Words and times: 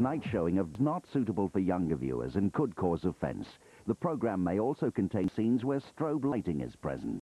Night 0.00 0.22
showing 0.32 0.56
of 0.56 0.80
not 0.80 1.04
suitable 1.12 1.50
for 1.50 1.58
younger 1.58 1.94
viewers 1.94 2.36
and 2.36 2.54
could 2.54 2.74
cause 2.74 3.04
offence. 3.04 3.46
The 3.86 3.94
programme 3.94 4.42
may 4.42 4.58
also 4.58 4.90
contain 4.90 5.28
scenes 5.28 5.62
where 5.62 5.80
strobe 5.80 6.24
lighting 6.24 6.62
is 6.62 6.74
present. 6.74 7.19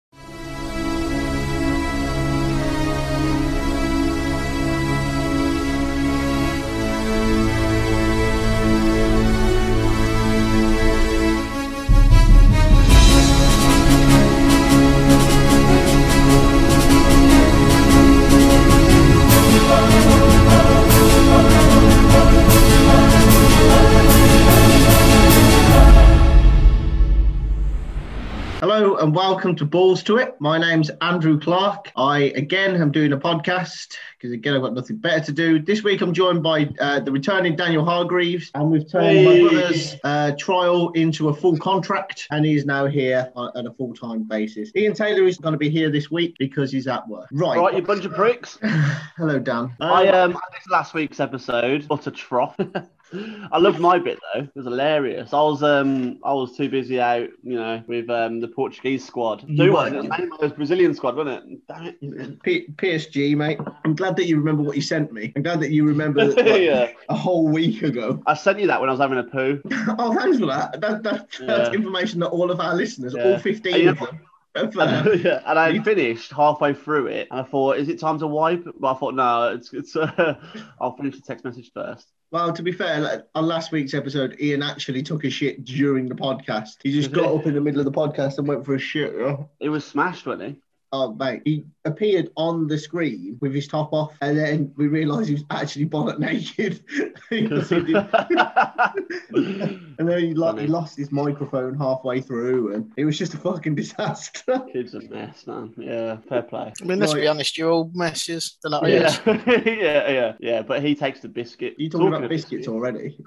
And 29.04 29.14
welcome 29.14 29.54
to 29.54 29.66
Balls 29.66 30.02
to 30.04 30.16
It. 30.16 30.34
My 30.40 30.58
name's 30.58 30.90
Andrew 31.02 31.38
Clark. 31.38 31.92
I 31.98 32.32
again 32.38 32.82
am 32.82 32.90
doing 32.90 33.12
a 33.12 33.18
podcast 33.18 33.98
because 34.18 34.32
again 34.32 34.54
I've 34.54 34.62
got 34.62 34.74
nothing 34.74 34.96
better 34.96 35.26
to 35.26 35.32
do. 35.34 35.60
This 35.60 35.84
week 35.84 36.00
I'm 36.00 36.14
joined 36.14 36.42
by 36.42 36.70
uh, 36.80 37.02
the 37.02 37.12
returning 37.12 37.58
Daniel 37.58 37.84
Hargreaves, 37.84 38.50
and 38.56 38.72
we've 38.72 38.90
turned 38.90 39.08
Hey. 39.08 39.44
my 39.44 39.50
brother's 39.50 39.98
uh, 40.06 40.32
trial 40.40 40.92
into 40.92 41.28
a 41.28 41.34
full 41.34 41.58
contract, 41.58 42.28
and 42.32 42.46
he's 42.46 42.66
now 42.66 42.86
here 42.86 43.30
on, 43.36 43.52
on 43.56 43.68
a 43.68 43.74
full 43.74 43.94
time 43.94 44.24
basis. 44.24 44.72
Ian 44.74 44.94
Taylor 44.94 45.28
is 45.28 45.38
going 45.38 45.52
to 45.52 45.60
be 45.60 45.70
here 45.70 45.92
this 45.92 46.10
week 46.10 46.38
because 46.40 46.72
he's 46.72 46.88
at 46.88 47.06
work. 47.10 47.28
Right. 47.34 47.60
Right, 47.60 47.76
you 47.76 47.82
bunch 47.82 48.06
of 48.06 48.14
pricks. 48.14 48.58
Hello, 49.18 49.38
Dan. 49.38 49.76
I 49.82 50.08
Um, 50.08 50.32
um 50.32 50.38
I 50.38 50.56
missed 50.56 50.72
last 50.72 50.94
week's 50.94 51.20
episode, 51.20 51.90
but 51.90 52.08
a 52.08 52.12
trough. 52.12 52.56
I 53.52 53.58
loved 53.60 53.80
my 53.80 54.00
bit 54.00 54.20
though; 54.34 54.42
it 54.42 54.50
was 54.56 54.66
hilarious. 54.66 55.34
I 55.34 55.42
was 55.42 55.62
um 55.64 56.20
I 56.24 56.34
was 56.34 56.56
too 56.58 56.70
busy 56.70 57.00
out, 57.00 57.30
you 57.44 57.56
know, 57.56 57.84
with 57.88 58.10
um 58.10 58.40
the 58.40 58.48
Portuguese 58.48 59.06
squad. 59.06 59.44
You 59.48 59.56
Do 59.66 59.74
one. 59.74 59.94
It 59.96 59.98
was 59.98 60.18
named 60.20 60.32
by 60.40 60.48
the 60.48 60.54
Brazilian 60.54 60.94
squad, 60.94 61.16
wasn't 61.16 61.52
it? 61.52 61.68
Damn 61.68 61.86
it. 61.88 62.42
P- 62.44 62.68
PSG, 62.76 63.36
mate. 63.36 63.60
I'm 63.86 63.96
glad 63.96 64.16
that 64.18 64.26
you 64.26 64.38
remember 64.38 64.64
what 64.64 64.76
you 64.76 64.82
sent 64.82 65.12
me. 65.14 65.32
I'm 65.36 65.44
glad 65.44 65.60
that 65.62 65.72
you 65.72 65.86
remember 65.86 66.26
that, 66.34 66.46
like, 66.46 66.62
yeah, 66.62 66.92
a 67.10 67.16
whole 67.16 67.48
week 67.48 67.84
ago. 67.84 68.22
I 68.26 68.34
sent 68.34 68.60
you 68.60 68.68
that 68.68 68.80
when 68.80 68.90
I 68.90 68.94
was 68.94 69.02
having 69.02 69.20
a 69.20 69.24
poo. 69.24 69.62
oh, 70.00 70.14
thanks 70.18 70.40
for 70.40 70.48
that. 70.48 70.80
that, 70.82 71.04
that 71.04 71.28
that's 71.32 71.40
Yeah. 71.40 71.72
information 71.74 72.20
that 72.22 72.30
all 72.30 72.52
of 72.52 72.60
our 72.60 72.76
listeners, 72.76 73.14
Yeah. 73.18 73.24
all 73.34 73.40
15 73.40 73.74
And 73.76 73.90
of 73.90 74.00
them, 74.00 74.20
uh, 74.56 75.10
yeah, 75.18 75.42
and 75.48 75.58
I 75.58 75.80
finished 75.80 76.32
halfway 76.32 76.74
through 76.74 77.08
it, 77.08 77.28
and 77.32 77.40
I 77.40 77.44
thought, 77.44 77.78
is 77.78 77.90
it 77.90 78.00
time 78.00 78.20
to 78.20 78.28
wipe? 78.28 78.64
But 78.80 78.96
I 78.96 79.00
thought, 79.00 79.16
no, 79.16 79.48
it's 79.56 79.74
it's. 79.74 79.96
Uh, 79.96 80.36
I'll 80.80 80.96
finish 80.96 81.16
the 81.16 81.22
text 81.22 81.44
message 81.44 81.72
first. 81.74 82.08
Well, 82.34 82.52
to 82.52 82.64
be 82.64 82.72
fair, 82.72 83.00
like, 83.00 83.28
on 83.36 83.46
last 83.46 83.72
week's 83.72 83.94
episode, 83.94 84.38
Ian 84.42 84.64
actually 84.64 85.04
took 85.04 85.24
a 85.24 85.30
shit 85.30 85.64
during 85.66 86.10
the 86.10 86.16
podcast. 86.16 86.78
He 86.82 86.92
just 86.92 87.12
got 87.12 87.26
up 87.36 87.46
in 87.46 87.54
the 87.54 87.62
middle 87.62 87.80
of 87.80 87.86
the 87.86 87.92
podcast 87.92 88.40
and 88.40 88.48
went 88.48 88.66
for 88.66 88.74
a 88.74 88.80
shit. 88.80 89.14
Oh, 89.14 89.52
It 89.60 89.70
was 89.70 89.86
smashed, 89.86 90.26
wasn't 90.26 90.54
it? 90.54 90.62
Oh, 90.94 91.14
mate. 91.16 91.42
He 91.44 91.66
appeared 91.86 92.30
on 92.38 92.68
the 92.68 92.78
screen 92.78 93.38
with 93.42 93.54
his 93.54 93.68
top 93.68 93.92
off, 93.92 94.14
and 94.22 94.38
then 94.38 94.72
we 94.78 94.88
realised 94.88 95.28
he 95.28 95.34
was 95.36 95.44
actually 95.50 95.84
bonnet 95.86 96.18
naked. 96.20 96.82
Because 97.30 97.70
he 97.70 97.82
did- 97.84 97.96
and 99.34 100.08
then 100.10 100.20
he, 100.20 100.34
lo- 100.34 100.56
he 100.56 100.68
lost 100.68 100.98
his 100.98 101.12
microphone 101.12 101.76
halfway 101.78 102.22
through, 102.22 102.74
and 102.74 102.92
it 102.98 103.06
was 103.06 103.18
just 103.18 103.34
a 103.34 103.38
fucking 103.38 103.76
disaster. 103.76 104.62
Kid's 104.74 104.94
a 104.94 105.02
mess, 105.02 105.46
man. 105.48 105.74
Yeah, 105.78 106.18
fair 106.30 106.44
play. 106.44 106.72
I 106.82 106.86
mean, 106.86 107.00
let's 107.00 107.14
Right. 107.14 107.22
be 107.22 107.28
honest, 107.28 107.58
you're 107.58 107.72
all 107.72 107.92
messes. 107.94 108.58
The 108.64 108.70
lot 108.70 108.84
of 108.84 108.90
Yeah, 108.90 109.16
oh, 109.26 109.40
yeah, 109.46 110.10
yeah, 110.12 110.34
yeah. 110.40 110.62
But 110.62 110.84
he 110.84 110.96
takes 110.96 111.20
the 111.20 111.28
biscuit. 111.30 111.76
you 111.78 111.90
talking 111.90 112.08
about 112.08 112.24
of 112.24 112.30
biscuits 112.30 112.68
already? 112.68 113.18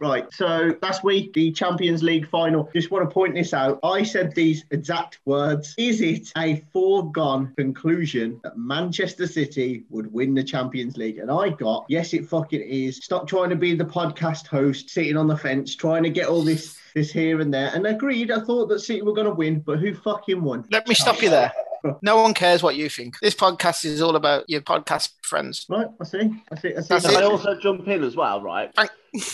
Right. 0.00 0.26
So 0.32 0.74
last 0.82 1.02
week, 1.04 1.32
the 1.32 1.50
Champions 1.52 2.02
League 2.02 2.28
final. 2.28 2.68
Just 2.74 2.90
want 2.90 3.08
to 3.08 3.12
point 3.12 3.34
this 3.34 3.52
out. 3.54 3.80
I 3.82 4.02
said 4.02 4.34
these 4.34 4.64
exact 4.70 5.18
words. 5.24 5.74
Is 5.78 6.00
it 6.00 6.30
a 6.36 6.57
foregone 6.72 7.52
conclusion 7.56 8.40
that 8.44 8.56
Manchester 8.56 9.26
City 9.26 9.84
would 9.90 10.12
win 10.12 10.34
the 10.34 10.44
Champions 10.44 10.96
League? 10.96 11.18
And 11.18 11.30
I 11.30 11.50
got, 11.50 11.86
yes, 11.88 12.14
it 12.14 12.26
fucking 12.26 12.60
is. 12.60 12.96
Stop 12.96 13.26
trying 13.26 13.50
to 13.50 13.56
be 13.56 13.74
the 13.74 13.84
podcast 13.84 14.46
host, 14.46 14.90
sitting 14.90 15.16
on 15.16 15.26
the 15.26 15.36
fence, 15.36 15.74
trying 15.74 16.02
to 16.02 16.10
get 16.10 16.28
all 16.28 16.42
this 16.42 16.78
this 16.94 17.12
here 17.12 17.40
and 17.40 17.52
there. 17.52 17.70
And 17.74 17.86
agreed, 17.86 18.30
I 18.30 18.40
thought 18.40 18.68
that 18.68 18.80
City 18.80 19.02
were 19.02 19.12
going 19.12 19.26
to 19.26 19.34
win, 19.34 19.60
but 19.60 19.78
who 19.78 19.94
fucking 19.94 20.42
won? 20.42 20.64
Let 20.70 20.88
me 20.88 20.94
stop 20.94 21.22
you 21.22 21.30
there. 21.30 21.52
No 22.02 22.20
one 22.20 22.34
cares 22.34 22.62
what 22.62 22.74
you 22.74 22.88
think. 22.88 23.18
This 23.20 23.34
podcast 23.34 23.84
is 23.84 24.02
all 24.02 24.16
about 24.16 24.44
your 24.48 24.60
podcast 24.60 25.10
friends. 25.22 25.64
Right. 25.68 25.86
I 26.00 26.04
see. 26.04 26.18
I 26.50 26.56
see. 26.56 26.74
I 26.74 26.80
see. 26.80 26.86
That's 26.88 27.06
Can 27.06 27.16
I 27.16 27.22
also 27.22 27.58
jump 27.58 27.86
in 27.86 28.02
as 28.02 28.16
well, 28.16 28.42
right? 28.42 28.74
Thank- 28.74 28.90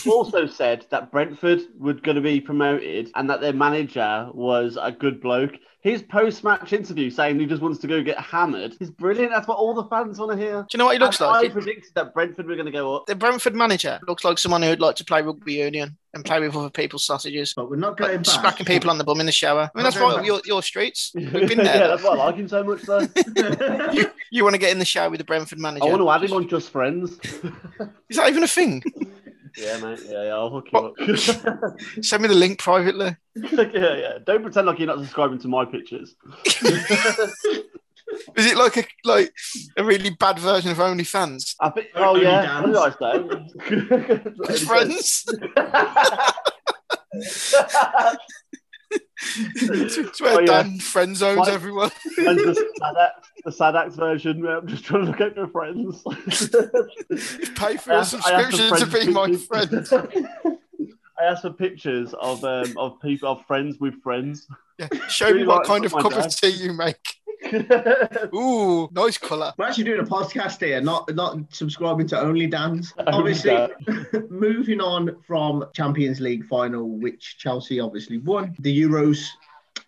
also 0.07 0.45
said 0.47 0.85
that 0.89 1.11
Brentford 1.11 1.61
were 1.77 1.93
going 1.93 2.15
to 2.15 2.21
be 2.21 2.39
promoted 2.41 3.11
and 3.15 3.29
that 3.29 3.41
their 3.41 3.53
manager 3.53 4.29
was 4.33 4.77
a 4.81 4.91
good 4.91 5.21
bloke. 5.21 5.53
His 5.81 6.01
post-match 6.01 6.73
interview 6.73 7.11
saying 7.11 7.39
he 7.39 7.45
just 7.45 7.61
wants 7.61 7.77
to 7.79 7.87
go 7.87 8.01
get 8.01 8.17
hammered 8.19 8.75
is 8.79 8.89
brilliant. 8.89 9.31
That's 9.31 9.47
what 9.47 9.59
all 9.59 9.75
the 9.75 9.83
fans 9.83 10.17
want 10.17 10.31
to 10.31 10.37
hear. 10.37 10.61
Do 10.63 10.67
you 10.73 10.77
know 10.79 10.85
what 10.85 10.93
he 10.93 10.99
looks 10.99 11.19
And 11.21 11.29
like? 11.29 11.45
I 11.45 11.53
predicted 11.53 11.91
that 11.93 12.11
Brentford 12.11 12.47
were 12.47 12.55
going 12.55 12.65
to 12.65 12.71
go 12.71 12.95
up. 12.95 13.05
The 13.05 13.13
Brentford 13.13 13.53
manager 13.53 13.99
looks 14.07 14.23
like 14.23 14.39
someone 14.39 14.63
who'd 14.63 14.79
like 14.79 14.95
to 14.95 15.05
play 15.05 15.21
rugby 15.21 15.53
union 15.53 15.95
and 16.15 16.25
play 16.25 16.39
with 16.39 16.55
other 16.55 16.71
people's 16.71 17.05
sausages. 17.05 17.53
But 17.55 17.69
we're 17.69 17.75
not 17.75 17.97
going 17.97 18.13
Like, 18.13 18.23
back. 18.23 18.41
smacking 18.41 18.65
people 18.65 18.89
on 18.89 18.97
the 18.97 19.03
bum 19.03 19.19
in 19.19 19.27
the 19.27 19.31
shower. 19.31 19.69
I 19.75 19.77
mean, 19.77 19.83
that's 19.83 19.95
Okay. 19.95 20.05
right 20.15 20.25
your, 20.25 20.41
your 20.45 20.63
streets. 20.63 21.11
We've 21.15 21.31
been 21.31 21.59
there. 21.59 21.65
yeah, 21.77 21.87
that's 21.87 22.01
why 22.01 22.13
I 22.13 22.15
like 22.15 22.35
him 22.37 22.47
so 22.47 22.63
much, 22.63 22.81
though. 22.81 23.01
you, 23.93 24.09
you 24.31 24.43
want 24.43 24.55
to 24.55 24.59
get 24.59 24.71
in 24.71 24.79
the 24.79 24.85
shower 24.85 25.11
with 25.11 25.19
the 25.19 25.23
Brentford 25.23 25.59
manager? 25.59 25.85
I 25.85 25.89
want 25.89 26.01
to 26.01 26.09
add 26.09 26.23
him 26.23 26.35
on 26.35 26.47
Just 26.47 26.71
Friends. 26.71 27.11
Is 28.09 28.17
that 28.17 28.27
even 28.27 28.41
a 28.41 28.47
thing? 28.47 28.81
Yeah, 29.57 29.77
mate. 29.77 29.99
Yeah, 30.07 30.23
yeah, 30.23 30.33
I'll 30.33 30.49
hook 30.49 30.67
you 30.71 30.79
up. 30.79 30.93
Send 32.01 32.21
me 32.23 32.27
the 32.29 32.35
link 32.35 32.59
privately. 32.59 33.15
yeah, 33.35 33.65
yeah. 33.73 34.17
Don't 34.25 34.41
pretend 34.43 34.67
like 34.67 34.79
you're 34.79 34.87
not 34.87 34.99
subscribing 34.99 35.39
to 35.39 35.47
my 35.47 35.65
pictures. 35.65 36.15
Is 38.37 38.45
it 38.51 38.55
like 38.57 38.77
a 38.77 38.85
like 39.03 39.33
a 39.77 39.83
really 39.83 40.11
bad 40.11 40.37
version 40.39 40.69
of 40.71 40.77
OnlyFans? 40.77 41.55
I 41.59 41.69
think. 41.71 41.87
Oh, 41.95 42.09
Only 42.09 42.25
Oh 42.27 42.29
yeah. 42.29 42.41
dance. 42.43 42.67
What 42.67 42.99
did 43.69 43.79
I 44.47 44.57
say? 44.57 44.65
Friends? 44.65 45.25
It's 49.21 50.19
where 50.21 50.35
Oh, 50.35 50.39
yeah. 50.39 50.45
Dan 50.63 50.79
friend 50.79 51.15
zones 51.15 51.39
What? 51.39 51.49
everyone. 51.49 51.91
and 52.17 52.37
the 52.39 52.55
sad, 53.51 53.75
act, 53.75 53.91
the 53.91 53.97
version. 53.97 54.41
where 54.43 54.57
I'm 54.57 54.67
just 54.67 54.83
trying 54.83 55.05
to 55.05 55.11
look 55.11 55.21
out 55.21 55.35
for 55.35 55.47
friends. 55.47 56.01
Pay 57.55 57.77
for 57.77 57.91
I 57.93 57.95
a 57.95 57.99
asked- 57.99 58.27
I 58.27 58.31
asked 58.31 58.51
for 58.51 58.77
subscription 58.77 58.79
to 58.79 59.05
be 59.05 59.11
my 59.11 59.35
friend. 59.35 59.87
I 61.17 61.23
asked 61.23 61.43
for 61.43 61.51
pictures 61.53 62.13
of 62.15 62.43
um, 62.43 62.73
of 62.77 62.99
people 63.01 63.29
of 63.29 63.45
friends 63.45 63.79
with 63.79 64.01
friends. 64.03 64.47
Yeah. 64.77 64.89
Show 65.07 65.27
Really 65.27 65.41
me 65.41 65.47
what 65.47 65.57
like 65.59 65.67
kind 65.67 65.85
of 65.85 65.93
cup 65.93 66.11
dad. 66.11 66.25
of 66.25 66.35
tea 66.35 66.49
you 66.49 66.73
make. 66.73 67.14
Ooh, 68.35 68.89
nice 68.91 69.17
colour. 69.17 69.53
We're 69.57 69.65
actually 69.65 69.85
doing 69.85 69.99
a 69.99 70.03
podcast 70.03 70.63
here, 70.63 70.81
not 70.81 71.13
not 71.13 71.37
subscribing 71.49 72.07
to 72.07 72.19
Only 72.19 72.47
Dance. 72.47 72.93
Obviously, 73.07 73.67
moving 74.29 74.81
on 74.81 75.15
from 75.25 75.65
Champions 75.73 76.19
League 76.19 76.45
final, 76.45 76.89
which 76.97 77.37
Chelsea 77.37 77.79
obviously 77.79 78.17
won. 78.17 78.55
The 78.59 78.81
Euros 78.81 79.27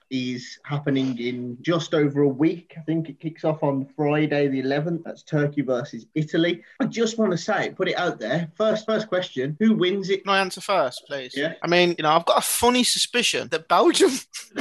is 0.09 0.59
happening 0.63 1.17
in 1.19 1.57
just 1.61 1.93
over 1.93 2.21
a 2.21 2.27
week. 2.27 2.73
I 2.77 2.81
think 2.81 3.09
it 3.09 3.19
kicks 3.19 3.43
off 3.43 3.63
on 3.63 3.87
Friday 3.95 4.47
the 4.47 4.61
11th. 4.61 5.03
That's 5.03 5.23
Turkey 5.23 5.61
versus 5.61 6.05
Italy. 6.15 6.63
I 6.79 6.85
just 6.85 7.17
want 7.17 7.31
to 7.31 7.37
say, 7.37 7.71
put 7.75 7.87
it 7.87 7.97
out 7.97 8.19
there. 8.19 8.49
First, 8.55 8.85
first 8.85 9.07
question: 9.07 9.57
Who 9.59 9.73
wins 9.75 10.09
it? 10.09 10.23
Can 10.23 10.33
I 10.33 10.39
answer 10.39 10.61
first, 10.61 11.05
please? 11.07 11.33
Yeah. 11.35 11.53
I 11.61 11.67
mean, 11.67 11.95
you 11.97 12.03
know, 12.03 12.11
I've 12.11 12.25
got 12.25 12.37
a 12.37 12.41
funny 12.41 12.83
suspicion 12.83 13.47
that 13.49 13.67
Belgium. 13.67 14.11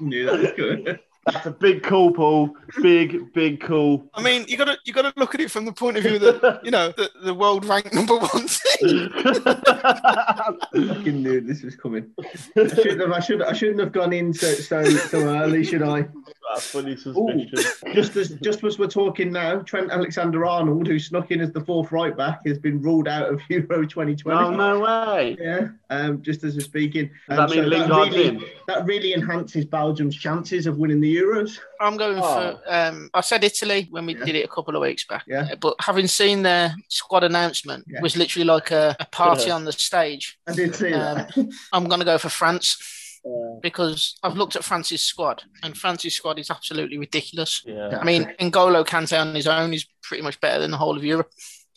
Knew 0.00 0.26
that 0.26 0.40
was 0.40 0.52
good. 0.56 1.00
That's 1.26 1.46
a 1.46 1.50
big 1.50 1.82
call, 1.82 2.12
Paul. 2.12 2.54
Big, 2.80 3.32
big 3.32 3.60
call. 3.60 4.08
I 4.14 4.22
mean, 4.22 4.44
you 4.46 4.56
got 4.56 4.66
to 4.66 4.78
you 4.84 4.92
got 4.92 5.02
to 5.02 5.12
look 5.16 5.34
at 5.34 5.40
it 5.40 5.50
from 5.50 5.64
the 5.64 5.72
point 5.72 5.96
of 5.96 6.04
view 6.04 6.20
that 6.20 6.60
you 6.64 6.70
know 6.70 6.92
the, 6.96 7.10
the 7.24 7.34
world 7.34 7.64
ranked 7.64 7.92
number 7.92 8.16
one 8.16 8.46
team. 8.46 9.10
fucking 9.10 11.22
knew 11.22 11.40
this 11.40 11.62
was 11.62 11.74
coming. 11.74 12.12
I 12.18 12.68
shouldn't 12.68 13.00
have. 13.00 13.10
I 13.10 13.20
should. 13.20 13.42
I 13.42 13.52
shouldn't 13.52 13.80
have 13.80 13.92
gone 13.92 14.12
in 14.12 14.32
so 14.32 14.52
so, 14.54 14.84
so 14.84 15.18
early, 15.18 15.64
should 15.64 15.82
I? 15.82 16.06
A 16.54 16.60
funny 16.60 16.96
suspicion. 16.96 17.50
Just 17.94 18.16
as 18.16 18.30
just 18.42 18.62
as 18.64 18.78
we're 18.78 18.86
talking 18.88 19.32
now, 19.32 19.58
Trent 19.60 19.90
Alexander-Arnold, 19.90 20.86
who 20.86 20.98
snuck 20.98 21.30
in 21.30 21.40
as 21.40 21.50
the 21.52 21.60
fourth 21.60 21.92
right 21.92 22.16
back, 22.16 22.40
has 22.46 22.58
been 22.58 22.80
ruled 22.80 23.08
out 23.08 23.32
of 23.32 23.40
Euro 23.50 23.86
2020. 23.86 24.38
Oh 24.38 24.50
no 24.50 24.80
way! 24.80 25.36
Yeah, 25.40 25.68
um, 25.90 26.22
just 26.22 26.44
as 26.44 26.54
we're 26.54 26.60
speaking. 26.60 27.10
Does 27.28 27.38
Um, 27.38 27.48
that 27.48 27.50
mean 27.56 27.64
so 27.64 27.68
Lingard's 27.68 28.16
really, 28.16 28.28
in? 28.28 28.44
that 28.68 28.84
really 28.84 29.14
enhances 29.14 29.64
Belgium's 29.64 30.16
chances 30.16 30.66
of 30.66 30.76
winning 30.78 31.00
the 31.00 31.16
Euros. 31.16 31.58
I'm 31.80 31.96
going 31.96 32.18
Oh. 32.18 32.22
for. 32.22 32.60
Um, 32.72 33.10
I 33.14 33.20
said 33.22 33.42
Italy 33.44 33.88
when 33.90 34.06
we 34.06 34.16
Yeah. 34.16 34.24
did 34.24 34.34
it 34.36 34.44
a 34.44 34.48
couple 34.48 34.74
of 34.76 34.82
weeks 34.82 35.04
back. 35.04 35.24
Yeah. 35.26 35.48
Uh, 35.52 35.56
But 35.56 35.74
having 35.80 36.06
seen 36.06 36.42
their 36.42 36.74
squad 36.88 37.24
announcement, 37.24 37.84
Yeah. 37.88 38.00
was 38.02 38.16
literally 38.16 38.44
like 38.46 38.70
a, 38.70 38.96
a 39.00 39.06
party 39.06 39.46
Yeah. 39.48 39.54
on 39.56 39.64
the 39.64 39.72
stage. 39.72 40.38
I 40.46 40.52
did 40.52 40.74
see 40.74 40.90
that. 40.90 41.32
I'm 41.72 41.86
going 41.88 42.00
to 42.00 42.04
go 42.06 42.18
for 42.18 42.28
France 42.28 42.76
Because 43.62 44.16
I've 44.22 44.36
looked 44.36 44.56
at 44.56 44.64
France's 44.64 45.02
squad, 45.02 45.42
and 45.62 45.76
France's 45.76 46.14
squad 46.14 46.38
is 46.38 46.50
absolutely 46.50 46.98
ridiculous. 46.98 47.62
yeah. 47.66 47.98
I 48.00 48.04
mean, 48.04 48.24
N'Golo 48.40 48.86
Kante 48.86 49.18
on 49.20 49.34
his 49.34 49.46
own 49.46 49.72
is 49.74 49.86
pretty 50.02 50.22
much 50.22 50.40
better 50.40 50.60
than 50.60 50.70
the 50.70 50.76
whole 50.76 50.96
of 50.96 51.04
Europe. 51.04 51.30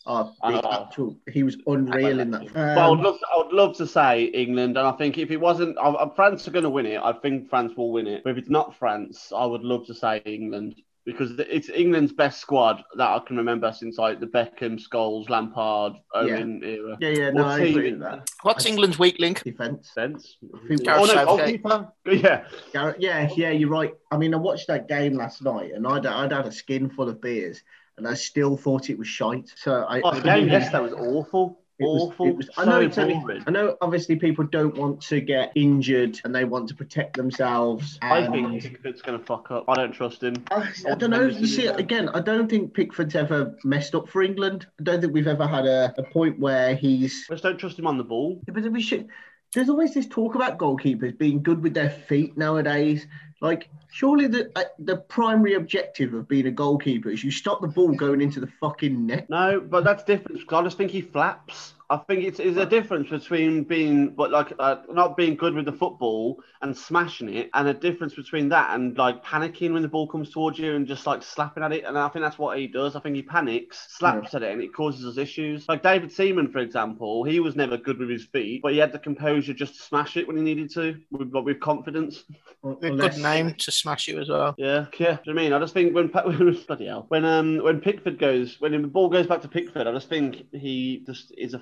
Oh, 0.06 0.34
I 0.42 0.58
actual, 0.88 1.18
he 1.32 1.44
was 1.44 1.58
unreal 1.68 2.20
in 2.20 2.32
that. 2.32 2.52
But 2.54 2.78
I 2.78 2.90
would 2.90 3.00
Um, 3.00 3.06
love, 3.06 3.20
I 3.34 3.38
would 3.38 3.54
love 3.54 3.76
to 3.78 3.86
say 3.86 4.24
England, 4.26 4.78
and 4.78 4.88
I 4.88 4.92
think 4.94 5.18
if 5.18 5.30
it 5.30 5.38
wasn't, 5.38 5.78
I, 5.78 5.90
I- 5.90 6.16
France 6.16 6.48
are 6.48 6.52
going 6.52 6.64
to 6.64 6.70
win 6.70 6.86
it. 6.88 7.00
I 7.02 7.14
think 7.14 7.50
France 7.50 7.74
will 7.78 7.92
win 7.92 8.08
it. 8.08 8.24
But 8.24 8.32
if 8.32 8.38
it's 8.38 8.50
not 8.50 8.76
France, 8.76 9.32
I 9.36 9.46
would 9.46 9.62
love 9.64 9.86
to 9.88 9.94
say 9.94 10.22
England 10.26 10.76
because 11.12 11.32
it's 11.40 11.70
England's 11.70 12.12
best 12.12 12.40
squad 12.40 12.84
that 12.96 13.08
I 13.10 13.20
can 13.26 13.38
remember 13.38 13.72
since 13.72 13.98
like 13.98 14.20
the 14.20 14.28
Beckham, 14.28 14.80
Scholes, 14.80 15.30
Lampard, 15.30 15.94
Owen 16.14 16.62
era. 16.64 16.98
yeah, 17.00 17.10
yeah, 17.10 17.30
no, 17.32 17.46
I 17.46 17.60
agree 17.60 17.92
with 17.92 18.02
that. 18.02 18.30
What's 18.44 18.66
England's 18.66 19.00
weak 19.00 19.18
link? 19.20 19.44
Defense. 19.44 19.92
Sense. 19.94 20.38
Oh, 20.44 20.60
no, 20.70 20.78
Gareth 20.78 21.26
goalkeeper. 21.26 21.92
Yeah. 22.12 22.46
Garrett, 22.74 23.02
yeah, 23.02 23.30
yeah, 23.36 23.52
you're 23.52 23.70
right. 23.70 23.94
I 24.12 24.18
mean, 24.18 24.34
I 24.34 24.38
watched 24.38 24.68
that 24.68 24.88
game 24.88 25.16
last 25.16 25.42
night, 25.44 25.72
and 25.74 25.86
I'd, 25.88 26.06
I'd 26.06 26.32
had 26.32 26.48
a 26.48 26.52
skin 26.52 26.90
full 26.90 27.10
of 27.10 27.22
beers, 27.22 27.62
and 27.98 28.08
I 28.08 28.14
still 28.14 28.58
thought 28.58 28.90
it 28.90 28.98
was 28.98 29.08
shite. 29.08 29.52
So 29.56 29.84
I, 29.84 30.02
Oh, 30.02 30.16
the 30.16 30.22
game 30.22 30.48
yesterday 30.48 30.84
was 30.84 30.94
awful. 30.94 31.62
It 31.80 31.86
was- 31.86 32.02
awful. 32.04 32.28
it 32.28 32.36
was- 32.36 32.50
I 32.58 32.66
so 32.66 32.70
know 32.70 32.80
it's 32.82 32.96
boring. 32.98 33.44
I 33.48 33.52
know 33.52 33.78
obviously 33.82 34.18
people 34.18 34.46
don't 34.46 34.76
want 34.78 35.02
to 35.04 35.22
get 35.22 35.52
injured 35.56 36.20
and 36.24 36.36
they 36.36 36.44
want 36.44 36.68
to 36.70 36.76
protect 36.76 37.16
themselves. 37.16 37.98
I 38.02 38.28
think 38.28 38.62
Pickford's 38.62 39.02
going 39.02 39.18
to 39.20 39.26
fuck 39.26 39.50
up. 39.52 39.66
I 39.68 39.76
don't 39.76 39.94
trust 39.94 40.22
him. 40.22 40.36
I, 40.52 40.70
I 40.90 40.96
don't 40.96 41.10
know. 41.10 41.28
You 41.28 41.48
see, 41.48 41.68
again, 41.68 42.10
I 42.10 42.20
don't 42.20 42.50
think 42.50 42.74
Pickford's 42.74 43.16
ever 43.16 43.56
messed 43.64 43.96
up 43.96 44.10
for 44.10 44.22
England. 44.22 44.68
I 44.80 44.84
don't 44.84 45.02
think 45.02 45.14
we've 45.14 45.28
ever 45.28 45.48
had 45.48 45.66
a, 45.66 45.94
a 45.98 46.04
point 46.04 46.40
where 46.40 46.76
he's. 46.76 47.26
I 47.30 47.34
just 47.34 47.44
don't 47.44 47.58
trust 47.58 47.80
him 47.80 47.88
on 47.88 47.98
the 47.98 48.04
ball. 48.04 48.42
Yeah, 48.48 48.54
But 48.54 48.70
we 48.72 48.82
should. 48.82 49.08
There's 49.54 49.70
always 49.70 49.94
this 49.94 50.06
talk 50.06 50.36
about 50.36 50.60
goalkeepers 50.60 51.18
being 51.18 51.42
good 51.42 51.64
with 51.64 51.74
their 51.74 51.90
feet 51.90 52.38
nowadays. 52.38 53.08
Like, 53.42 53.70
surely 53.92 54.28
the 54.28 54.52
uh, 54.56 54.66
the 54.78 54.98
primary 54.98 55.56
objective 55.56 56.14
of 56.14 56.28
being 56.28 56.46
a 56.46 56.52
goalkeeper 56.52 57.10
is 57.10 57.24
you 57.24 57.32
stop 57.32 57.62
the 57.62 57.68
ball 57.68 57.94
going 57.94 58.22
into 58.22 58.40
the 58.40 58.50
fucking 58.60 59.08
net. 59.08 59.30
No, 59.30 59.60
but 59.60 59.84
that's 59.84 60.04
different. 60.04 60.42
I 60.52 60.62
just 60.64 60.78
think 60.78 60.92
he 60.92 61.02
flaps. 61.02 61.74
I 61.92 61.98
think 61.98 62.24
it's, 62.24 62.40
it's 62.40 62.58
a 62.58 62.66
difference 62.68 63.10
between 63.10 63.64
being, 63.64 64.10
but 64.10 64.30
like, 64.30 64.54
uh, 64.60 64.78
not 64.92 65.18
being 65.18 65.36
good 65.36 65.56
with 65.56 65.66
the 65.66 65.72
football 65.72 66.40
and 66.62 66.78
smashing 66.78 67.34
it, 67.34 67.50
and 67.56 67.68
a 67.68 67.74
difference 67.74 68.14
between 68.14 68.50
that 68.50 68.76
and 68.76 68.96
like 68.98 69.24
panicking 69.26 69.74
when 69.74 69.82
the 69.82 69.88
ball 69.88 70.06
comes 70.08 70.30
towards 70.30 70.60
you 70.60 70.76
and 70.76 70.86
just 70.86 71.08
like 71.08 71.24
slapping 71.24 71.64
at 71.64 71.72
it. 71.72 71.86
And 71.86 71.98
I 71.98 72.08
think 72.10 72.24
that's 72.24 72.38
what 72.38 72.60
he 72.60 72.68
does. 72.68 72.96
I 72.96 73.00
think 73.00 73.16
he 73.16 73.24
panics, 73.24 73.88
slaps 73.90 74.36
at 74.36 74.44
it, 74.44 74.52
and 74.52 74.62
it 74.62 74.72
causes 74.74 75.04
us 75.06 75.18
issues. 75.18 75.68
Like 75.68 75.82
David 75.82 76.12
Seaman, 76.12 76.52
for 76.52 76.60
example, 76.60 77.24
he 77.24 77.40
was 77.40 77.56
never 77.56 77.76
good 77.76 77.98
with 77.98 78.10
his 78.10 78.26
feet, 78.26 78.62
but 78.62 78.74
he 78.74 78.78
had 78.78 78.92
the 78.92 79.00
composure 79.00 79.54
just 79.54 79.76
to 79.78 79.82
smash 79.82 80.16
it 80.16 80.28
when 80.28 80.38
he 80.38 80.44
needed 80.44 80.70
to, 80.74 81.00
with, 81.10 81.32
with 81.34 81.60
confidence. 81.60 82.24
Un- 82.64 82.78
A 82.84 82.88
unless- 82.88 83.16
good 83.16 83.24
name 83.24 83.56
to 83.58 83.72
smash 83.72 84.08
you 84.08 84.20
as 84.20 84.30
well. 84.30 84.54
Yeah, 84.58 84.86
yeah. 85.00 85.14
Do 85.16 85.22
you 85.26 85.34
know 85.34 85.40
I 85.42 85.44
mean? 85.44 85.54
I 85.54 85.60
just 85.60 85.74
think 85.74 85.96
when 85.96 86.10
Pa- 86.10 86.24
bloody 86.68 86.86
hell, 86.86 87.06
when 87.08 87.26
um 87.26 87.64
when 87.64 87.80
Pickford 87.82 88.20
goes 88.20 88.58
when 88.60 88.74
the 88.80 88.88
ball 88.88 89.10
goes 89.10 89.26
back 89.26 89.42
to 89.42 89.48
Pickford, 89.48 89.88
I 89.88 89.92
just 89.94 90.10
think 90.10 90.46
he 90.54 91.02
just 91.06 91.34
is 91.38 91.54
a 91.54 91.60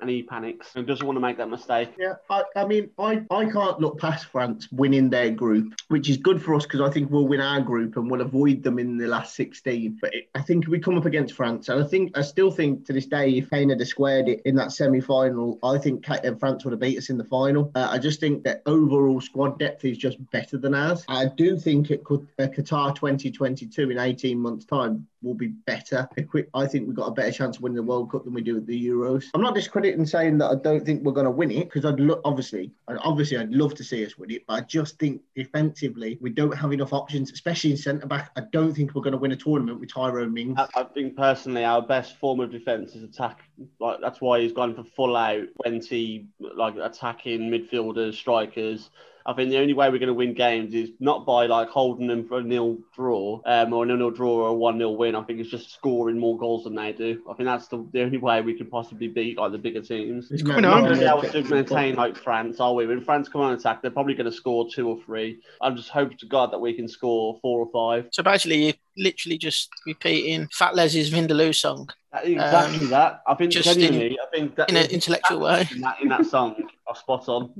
and 0.00 0.10
he 0.10 0.22
panics 0.22 0.72
and 0.74 0.86
doesn't 0.86 1.06
want 1.06 1.16
to 1.16 1.20
make 1.20 1.36
that 1.38 1.48
mistake. 1.48 1.90
Yeah, 1.98 2.14
I, 2.30 2.42
I 2.56 2.64
mean, 2.64 2.90
I, 2.98 3.22
I 3.30 3.44
can't 3.46 3.80
look 3.80 3.98
past 3.98 4.26
France 4.26 4.68
winning 4.72 5.10
their 5.10 5.30
group, 5.30 5.74
which 5.88 6.08
is 6.08 6.16
good 6.16 6.42
for 6.42 6.54
us 6.54 6.64
because 6.64 6.80
I 6.80 6.90
think 6.90 7.10
we'll 7.10 7.26
win 7.26 7.40
our 7.40 7.60
group 7.60 7.96
and 7.96 8.10
we'll 8.10 8.20
avoid 8.20 8.62
them 8.62 8.78
in 8.78 8.96
the 8.96 9.06
last 9.06 9.34
16. 9.36 9.98
But 10.00 10.14
it, 10.14 10.28
I 10.34 10.40
think 10.40 10.66
we 10.66 10.78
come 10.78 10.96
up 10.96 11.06
against 11.06 11.34
France, 11.34 11.68
and 11.68 11.82
I 11.82 11.86
think 11.86 12.16
I 12.16 12.22
still 12.22 12.50
think 12.50 12.86
to 12.86 12.92
this 12.92 13.06
day, 13.06 13.30
if 13.30 13.50
Kane 13.50 13.70
had 13.70 13.84
squared 13.86 14.28
it 14.28 14.42
in 14.44 14.54
that 14.56 14.72
semi 14.72 15.00
final, 15.00 15.58
I 15.62 15.78
think 15.78 16.08
uh, 16.08 16.34
France 16.38 16.64
would 16.64 16.72
have 16.72 16.80
beat 16.80 16.98
us 16.98 17.10
in 17.10 17.18
the 17.18 17.24
final. 17.24 17.70
Uh, 17.74 17.88
I 17.90 17.98
just 17.98 18.20
think 18.20 18.44
that 18.44 18.62
overall 18.66 19.20
squad 19.20 19.58
depth 19.58 19.84
is 19.84 19.98
just 19.98 20.18
better 20.30 20.58
than 20.58 20.74
ours. 20.74 21.04
I 21.08 21.26
do 21.26 21.58
think 21.58 21.90
it 21.90 22.04
could 22.04 22.26
uh, 22.38 22.44
Qatar 22.44 22.94
2022 22.94 23.90
in 23.90 23.98
18 23.98 24.38
months' 24.38 24.64
time 24.64 25.06
will 25.24 25.34
be 25.34 25.48
better 25.48 26.08
equipped. 26.16 26.50
I 26.54 26.66
think 26.66 26.86
we've 26.86 26.96
got 26.96 27.06
a 27.06 27.12
better 27.12 27.32
chance 27.32 27.56
of 27.56 27.62
winning 27.62 27.76
the 27.76 27.82
World 27.82 28.10
Cup 28.10 28.24
than 28.24 28.34
we 28.34 28.42
do 28.42 28.56
at 28.56 28.66
the 28.66 28.86
Euros. 28.86 29.24
I'm 29.34 29.40
not 29.40 29.54
discrediting 29.54 30.06
saying 30.06 30.38
that 30.38 30.46
I 30.46 30.54
don't 30.56 30.84
think 30.84 31.02
we're 31.02 31.12
going 31.12 31.24
to 31.24 31.30
win 31.30 31.50
it 31.50 31.64
because 31.64 31.84
I'd 31.84 32.00
lo- 32.00 32.20
obviously, 32.24 32.70
obviously, 32.88 33.38
I'd 33.38 33.50
love 33.50 33.74
to 33.74 33.84
see 33.84 34.04
us 34.04 34.18
win 34.18 34.30
it, 34.30 34.46
but 34.46 34.54
I 34.54 34.60
just 34.60 34.98
think 34.98 35.22
defensively 35.34 36.18
we 36.20 36.30
don't 36.30 36.56
have 36.56 36.72
enough 36.72 36.92
options, 36.92 37.32
especially 37.32 37.72
in 37.72 37.76
centre 37.76 38.06
back. 38.06 38.30
I 38.36 38.42
don't 38.52 38.74
think 38.74 38.94
we're 38.94 39.02
going 39.02 39.12
to 39.12 39.18
win 39.18 39.32
a 39.32 39.36
tournament 39.36 39.80
with 39.80 39.92
Tyrone 39.92 40.32
Mings. 40.32 40.58
I, 40.58 40.68
I 40.80 40.84
think 40.84 41.16
personally 41.16 41.64
our 41.64 41.82
best 41.82 42.16
form 42.18 42.40
of 42.40 42.50
defence 42.50 42.94
is 42.94 43.02
attack. 43.02 43.40
Like 43.80 43.98
that's 44.00 44.20
why 44.20 44.40
he's 44.40 44.52
gone 44.52 44.74
for 44.74 44.84
full 44.84 45.16
out, 45.16 45.46
twenty 45.62 46.28
like 46.38 46.74
attacking 46.76 47.50
midfielders, 47.50 48.14
strikers. 48.14 48.90
I 49.26 49.32
think 49.32 49.50
the 49.50 49.58
only 49.58 49.72
way 49.72 49.88
we're 49.88 49.98
going 49.98 50.08
to 50.08 50.14
win 50.14 50.34
games 50.34 50.74
is 50.74 50.90
not 51.00 51.24
by 51.24 51.46
like 51.46 51.68
holding 51.68 52.06
them 52.06 52.28
for 52.28 52.38
a 52.38 52.42
nil 52.42 52.78
draw, 52.94 53.40
um, 53.46 53.72
or 53.72 53.84
a 53.84 53.86
nil 53.86 53.96
nil 53.96 54.10
draw 54.10 54.42
or 54.44 54.48
a 54.48 54.52
one 54.52 54.78
0 54.78 54.90
win. 54.90 55.14
I 55.14 55.22
think 55.22 55.40
it's 55.40 55.50
just 55.50 55.72
scoring 55.72 56.18
more 56.18 56.36
goals 56.36 56.64
than 56.64 56.74
they 56.74 56.92
do. 56.92 57.22
I 57.28 57.34
think 57.34 57.46
that's 57.46 57.68
the, 57.68 57.86
the 57.92 58.02
only 58.02 58.18
way 58.18 58.42
we 58.42 58.54
can 58.54 58.66
possibly 58.66 59.08
beat 59.08 59.38
like 59.38 59.52
the 59.52 59.58
bigger 59.58 59.80
teams. 59.80 60.30
It's 60.30 60.42
coming 60.42 60.62
no- 60.62 60.72
on. 60.72 60.82
We're 60.82 60.90
not 60.90 61.22
going 61.22 61.30
to 61.30 61.30
be 61.30 61.38
able 61.38 61.48
to 61.48 61.54
maintain 61.54 61.94
like 61.94 62.16
France, 62.16 62.60
are 62.60 62.74
we? 62.74 62.86
When 62.86 63.02
France 63.02 63.28
come 63.28 63.40
on 63.40 63.54
attack, 63.54 63.80
they're 63.80 63.90
probably 63.90 64.14
going 64.14 64.30
to 64.30 64.36
score 64.36 64.68
two 64.70 64.88
or 64.88 65.00
three. 65.04 65.40
I'm 65.60 65.76
just 65.76 65.88
hoping 65.88 66.18
to 66.18 66.26
God 66.26 66.52
that 66.52 66.58
we 66.58 66.74
can 66.74 66.86
score 66.86 67.38
four 67.40 67.60
or 67.60 67.70
five. 67.72 68.08
So 68.12 68.22
basically, 68.22 68.64
you're 68.64 68.74
literally 68.96 69.38
just 69.38 69.68
repeating 69.86 70.48
Fat 70.52 70.74
Les's 70.74 71.10
Vindaloo 71.10 71.54
song 71.54 71.88
Exactly 72.22 72.78
Um, 72.84 72.90
that. 72.90 73.22
I 73.26 73.34
think 73.34 73.50
just 73.50 73.68
in- 73.68 73.80
genuinely, 73.80 74.18
I 74.20 74.26
think 74.36 74.54
that 74.56 74.70
in 74.70 74.76
an 74.76 74.88
intellectual 74.90 75.40
way. 75.40 75.68
in 75.72 75.80
that, 75.80 76.00
in 76.00 76.08
that 76.10 76.24
song 76.26 76.54
are 76.86 76.94
spot 76.94 77.28
on. 77.28 77.50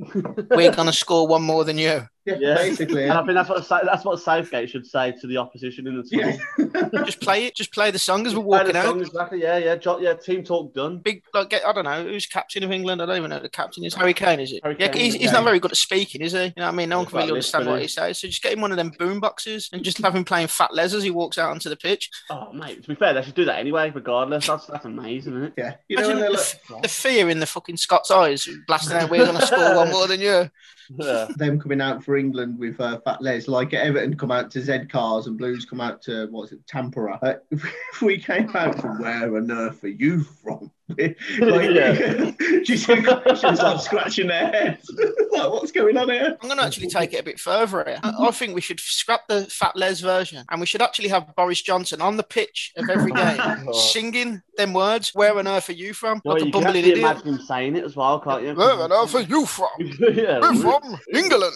We're 0.51 0.71
going 0.77 0.87
to 0.87 0.93
score 0.93 1.27
one 1.27 1.43
more 1.43 1.65
than 1.65 1.77
you. 1.77 2.07
Yeah, 2.26 2.37
Yeah. 2.41 2.55
basically. 2.55 3.05
and 3.05 3.12
I 3.12 3.23
think 3.23 3.35
that's 3.35 3.49
what 3.49 3.69
that's 3.85 4.05
what 4.05 4.19
Southgate 4.21 4.71
should 4.71 4.87
say 4.87 5.12
to 5.21 5.26
the 5.26 5.37
opposition 5.37 5.87
in 5.87 5.97
the 5.99 6.05
song. 6.06 6.21
Yeah. 6.21 7.03
Just 7.05 7.21
play 7.21 7.44
it. 7.47 7.55
Just 7.55 7.73
play 7.73 7.91
the 7.91 7.99
song 7.99 8.26
as 8.26 8.35
we're 8.35 8.43
Play 8.43 8.59
the 8.59 8.65
walking 8.65 8.76
out. 8.76 8.85
song, 8.87 9.00
Exactly. 9.00 9.43
Yeah, 9.43 9.59
yeah. 9.59 9.76
Jo- 9.76 9.99
yeah. 9.99 10.15
Team 10.15 10.43
talk 10.43 10.73
done. 10.75 10.99
Big, 10.99 11.23
like, 11.35 11.50
get, 11.50 11.67
I 11.67 11.73
don't 11.73 11.85
know 11.85 12.03
who's 12.05 12.26
captain 12.26 12.62
of 12.65 12.73
England. 12.73 13.03
I 13.03 13.06
don't 13.06 13.17
even 13.19 13.31
know 13.31 13.41
the 13.41 13.49
captain 13.49 13.85
is. 13.85 13.94
Harry 13.94 14.15
Kane, 14.15 14.41
is 14.41 14.53
it? 14.53 14.61
Harry 14.62 14.76
yeah, 14.79 14.88
Kane, 14.88 15.03
he's, 15.03 15.15
he's 15.15 15.32
not 15.32 15.44
very 15.44 15.59
good 15.61 15.73
at 15.73 15.76
speaking, 15.76 16.23
is 16.23 16.32
he? 16.32 16.38
You 16.44 16.53
know 16.56 16.62
what 16.65 16.69
I 16.69 16.73
mean? 16.73 16.88
No 16.88 16.99
one 16.99 17.06
can 17.06 17.17
really 17.19 17.31
understand 17.32 17.67
what 17.67 17.81
he 17.82 17.88
says. 17.88 18.19
So 18.19 18.29
just 18.29 18.43
get 18.43 18.53
him 18.55 18.61
one 18.62 18.71
of 18.71 18.76
them 18.79 18.93
boom 18.99 19.21
boxes 19.21 19.69
and 19.73 19.82
just 19.85 19.99
have 19.99 20.15
him 20.17 20.25
playing 20.25 20.47
Fat 20.49 20.73
Les 20.75 20.94
as 20.94 21.03
he 21.03 21.11
walks 21.11 21.37
out 21.38 21.50
onto 21.50 21.69
the 21.69 21.76
pitch. 21.76 22.11
Oh, 22.31 22.53
mate. 22.53 22.82
To 22.82 22.88
be 22.88 22.94
fair, 22.94 23.12
they 23.12 23.23
should 23.23 23.35
do 23.35 23.44
that 23.44 23.59
anyway, 23.59 23.91
regardless. 23.94 24.47
That's 24.47 24.67
that's 24.67 24.85
amazing, 24.87 25.35
isn't 25.35 25.44
it? 25.44 25.53
yeah. 25.59 25.75
You 25.88 25.99
Imagine 25.99 26.09
when 26.09 26.17
the, 26.17 26.23
they're 26.23 26.31
like, 26.31 26.41
f- 26.76 26.82
the 26.82 26.88
fear 26.88 27.29
in 27.29 27.41
the 27.41 27.47
fucking 27.47 27.76
Scots' 27.76 28.11
eyes, 28.11 28.49
blasting 28.67 28.97
out, 28.97 29.11
we're 29.11 29.25
going 29.26 29.38
to 29.38 29.47
score 29.47 29.76
one 29.76 29.91
more 29.91 30.06
than 30.06 30.21
you. 30.21 30.50
Yeah. 30.99 31.29
them 31.37 31.59
coming 31.59 31.81
out 31.81 32.05
for 32.05 32.13
England 32.16 32.58
with 32.58 32.81
uh, 32.81 33.00
Fat 33.00 33.22
Les, 33.22 33.49
like 33.49 33.75
Everton 33.75 34.16
come 34.16 34.31
out 34.31 34.50
to 34.52 34.61
Z 34.61 34.87
Cars 34.87 35.26
and 35.26 35.38
Blues 35.38 35.64
come 35.64 35.81
out 35.81 36.02
to 36.02 36.26
what's 36.31 36.52
it, 36.52 36.66
Tampere. 36.66 37.40
If 37.50 38.02
we 38.02 38.19
came 38.19 38.55
out 38.55 38.81
from 38.81 39.00
where 39.00 39.37
on 39.37 39.50
earth 39.50 39.84
are 39.84 39.88
you 39.88 40.22
from? 40.22 40.70
like, 40.99 41.17
Yeah. 41.39 41.93
do 41.95 42.63
you 42.67 42.77
see 42.77 42.95
like 42.95 43.81
scratching 43.81 44.26
their 44.26 44.49
heads? 44.49 44.91
like, 45.33 45.50
what's 45.50 45.73
going 45.73 45.97
on 45.97 46.11
here? 46.11 46.37
I'm 46.43 46.49
going 46.49 46.59
to 46.59 46.64
actually 46.64 46.88
take 46.88 47.14
it 47.14 47.21
a 47.21 47.23
bit 47.23 47.41
further 47.41 47.85
here. 47.87 48.00
I, 48.03 48.12
I 48.29 48.31
think 48.31 48.55
we 48.55 48.61
should 48.61 48.79
scrap 48.81 49.26
the 49.26 49.47
Fat 49.47 49.76
Les 49.76 50.00
version 50.00 50.45
and 50.50 50.61
we 50.61 50.67
should 50.67 50.83
actually 50.83 51.09
have 51.09 51.35
Boris 51.37 51.62
Johnson 51.62 52.03
on 52.03 52.19
the 52.19 52.23
pitch 52.23 52.73
of 52.76 52.91
every 52.91 53.12
game 53.12 53.41
oh. 53.69 53.73
singing 53.73 54.43
them 54.59 54.75
words. 54.75 55.12
Where 55.14 55.38
on 55.38 55.49
earth 55.49 55.71
are 55.71 55.73
you 55.73 55.95
from? 55.95 56.21
Well, 56.25 56.35
like 56.35 56.43
a 56.43 56.47
you 56.47 56.53
can 56.53 56.62
bumbling 56.62 56.85
idiot. 56.85 56.99
imagine 56.99 57.29
him 57.29 57.38
saying 57.38 57.76
it 57.76 57.85
as 57.85 57.97
well, 57.97 58.21
can't 58.21 58.43
you? 58.43 58.55
Where 58.55 58.73
on 58.75 58.93
earth 58.93 59.14
are 59.14 59.23
you 59.23 59.47
from? 59.47 59.69
yeah. 59.79 60.41
We're 60.41 60.55
from 60.55 60.99
England. 61.14 61.55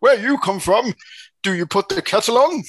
Where 0.00 0.18
you 0.18 0.38
come 0.38 0.60
from? 0.60 0.92
Do 1.42 1.54
you 1.54 1.66
put 1.66 1.88
the 1.88 2.00
kettle 2.02 2.38
on? 2.38 2.62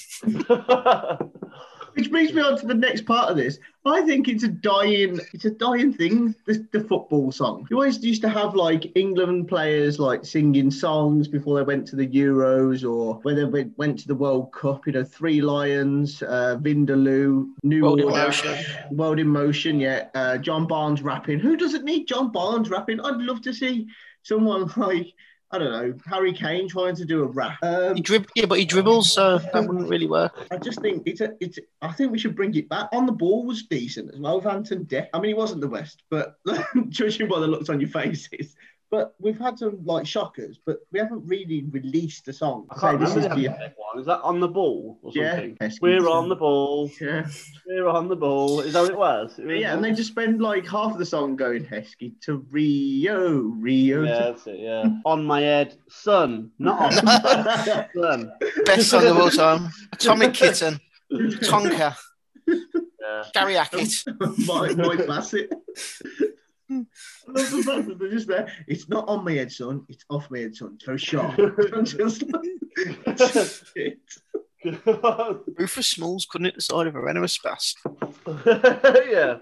Which 1.96 2.12
brings 2.12 2.34
me 2.34 2.42
on 2.42 2.58
to 2.58 2.66
the 2.66 2.74
next 2.74 3.06
part 3.06 3.30
of 3.30 3.38
this. 3.38 3.58
I 3.86 4.02
think 4.02 4.28
it's 4.28 4.44
a 4.44 4.50
dying, 4.50 5.20
it's 5.32 5.46
a 5.46 5.52
dying 5.52 5.94
thing. 5.94 6.36
The, 6.46 6.68
the 6.72 6.82
football 6.82 7.32
song. 7.32 7.68
You 7.70 7.78
always 7.78 8.04
used 8.04 8.22
to 8.24 8.30
have 8.30 8.54
like 8.54 8.92
England 8.96 9.48
players 9.48 9.98
like 9.98 10.26
singing 10.26 10.72
songs 10.72 11.28
before 11.28 11.58
they 11.58 11.64
went 11.64 11.88
to 11.88 11.96
the 11.96 12.08
Euros 12.08 12.84
or 12.90 13.16
when 13.22 13.36
they 13.38 13.46
went, 13.46 13.78
went 13.78 14.00
to 14.00 14.08
the 14.08 14.16
World 14.16 14.52
Cup. 14.52 14.86
You 14.88 14.94
know, 14.94 15.04
Three 15.06 15.42
Lions, 15.42 16.22
uh, 16.24 16.58
Vindaloo, 16.60 17.52
New 17.64 17.84
World 17.84 18.02
in 18.02 18.10
Motion. 18.10 18.66
World 18.92 19.20
in 19.20 19.28
Motion. 19.28 19.80
Yeah, 19.80 20.08
uh, 20.16 20.38
John 20.38 20.68
Barnes 20.68 21.02
rapping. 21.02 21.40
Who 21.40 21.56
doesn't 21.56 21.86
need 21.86 22.08
John 22.08 22.32
Barnes 22.32 22.70
rapping? 22.70 23.00
I'd 23.00 23.18
love 23.18 23.42
to 23.44 23.54
see 23.54 23.88
someone 24.24 24.70
like 24.78 25.14
I 25.52 25.58
don't 25.60 25.72
know 25.72 25.94
Harry 26.08 26.34
Kane 26.34 26.68
trying 26.68 26.96
to 26.96 27.06
do 27.06 27.24
a 27.24 27.28
rap. 27.28 27.58
Um, 27.62 27.96
He 27.96 28.02
drib- 28.02 28.28
yeah, 28.36 28.46
but 28.46 28.60
he 28.60 28.66
dribbles, 28.66 29.12
so 29.14 29.38
that 29.38 29.66
wouldn't 29.68 29.90
really 29.90 30.08
work. 30.08 30.48
I 30.52 30.58
just 30.58 30.82
think 30.82 31.04
it's 31.06 31.22
a, 31.22 31.34
it's. 31.40 31.60
I 31.82 31.92
think 31.92 32.12
we 32.12 32.18
should 32.20 32.36
bring 32.36 32.54
it 32.56 32.68
back. 32.68 32.90
On 32.92 33.06
the 33.06 33.12
ball 33.12 33.46
was 33.46 33.64
decent 33.64 34.14
as 34.14 34.20
well. 34.20 34.46
Ant 34.48 34.72
and 34.72 34.88
Dec. 34.88 35.08
I 35.14 35.20
mean, 35.20 35.30
he 35.30 35.34
wasn't 35.34 35.62
the 35.62 35.68
best, 35.68 36.04
but 36.10 36.36
judging 36.90 37.28
by 37.28 37.40
the 37.40 37.48
looks 37.48 37.70
on 37.70 37.80
your 37.80 37.90
faces. 37.90 38.56
But 38.96 39.14
we've 39.20 39.38
had 39.38 39.60
some 39.60 39.80
like 39.84 40.08
shockers, 40.08 40.58
but 40.66 40.78
we 40.94 41.00
haven't 41.00 41.24
really 41.28 41.66
released 41.70 42.24
the 42.26 42.32
song. 42.32 42.66
I 42.70 42.80
can't 42.80 43.00
say 43.00 43.06
this 43.06 43.16
is 43.18 43.24
the 43.30 43.36
the 43.36 43.74
one. 43.76 44.00
Is 44.00 44.06
that 44.06 44.22
on 44.22 44.40
the 44.40 44.48
ball 44.48 44.98
or 45.02 45.12
Yeah. 45.14 45.32
something? 45.34 45.58
Yes, 45.60 45.80
We're 45.82 46.08
on 46.08 46.30
the 46.30 46.36
ball. 46.38 46.90
yeah, 47.02 47.28
We're 47.68 47.90
on 47.90 48.08
the 48.08 48.16
ball. 48.16 48.62
Is 48.62 48.72
that 48.72 48.84
what 48.84 48.92
it 48.92 48.98
was? 48.98 49.38
yeah, 49.46 49.74
and 49.74 49.84
they 49.84 49.92
just 49.92 50.12
spend 50.12 50.42
like 50.42 50.66
half 50.66 50.94
of 50.94 50.98
the 50.98 51.06
song 51.06 51.36
going 51.36 51.66
Heskey 51.66 52.14
to 52.22 52.38
Rio, 52.52 53.40
Rio. 53.68 54.04
Yeah, 54.04 54.18
to- 54.18 54.24
that's 54.32 54.48
it. 54.48 54.60
Yeah. 54.60 54.86
on 55.04 55.26
my 55.26 55.42
head, 55.42 55.76
son, 55.90 56.52
not 56.58 56.80
on 56.80 57.88
son. 58.02 58.32
Best 58.66 58.90
song 58.90 59.06
of 59.08 59.18
all 59.18 59.30
time. 59.30 59.72
Atomic 59.92 60.34
Kitten. 60.34 60.80
Tonka. 61.12 61.98
Yeah. 62.48 63.24
Gary 63.34 63.56
Hackett. 63.56 64.04
Mike, 64.48 64.78
Mike 64.78 65.06
Bassett. 65.06 65.52
I 66.70 66.86
love 67.28 67.52
the 67.52 67.64
fact 67.64 67.88
that 67.88 68.00
they're 68.00 68.12
just 68.12 68.28
there. 68.28 68.52
It's 68.68 68.90
not 68.90 69.08
on 69.08 69.24
my 69.24 69.34
head, 69.34 69.52
son. 69.52 69.86
It's 69.90 70.06
off 70.10 70.30
my 70.32 70.40
head, 70.40 70.56
son. 70.56 70.78
Very 70.86 70.98
sharp. 70.98 71.36
Just 71.84 72.24
like, 72.24 73.18
shit. 73.76 74.00
Rufus 75.58 75.88
Smalls 75.88 76.26
couldn't 76.30 76.46
hit 76.46 76.56
the 76.56 76.62
side 76.62 76.88
of 76.88 76.96
a 76.96 77.00
Renault 77.00 77.24
Espace. 77.24 77.76
yeah. 79.10 79.38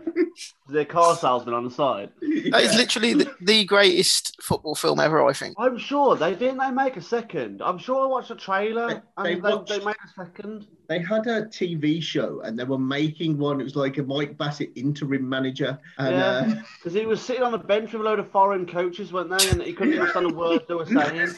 Their 0.69 0.85
car 0.85 1.15
salesman 1.15 1.53
on 1.53 1.63
the 1.65 1.71
side. 1.71 2.09
That 2.21 2.63
is 2.63 2.75
literally 2.75 3.13
the, 3.13 3.31
the 3.41 3.65
greatest 3.65 4.41
football 4.41 4.75
film 4.75 4.99
ever, 4.99 5.23
I 5.25 5.33
think. 5.33 5.55
I'm 5.59 5.77
sure 5.77 6.15
they 6.15 6.33
didn't 6.35 6.57
they 6.57 6.71
make 6.71 6.97
a 6.97 7.01
second. 7.01 7.61
I'm 7.61 7.77
sure 7.77 8.03
I 8.03 8.07
watched 8.07 8.31
a 8.31 8.35
trailer 8.35 8.87
They- 8.87 9.01
and 9.17 9.25
they 9.25 9.35
they, 9.35 9.41
watched- 9.55 9.69
they 9.69 9.83
made 9.85 9.95
a 10.05 10.25
second. 10.25 10.67
They 10.89 10.99
had 10.99 11.25
a 11.27 11.45
TV 11.45 12.01
show 12.03 12.41
and 12.41 12.57
they 12.59 12.63
were 12.65 12.77
making 12.77 13.37
one. 13.37 13.59
It 13.61 13.63
was 13.63 13.75
like 13.75 13.97
a 13.97 14.03
Mike 14.03 14.37
Bassett 14.37 14.71
interim 14.75 15.27
manager. 15.27 15.79
And 15.97 16.15
Yeah. 16.15 16.25
Uh, 16.57 16.61
because 16.79 16.93
he 16.93 17.05
was 17.05 17.21
sitting 17.21 17.43
on 17.43 17.53
a 17.53 17.57
bench 17.57 17.93
with 17.93 18.01
a 18.01 18.05
load 18.05 18.19
of 18.19 18.29
foreign 18.31 18.65
coaches, 18.65 19.13
weren't 19.13 19.29
they? 19.29 19.49
And 19.49 19.61
he 19.61 19.73
couldn't 19.73 19.93
understand 19.97 20.25
a 20.31 20.33
word 20.33 20.63
they 20.67 20.73
were 20.75 20.85
saying. 20.85 21.29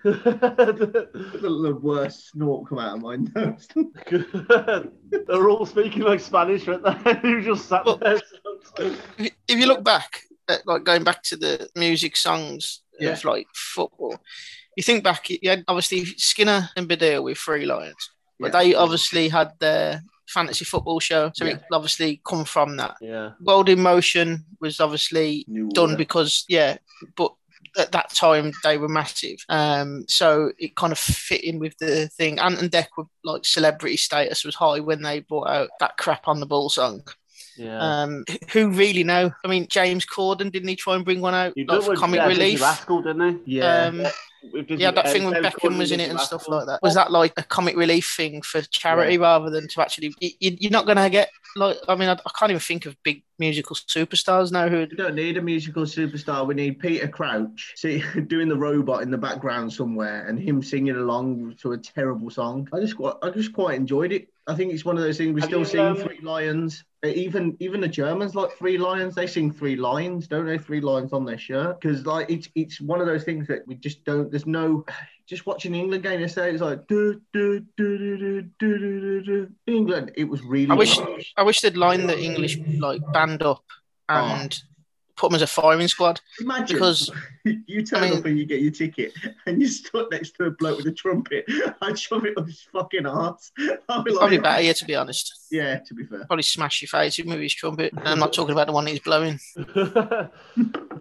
the, 0.04 1.08
the 1.42 1.78
worst 1.80 2.30
snort 2.30 2.68
come 2.68 2.78
out 2.78 2.96
of 2.96 3.02
my 3.02 3.16
nose. 3.16 3.66
They're 5.26 5.48
all 5.48 5.66
speaking 5.66 6.02
like 6.02 6.20
Spanish, 6.20 6.66
weren't 6.66 6.84
they? 6.84 7.20
you 7.28 7.42
just 7.42 7.68
sat 7.68 7.84
Well- 7.84 7.96
there. 7.98 8.20
If 8.78 9.00
you- 9.18 9.30
if 9.48 9.58
you 9.58 9.66
look 9.66 9.82
back, 9.84 10.20
at, 10.48 10.66
like 10.66 10.84
going 10.84 11.04
back 11.04 11.22
to 11.24 11.36
the 11.36 11.68
music 11.74 12.16
songs 12.16 12.82
Yeah. 13.00 13.10
of 13.10 13.24
like 13.24 13.46
football, 13.54 14.18
you 14.76 14.82
think 14.82 15.02
back, 15.04 15.28
you 15.30 15.50
had 15.50 15.64
obviously 15.68 16.04
Skinner 16.04 16.68
and 16.76 16.88
Baddiel 16.88 17.22
with 17.24 17.38
Three 17.38 17.66
Lions, 17.66 18.10
but 18.38 18.52
Yeah. 18.54 18.60
they 18.60 18.74
obviously 18.74 19.28
had 19.28 19.52
their 19.58 20.02
fantasy 20.28 20.64
football 20.64 21.00
show, 21.00 21.30
so 21.34 21.44
Yeah. 21.44 21.52
it 21.54 21.62
obviously 21.72 22.20
come 22.26 22.44
from 22.44 22.76
that. 22.76 22.96
Yeah. 23.00 23.30
World 23.40 23.68
in 23.68 23.80
Motion 23.80 24.44
was 24.60 24.78
obviously 24.80 25.44
New 25.48 25.68
done 25.70 25.84
Order. 25.90 25.96
because 25.96 26.44
yeah, 26.48 26.76
but 27.16 27.32
at 27.76 27.92
that 27.92 28.14
time 28.14 28.52
they 28.64 28.78
were 28.78 28.88
massive. 28.88 29.44
Um, 29.48 30.04
so 30.08 30.52
it 30.58 30.76
kind 30.76 30.92
of 30.92 30.98
fit 30.98 31.44
in 31.44 31.58
with 31.58 31.76
the 31.78 32.08
thing. 32.08 32.38
Ant 32.38 32.60
and 32.60 32.70
Dec 32.70 32.86
were 32.96 33.06
like 33.24 33.44
celebrity 33.44 33.96
status 33.96 34.44
was 34.44 34.54
high 34.54 34.80
when 34.80 35.02
they 35.02 35.20
brought 35.20 35.48
out 35.48 35.70
that 35.80 35.96
crap 35.96 36.28
on 36.28 36.40
the 36.40 36.46
ball 36.46 36.68
song. 36.68 37.02
Yeah. 37.56 37.78
Um, 37.80 38.24
who 38.52 38.70
really 38.70 39.02
know? 39.02 39.32
I 39.44 39.48
mean, 39.48 39.66
James 39.68 40.06
Corden 40.06 40.52
didn't 40.52 40.68
he 40.68 40.76
try 40.76 40.94
and 40.94 41.04
bring 41.04 41.20
one 41.20 41.34
out 41.34 41.56
you 41.56 41.64
like, 41.66 41.82
for 41.82 41.96
comic 41.96 42.20
Dizzy 42.20 42.40
relief? 42.40 42.60
Rascal, 42.60 43.02
didn't 43.02 43.44
he? 43.44 43.56
Yeah. 43.56 43.86
Um, 43.86 44.06
With 44.52 44.70
yeah, 44.70 44.92
that 44.92 45.06
uh, 45.06 45.10
thing 45.10 45.24
when 45.24 45.42
Beckham 45.42 45.72
Corden 45.72 45.78
was 45.78 45.90
in 45.90 45.98
it 45.98 46.08
and 46.08 46.18
Dizzy 46.18 46.26
stuff 46.26 46.48
like 46.48 46.66
that. 46.66 46.80
Was 46.82 46.94
that 46.94 47.10
like 47.10 47.32
a 47.36 47.42
comic 47.42 47.76
relief 47.76 48.14
thing 48.16 48.42
for 48.42 48.62
charity 48.62 49.18
rather 49.18 49.50
than 49.50 49.66
to 49.68 49.80
actually? 49.80 50.14
You, 50.20 50.56
you're 50.60 50.70
not 50.70 50.86
going 50.86 50.98
to 50.98 51.10
get 51.10 51.30
like. 51.58 51.78
I 51.88 51.94
mean, 51.94 52.08
I, 52.08 52.12
I 52.12 52.30
can't 52.38 52.50
even 52.50 52.60
think 52.60 52.86
of 52.86 52.96
big 53.02 53.22
musical 53.38 53.76
superstars 53.76 54.50
now 54.52 54.68
who. 54.68 54.78
We 54.78 54.96
don't 54.96 55.14
need 55.14 55.36
a 55.36 55.42
musical 55.42 55.84
superstar. 55.84 56.46
We 56.46 56.54
need 56.54 56.78
Peter 56.78 57.08
Crouch 57.08 57.74
see, 57.76 58.02
doing 58.26 58.48
the 58.48 58.56
robot 58.56 59.02
in 59.02 59.10
the 59.10 59.18
background 59.18 59.72
somewhere 59.72 60.26
and 60.26 60.38
him 60.38 60.62
singing 60.62 60.96
along 60.96 61.56
to 61.60 61.72
a 61.72 61.78
terrible 61.78 62.30
song. 62.30 62.68
I 62.72 62.80
just 62.80 62.96
quite, 62.96 63.14
I 63.22 63.30
just 63.30 63.52
quite 63.52 63.76
enjoyed 63.76 64.12
it. 64.12 64.28
I 64.46 64.54
think 64.54 64.72
it's 64.72 64.84
one 64.84 64.96
of 64.96 65.02
those 65.02 65.18
things 65.18 65.34
we 65.34 65.40
Have 65.40 65.50
still 65.50 65.60
you, 65.60 65.64
sing 65.66 65.80
um, 65.80 65.96
Three 65.96 66.20
Lions. 66.22 66.84
Even 67.04 67.56
even 67.60 67.80
the 67.80 67.88
Germans 67.88 68.34
like 68.34 68.50
Three 68.52 68.76
Lions. 68.76 69.14
They 69.14 69.28
sing 69.28 69.52
Three 69.52 69.76
Lines, 69.76 70.26
don't 70.26 70.46
they? 70.46 70.58
Three 70.58 70.80
Lines 70.80 71.12
on 71.12 71.24
their 71.24 71.38
shirt 71.38 71.80
because 71.80 72.04
like 72.04 72.28
it's 72.28 72.48
it's 72.56 72.80
one 72.80 73.00
of 73.00 73.06
those 73.06 73.22
things 73.22 73.46
that 73.46 73.66
we 73.68 73.76
just 73.76 74.04
don't. 74.04 74.30
There's 74.30 74.46
no. 74.46 74.84
Just 75.26 75.46
watching 75.46 75.72
the 75.72 75.78
England 75.78 76.02
game 76.02 76.20
yesterday, 76.20 76.52
it's 76.52 76.62
like 76.62 76.86
do, 76.88 77.20
do, 77.34 77.60
do, 77.76 77.98
do, 77.98 78.16
do, 78.16 78.42
do, 78.58 78.78
do, 78.78 79.22
do. 79.22 79.48
England. 79.66 80.10
It 80.16 80.24
was 80.24 80.42
really. 80.42 80.70
I 80.70 80.74
wish- 80.74 80.98
rubbish. 80.98 81.34
I 81.36 81.42
wish 81.42 81.60
they'd 81.60 81.76
line 81.76 82.06
the 82.06 82.18
English 82.18 82.58
like 82.78 83.02
band 83.12 83.42
up 83.42 83.62
oh. 84.08 84.14
and 84.14 84.60
put 85.18 85.30
them 85.30 85.36
as 85.36 85.42
a 85.42 85.46
firing 85.46 85.88
squad 85.88 86.20
Imagine 86.40 86.76
because 86.76 87.10
you 87.44 87.82
turn 87.84 88.04
I 88.04 88.08
mean- 88.10 88.18
up 88.18 88.24
and 88.24 88.38
you 88.38 88.46
get 88.46 88.60
your 88.60 88.70
ticket 88.70 89.12
and 89.46 89.60
you're 89.60 89.68
stood 89.70 90.06
next 90.10 90.36
to 90.36 90.44
a 90.44 90.50
bloke 90.50 90.78
with 90.78 90.86
a 90.86 90.92
trumpet. 90.92 91.44
I'd 91.82 91.98
shove 91.98 92.24
it 92.24 92.36
up 92.38 92.46
his 92.46 92.66
fucking 92.72 93.06
arse. 93.06 93.50
I'd 93.58 94.04
be 94.04 94.14
probably 94.14 94.36
like, 94.38 94.42
better 94.42 94.62
here 94.62 94.74
to 94.74 94.84
be 94.84 94.94
honest. 94.94 95.46
yeah, 95.50 95.78
to 95.78 95.94
be 95.94 96.04
fair. 96.04 96.24
Probably 96.26 96.42
smash 96.42 96.80
your 96.82 96.88
face 96.88 97.18
with 97.18 97.40
his 97.40 97.54
trumpet. 97.54 97.92
And 97.92 98.06
I'm 98.08 98.18
not 98.18 98.32
talking 98.32 98.52
about 98.52 98.66
the 98.66 98.72
one 98.72 98.86
he's 98.86 99.00
blowing. 99.00 99.38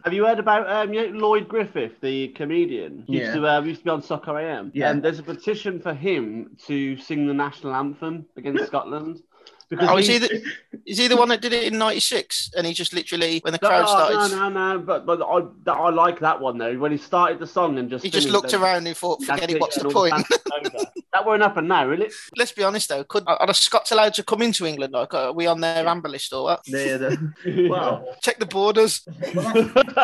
Have 0.04 0.14
you 0.14 0.26
heard 0.26 0.40
about 0.40 0.70
um, 0.70 0.94
you 0.94 1.12
know, 1.12 1.20
Lloyd 1.20 1.48
Griffith, 1.48 1.94
the 2.02 2.30
comedian? 2.30 3.04
He 3.08 3.14
Used 3.20 3.26
Yeah. 3.28 3.36
to 3.36 3.48
uh, 3.48 3.62
used 3.62 3.80
to 3.82 3.86
be 3.86 3.90
on 3.92 4.02
Soccer 4.02 4.38
AM. 4.40 4.72
Yeah. 4.74 4.90
And 4.92 5.04
there's 5.04 5.20
a 5.20 5.24
petition 5.24 5.80
for 5.80 5.94
him 5.94 6.56
to 6.68 6.98
sing 6.98 7.28
the 7.28 7.34
national 7.34 7.74
anthem 7.76 8.26
against 8.38 8.68
Scotland. 8.68 9.22
Because 9.70 9.90
Oh, 9.90 9.98
is 9.98 10.08
he- 10.08 10.14
he 10.14 10.20
the, 10.20 10.44
is 10.86 10.98
he 10.98 11.08
the 11.08 11.18
one 11.18 11.28
that 11.30 11.42
did 11.42 11.52
it 11.52 11.64
in 11.72 11.78
'96? 11.78 12.52
And 12.56 12.66
he 12.66 12.74
just 12.74 12.94
literally, 12.94 13.40
when 13.44 13.52
the 13.52 13.60
crowd 13.60 13.82
no, 13.82 13.86
started, 13.88 14.36
no, 14.36 14.50
no, 14.50 14.80
but 14.80 15.06
but 15.06 15.22
I, 15.22 15.42
that, 15.64 15.74
I 15.74 15.90
like 15.90 16.20
that 16.22 16.40
one 16.40 16.58
though. 16.58 16.78
When 16.78 16.92
he 16.92 16.98
started 16.98 17.40
the 17.40 17.48
song 17.48 17.78
and 17.78 17.90
just 17.90 18.04
he 18.06 18.10
just 18.10 18.30
looked 18.30 18.52
then- 18.52 18.62
around 18.62 18.88
and 18.88 18.96
thought, 18.96 19.22
"Forget 19.24 19.50
it, 19.50 19.56
it, 19.58 19.62
what's 19.62 19.78
the 19.82 19.90
point?" 19.90 20.14
fans 20.14 20.26
went 20.52 20.76
over. 20.76 20.86
that 21.14 21.26
won't 21.26 21.42
happen 21.42 21.68
now, 21.68 21.90
will 21.90 22.02
it? 22.02 22.14
Let's 22.38 22.54
be 22.54 22.64
honest 22.64 22.88
though, 22.88 23.04
could 23.04 23.24
are 23.28 23.46
the 23.46 23.54
Scots 23.54 23.92
allowed 23.92 24.14
to 24.14 24.24
come 24.24 24.42
into 24.42 24.66
England? 24.66 24.94
Like, 24.94 25.14
are 25.14 25.34
we 25.34 25.48
on 25.48 25.60
their 25.60 25.86
amber 25.86 26.08
list 26.10 26.32
or 26.32 26.44
what? 26.46 26.62
They're 26.66 26.98
the, 26.98 27.68
well, 27.70 28.08
Check 28.22 28.40
the 28.40 28.46
borders. 28.46 29.02
well, 29.36 29.54
that's, 29.54 29.96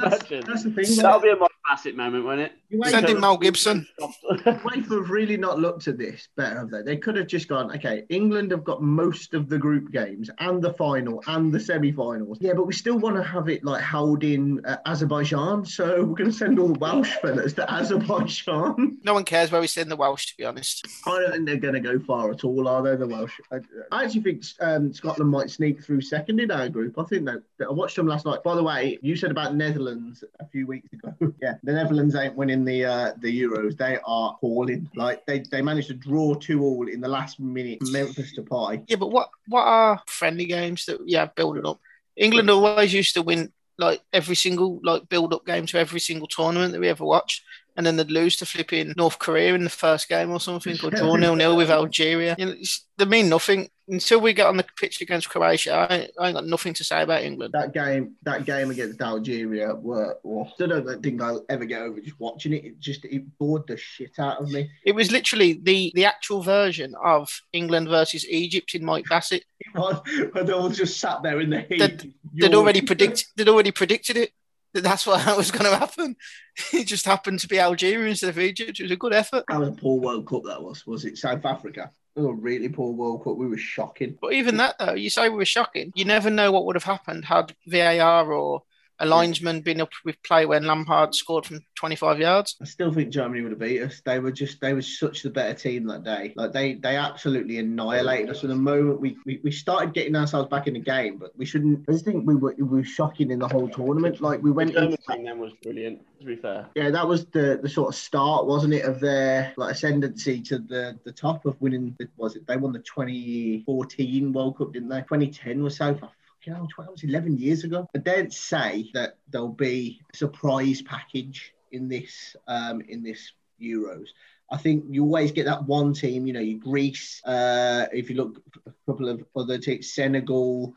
that's, 0.00 0.28
that's 0.46 0.62
the 0.64 0.72
thing. 0.74 0.96
That'll 0.96 1.20
be 1.20 1.30
a 1.30 1.36
Mike 1.36 1.50
Bassett 1.68 1.96
moment, 1.96 2.24
won't 2.24 2.40
it? 2.40 2.52
you 2.70 2.82
Send 2.84 3.06
wait 3.06 3.14
in 3.14 3.20
Mel 3.20 3.36
Gibson. 3.36 3.86
UEFA 4.00 4.90
have 4.90 5.10
really 5.10 5.36
not 5.36 5.58
looked 5.58 5.88
at 5.88 5.98
this 5.98 6.28
better, 6.36 6.60
have 6.60 6.70
they? 6.70 6.82
They 6.82 6.96
could 6.96 7.16
have 7.16 7.26
just 7.26 7.48
gone, 7.48 7.74
okay, 7.76 8.04
England 8.08 8.50
have 8.52 8.64
got 8.64 8.82
most 8.82 9.01
of 9.02 9.48
the 9.48 9.58
group 9.58 9.90
games 9.90 10.30
and 10.38 10.62
the 10.62 10.72
final 10.74 11.22
and 11.26 11.52
the 11.52 11.58
semi-finals. 11.58 12.38
Yeah, 12.40 12.52
but 12.54 12.66
we 12.66 12.72
still 12.72 12.98
want 12.98 13.16
to 13.16 13.22
have 13.22 13.48
it 13.48 13.64
like 13.64 13.82
held 13.82 14.22
in 14.22 14.64
uh, 14.64 14.76
Azerbaijan, 14.86 15.64
so 15.64 16.04
we're 16.04 16.14
going 16.14 16.30
to 16.30 16.36
send 16.36 16.58
all 16.58 16.68
the 16.68 16.78
Welsh 16.78 17.14
fellas 17.16 17.52
to 17.54 17.72
Azerbaijan. 17.72 18.98
No 19.04 19.14
one 19.14 19.24
cares 19.24 19.50
where 19.50 19.60
we 19.60 19.66
send 19.66 19.90
the 19.90 19.96
Welsh, 19.96 20.26
to 20.26 20.36
be 20.36 20.44
honest. 20.44 20.86
I 21.06 21.18
don't 21.18 21.32
think 21.32 21.46
they're 21.46 21.56
going 21.56 21.74
to 21.74 21.80
go 21.80 21.98
far 21.98 22.30
at 22.30 22.44
all, 22.44 22.68
are 22.68 22.82
they? 22.82 22.94
The 22.94 23.06
Welsh. 23.06 23.32
I, 23.50 23.56
I 23.90 24.04
actually 24.04 24.20
think 24.20 24.44
um, 24.60 24.92
Scotland 24.92 25.30
might 25.30 25.50
sneak 25.50 25.82
through 25.82 26.02
second 26.02 26.38
in 26.38 26.50
our 26.50 26.68
group. 26.68 26.98
I 26.98 27.04
think 27.04 27.24
that 27.24 27.42
I 27.60 27.72
watched 27.72 27.96
them 27.96 28.06
last 28.06 28.26
night. 28.26 28.42
By 28.44 28.54
the 28.54 28.62
way, 28.62 28.98
you 29.02 29.16
said 29.16 29.30
about 29.30 29.56
Netherlands 29.56 30.22
a 30.38 30.46
few 30.46 30.66
weeks 30.66 30.92
ago. 30.92 31.14
yeah, 31.42 31.54
the 31.62 31.72
Netherlands 31.72 32.14
ain't 32.14 32.36
winning 32.36 32.64
the 32.64 32.84
uh, 32.84 33.12
the 33.18 33.42
Euros. 33.42 33.76
They 33.76 33.98
are 34.04 34.34
appalling. 34.36 34.88
Like 34.94 35.26
they, 35.26 35.40
they 35.40 35.62
managed 35.62 35.88
to 35.88 35.94
draw 35.94 36.34
two 36.34 36.62
all 36.62 36.88
in 36.88 37.00
the 37.00 37.08
last 37.08 37.40
minute. 37.40 37.78
Memphis 37.90 38.36
Depay. 38.36 38.84
Yeah, 38.92 38.98
but 38.98 39.10
what 39.10 39.30
what 39.48 39.62
are 39.62 40.02
friendly 40.06 40.44
games 40.44 40.84
that 40.84 40.98
yeah 41.06 41.24
building 41.24 41.64
up? 41.64 41.80
England 42.14 42.50
always 42.50 42.92
used 42.92 43.14
to 43.14 43.22
win 43.22 43.50
like 43.78 44.02
every 44.12 44.36
single 44.36 44.80
like 44.84 45.08
build 45.08 45.32
up 45.32 45.46
game 45.46 45.64
to 45.64 45.78
every 45.78 45.98
single 45.98 46.28
tournament 46.28 46.72
that 46.72 46.80
we 46.80 46.88
ever 46.88 47.02
watched, 47.02 47.42
and 47.76 47.86
then 47.86 47.96
they'd 47.96 48.10
lose 48.10 48.36
to 48.36 48.46
flipping 48.46 48.92
North 48.96 49.18
Korea 49.18 49.54
in 49.54 49.64
the 49.64 49.70
first 49.70 50.08
game 50.08 50.30
or 50.30 50.40
something, 50.40 50.76
or 50.84 50.90
draw 50.90 51.16
nil 51.16 51.36
nil 51.36 51.56
with 51.56 51.70
Algeria. 51.70 52.34
You 52.38 52.46
know, 52.46 52.54
they 52.98 53.04
mean 53.06 53.28
nothing 53.28 53.70
until 53.88 54.20
we 54.20 54.32
get 54.32 54.46
on 54.46 54.56
the 54.56 54.64
pitch 54.78 55.00
against 55.00 55.28
Croatia. 55.28 55.72
I, 55.90 55.94
ain't- 55.96 56.10
I 56.20 56.26
ain't 56.28 56.34
got 56.36 56.46
nothing 56.46 56.72
to 56.74 56.84
say 56.84 57.02
about 57.02 57.22
England. 57.22 57.52
That 57.52 57.72
game, 57.74 58.14
that 58.22 58.44
game 58.44 58.70
against 58.70 59.00
Algeria, 59.00 59.74
were. 59.74 60.16
Oh, 60.24 60.48
I 60.60 60.66
don't 60.66 61.02
think 61.02 61.20
I'll 61.20 61.44
ever 61.48 61.64
get 61.64 61.82
over 61.82 62.00
just 62.00 62.18
watching 62.20 62.52
it. 62.52 62.64
It 62.64 62.78
just 62.80 63.04
it 63.04 63.22
bored 63.38 63.66
the 63.66 63.76
shit 63.76 64.18
out 64.18 64.40
of 64.40 64.50
me. 64.50 64.70
It 64.84 64.94
was 64.94 65.10
literally 65.10 65.54
the 65.54 65.90
the 65.94 66.04
actual 66.04 66.42
version 66.42 66.94
of 67.02 67.40
England 67.52 67.88
versus 67.88 68.26
Egypt 68.28 68.74
in 68.74 68.84
Mike 68.84 69.04
Bassett. 69.08 69.44
It 69.74 70.30
but 70.34 70.46
they 70.46 70.52
all 70.52 70.68
just 70.68 70.98
sat 71.00 71.22
there 71.22 71.40
in 71.40 71.50
the 71.50 71.60
heat. 71.62 71.78
They'd- 71.78 72.12
They'd 72.34 72.54
already 72.54 72.80
predict 72.80 73.26
they'd 73.36 73.48
already 73.48 73.70
predicted 73.72 74.16
it. 74.16 74.32
That 74.74 74.82
that's 74.82 75.06
what 75.06 75.24
was 75.36 75.50
going 75.50 75.70
to 75.70 75.76
happen. 75.76 76.16
It 76.72 76.86
just 76.86 77.06
happened 77.06 77.40
to 77.40 77.48
be 77.48 77.58
Algeria 77.58 78.10
instead 78.10 78.28
of 78.28 78.38
Egypt. 78.38 78.78
It 78.78 78.82
was 78.82 78.92
a 78.92 78.96
good 78.96 79.14
effort. 79.14 79.44
That 79.48 79.58
was 79.58 79.70
a 79.70 79.72
poor 79.72 79.98
World 79.98 80.26
Cup. 80.26 80.42
That 80.44 80.62
was. 80.62 80.86
Was 80.86 81.06
it 81.06 81.16
South 81.16 81.46
Africa? 81.46 81.90
It 82.14 82.20
was 82.20 82.28
a 82.28 82.34
really 82.34 82.68
poor 82.68 82.92
World 82.92 83.24
Cup. 83.24 83.38
We 83.38 83.46
were 83.48 83.56
shocking. 83.56 84.18
But 84.20 84.34
even 84.34 84.58
that, 84.58 84.78
though, 84.78 84.92
you 84.92 85.08
say 85.08 85.30
we 85.30 85.36
were 85.36 85.46
shocking. 85.46 85.92
You 85.94 86.04
never 86.04 86.28
know 86.28 86.52
what 86.52 86.66
would 86.66 86.76
have 86.76 86.84
happened 86.84 87.24
had 87.24 87.56
VAR 87.66 88.30
or 88.30 88.64
a 88.98 89.06
linesman 89.06 89.62
been 89.62 89.80
up 89.80 89.90
with 90.04 90.22
play 90.22 90.46
when 90.46 90.64
Lampard 90.64 91.14
scored 91.14 91.44
from 91.46 91.60
25 91.76 92.20
yards. 92.20 92.56
I 92.62 92.64
still 92.66 92.92
think 92.92 93.10
Germany 93.10 93.42
would 93.42 93.50
have 93.50 93.58
beat 93.58 93.82
us. 93.82 94.00
They 94.04 94.20
were 94.20 94.30
just 94.30 94.60
they 94.60 94.74
were 94.74 94.82
such 94.82 95.22
the 95.22 95.30
better 95.30 95.54
team 95.54 95.86
that 95.88 96.04
day. 96.04 96.32
Like 96.36 96.52
they 96.52 96.74
they 96.74 96.96
absolutely 96.96 97.58
annihilated 97.58 98.30
us. 98.30 98.40
From 98.40 98.50
the 98.50 98.54
moment 98.54 99.00
we, 99.00 99.16
we, 99.26 99.40
we 99.42 99.50
started 99.50 99.92
getting 99.92 100.14
ourselves 100.14 100.48
back 100.48 100.68
in 100.68 100.74
the 100.74 100.80
game, 100.80 101.16
but 101.18 101.36
we 101.36 101.44
shouldn't. 101.44 101.84
I 101.88 101.92
just 101.92 102.04
think 102.04 102.26
we 102.26 102.36
were 102.36 102.54
we 102.56 102.62
were 102.64 102.84
shocking 102.84 103.30
in 103.32 103.38
the 103.40 103.48
whole 103.48 103.68
tournament. 103.68 104.20
Like 104.20 104.40
we 104.42 104.50
The 104.50 104.54
went 104.54 104.72
German 104.74 104.92
into 104.92 105.02
team 105.10 105.24
then 105.24 105.38
was 105.40 105.52
brilliant, 105.62 106.00
to 106.20 106.26
be 106.26 106.36
fair. 106.36 106.68
yeah, 106.76 106.90
that 106.90 107.08
was 107.08 107.24
the 107.26 107.58
the 107.60 107.68
sort 107.68 107.88
of 107.88 107.94
start, 107.96 108.46
wasn't 108.46 108.74
it, 108.74 108.84
of 108.84 109.00
their 109.00 109.52
like 109.56 109.72
ascendancy 109.72 110.40
to 110.42 110.58
the 110.58 110.98
the 111.04 111.12
top 111.12 111.44
of 111.46 111.60
winning. 111.60 111.96
the- 111.98 112.08
Was 112.18 112.36
it 112.36 112.46
they 112.46 112.56
won 112.56 112.72
the 112.72 112.78
2014 112.80 114.32
World 114.32 114.58
Cup, 114.58 114.72
didn't 114.72 114.88
they? 114.88 115.00
2010 115.00 115.62
was 115.62 115.76
so 115.76 115.94
far. 115.94 116.10
Hell, 116.44 116.68
that 116.78 116.90
was 116.90 117.04
11 117.04 117.38
years 117.38 117.64
ago. 117.64 117.88
I 117.94 117.98
don't 117.98 118.32
say 118.32 118.90
that 118.94 119.18
there'll 119.30 119.48
be 119.48 120.00
a 120.12 120.16
surprise 120.16 120.82
package 120.82 121.54
in 121.70 121.88
this 121.88 122.36
um 122.48 122.80
in 122.82 123.02
this 123.02 123.32
Euros. 123.60 124.08
I 124.50 124.56
think 124.58 124.84
you 124.90 125.04
always 125.04 125.32
get 125.32 125.46
that 125.46 125.64
one 125.64 125.94
team. 125.94 126.26
You 126.26 126.32
know, 126.34 126.40
you 126.40 126.58
Greece. 126.58 127.22
Uh, 127.24 127.86
if 127.92 128.10
you 128.10 128.16
look 128.16 128.42
a 128.66 128.72
couple 128.86 129.08
of 129.08 129.24
other 129.36 129.58
teams, 129.58 129.92
Senegal. 129.92 130.74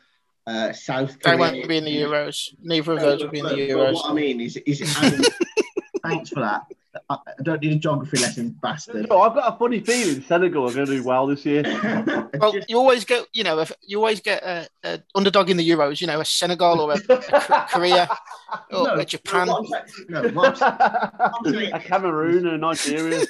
Uh, 0.48 0.72
South 0.72 1.18
They 1.24 1.32
Korea. 1.32 1.40
won't 1.40 1.68
be 1.68 1.78
in 1.78 1.86
the 1.86 1.98
Euros. 1.98 2.54
Neither 2.62 2.94
of 2.94 3.00
those 3.00 3.24
will 3.24 3.32
be 3.32 3.40
in 3.40 3.46
the 3.46 3.50
but 3.50 3.58
Euros. 3.58 3.94
What 3.96 4.12
I 4.12 4.14
mean 4.14 4.40
is, 4.40 4.58
is 4.58 4.82
it 4.82 5.34
thanks 6.04 6.30
for 6.30 6.42
that. 6.42 6.68
I 7.10 7.16
I 7.40 7.42
don't 7.44 7.62
need 7.62 7.74
a 7.74 7.76
geography 7.76 8.18
lesson, 8.18 8.50
bastard. 8.62 9.08
No, 9.10 9.22
I've 9.22 9.34
got 9.36 9.54
a 9.54 9.58
funny 9.58 9.80
feeling 9.82 10.22
Senegal 10.22 10.70
are 10.70 10.74
going 10.74 10.86
to 10.88 10.96
do 10.98 11.04
well 11.04 11.28
this 11.28 11.46
year. 11.46 11.64
Well, 12.40 12.52
Just- 12.52 12.70
you 12.70 12.78
always 12.78 13.06
get, 13.06 13.26
you 13.34 13.44
know, 13.44 13.60
if 13.60 13.72
you 13.82 13.98
always 13.98 14.20
get 14.20 14.44
a, 14.44 14.68
a 14.84 15.00
underdog 15.16 15.50
in 15.50 15.58
the 15.58 15.68
Euros. 15.70 16.02
You 16.02 16.08
know, 16.08 16.20
a 16.20 16.26
Senegal 16.26 16.82
or 16.82 16.92
a, 16.94 16.96
a 16.96 17.68
Korea 17.70 18.10
or 18.72 18.84
No, 18.88 18.94
a 18.96 19.06
Japan. 19.06 19.48
No, 19.48 19.62
what 19.62 19.84
I'm 19.84 19.88
no, 20.10 20.30
what 20.30 20.62
I'm 20.62 21.54
saying- 21.54 21.74
a 21.74 21.80
Cameroon 21.80 22.46
and 22.48 22.56
a 22.56 22.58
Nigeria. 22.58 23.26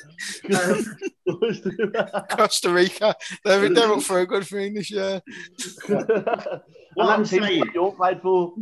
Costa 2.32 2.70
Rica. 2.72 3.16
They're, 3.44 3.70
they're 3.70 3.92
up 3.94 4.02
for 4.04 4.20
a 4.20 4.26
good 4.26 4.46
thing 4.46 4.74
this 4.76 4.90
year. 4.92 5.22
and 5.88 6.08
What 6.96 7.10
I'm 7.10 7.24
that 7.24 7.28
saying- 7.28 7.72
you're 7.74 7.92
played 7.92 8.22
for. 8.22 8.54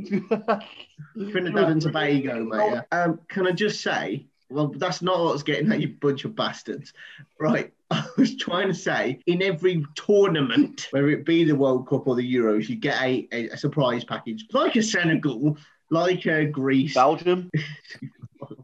Trinidad 1.32 1.70
and 1.72 1.82
Tobago, 1.82 2.44
mate. 2.46 2.82
Yeah. 2.92 3.04
Um, 3.04 3.20
can 3.30 3.48
I 3.48 3.52
just 3.52 3.82
say, 3.82 4.26
well, 4.50 4.68
that's 4.68 5.02
not 5.02 5.20
what 5.20 5.30
I 5.30 5.34
was 5.34 5.44
getting 5.44 5.72
at, 5.72 5.82
you 5.82 5.90
bunch 5.90 6.26
of 6.26 6.36
bastards. 6.36 6.94
Right. 7.40 7.74
I 7.92 8.06
was 8.18 8.36
trying 8.36 8.68
to 8.68 8.74
say, 8.74 9.20
in 9.28 9.42
every 9.42 9.86
tournament, 9.96 10.88
whether 10.92 11.10
it 11.10 11.26
be 11.26 11.44
the 11.44 11.56
World 11.56 11.88
Cup 11.88 12.08
or 12.08 12.16
the 12.16 12.36
Euros, 12.36 12.68
you 12.70 12.76
get 12.76 13.02
a, 13.02 13.28
a, 13.32 13.50
a 13.50 13.58
surprise 13.58 14.04
package, 14.04 14.46
like 14.52 14.76
a 14.76 14.84
Senegal, 14.84 15.58
like 15.90 16.26
a 16.26 16.46
Greece. 16.46 16.94
Belgium. 16.96 17.52
um, 18.42 18.64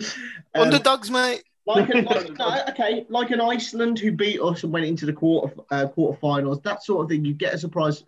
Underdogs, 0.55 1.11
mate. 1.11 1.43
like, 1.65 1.89
a, 1.89 1.97
like 2.01 2.37
no, 2.37 2.63
okay, 2.69 3.05
like 3.09 3.31
an 3.31 3.41
Iceland 3.41 3.99
who 3.99 4.11
beat 4.11 4.41
us 4.41 4.63
and 4.63 4.73
went 4.73 4.85
into 4.85 5.05
the 5.05 5.13
quarter 5.13 5.53
uh, 5.71 5.87
quarterfinals, 5.95 6.63
that 6.63 6.83
sort 6.83 7.03
of 7.03 7.09
thing. 7.09 7.23
You 7.23 7.33
get 7.33 7.53
a 7.53 7.59
surprise, 7.59 8.03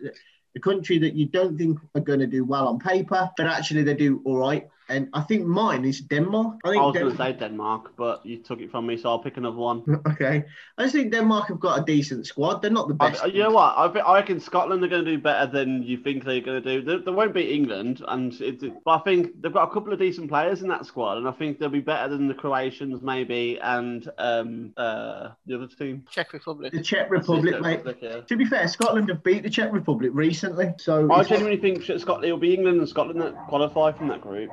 the 0.54 0.60
country 0.60 0.98
that 0.98 1.14
you 1.14 1.26
don't 1.26 1.56
think 1.56 1.78
are 1.94 2.00
going 2.00 2.20
to 2.20 2.26
do 2.26 2.44
well 2.44 2.68
on 2.68 2.78
paper, 2.78 3.30
but 3.36 3.46
actually 3.46 3.84
they 3.84 3.94
do 3.94 4.20
all 4.24 4.36
right. 4.36 4.68
And 4.92 5.08
I 5.14 5.22
think 5.22 5.46
mine 5.46 5.86
is 5.86 6.02
Denmark. 6.02 6.60
I 6.64 6.68
I 6.68 6.72
think 6.72 6.84
was 6.84 6.94
going 6.94 7.10
to 7.12 7.16
say 7.16 7.32
Denmark, 7.32 7.94
but 7.96 8.26
you 8.26 8.36
took 8.36 8.60
it 8.60 8.70
from 8.70 8.86
me, 8.86 8.98
so 8.98 9.08
I'll 9.08 9.18
pick 9.18 9.38
another 9.38 9.56
one. 9.56 9.82
okay. 10.06 10.44
I 10.76 10.82
just 10.82 10.94
think 10.94 11.12
Denmark 11.12 11.48
have 11.48 11.60
got 11.60 11.80
a 11.80 11.84
decent 11.84 12.26
squad. 12.26 12.60
They're 12.60 12.70
not 12.70 12.88
the 12.88 12.94
best. 12.94 13.22
I, 13.24 13.28
you 13.28 13.42
know 13.42 13.52
what? 13.52 13.74
I, 13.78 13.88
think- 13.88 14.04
I 14.04 14.14
reckon 14.16 14.38
Scotland 14.38 14.84
are 14.84 14.88
going 14.88 15.06
to 15.06 15.10
do 15.10 15.18
better 15.18 15.50
than 15.50 15.82
you 15.82 15.96
think 15.96 16.24
they're 16.24 16.42
going 16.42 16.62
to 16.62 16.68
do. 16.72 16.82
They, 16.84 17.02
they 17.04 17.10
won't 17.10 17.32
beat 17.32 17.50
England, 17.50 18.04
and 18.06 18.38
it, 18.40 18.60
but 18.84 18.90
I 18.90 18.98
think 18.98 19.40
they've 19.40 19.52
got 19.52 19.70
a 19.70 19.72
couple 19.72 19.94
of 19.94 19.98
decent 19.98 20.28
players 20.28 20.60
in 20.60 20.68
that 20.68 20.84
squad, 20.84 21.16
and 21.16 21.26
I 21.26 21.32
think 21.32 21.58
they'll 21.58 21.70
be 21.70 21.80
better 21.80 22.08
than 22.10 22.28
the 22.28 22.34
Croatians 22.34 23.00
maybe, 23.00 23.58
and 23.62 24.06
um, 24.18 24.74
uh, 24.76 25.30
the 25.46 25.54
other 25.54 25.68
team. 25.68 26.04
Czech 26.10 26.34
Republic. 26.34 26.70
the 26.72 26.82
Czech 26.82 27.10
Republic, 27.10 27.54
Czech 27.54 27.62
mate. 27.62 27.84
Republic, 27.84 27.98
yeah. 28.02 28.20
To 28.20 28.36
be 28.36 28.44
fair, 28.44 28.68
Scotland 28.68 29.08
have 29.08 29.24
beat 29.24 29.42
the 29.42 29.50
Czech 29.50 29.72
Republic 29.72 30.10
recently. 30.12 30.74
So, 30.76 31.10
I 31.10 31.24
genuinely 31.24 31.60
think 31.60 31.82
Scotland 31.82 32.26
it'll 32.26 32.36
be 32.38 32.52
England 32.52 32.78
and 32.78 32.88
Scotland 32.88 33.22
that 33.22 33.34
qualify 33.48 33.92
from 33.92 34.08
that 34.08 34.20
group. 34.20 34.50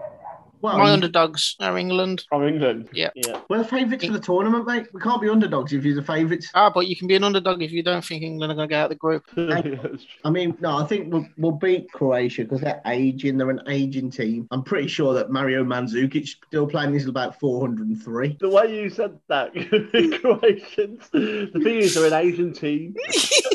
Well, 0.62 0.78
My 0.78 0.92
underdogs 0.92 1.56
are 1.60 1.78
England. 1.78 2.26
From 2.30 2.48
England. 2.48 2.90
Yeah. 2.94 3.10
Yeah. 3.16 3.42
we're 3.50 3.60
the 3.60 3.64
favourites 3.64 4.06
for 4.06 4.12
the 4.14 4.20
tournament, 4.20 4.68
mate. 4.68 4.88
We 4.94 5.02
can't 5.02 5.22
be 5.22 5.30
underdogs 5.30 5.74
if 5.74 5.86
you're 5.86 5.96
the 5.96 6.04
favourites. 6.04 6.50
Ah, 6.54 6.70
but 6.70 6.88
you 6.88 6.96
can 6.96 7.08
be 7.08 7.16
an 7.16 7.24
underdog 7.24 7.62
if 7.62 7.72
you 7.72 7.84
don't 7.84 8.04
think 8.04 8.24
England 8.24 8.52
are 8.52 8.56
going 8.56 8.68
to 8.68 8.74
get 8.74 8.80
out 8.80 8.86
of 8.86 8.90
the 8.90 8.96
group. 8.96 9.24
I 10.26 10.30
mean, 10.30 10.58
no, 10.60 10.78
I 10.78 10.86
think 10.86 11.12
we'll, 11.12 11.28
we'll 11.38 11.52
beat 11.52 11.92
Croatia 11.92 12.44
because 12.44 12.62
they're 12.62 12.82
aging. 12.86 13.38
They're 13.38 13.50
an 13.50 13.62
aging 13.68 14.12
team. 14.12 14.48
I'm 14.52 14.64
pretty 14.64 14.88
sure 14.88 15.14
that 15.14 15.32
Mario 15.32 15.64
Mandzukic 15.64 16.28
still 16.28 16.68
playing 16.68 16.92
this 16.92 17.04
is 17.04 17.10
about 17.10 17.40
403. 17.40 18.38
The 18.40 18.50
way 18.50 18.82
you 18.82 18.90
said 18.90 19.18
that, 19.28 19.54
Croatians. 20.22 21.10
The 21.12 21.50
thing 21.54 21.78
is, 21.78 21.96
they're 21.96 22.08
an 22.08 22.14
Asian 22.14 22.54
team. 22.54 22.96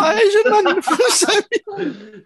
No, 0.00 0.10
Asian 0.64 0.64
man. 0.64 0.82
So- 0.82 1.40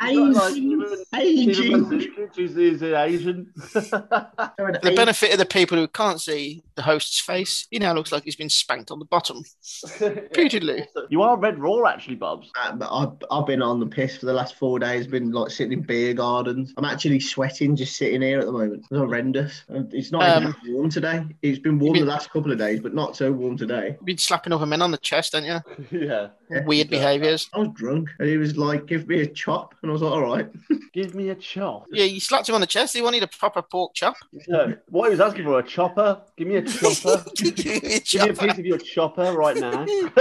Asian, 0.03 0.35
Steven 0.35 1.05
aging. 1.15 1.73
Mandzukic 1.73 2.39
is, 2.39 2.57
is 2.57 2.83
Asian. 2.83 3.53
They're 3.75 4.69
an 4.69 4.75
For 4.75 4.81
the 4.83 4.93
benefit 4.97 5.33
of 5.33 5.39
the 5.39 5.47
people 5.47 5.77
who 5.79 5.89
can't 5.89 6.21
see 6.21 6.63
the 6.75 6.83
host's 6.83 7.21
face, 7.21 7.67
he 7.71 7.79
now 7.79 7.93
looks 7.93 8.13
like 8.13 8.25
he's 8.25 8.37
been 8.37 8.49
spanked 8.49 8.91
on 8.91 8.99
the 8.99 9.05
bottom. 9.05 9.45
Repeatedly. 10.01 10.87
You 11.11 11.23
are 11.23 11.37
Red 11.37 11.59
Raw, 11.59 11.85
actually, 11.87 12.17
Bobs. 12.17 12.51
Uh, 12.61 12.73
but 12.73 12.89
I've, 12.91 13.13
I've 13.31 13.47
been 13.47 13.63
on 13.63 13.81
the 13.81 13.87
piss 13.87 14.17
for 14.17 14.27
the 14.27 14.33
last 14.33 14.55
four 14.57 14.79
days. 14.79 15.07
Been 15.07 15.31
like 15.33 15.51
sitting 15.51 15.73
in 15.73 15.83
beer 15.83 16.15
gardens. 16.15 16.73
I'm 16.77 16.85
actually 16.85 17.21
sweating 17.21 17.77
just 17.77 17.97
sitting 17.97 18.23
here 18.23 18.39
at 18.41 18.47
the 18.47 18.53
moment. 18.53 18.81
It's 18.81 18.89
horrendous. 18.89 19.63
It's 19.69 20.13
not 20.13 20.23
Um, 20.23 20.43
even 20.65 20.75
warm 20.75 20.91
today. 20.91 21.25
It's 21.43 21.59
been 21.59 21.79
warm 21.79 21.95
been- 21.95 22.05
the 22.07 22.11
last 22.11 22.31
couple 22.31 22.53
of 22.53 22.59
days, 22.59 22.81
but 22.81 22.95
not 22.95 23.17
so 23.17 23.31
warm 23.33 23.57
today. 23.57 23.89
You've 23.99 24.05
been 24.05 24.19
slapping 24.19 24.53
other 24.53 24.67
men 24.67 24.83
on 24.83 24.91
the 24.91 24.99
chest, 24.99 25.35
haven't 25.35 25.63
you? 25.91 26.01
yeah. 26.07 26.29
Yeah. 26.53 26.67
Weird 26.67 26.91
behaviours. 26.91 27.49
I 27.55 27.62
was 27.63 27.71
drunk, 27.75 28.09
and 28.19 28.29
he 28.29 28.37
was 28.37 28.57
like, 28.57 28.87
"Give 28.87 29.07
me 29.09 29.21
a 29.21 29.27
chop," 29.27 29.75
and 29.83 29.91
I 29.91 29.93
was 29.93 30.03
like, 30.03 30.13
"All 30.13 30.23
right." 30.23 30.49
Give 30.93 31.15
me 31.15 31.31
a 31.31 31.35
chop. 31.35 31.87
Yeah, 31.91 32.05
you 32.05 32.21
slapped 32.21 32.49
him 32.49 32.55
on 32.55 32.61
the 32.61 32.67
chest. 32.67 32.95
He 32.95 33.01
wanted 33.03 33.23
a 33.23 33.27
proper 33.27 33.63
pork 33.63 33.95
chop. 33.95 34.15
No, 34.49 34.75
what 34.89 35.07
he 35.07 35.11
was 35.11 35.21
asking 35.21 35.45
for 35.45 35.59
a 35.59 35.63
chopper. 35.63 36.21
Give 36.37 36.49
me 36.49 36.57
a 36.57 36.63
chopper. 36.63 37.25
Give 37.37 37.59
me 37.65 37.75
a 37.97 38.01
Give 38.01 38.23
me 38.23 38.29
a 38.29 38.35
piece 38.35 38.59
of 38.59 38.67
your 38.67 38.79
chopper 38.79 39.33
right 39.33 39.57
now. 39.57 39.87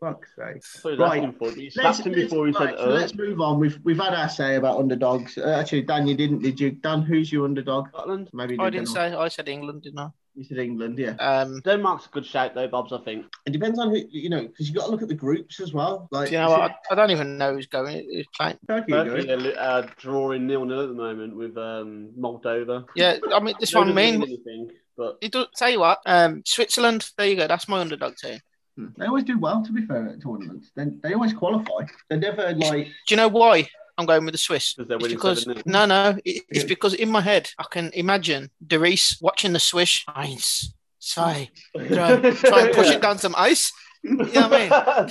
Fuck's 0.00 0.28
sake. 0.36 0.54
That's 0.62 0.84
what 0.84 0.90
he 0.92 0.96
was 0.96 0.98
Right. 0.98 1.18
asking 1.18 1.32
for. 1.32 1.48
But 1.50 1.56
you 1.56 1.62
Let's, 1.64 1.74
slapped 1.74 2.06
him 2.06 2.12
before 2.12 2.46
he 2.46 2.52
let's- 2.52 2.70
said, 2.70 2.78
so 2.78 2.88
let's 2.90 3.14
move 3.14 3.40
on. 3.40 3.58
We've 3.58 3.78
we've 3.84 3.98
had 3.98 4.14
our 4.14 4.28
say 4.28 4.56
about 4.56 4.78
underdogs. 4.78 5.36
Uh, 5.38 5.48
actually, 5.60 5.82
Dan, 5.82 6.06
you 6.06 6.14
didn't, 6.16 6.40
did 6.42 6.60
you? 6.60 6.70
Dan, 6.72 7.02
who's 7.02 7.32
your 7.32 7.44
underdog? 7.44 7.88
Scotland. 7.88 8.30
Maybe 8.32 8.58
I 8.58 8.64
did 8.70 8.78
didn't 8.78 8.88
say. 8.88 9.12
I 9.14 9.28
said 9.28 9.48
England, 9.48 9.82
didn't 9.82 9.98
I? 9.98 10.08
You 10.40 10.46
said 10.46 10.56
England, 10.56 10.98
yeah. 10.98 11.16
Um, 11.16 11.60
Denmark's 11.60 12.06
a 12.06 12.08
good 12.08 12.24
shout, 12.24 12.54
though, 12.54 12.66
Bobs, 12.66 12.94
I 12.94 12.98
think. 13.04 13.26
It 13.44 13.50
depends 13.50 13.78
on 13.78 13.90
who 13.90 14.00
you 14.10 14.30
know, 14.30 14.40
because 14.40 14.70
you 14.70 14.74
got 14.74 14.86
to 14.86 14.90
look 14.90 15.02
at 15.02 15.08
the 15.08 15.14
groups 15.14 15.60
as 15.60 15.74
well. 15.74 16.08
Like, 16.10 16.30
do 16.30 16.36
you 16.36 16.40
know 16.40 16.48
what? 16.48 16.62
I, 16.62 16.74
I 16.92 16.94
don't 16.94 17.10
even 17.10 17.36
know 17.36 17.52
who's 17.52 17.66
going. 17.66 18.08
Who's 18.10 18.26
playing. 18.34 18.56
Turkey 18.66 18.94
are 18.94 19.04
Turkey 19.04 19.26
good. 19.26 19.54
are 19.54 19.58
uh, 19.58 19.86
drawing 19.98 20.46
nil 20.46 20.64
nil 20.64 20.80
at 20.80 20.88
the 20.88 20.94
moment 20.94 21.36
with 21.36 21.58
um, 21.58 22.08
Moldova. 22.18 22.86
Yeah, 22.96 23.18
I 23.34 23.40
mean, 23.40 23.54
this 23.60 23.74
one 23.74 23.88
don't 23.88 23.96
mean. 23.96 24.20
mean 24.20 24.28
anything, 24.30 24.70
but 24.96 25.18
It 25.20 25.32
does, 25.32 25.48
tell 25.54 25.68
you 25.68 25.80
what, 25.80 26.00
um, 26.06 26.42
Switzerland. 26.46 27.06
There 27.18 27.26
you 27.26 27.36
go. 27.36 27.46
That's 27.46 27.68
my 27.68 27.80
underdog 27.80 28.16
team. 28.16 28.40
Hmm. 28.78 28.86
They 28.96 29.04
always 29.04 29.24
do 29.24 29.38
well, 29.38 29.62
to 29.62 29.72
be 29.72 29.84
fair, 29.84 30.08
at 30.08 30.22
tournaments. 30.22 30.70
They, 30.74 30.86
they 31.02 31.12
always 31.12 31.34
qualify. 31.34 31.84
They 32.08 32.16
never 32.16 32.54
like. 32.54 32.86
Do 32.86 32.92
you 33.10 33.16
know 33.16 33.28
why 33.28 33.68
I'm 34.00 34.06
going 34.06 34.24
with 34.24 34.34
the 34.34 34.38
Swiss? 34.38 34.74
because 34.74 35.02
It's 35.02 35.14
because 35.14 35.42
7 35.44 35.62
no, 35.66 35.86
no, 35.86 36.18
it, 36.24 36.42
it's 36.48 36.64
because 36.64 36.94
in 36.94 37.10
my 37.10 37.20
head 37.20 37.50
I 37.58 37.64
can 37.70 37.90
imagine 37.94 38.50
Derice 38.66 39.20
watching 39.20 39.52
the 39.52 39.60
Swiss. 39.60 40.04
Ice, 40.08 40.72
say, 40.98 41.50
try, 41.74 42.20
try 42.32 42.62
and 42.62 42.74
push 42.74 42.90
it 42.90 43.02
down 43.02 43.18
some 43.18 43.34
ice. 43.36 43.72
You 44.02 44.16
know 44.16 44.48
what 44.48 44.52
I 44.52 45.02
mean? 45.02 45.10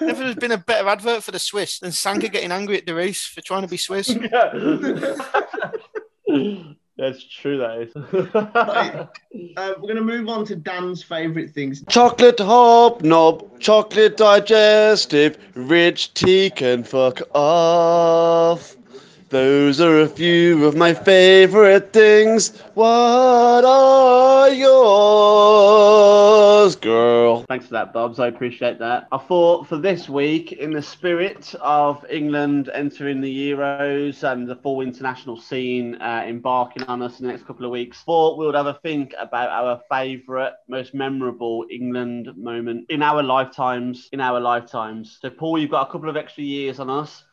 Never 0.00 0.24
has 0.24 0.34
been 0.34 0.52
a 0.52 0.58
better 0.58 0.88
advert 0.88 1.22
for 1.22 1.30
the 1.30 1.38
Swiss 1.38 1.78
than 1.78 1.92
Sanka 1.92 2.28
getting 2.28 2.50
angry 2.50 2.78
at 2.78 2.86
Derice 2.86 3.26
for 3.26 3.40
trying 3.40 3.62
to 3.62 3.68
be 3.68 3.76
Swiss. 3.76 4.08
That's 6.96 7.24
true, 7.24 7.58
that 7.58 7.78
is. 7.80 7.94
Right. 8.34 9.08
Uh, 9.56 9.74
we're 9.78 9.92
going 9.92 9.96
to 9.96 10.00
move 10.00 10.28
on 10.28 10.44
to 10.44 10.54
Dan's 10.54 11.02
favourite 11.02 11.50
things. 11.50 11.82
Chocolate 11.88 12.38
hobnob, 12.38 13.58
chocolate 13.58 14.16
digestive, 14.16 15.36
rich 15.54 16.14
tea 16.14 16.50
can 16.50 16.84
fuck 16.84 17.20
off. 17.34 18.76
Those 19.30 19.80
are 19.80 20.00
a 20.00 20.08
few 20.08 20.66
of 20.66 20.76
my 20.76 20.92
favorite 20.92 21.92
things. 21.92 22.60
What 22.74 23.64
are 23.64 24.50
yours, 24.50 26.76
girl? 26.76 27.44
Thanks 27.48 27.66
for 27.66 27.72
that, 27.72 27.92
Bobs. 27.92 28.20
I 28.20 28.28
appreciate 28.28 28.78
that. 28.80 29.08
I 29.10 29.18
thought 29.18 29.66
for 29.66 29.78
this 29.78 30.08
week, 30.08 30.52
in 30.52 30.70
the 30.72 30.82
spirit 30.82 31.52
of 31.60 32.04
England 32.10 32.70
entering 32.74 33.20
the 33.20 33.50
Euros 33.50 34.22
and 34.30 34.46
the 34.46 34.56
full 34.56 34.82
international 34.82 35.40
scene 35.40 35.96
uh, 35.96 36.22
embarking 36.26 36.84
on 36.84 37.02
us 37.02 37.18
in 37.18 37.26
the 37.26 37.32
next 37.32 37.46
couple 37.46 37.64
of 37.64 37.72
weeks, 37.72 38.02
thought 38.02 38.38
we 38.38 38.46
would 38.46 38.54
have 38.54 38.66
a 38.66 38.78
think 38.82 39.14
about 39.18 39.48
our 39.48 39.80
favourite, 39.90 40.52
most 40.68 40.94
memorable 40.94 41.64
England 41.70 42.30
moment 42.36 42.86
in 42.90 43.02
our 43.02 43.22
lifetimes. 43.22 44.08
In 44.12 44.20
our 44.20 44.38
lifetimes. 44.38 45.18
So, 45.22 45.30
Paul, 45.30 45.58
you've 45.58 45.70
got 45.70 45.88
a 45.88 45.90
couple 45.90 46.10
of 46.10 46.16
extra 46.16 46.44
years 46.44 46.78
on 46.78 46.90
us. 46.90 47.24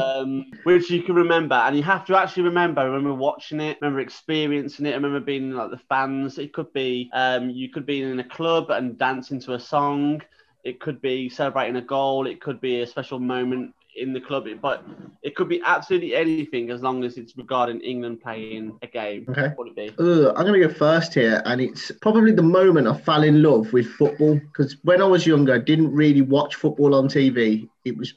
Um, 0.00 0.46
which 0.64 0.90
you 0.90 1.02
can 1.02 1.14
remember, 1.14 1.54
and 1.54 1.76
you 1.76 1.82
have 1.82 2.04
to 2.06 2.16
actually 2.16 2.44
remember. 2.44 2.84
Remember 2.84 3.14
watching 3.14 3.60
it, 3.60 3.78
remember 3.80 4.00
experiencing 4.00 4.86
it, 4.86 4.94
remember 4.94 5.20
being 5.20 5.52
like 5.52 5.70
the 5.70 5.80
fans. 5.88 6.38
It 6.38 6.52
could 6.52 6.72
be 6.72 7.10
um, 7.12 7.50
you 7.50 7.68
could 7.68 7.86
be 7.86 8.02
in 8.02 8.20
a 8.20 8.24
club 8.24 8.70
and 8.70 8.98
dancing 8.98 9.40
to 9.40 9.54
a 9.54 9.60
song. 9.60 10.22
It 10.64 10.80
could 10.80 11.00
be 11.00 11.28
celebrating 11.28 11.76
a 11.76 11.82
goal. 11.82 12.26
It 12.26 12.40
could 12.40 12.60
be 12.60 12.80
a 12.80 12.86
special 12.86 13.20
moment 13.20 13.72
in 13.96 14.12
the 14.12 14.20
club. 14.20 14.46
But 14.60 14.84
it 15.22 15.34
could 15.34 15.48
be 15.48 15.60
absolutely 15.64 16.14
anything 16.14 16.70
as 16.70 16.82
long 16.82 17.04
as 17.04 17.16
it's 17.16 17.36
regarding 17.36 17.80
England 17.80 18.20
playing 18.20 18.78
a 18.82 18.86
game. 18.86 19.26
Okay. 19.28 19.48
What 19.54 19.58
would 19.58 19.68
it 19.68 19.76
be? 19.76 19.88
Ugh, 19.98 20.34
I'm 20.36 20.46
going 20.46 20.60
to 20.60 20.68
go 20.68 20.72
first 20.72 21.14
here, 21.14 21.42
and 21.44 21.60
it's 21.60 21.90
probably 22.02 22.32
the 22.32 22.42
moment 22.42 22.86
I 22.86 22.96
fell 22.96 23.22
in 23.22 23.42
love 23.42 23.72
with 23.72 23.86
football 23.86 24.34
because 24.34 24.76
when 24.82 25.00
I 25.00 25.06
was 25.06 25.26
younger, 25.26 25.54
I 25.54 25.58
didn't 25.58 25.92
really 25.92 26.22
watch 26.22 26.54
football 26.56 26.94
on 26.94 27.08
TV. 27.08 27.68
It 27.84 27.96
was 27.96 28.14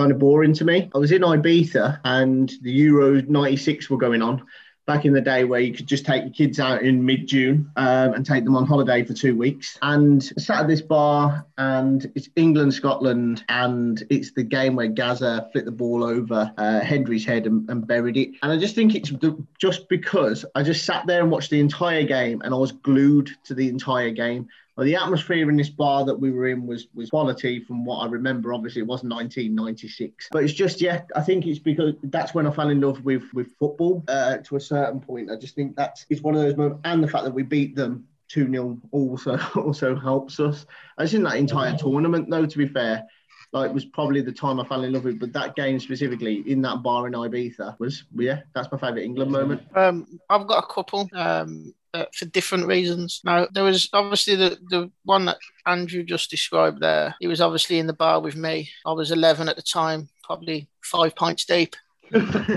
kind 0.00 0.12
of 0.12 0.18
boring 0.18 0.54
to 0.54 0.64
me. 0.64 0.90
I 0.94 0.98
was 0.98 1.12
in 1.12 1.20
Ibiza, 1.20 2.00
and 2.04 2.50
the 2.62 2.72
Euro 2.72 3.20
'96 3.20 3.90
were 3.90 3.98
going 3.98 4.22
on. 4.22 4.46
back 4.86 5.04
in 5.04 5.12
the 5.12 5.20
day 5.20 5.44
where 5.44 5.60
you 5.60 5.72
could 5.72 5.86
just 5.86 6.04
take 6.04 6.24
your 6.24 6.32
kids 6.32 6.58
out 6.58 6.82
in 6.82 7.04
mid 7.04 7.28
June 7.28 7.70
um, 7.76 8.14
and 8.14 8.24
take 8.26 8.44
them 8.44 8.56
on 8.56 8.66
holiday 8.66 9.04
for 9.04 9.12
two 9.12 9.36
weeks. 9.36 9.78
And 9.82 10.22
sat 10.22 10.62
at 10.62 10.68
this 10.68 10.80
bar, 10.80 11.46
and 11.58 12.10
it's 12.14 12.30
England, 12.34 12.72
Scotland, 12.72 13.44
and 13.50 14.02
it's 14.08 14.32
the 14.32 14.42
game 14.42 14.74
where 14.74 14.88
Gaza 14.88 15.48
flipped 15.52 15.66
the 15.66 15.70
ball 15.72 16.02
over 16.02 16.50
uh, 16.56 16.80
Hendry's 16.80 17.26
head 17.26 17.46
and, 17.46 17.68
and 17.68 17.86
buried 17.86 18.16
it. 18.16 18.30
And 18.42 18.50
I 18.50 18.56
just 18.56 18.74
think 18.74 18.94
it's 18.94 19.12
just 19.58 19.86
because 19.90 20.46
I 20.54 20.62
just 20.62 20.86
sat 20.86 21.06
there 21.06 21.20
and 21.20 21.30
watched 21.30 21.50
the 21.50 21.60
entire 21.60 22.04
game 22.04 22.40
and 22.42 22.54
I 22.54 22.56
was 22.56 22.72
glued 22.72 23.30
to 23.44 23.54
the 23.54 23.68
entire 23.68 24.10
game. 24.10 24.48
Well, 24.80 24.86
the 24.86 24.96
atmosphere 24.96 25.50
in 25.50 25.58
this 25.58 25.68
bar 25.68 26.06
that 26.06 26.14
we 26.14 26.30
were 26.30 26.46
in 26.46 26.66
was 26.66 26.88
was 26.94 27.10
quality 27.10 27.60
from 27.60 27.84
what 27.84 27.98
I 27.98 28.06
remember. 28.06 28.54
Obviously, 28.54 28.80
it 28.80 28.86
was 28.86 29.02
1996, 29.02 30.28
but 30.32 30.42
it's 30.42 30.54
just 30.54 30.80
yeah. 30.80 31.02
I 31.14 31.20
think 31.20 31.46
it's 31.46 31.58
because 31.58 31.96
that's 32.04 32.32
when 32.32 32.46
I 32.46 32.50
fell 32.50 32.70
in 32.70 32.80
love 32.80 33.04
with 33.04 33.24
with 33.34 33.54
football 33.58 34.02
uh, 34.08 34.38
to 34.38 34.56
a 34.56 34.60
certain 34.60 34.98
point. 34.98 35.30
I 35.30 35.36
just 35.36 35.54
think 35.54 35.76
that's 35.76 36.06
it's 36.08 36.22
one 36.22 36.34
of 36.34 36.40
those 36.40 36.56
moments, 36.56 36.80
and 36.84 37.04
the 37.04 37.08
fact 37.08 37.24
that 37.24 37.34
we 37.34 37.42
beat 37.42 37.76
them. 37.76 38.06
2 38.28 38.48
0 38.48 38.78
also 38.92 39.36
also 39.56 39.94
helps 39.96 40.40
us. 40.40 40.64
I 40.96 41.02
just 41.02 41.12
think 41.12 41.24
that 41.24 41.36
entire 41.36 41.76
tournament, 41.76 42.30
though, 42.30 42.46
to 42.46 42.58
be 42.58 42.66
fair, 42.68 43.04
like 43.52 43.74
was 43.74 43.84
probably 43.84 44.22
the 44.22 44.32
time 44.32 44.60
I 44.60 44.64
fell 44.64 44.84
in 44.84 44.92
love 44.94 45.04
with. 45.04 45.18
But 45.18 45.34
that 45.34 45.56
game 45.56 45.78
specifically 45.78 46.42
in 46.46 46.62
that 46.62 46.82
bar 46.82 47.06
in 47.06 47.12
Ibiza 47.12 47.78
was 47.78 48.04
yeah, 48.16 48.42
that's 48.54 48.72
my 48.72 48.78
favourite 48.78 49.02
England 49.02 49.30
moment. 49.30 49.62
Um, 49.74 50.20
I've 50.30 50.46
got 50.46 50.64
a 50.64 50.72
couple. 50.72 51.06
Um, 51.12 51.74
uh, 51.94 52.04
for 52.14 52.26
different 52.26 52.66
reasons. 52.66 53.20
Now, 53.24 53.48
there 53.52 53.64
was 53.64 53.88
obviously 53.92 54.36
the, 54.36 54.58
the 54.68 54.90
one 55.04 55.24
that 55.26 55.38
Andrew 55.66 56.02
just 56.02 56.30
described 56.30 56.80
there. 56.80 57.14
He 57.20 57.26
was 57.26 57.40
obviously 57.40 57.78
in 57.78 57.86
the 57.86 57.92
bar 57.92 58.20
with 58.20 58.36
me. 58.36 58.70
I 58.86 58.92
was 58.92 59.10
11 59.10 59.48
at 59.48 59.56
the 59.56 59.62
time, 59.62 60.08
probably 60.22 60.68
five 60.82 61.14
pints 61.14 61.44
deep. 61.44 61.76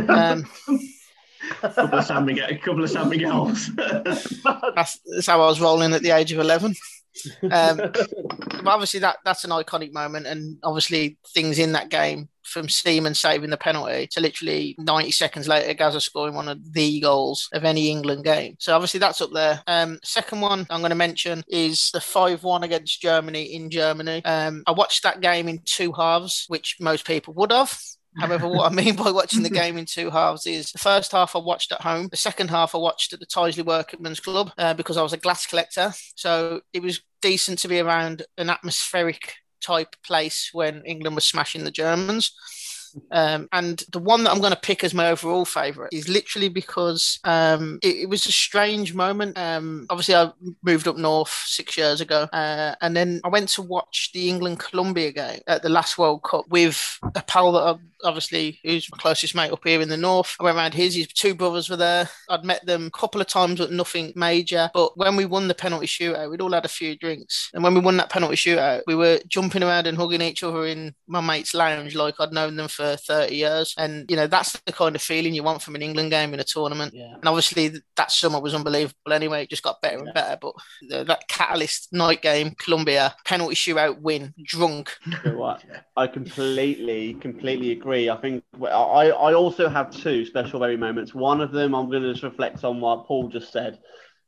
Um, 0.10 0.48
a 1.62 1.70
couple 1.70 2.00
of 2.00 2.06
San 2.06 2.26
Miguel, 2.26 2.48
a 2.50 2.58
couple 2.58 2.84
of 2.84 2.90
San 2.90 3.10
Miguel's. 3.10 3.68
that's, 3.76 5.00
that's 5.06 5.28
how 5.28 5.42
I 5.42 5.48
was 5.48 5.60
rolling 5.60 5.94
at 5.94 6.02
the 6.02 6.12
age 6.12 6.32
of 6.32 6.40
11. 6.40 6.74
Um, 7.44 7.78
but 7.78 8.10
obviously, 8.66 9.00
that 9.02 9.18
that's 9.26 9.44
an 9.44 9.52
iconic 9.52 9.94
moment, 9.94 10.28
and 10.28 10.58
obviously, 10.64 11.18
things 11.34 11.60
in 11.60 11.74
that 11.74 11.90
game 11.90 12.30
from 12.44 12.70
Seaman 12.70 13.16
saving 13.16 13.50
the 13.50 13.58
penalty 13.58 14.08
to 14.08 14.20
literally 14.22 14.76
90 14.78 15.12
seconds 15.12 15.48
later, 15.48 15.74
Gaza 15.74 16.02
scoring 16.02 16.36
one 16.36 16.48
of 16.48 16.74
the 16.74 17.00
goals 17.00 17.50
of 17.54 17.64
any 17.64 17.90
England 17.90 18.24
game. 18.24 18.56
So 18.60 18.76
obviously 18.76 19.00
that's 19.00 19.22
up 19.22 19.32
there. 19.34 19.64
Um, 19.68 20.00
second 20.04 20.42
one 20.42 20.68
I'm 20.70 20.82
going 20.82 20.90
to 20.90 20.96
mention 20.96 21.44
is 21.48 21.90
the 21.92 22.00
5-1 22.00 22.64
against 22.64 23.02
Germany 23.02 23.44
in 23.56 23.70
Germany. 23.70 24.24
Um, 24.26 24.64
I 24.68 24.72
watched 24.72 25.04
that 25.04 25.22
game 25.22 25.48
in 25.48 25.62
two 25.66 25.94
halves, 25.94 26.46
which 26.48 26.78
most 26.80 27.08
people 27.08 27.34
would 27.36 27.52
have. 27.52 27.80
However, 28.20 28.48
what 28.48 28.72
I 28.72 28.76
mean 28.76 28.96
by 28.96 29.12
watching 29.12 29.44
the 29.44 29.50
game 29.62 29.78
in 29.78 29.86
two 29.86 30.10
halves 30.10 30.46
is 30.46 30.72
the 30.72 30.80
first 30.80 31.12
half 31.12 31.36
I 31.36 31.40
watched 31.40 31.72
at 31.72 31.82
home. 31.82 32.08
The 32.10 32.18
second 32.18 32.50
half 32.50 32.76
I 32.76 32.78
watched 32.78 33.14
at 33.14 33.20
the 33.20 33.26
Tyseley 33.26 33.66
Workman's 33.66 34.20
Club 34.20 34.52
uh, 34.58 34.74
because 34.74 34.98
I 34.98 35.04
was 35.04 35.14
a 35.14 35.18
glass 35.18 35.46
collector. 35.46 35.94
So 36.16 36.62
it 36.74 36.82
was 36.82 37.02
decent 37.22 37.60
to 37.60 37.68
be 37.68 37.80
around 37.80 38.24
an 38.38 38.50
atmospheric 38.50 39.36
type 39.62 39.96
place 40.06 40.50
when 40.54 40.84
England 40.86 41.16
was 41.16 41.26
smashing 41.26 41.64
the 41.64 41.72
Germans. 41.72 42.36
Um, 43.12 43.48
and 43.52 43.84
the 43.92 44.00
one 44.00 44.24
that 44.24 44.32
I'm 44.32 44.40
going 44.40 44.54
to 44.54 44.60
pick 44.60 44.84
as 44.84 44.94
my 44.94 45.10
overall 45.10 45.46
favourite 45.46 45.94
is 45.94 46.10
literally 46.10 46.50
because 46.50 47.20
um, 47.24 47.80
it, 47.82 47.96
it, 47.96 48.10
was 48.10 48.26
a 48.26 48.32
strange 48.32 48.94
moment. 48.94 49.38
Um, 49.38 49.86
obviously, 49.90 50.16
I 50.16 50.32
moved 50.64 50.88
up 50.88 50.98
north 50.98 51.44
six 51.46 51.78
years 51.78 52.02
ago, 52.02 52.28
uh, 52.34 52.76
and 52.82 52.96
then 52.96 53.22
I 53.24 53.30
went 53.30 53.50
to 53.50 53.62
watch 53.62 54.12
the 54.14 54.30
England 54.30 54.60
Colombia 54.60 55.12
game 55.12 55.42
at 55.48 55.64
the 55.64 55.70
last 55.70 55.98
World 55.98 56.24
Cup 56.24 56.48
with 56.50 57.00
a 57.16 57.22
pal 57.22 57.52
that 57.54 57.60
I 57.64 57.76
obviously 58.04 58.60
who's 58.64 58.90
my 58.92 58.98
closest 58.98 59.36
mate 59.36 59.52
up 59.52 59.64
here 59.64 59.82
in 59.82 59.90
the 59.90 59.98
north. 59.98 60.36
I 60.40 60.44
went 60.44 60.58
around 60.58 60.74
his, 60.74 60.96
his 60.96 61.08
two 61.08 61.34
brothers 61.34 61.70
were 61.70 61.78
there. 61.78 62.10
I'd 62.30 62.44
met 62.44 62.66
them 62.66 62.88
a 62.88 62.98
couple 62.98 63.22
of 63.22 63.28
times, 63.28 63.60
but 63.60 63.72
nothing 63.72 64.14
major. 64.16 64.70
But 64.74 64.98
when 64.98 65.16
we 65.16 65.26
won 65.26 65.48
the 65.48 65.56
penalty 65.56 65.88
shootout, 65.88 66.30
we'd 66.30 66.42
all 66.42 66.52
had 66.52 66.66
a 66.66 66.70
few 66.70 66.98
drinks. 66.98 67.50
And 67.54 67.64
when 67.64 67.74
we 67.74 67.80
won 67.80 67.98
that 67.98 68.10
penalty 68.10 68.36
shootout, 68.36 68.82
we 68.88 68.96
were 68.96 69.20
jumping 69.28 69.64
around 69.64 69.88
and 69.88 69.98
hugging 69.98 70.22
each 70.22 70.44
other 70.44 70.66
in 70.66 70.94
my 71.08 71.22
mate's 71.22 71.54
lounge 71.54 71.96
like 71.96 72.16
I'd 72.20 72.34
known 72.34 72.56
them 72.56 72.68
for 72.68 72.83
30 72.84 73.36
years. 73.36 73.74
And, 73.78 74.10
you 74.10 74.16
know, 74.16 74.28
that's 74.28 74.60
the 74.66 74.72
kind 74.72 74.96
of 74.96 75.02
feeling 75.02 75.34
you 75.34 75.44
want 75.44 75.62
from 75.62 75.76
an 75.76 75.82
England 75.82 76.12
game 76.12 76.34
in 76.34 76.40
a 76.40 76.44
tournament. 76.44 76.94
Yeah. 76.94 77.16
And 77.16 77.26
obviously 77.26 77.72
that 77.96 78.12
summer 78.12 78.40
was 78.40 78.54
unbelievable 78.54 79.12
anyway. 79.12 79.44
It 79.44 79.50
just 79.50 79.64
got 79.64 79.82
better 79.82 80.00
and 80.00 80.14
better. 80.14 80.38
But 80.42 80.54
the, 80.90 81.04
that 81.06 81.28
catalyst 81.28 81.92
night 81.94 82.22
game, 82.22 82.56
Colombia, 82.58 83.16
penalty 83.26 83.56
shootout 83.56 84.02
win, 84.02 84.34
drunk. 84.44 84.98
You 85.24 85.32
know 85.32 85.38
what? 85.38 85.64
I 85.96 86.08
completely, 86.08 87.14
completely 87.16 87.72
agree. 87.72 88.10
I 88.10 88.18
think 88.18 88.44
I, 88.62 88.68
I 89.12 89.34
also 89.34 89.70
have 89.70 89.92
two 89.92 90.26
special 90.26 90.60
very 90.60 90.76
moments. 90.76 91.14
One 91.14 91.40
of 91.40 91.52
them, 91.52 91.74
I'm 91.76 91.90
going 91.90 92.04
to 92.04 92.12
just 92.12 92.24
reflect 92.24 92.64
on 92.64 92.82
what 92.82 93.06
Paul 93.06 93.30
just 93.30 93.52
said. 93.52 93.80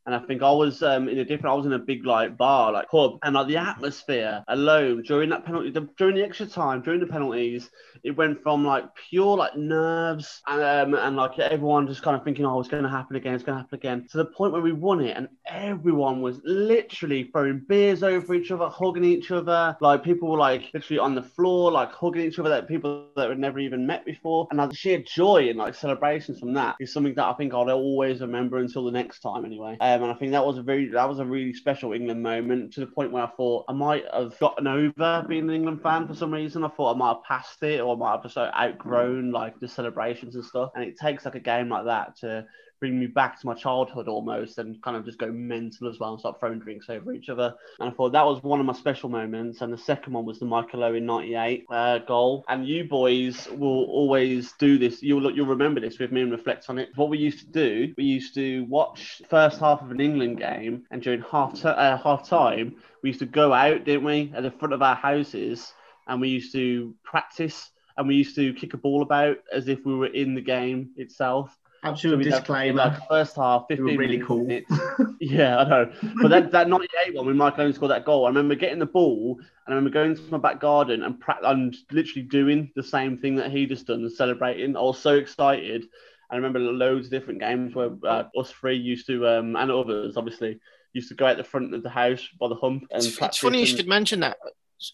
And 0.06 0.14
I 0.14 0.20
think 0.20 0.44
I 0.44 0.52
was 0.52 0.84
um, 0.84 1.10
in 1.10 1.18
a 1.20 1.26
different, 1.26 1.54
I 1.54 1.56
was 1.56 1.66
in 1.66 1.74
a 1.74 1.80
big 1.80 2.06
like 2.06 2.38
bar, 2.38 2.72
like 2.72 2.90
pub, 2.90 3.18
and 3.24 3.36
like 3.36 3.48
the 3.48 3.58
atmosphere 3.58 4.44
alone 4.48 5.04
during 5.04 5.30
that 5.32 5.46
penalty, 5.46 5.72
the, 5.72 5.90
during 5.98 6.16
the 6.16 6.24
extra 6.24 6.46
time, 6.46 6.82
during 6.82 7.00
the 7.00 7.08
penalties, 7.08 7.70
it 8.04 8.12
went 8.12 8.42
from 8.44 8.64
like 8.64 8.86
pure 9.10 9.36
like 9.36 9.56
nerves 9.58 10.42
and 10.48 10.62
um, 10.62 11.00
and 11.00 11.16
like 11.16 11.40
everyone 11.40 11.88
just 11.88 12.04
kind 12.04 12.16
of 12.16 12.24
thinking, 12.24 12.46
oh, 12.46 12.60
it's 12.60 12.70
going 12.70 12.84
to 12.84 12.90
happen 12.90 13.16
again, 13.16 13.34
it's 13.34 13.44
going 13.44 13.58
to 13.58 13.62
happen 13.62 13.78
again, 13.80 14.08
to 14.12 14.18
the 14.18 14.26
point 14.26 14.54
where 14.54 14.62
we 14.62 14.72
won 14.72 15.02
it, 15.02 15.18
and 15.18 15.28
everyone 15.48 16.22
was 16.22 16.40
literally 16.44 17.24
throwing 17.32 17.64
beers 17.68 18.04
over 18.04 18.36
each 18.36 18.52
other, 18.52 18.70
hugging 18.70 19.04
each 19.04 19.32
other, 19.32 19.76
like 19.82 20.04
people 20.04 20.30
were 20.30 20.38
like 20.38 20.70
literally 20.74 21.00
on 21.00 21.16
the 21.16 21.24
floor, 21.24 21.72
like 21.72 21.92
hugging 21.92 22.22
each 22.22 22.38
other, 22.38 22.50
that 22.50 22.68
people 22.68 23.08
that 23.16 23.30
had 23.30 23.40
never 23.40 23.58
even 23.60 23.88
met 23.88 24.06
before, 24.06 24.48
and 24.52 24.60
like 24.60 24.70
the 24.70 24.76
sheer 24.76 25.00
joy 25.00 25.50
and 25.50 25.58
like 25.58 25.74
celebrations 25.74 26.40
from 26.40 26.54
that 26.54 26.76
is 26.80 26.94
something 26.94 27.16
that 27.16 27.26
I 27.26 27.34
think 27.34 27.54
I'll 27.54 27.70
always 27.72 28.22
remember 28.22 28.58
until 28.58 28.86
the 28.86 28.92
next 28.92 29.22
time, 29.22 29.46
anyway. 29.46 29.78
Um, 29.82 29.95
and 30.02 30.12
I 30.12 30.16
think 30.16 30.32
that 30.32 30.46
was 30.46 30.58
a 30.58 30.62
very 30.62 30.90
that 30.90 31.08
was 31.08 31.20
a 31.20 31.26
really 31.26 31.54
special 31.54 31.94
England 31.94 32.22
moment 32.22 32.74
to 32.74 32.80
the 32.80 32.88
point 32.88 33.12
where 33.12 33.24
I 33.24 33.30
thought 33.38 33.66
I 33.68 33.74
might 33.74 34.04
have 34.14 34.38
gotten 34.40 34.68
over 34.68 35.26
being 35.28 35.50
an 35.50 35.56
England 35.56 35.82
fan 35.82 36.08
for 36.08 36.16
some 36.16 36.34
reason. 36.34 36.64
I 36.64 36.70
thought 36.70 36.96
I 36.96 36.98
might 36.98 37.14
have 37.16 37.24
passed 37.24 37.62
it 37.64 37.82
or 37.82 37.96
I 37.96 37.98
might 37.98 38.12
have 38.12 38.24
just 38.24 38.38
outgrown 38.38 39.32
like 39.32 39.60
the 39.60 39.68
celebrations 39.68 40.36
and 40.36 40.46
stuff. 40.46 40.72
And 40.76 40.84
it 40.84 40.98
takes 40.98 41.26
like 41.26 41.36
a 41.36 41.40
game 41.40 41.70
like 41.70 41.86
that 41.86 42.18
to 42.18 42.46
bring 42.80 43.00
me 43.00 43.08
back 43.08 43.40
to 43.40 43.48
my 43.48 43.54
childhood 43.54 44.08
almost 44.08 44.58
and 44.58 44.82
kind 44.82 44.98
of 44.98 45.06
just 45.06 45.18
go 45.18 45.32
mental 45.32 45.88
as 45.88 46.00
well 46.00 46.12
and 46.12 46.20
start 46.20 46.40
throwing 46.40 46.60
drinks 46.60 46.90
over 46.90 47.14
each 47.14 47.30
other. 47.30 47.54
And 47.80 47.90
I 47.90 47.94
thought 47.94 48.12
that 48.12 48.26
was 48.26 48.44
one 48.44 48.60
of 48.60 48.66
my 48.66 48.74
special 48.74 49.10
moments. 49.10 49.62
And 49.62 49.72
the 49.72 49.78
second 49.78 50.14
one 50.14 50.26
was 50.26 50.40
the 50.40 50.46
Michael 50.46 50.84
Owen 50.84 51.06
98 51.06 51.66
uh, 51.70 52.00
goal. 52.00 52.44
And 52.48 52.68
you 52.68 52.84
boys 52.86 53.48
will 53.52 53.86
always 53.86 54.54
do 54.54 54.78
this. 54.78 55.02
You'll, 55.02 55.32
you'll 55.32 55.46
remember 55.46 55.80
this 55.80 56.00
with 56.00 56.12
me 56.12 56.22
and 56.22 56.32
reflect 56.32 56.70
on 56.70 56.78
it. 56.78 56.90
What 56.96 57.10
we 57.10 57.18
used 57.18 57.40
to 57.40 57.48
do, 57.48 57.94
we 57.98 58.04
used 58.04 58.34
to 58.36 58.66
watch 58.66 59.22
first 59.30 59.60
half 59.60 59.82
of 59.82 59.92
an 59.92 60.00
England 60.00 60.40
game 60.40 60.84
and 60.92 61.02
during 61.02 61.22
half, 61.22 61.54
t- 61.54 61.68
uh, 61.68 61.98
half 61.98 62.28
time, 62.28 62.76
we 63.02 63.10
used 63.10 63.20
to 63.20 63.26
go 63.26 63.54
out, 63.54 63.86
didn't 63.86 64.04
we, 64.04 64.32
at 64.36 64.44
the 64.44 64.52
front 64.52 64.74
of 64.74 64.82
our 64.82 64.96
houses 64.96 65.74
and 66.08 66.22
we 66.22 66.30
used 66.30 66.52
to 66.54 66.94
practice 67.04 67.72
and 67.98 68.08
we 68.08 68.16
used 68.16 68.36
to 68.36 68.54
kick 68.54 68.74
a 68.74 68.78
ball 68.78 69.02
about 69.02 69.38
as 69.54 69.68
if 69.68 69.86
we 69.86 69.96
were 69.96 70.08
in 70.08 70.36
the 70.36 70.42
game 70.42 70.90
itself. 70.98 71.58
Absolute 71.86 72.18
we'd 72.18 72.28
have, 72.28 72.42
disclaimer. 72.42 72.78
Like 72.78 73.08
first 73.08 73.36
half, 73.36 73.68
They 73.68 73.76
15 73.76 73.96
were 73.96 74.00
really 74.00 74.20
cool. 74.20 74.46
minutes. 74.46 74.72
yeah, 75.20 75.58
I 75.58 75.70
know. 75.70 75.92
But 76.22 76.28
that, 76.30 76.52
that 76.52 76.70
98 76.70 77.16
one 77.16 77.26
when 77.28 77.38
Michael 77.38 77.64
Owen 77.64 77.74
scored 77.74 77.92
that 77.92 78.06
goal, 78.06 78.26
I 78.26 78.30
remember 78.30 78.56
getting 78.56 78.80
the 78.80 78.86
ball 78.86 79.38
and 79.40 79.74
I 79.74 79.76
remember 79.76 79.92
going 79.92 80.16
to 80.16 80.22
my 80.32 80.38
back 80.38 80.60
garden 80.60 81.04
and, 81.04 81.20
pra- 81.20 81.40
and 81.44 81.76
literally 81.92 82.24
doing 82.24 82.72
the 82.76 82.84
same 82.84 83.18
thing 83.18 83.36
that 83.36 83.52
he 83.52 83.66
just 83.66 83.88
done 83.88 84.02
and 84.02 84.12
celebrating. 84.12 84.76
I 84.76 84.82
was 84.82 85.00
so 85.00 85.16
excited. 85.16 85.86
I 86.30 86.36
remember 86.36 86.60
loads 86.60 87.08
of 87.08 87.12
different 87.12 87.40
games 87.40 87.76
where 87.76 87.92
uh, 88.04 88.24
us 88.38 88.52
three 88.52 88.78
used 88.78 89.08
to, 89.08 89.28
um, 89.28 89.56
and 89.56 89.72
others 89.72 90.18
obviously, 90.18 90.60
used 90.94 91.10
to 91.10 91.16
go 91.16 91.28
out 91.28 91.38
the 91.38 91.44
front 91.44 91.74
of 91.74 91.84
the 91.84 91.90
house 91.90 92.28
by 92.40 92.48
the 92.48 92.56
hump 92.56 92.84
and 92.90 92.98
It's, 92.98 93.08
it's 93.08 93.18
practice 93.18 93.40
funny 93.40 93.60
you 93.60 93.66
should 93.66 93.88
mention 93.88 94.22
that. 94.22 94.38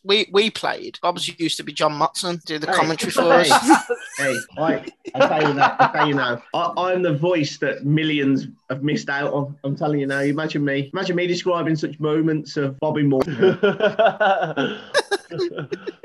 We 0.04 0.28
we 0.32 0.50
played. 0.50 1.00
Obviously, 1.04 1.36
used 1.39 1.58
to 1.58 1.63
be 1.63 1.74
John 1.74 1.94
Motson 1.94 2.44
do 2.46 2.60
the 2.60 2.67
Hey, 2.67 2.74
commentary 2.74 3.12
for 3.12 3.24
hey, 3.24 3.50
us. 3.50 3.91
hey, 4.17 4.38
I, 4.58 4.86
I 5.15 5.28
tell 5.28 5.48
you 5.48 5.54
now, 5.56 5.76
I 5.80 5.88
tell 5.94 6.08
you 6.08 6.13
now, 6.13 6.44
I, 6.54 6.74
I'm 6.78 7.02
the 7.02 7.13
voice 7.17 7.58
that 7.58 7.86
millions 7.86 8.48
have 8.70 8.84
missed 8.84 9.10
out 9.10 9.34
on. 9.34 9.58
I'm 9.63 9.76
telling 9.76 10.00
you 10.00 10.08
now. 10.08 10.20
Imagine 10.22 10.63
me, 10.63 10.89
imagine 10.94 11.15
me 11.15 11.28
describing 11.28 11.76
such 11.76 12.00
moments 12.00 12.58
of 12.58 12.80
Bobby 12.80 13.04
Moore. 13.04 13.22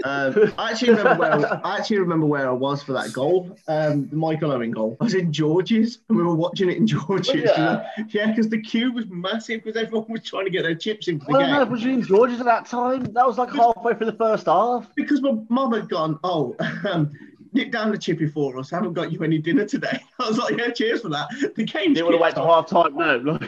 Um, 0.04 0.52
I 0.58 0.70
actually 0.70 0.90
remember 0.90 1.14
where 1.20 1.32
I, 1.32 1.60
I 1.64 1.78
actually 1.78 1.98
remember 1.98 2.26
where 2.26 2.48
I 2.48 2.52
was 2.52 2.82
for 2.82 2.92
that 2.92 3.12
goal, 3.12 3.56
um, 3.68 4.08
the 4.08 4.16
Michael 4.16 4.52
Owen 4.52 4.70
goal. 4.70 4.96
I 5.00 5.04
was 5.04 5.14
in 5.14 5.32
George's 5.32 5.98
and 6.08 6.16
we 6.16 6.22
were 6.24 6.34
watching 6.34 6.70
it 6.70 6.76
in 6.76 6.86
George's. 6.86 7.34
yeah? 7.34 7.88
Yeah, 8.08 8.26
because 8.28 8.48
the 8.48 8.60
queue 8.60 8.92
was 8.92 9.06
massive 9.08 9.64
because 9.64 9.80
everyone 9.80 10.06
was 10.08 10.22
trying 10.22 10.44
to 10.44 10.50
get 10.50 10.62
their 10.62 10.74
chips 10.74 11.08
in 11.08 11.18
for 11.18 11.26
the 11.26 11.32
Well, 11.32 11.40
game. 11.40 11.50
no, 11.54 11.64
was 11.64 11.82
you 11.82 11.92
in 11.92 12.02
George's 12.02 12.40
at 12.40 12.46
that 12.46 12.66
time? 12.66 13.04
That 13.04 13.26
was 13.26 13.38
like 13.38 13.52
halfway 13.52 13.94
through 13.94 14.06
the 14.06 14.16
first 14.16 14.46
half. 14.46 14.86
Because 14.94 15.20
my 15.22 15.36
mum 15.48 15.72
had 15.72 15.88
gone, 15.88 16.18
oh, 16.24 16.54
um, 16.88 17.12
nip 17.52 17.72
down 17.72 17.90
the 17.90 17.98
chippy 17.98 18.26
for 18.28 18.58
us. 18.58 18.72
I 18.72 18.76
haven't 18.76 18.92
got 18.92 19.10
you 19.12 19.22
any 19.24 19.38
dinner 19.38 19.64
today. 19.64 20.00
I 20.20 20.28
was 20.28 20.38
like, 20.38 20.56
yeah, 20.56 20.70
cheers 20.70 21.00
for 21.00 21.08
that. 21.08 21.28
The 21.56 21.64
game's 21.64 21.96
Didn't 21.98 22.04
want 22.06 22.16
to 22.16 22.22
wait 22.22 22.34
kicked 22.34 22.36
till 22.36 22.46
half 22.46 22.66
time, 22.68 22.96
no. 22.96 23.38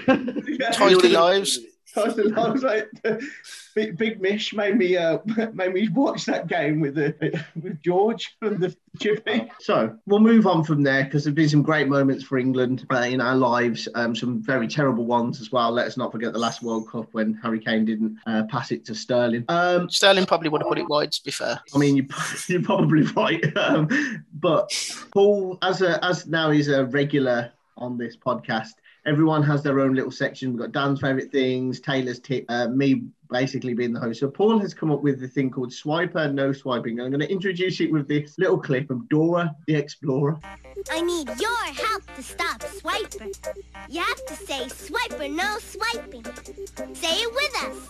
Yeah. 0.58 0.70
Ties 0.70 0.98
the 1.02 1.08
lives. 1.10 1.60
I 1.96 2.04
was, 2.04 2.18
I 2.36 2.48
was 2.50 2.62
like, 2.62 2.88
Big, 3.74 3.96
Big 3.96 4.20
Mish 4.20 4.52
made 4.52 4.76
me 4.76 4.96
uh, 4.96 5.18
made 5.52 5.72
me 5.72 5.88
watch 5.88 6.24
that 6.26 6.46
game 6.46 6.80
with 6.80 6.94
the 6.94 7.44
with 7.60 7.80
George 7.82 8.36
from 8.40 8.58
the 8.58 8.74
Chippy. 8.98 9.50
So 9.60 9.96
we'll 10.06 10.20
move 10.20 10.46
on 10.46 10.64
from 10.64 10.82
there 10.82 11.04
because 11.04 11.24
there've 11.24 11.34
been 11.34 11.48
some 11.48 11.62
great 11.62 11.88
moments 11.88 12.24
for 12.24 12.38
England 12.38 12.86
uh, 12.92 12.98
in 12.98 13.20
our 13.20 13.36
lives, 13.36 13.88
um, 13.94 14.14
some 14.14 14.42
very 14.42 14.66
terrible 14.66 15.04
ones 15.04 15.40
as 15.40 15.52
well. 15.52 15.70
Let's 15.70 15.96
not 15.96 16.12
forget 16.12 16.32
the 16.32 16.38
last 16.38 16.62
World 16.62 16.90
Cup 16.90 17.08
when 17.12 17.34
Harry 17.34 17.60
Kane 17.60 17.84
didn't 17.84 18.18
uh, 18.26 18.44
pass 18.50 18.72
it 18.72 18.84
to 18.86 18.94
Sterling. 18.94 19.44
Um, 19.48 19.88
Sterling 19.88 20.26
probably 20.26 20.48
would 20.48 20.62
have 20.62 20.68
put 20.68 20.78
it 20.78 20.88
wide. 20.88 21.12
To 21.12 21.24
be 21.24 21.30
fair, 21.30 21.60
I 21.74 21.78
mean, 21.78 21.96
you, 21.96 22.06
you're 22.48 22.62
probably 22.62 23.02
right. 23.02 23.56
Um, 23.56 24.24
but 24.34 24.70
Paul, 25.12 25.58
as 25.62 25.82
a 25.82 26.04
as 26.04 26.26
now 26.26 26.50
he's 26.50 26.68
a 26.68 26.86
regular 26.86 27.52
on 27.76 27.96
this 27.96 28.16
podcast, 28.16 28.72
everyone 29.08 29.42
has 29.42 29.62
their 29.62 29.80
own 29.80 29.94
little 29.94 30.10
section. 30.10 30.52
We've 30.52 30.60
got 30.60 30.72
Dan's 30.72 31.00
favorite 31.00 31.32
things, 31.32 31.80
Taylor's 31.80 32.20
tip, 32.20 32.44
uh, 32.50 32.68
me 32.68 33.04
basically 33.30 33.72
being 33.72 33.94
the 33.94 34.00
host. 34.00 34.20
So 34.20 34.28
Paul 34.28 34.58
has 34.58 34.74
come 34.74 34.90
up 34.90 35.02
with 35.02 35.22
a 35.22 35.28
thing 35.28 35.50
called 35.50 35.70
Swiper 35.70 36.32
No 36.32 36.52
Swiping. 36.52 37.00
I'm 37.00 37.10
going 37.10 37.20
to 37.20 37.30
introduce 37.30 37.80
it 37.80 37.90
with 37.90 38.06
this 38.06 38.38
little 38.38 38.58
clip 38.58 38.90
of 38.90 39.08
Dora 39.08 39.56
the 39.66 39.76
Explorer. 39.76 40.38
I 40.90 41.00
need 41.00 41.28
your 41.40 41.64
help 41.64 42.02
to 42.16 42.22
stop 42.22 42.60
Swiper. 42.60 43.34
You 43.88 44.00
have 44.00 44.26
to 44.26 44.34
say 44.34 44.66
Swiper 44.66 45.34
no 45.34 45.56
swiping. 45.58 46.24
Say 46.94 47.22
it 47.22 47.34
with 47.34 47.54
us. 47.64 47.88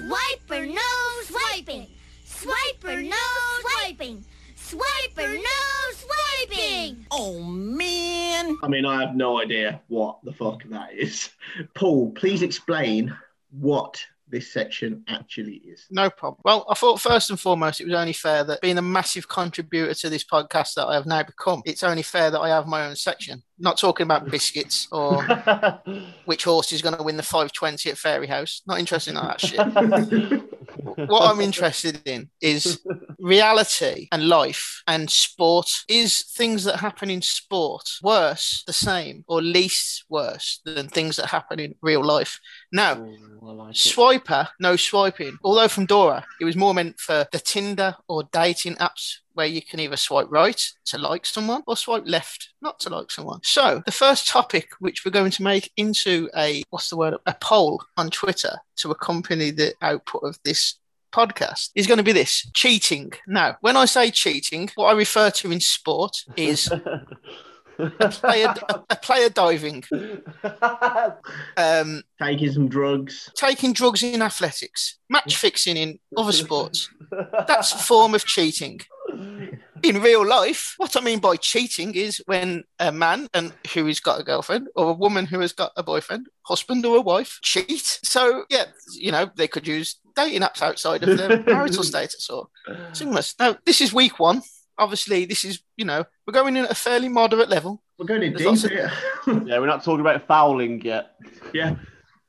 Swiper 0.00 0.74
no 0.74 1.22
swiping. 1.22 1.86
Swiper 2.26 3.08
no 3.08 3.16
swiping. 3.60 4.24
Swiper 4.72 5.34
no 5.34 5.92
swiping. 5.92 7.06
Oh 7.10 7.40
man. 7.42 8.56
I 8.62 8.68
mean, 8.68 8.86
I 8.86 9.00
have 9.04 9.14
no 9.14 9.40
idea 9.40 9.82
what 9.88 10.18
the 10.24 10.32
fuck 10.32 10.62
that 10.70 10.94
is. 10.94 11.28
Paul, 11.74 12.10
please 12.12 12.42
explain 12.42 13.14
what 13.50 14.02
this 14.28 14.50
section 14.50 15.04
actually 15.08 15.56
is. 15.56 15.84
no 15.90 16.08
problem. 16.08 16.40
Well, 16.42 16.64
I 16.70 16.72
thought 16.72 16.98
first 17.02 17.28
and 17.28 17.38
foremost 17.38 17.82
it 17.82 17.84
was 17.84 17.92
only 17.92 18.14
fair 18.14 18.44
that 18.44 18.62
being 18.62 18.78
a 18.78 18.82
massive 18.82 19.28
contributor 19.28 19.92
to 19.92 20.08
this 20.08 20.24
podcast 20.24 20.72
that 20.74 20.86
I 20.86 20.94
have 20.94 21.04
now 21.04 21.22
become, 21.22 21.60
it's 21.66 21.82
only 21.82 22.02
fair 22.02 22.30
that 22.30 22.40
I 22.40 22.48
have 22.48 22.66
my 22.66 22.86
own 22.86 22.96
section. 22.96 23.42
Not 23.58 23.76
talking 23.76 24.04
about 24.04 24.30
biscuits 24.30 24.88
or 24.90 25.22
which 26.24 26.44
horse 26.44 26.72
is 26.72 26.80
going 26.80 26.96
to 26.96 27.02
win 27.02 27.18
the 27.18 27.22
520 27.22 27.90
at 27.90 27.96
Fairyhouse. 27.96 28.62
Not 28.66 28.78
interested 28.78 29.10
in 29.10 29.16
that 29.16 29.38
shit. 29.38 30.42
what 30.96 31.30
I'm 31.30 31.40
interested 31.40 32.00
in 32.06 32.30
is 32.40 32.80
reality 33.18 34.08
and 34.12 34.28
life 34.28 34.82
and 34.86 35.10
sport. 35.10 35.70
Is 35.88 36.24
things 36.36 36.64
that 36.64 36.76
happen 36.76 37.10
in 37.10 37.22
sport 37.22 37.88
worse, 38.02 38.62
the 38.66 38.72
same, 38.72 39.24
or 39.28 39.42
least 39.42 40.04
worse 40.08 40.60
than 40.64 40.88
things 40.88 41.16
that 41.16 41.26
happen 41.26 41.60
in 41.60 41.74
real 41.82 42.04
life? 42.04 42.38
Now, 42.72 43.06
Oh, 43.44 43.48
I 43.48 43.52
like. 43.52 43.74
Swiper, 43.74 44.48
no 44.60 44.76
swiping. 44.76 45.36
Although 45.42 45.66
from 45.68 45.86
Dora, 45.86 46.24
it 46.40 46.44
was 46.44 46.54
more 46.54 46.72
meant 46.74 47.00
for 47.00 47.26
the 47.32 47.40
Tinder 47.40 47.96
or 48.06 48.22
dating 48.32 48.76
apps 48.76 49.16
where 49.34 49.46
you 49.46 49.60
can 49.60 49.80
either 49.80 49.96
swipe 49.96 50.28
right 50.30 50.62
to 50.84 50.98
like 50.98 51.26
someone 51.26 51.62
or 51.66 51.76
swipe 51.76 52.04
left 52.06 52.50
not 52.60 52.78
to 52.80 52.90
like 52.90 53.10
someone. 53.10 53.40
So 53.42 53.82
the 53.84 53.90
first 53.90 54.28
topic 54.28 54.70
which 54.78 55.04
we're 55.04 55.10
going 55.10 55.32
to 55.32 55.42
make 55.42 55.72
into 55.76 56.28
a 56.36 56.62
what's 56.70 56.90
the 56.90 56.96
word 56.96 57.16
a 57.26 57.34
poll 57.34 57.82
on 57.96 58.10
Twitter 58.10 58.58
to 58.76 58.90
accompany 58.90 59.50
the 59.50 59.74
output 59.82 60.22
of 60.22 60.38
this 60.44 60.78
podcast 61.12 61.70
is 61.74 61.86
going 61.86 61.98
to 61.98 62.04
be 62.04 62.12
this 62.12 62.48
cheating. 62.54 63.12
Now, 63.26 63.56
when 63.60 63.76
I 63.76 63.86
say 63.86 64.10
cheating, 64.10 64.70
what 64.76 64.86
I 64.86 64.92
refer 64.92 65.30
to 65.30 65.50
in 65.50 65.60
sport 65.60 66.16
is 66.36 66.70
a 67.78 68.08
player, 68.08 68.54
a 68.90 68.96
player 68.96 69.28
diving, 69.28 69.84
um, 71.56 72.02
Taking 72.20 72.52
some 72.52 72.68
drugs. 72.68 73.30
taking 73.34 73.72
drugs 73.72 74.02
in 74.02 74.22
athletics, 74.22 74.98
match 75.08 75.36
fixing 75.36 75.76
in 75.76 75.98
other 76.16 76.32
sports. 76.32 76.88
That's 77.48 77.72
a 77.72 77.78
form 77.78 78.14
of 78.14 78.24
cheating. 78.24 78.80
In 79.82 80.00
real 80.00 80.24
life, 80.24 80.74
what 80.76 80.96
I 80.96 81.00
mean 81.00 81.18
by 81.18 81.34
cheating 81.36 81.94
is 81.94 82.22
when 82.26 82.62
a 82.78 82.92
man 82.92 83.28
and 83.34 83.52
who 83.74 83.86
has 83.86 83.98
got 83.98 84.20
a 84.20 84.24
girlfriend 84.24 84.68
or 84.76 84.90
a 84.90 84.94
woman 84.94 85.26
who 85.26 85.40
has 85.40 85.52
got 85.52 85.72
a 85.76 85.82
boyfriend, 85.82 86.28
husband 86.42 86.86
or 86.86 86.98
a 86.98 87.00
wife, 87.00 87.40
cheat. 87.42 87.98
So 88.04 88.44
yeah, 88.48 88.66
you 88.94 89.10
know, 89.10 89.28
they 89.34 89.48
could 89.48 89.66
use 89.66 89.96
dating 90.14 90.42
apps 90.42 90.62
outside 90.62 91.02
of 91.02 91.18
their 91.18 91.42
marital 91.46 91.82
status 91.82 92.30
or 92.30 92.46
similar. 92.92 93.22
Now, 93.40 93.56
this 93.66 93.80
is 93.80 93.92
week 93.92 94.20
one. 94.20 94.42
Obviously, 94.82 95.24
this 95.24 95.44
is, 95.44 95.60
you 95.76 95.84
know, 95.84 96.04
we're 96.26 96.32
going 96.32 96.56
in 96.56 96.64
at 96.64 96.70
a 96.70 96.74
fairly 96.74 97.08
moderate 97.08 97.48
level. 97.48 97.82
We're 97.98 98.06
going 98.06 98.22
in 98.24 98.34
There's 98.34 98.62
deep 98.62 98.72
of- 98.72 99.46
Yeah, 99.46 99.58
we're 99.60 99.66
not 99.66 99.84
talking 99.84 100.00
about 100.00 100.26
fouling 100.26 100.80
yet. 100.82 101.14
yeah. 101.54 101.76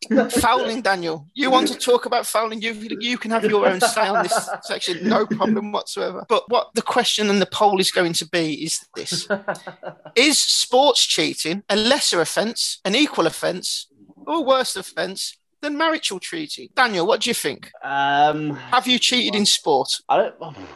fouling, 0.29 0.81
Daniel. 0.81 1.27
You 1.33 1.49
want 1.49 1.67
to 1.69 1.75
talk 1.77 2.05
about 2.05 2.25
fouling? 2.25 2.61
You 2.61 2.73
you 2.99 3.17
can 3.17 3.31
have 3.31 3.45
your 3.45 3.65
own 3.65 3.79
say 3.79 4.07
on 4.07 4.23
this 4.23 4.49
section, 4.63 5.07
no 5.07 5.25
problem 5.25 5.71
whatsoever. 5.71 6.25
But 6.27 6.43
what 6.49 6.73
the 6.73 6.81
question 6.81 7.29
and 7.29 7.41
the 7.41 7.45
poll 7.45 7.79
is 7.79 7.89
going 7.89 8.13
to 8.13 8.27
be 8.27 8.65
is 8.65 8.85
this: 8.95 9.27
Is 10.15 10.37
sports 10.37 11.05
cheating 11.05 11.63
a 11.69 11.77
lesser 11.77 12.21
offence, 12.21 12.79
an 12.85 12.95
equal 12.95 13.27
offence, 13.27 13.87
or 14.27 14.43
worse 14.45 14.75
offence 14.75 15.37
than 15.63 15.77
marital 15.77 16.19
treaty. 16.19 16.69
Daniel, 16.75 17.07
what 17.07 17.21
do 17.21 17.29
you 17.29 17.33
think? 17.33 17.71
Um, 17.83 18.51
Have 18.51 18.87
you 18.87 18.99
cheated 18.99 19.35
in 19.35 19.45
sport? 19.45 19.89
I 20.09 20.17
don't. 20.17 20.35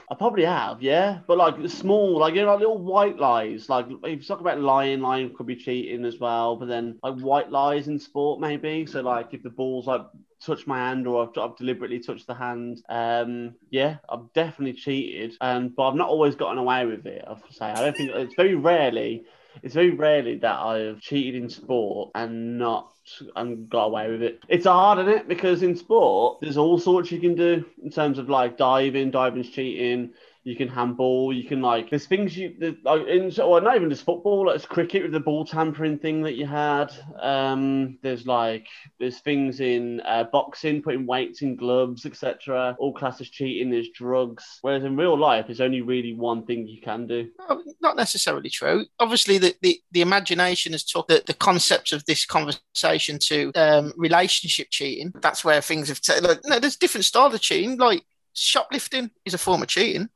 I 0.10 0.16
probably 0.16 0.46
have, 0.46 0.82
yeah. 0.82 1.20
But 1.28 1.38
like 1.38 1.62
the 1.62 1.70
small, 1.70 2.18
like 2.18 2.34
you 2.34 2.42
know, 2.42 2.52
like 2.52 2.60
little 2.60 2.80
white 2.80 3.18
lies. 3.18 3.70
Like 3.70 3.86
if 4.04 4.22
you 4.22 4.24
talk 4.24 4.40
about 4.40 4.60
lying, 4.60 5.02
lying 5.02 5.34
could 5.36 5.46
be 5.46 5.56
cheating 5.56 6.06
as 6.06 6.20
well. 6.20 6.56
But 6.56 6.68
then 6.68 6.98
like 7.04 7.20
white 7.20 7.52
lies 7.52 7.88
in 7.88 8.00
sport, 8.00 8.40
maybe. 8.40 8.86
So 8.88 9.02
like 9.02 9.34
if 9.34 9.44
the 9.44 9.50
ball's 9.50 9.86
like 9.86 10.06
touch 10.40 10.68
my 10.68 10.78
hand 10.78 11.08
or 11.08 11.24
I've, 11.24 11.38
I've 11.38 11.58
deliberately 11.58 12.00
touched 12.00 12.28
the 12.28 12.34
hand, 12.34 12.82
um, 12.90 13.56
yeah, 13.70 13.98
I've 14.10 14.32
definitely 14.34 14.74
cheated. 14.74 15.36
Um, 15.42 15.70
but 15.70 15.90
I've 15.90 15.96
not 15.96 16.10
always 16.10 16.36
gotten 16.36 16.58
away 16.58 16.86
with 16.86 17.06
it. 17.06 17.24
I 17.26 17.30
have 17.30 17.46
to 17.46 17.54
say, 17.54 17.66
I 17.66 17.82
don't 17.82 17.98
think 17.98 18.12
it's 18.12 18.36
very 18.36 18.56
rarely. 18.56 19.26
It's 19.64 19.74
very 19.74 19.92
rarely 19.92 20.38
that 20.38 20.60
I've 20.60 21.02
cheated 21.02 21.42
in 21.42 21.50
sport 21.50 22.12
and 22.16 22.58
not 22.58 22.92
and 23.36 23.70
got 23.70 23.86
away 23.86 24.10
with 24.12 24.22
it. 24.22 24.42
It's 24.48 24.66
hard, 24.66 25.00
isn't 25.00 25.12
it? 25.22 25.28
Because 25.28 25.64
in 25.64 25.76
sport, 25.76 26.40
there's 26.42 26.58
all 26.58 26.78
sorts 26.78 27.12
you 27.12 27.20
can 27.20 27.36
do 27.36 27.66
in 27.82 27.90
terms 27.90 28.20
of 28.20 28.30
like 28.30 28.58
diving, 28.58 29.12
diving's 29.12 29.50
cheating. 29.50 30.12
You 30.48 30.56
can 30.56 30.70
handball. 30.70 31.34
You 31.34 31.44
can 31.44 31.62
like. 31.62 31.90
There's 31.90 32.06
things 32.06 32.38
you 32.38 32.56
like 32.82 33.06
in 33.06 33.30
or 33.42 33.60
not 33.60 33.76
even 33.76 33.90
just 33.90 34.06
football. 34.06 34.46
Like 34.46 34.56
it's 34.56 34.66
cricket 34.66 35.04
with 35.04 35.12
the 35.12 35.20
ball 35.20 35.44
tampering 35.44 36.00
thing 36.00 36.22
that 36.22 36.36
you 36.36 36.46
had. 36.46 36.94
Um, 37.20 37.98
there's 38.02 38.26
like 38.26 38.66
there's 38.98 39.20
things 39.20 39.60
in 39.60 40.00
uh, 40.06 40.24
boxing, 40.32 40.82
putting 40.82 41.06
weights 41.06 41.42
in 41.42 41.58
gloves, 41.58 42.06
etc. 42.06 42.78
All 42.80 42.94
classes 42.94 43.30
cheating. 43.30 43.70
There's 43.70 43.90
drugs. 43.90 44.60
Whereas 44.62 44.86
in 44.86 44.96
real 44.96 45.20
life, 45.20 45.48
there's 45.48 45.60
only 45.60 45.82
really 45.82 46.14
one 46.14 46.46
thing 46.46 46.66
you 46.66 46.80
can 46.80 47.08
do. 47.08 47.30
No, 47.50 47.62
not 47.82 47.98
necessarily 47.98 48.50
true. 48.50 48.86
Obviously, 49.02 49.40
the, 49.40 49.54
the, 49.62 49.82
the 49.92 50.02
imagination 50.02 50.72
has 50.72 50.86
took 50.86 51.10
the, 51.10 51.24
the 51.28 51.34
concept 51.34 51.92
of 51.92 52.06
this 52.06 52.26
conversation 52.26 53.20
to 53.24 53.52
um, 53.56 53.92
relationship 53.98 54.68
cheating. 54.70 55.12
That's 55.22 55.44
where 55.44 55.60
things 55.60 55.90
have 55.90 56.00
taken. 56.00 56.24
Like, 56.24 56.40
no, 56.46 56.58
there's 56.58 56.78
different 56.78 57.04
style 57.04 57.34
of 57.34 57.42
cheating. 57.42 57.78
Like 57.78 58.04
shoplifting 58.34 59.12
is 59.26 59.34
a 59.34 59.38
form 59.38 59.62
of 59.62 59.68
cheating. 59.68 60.08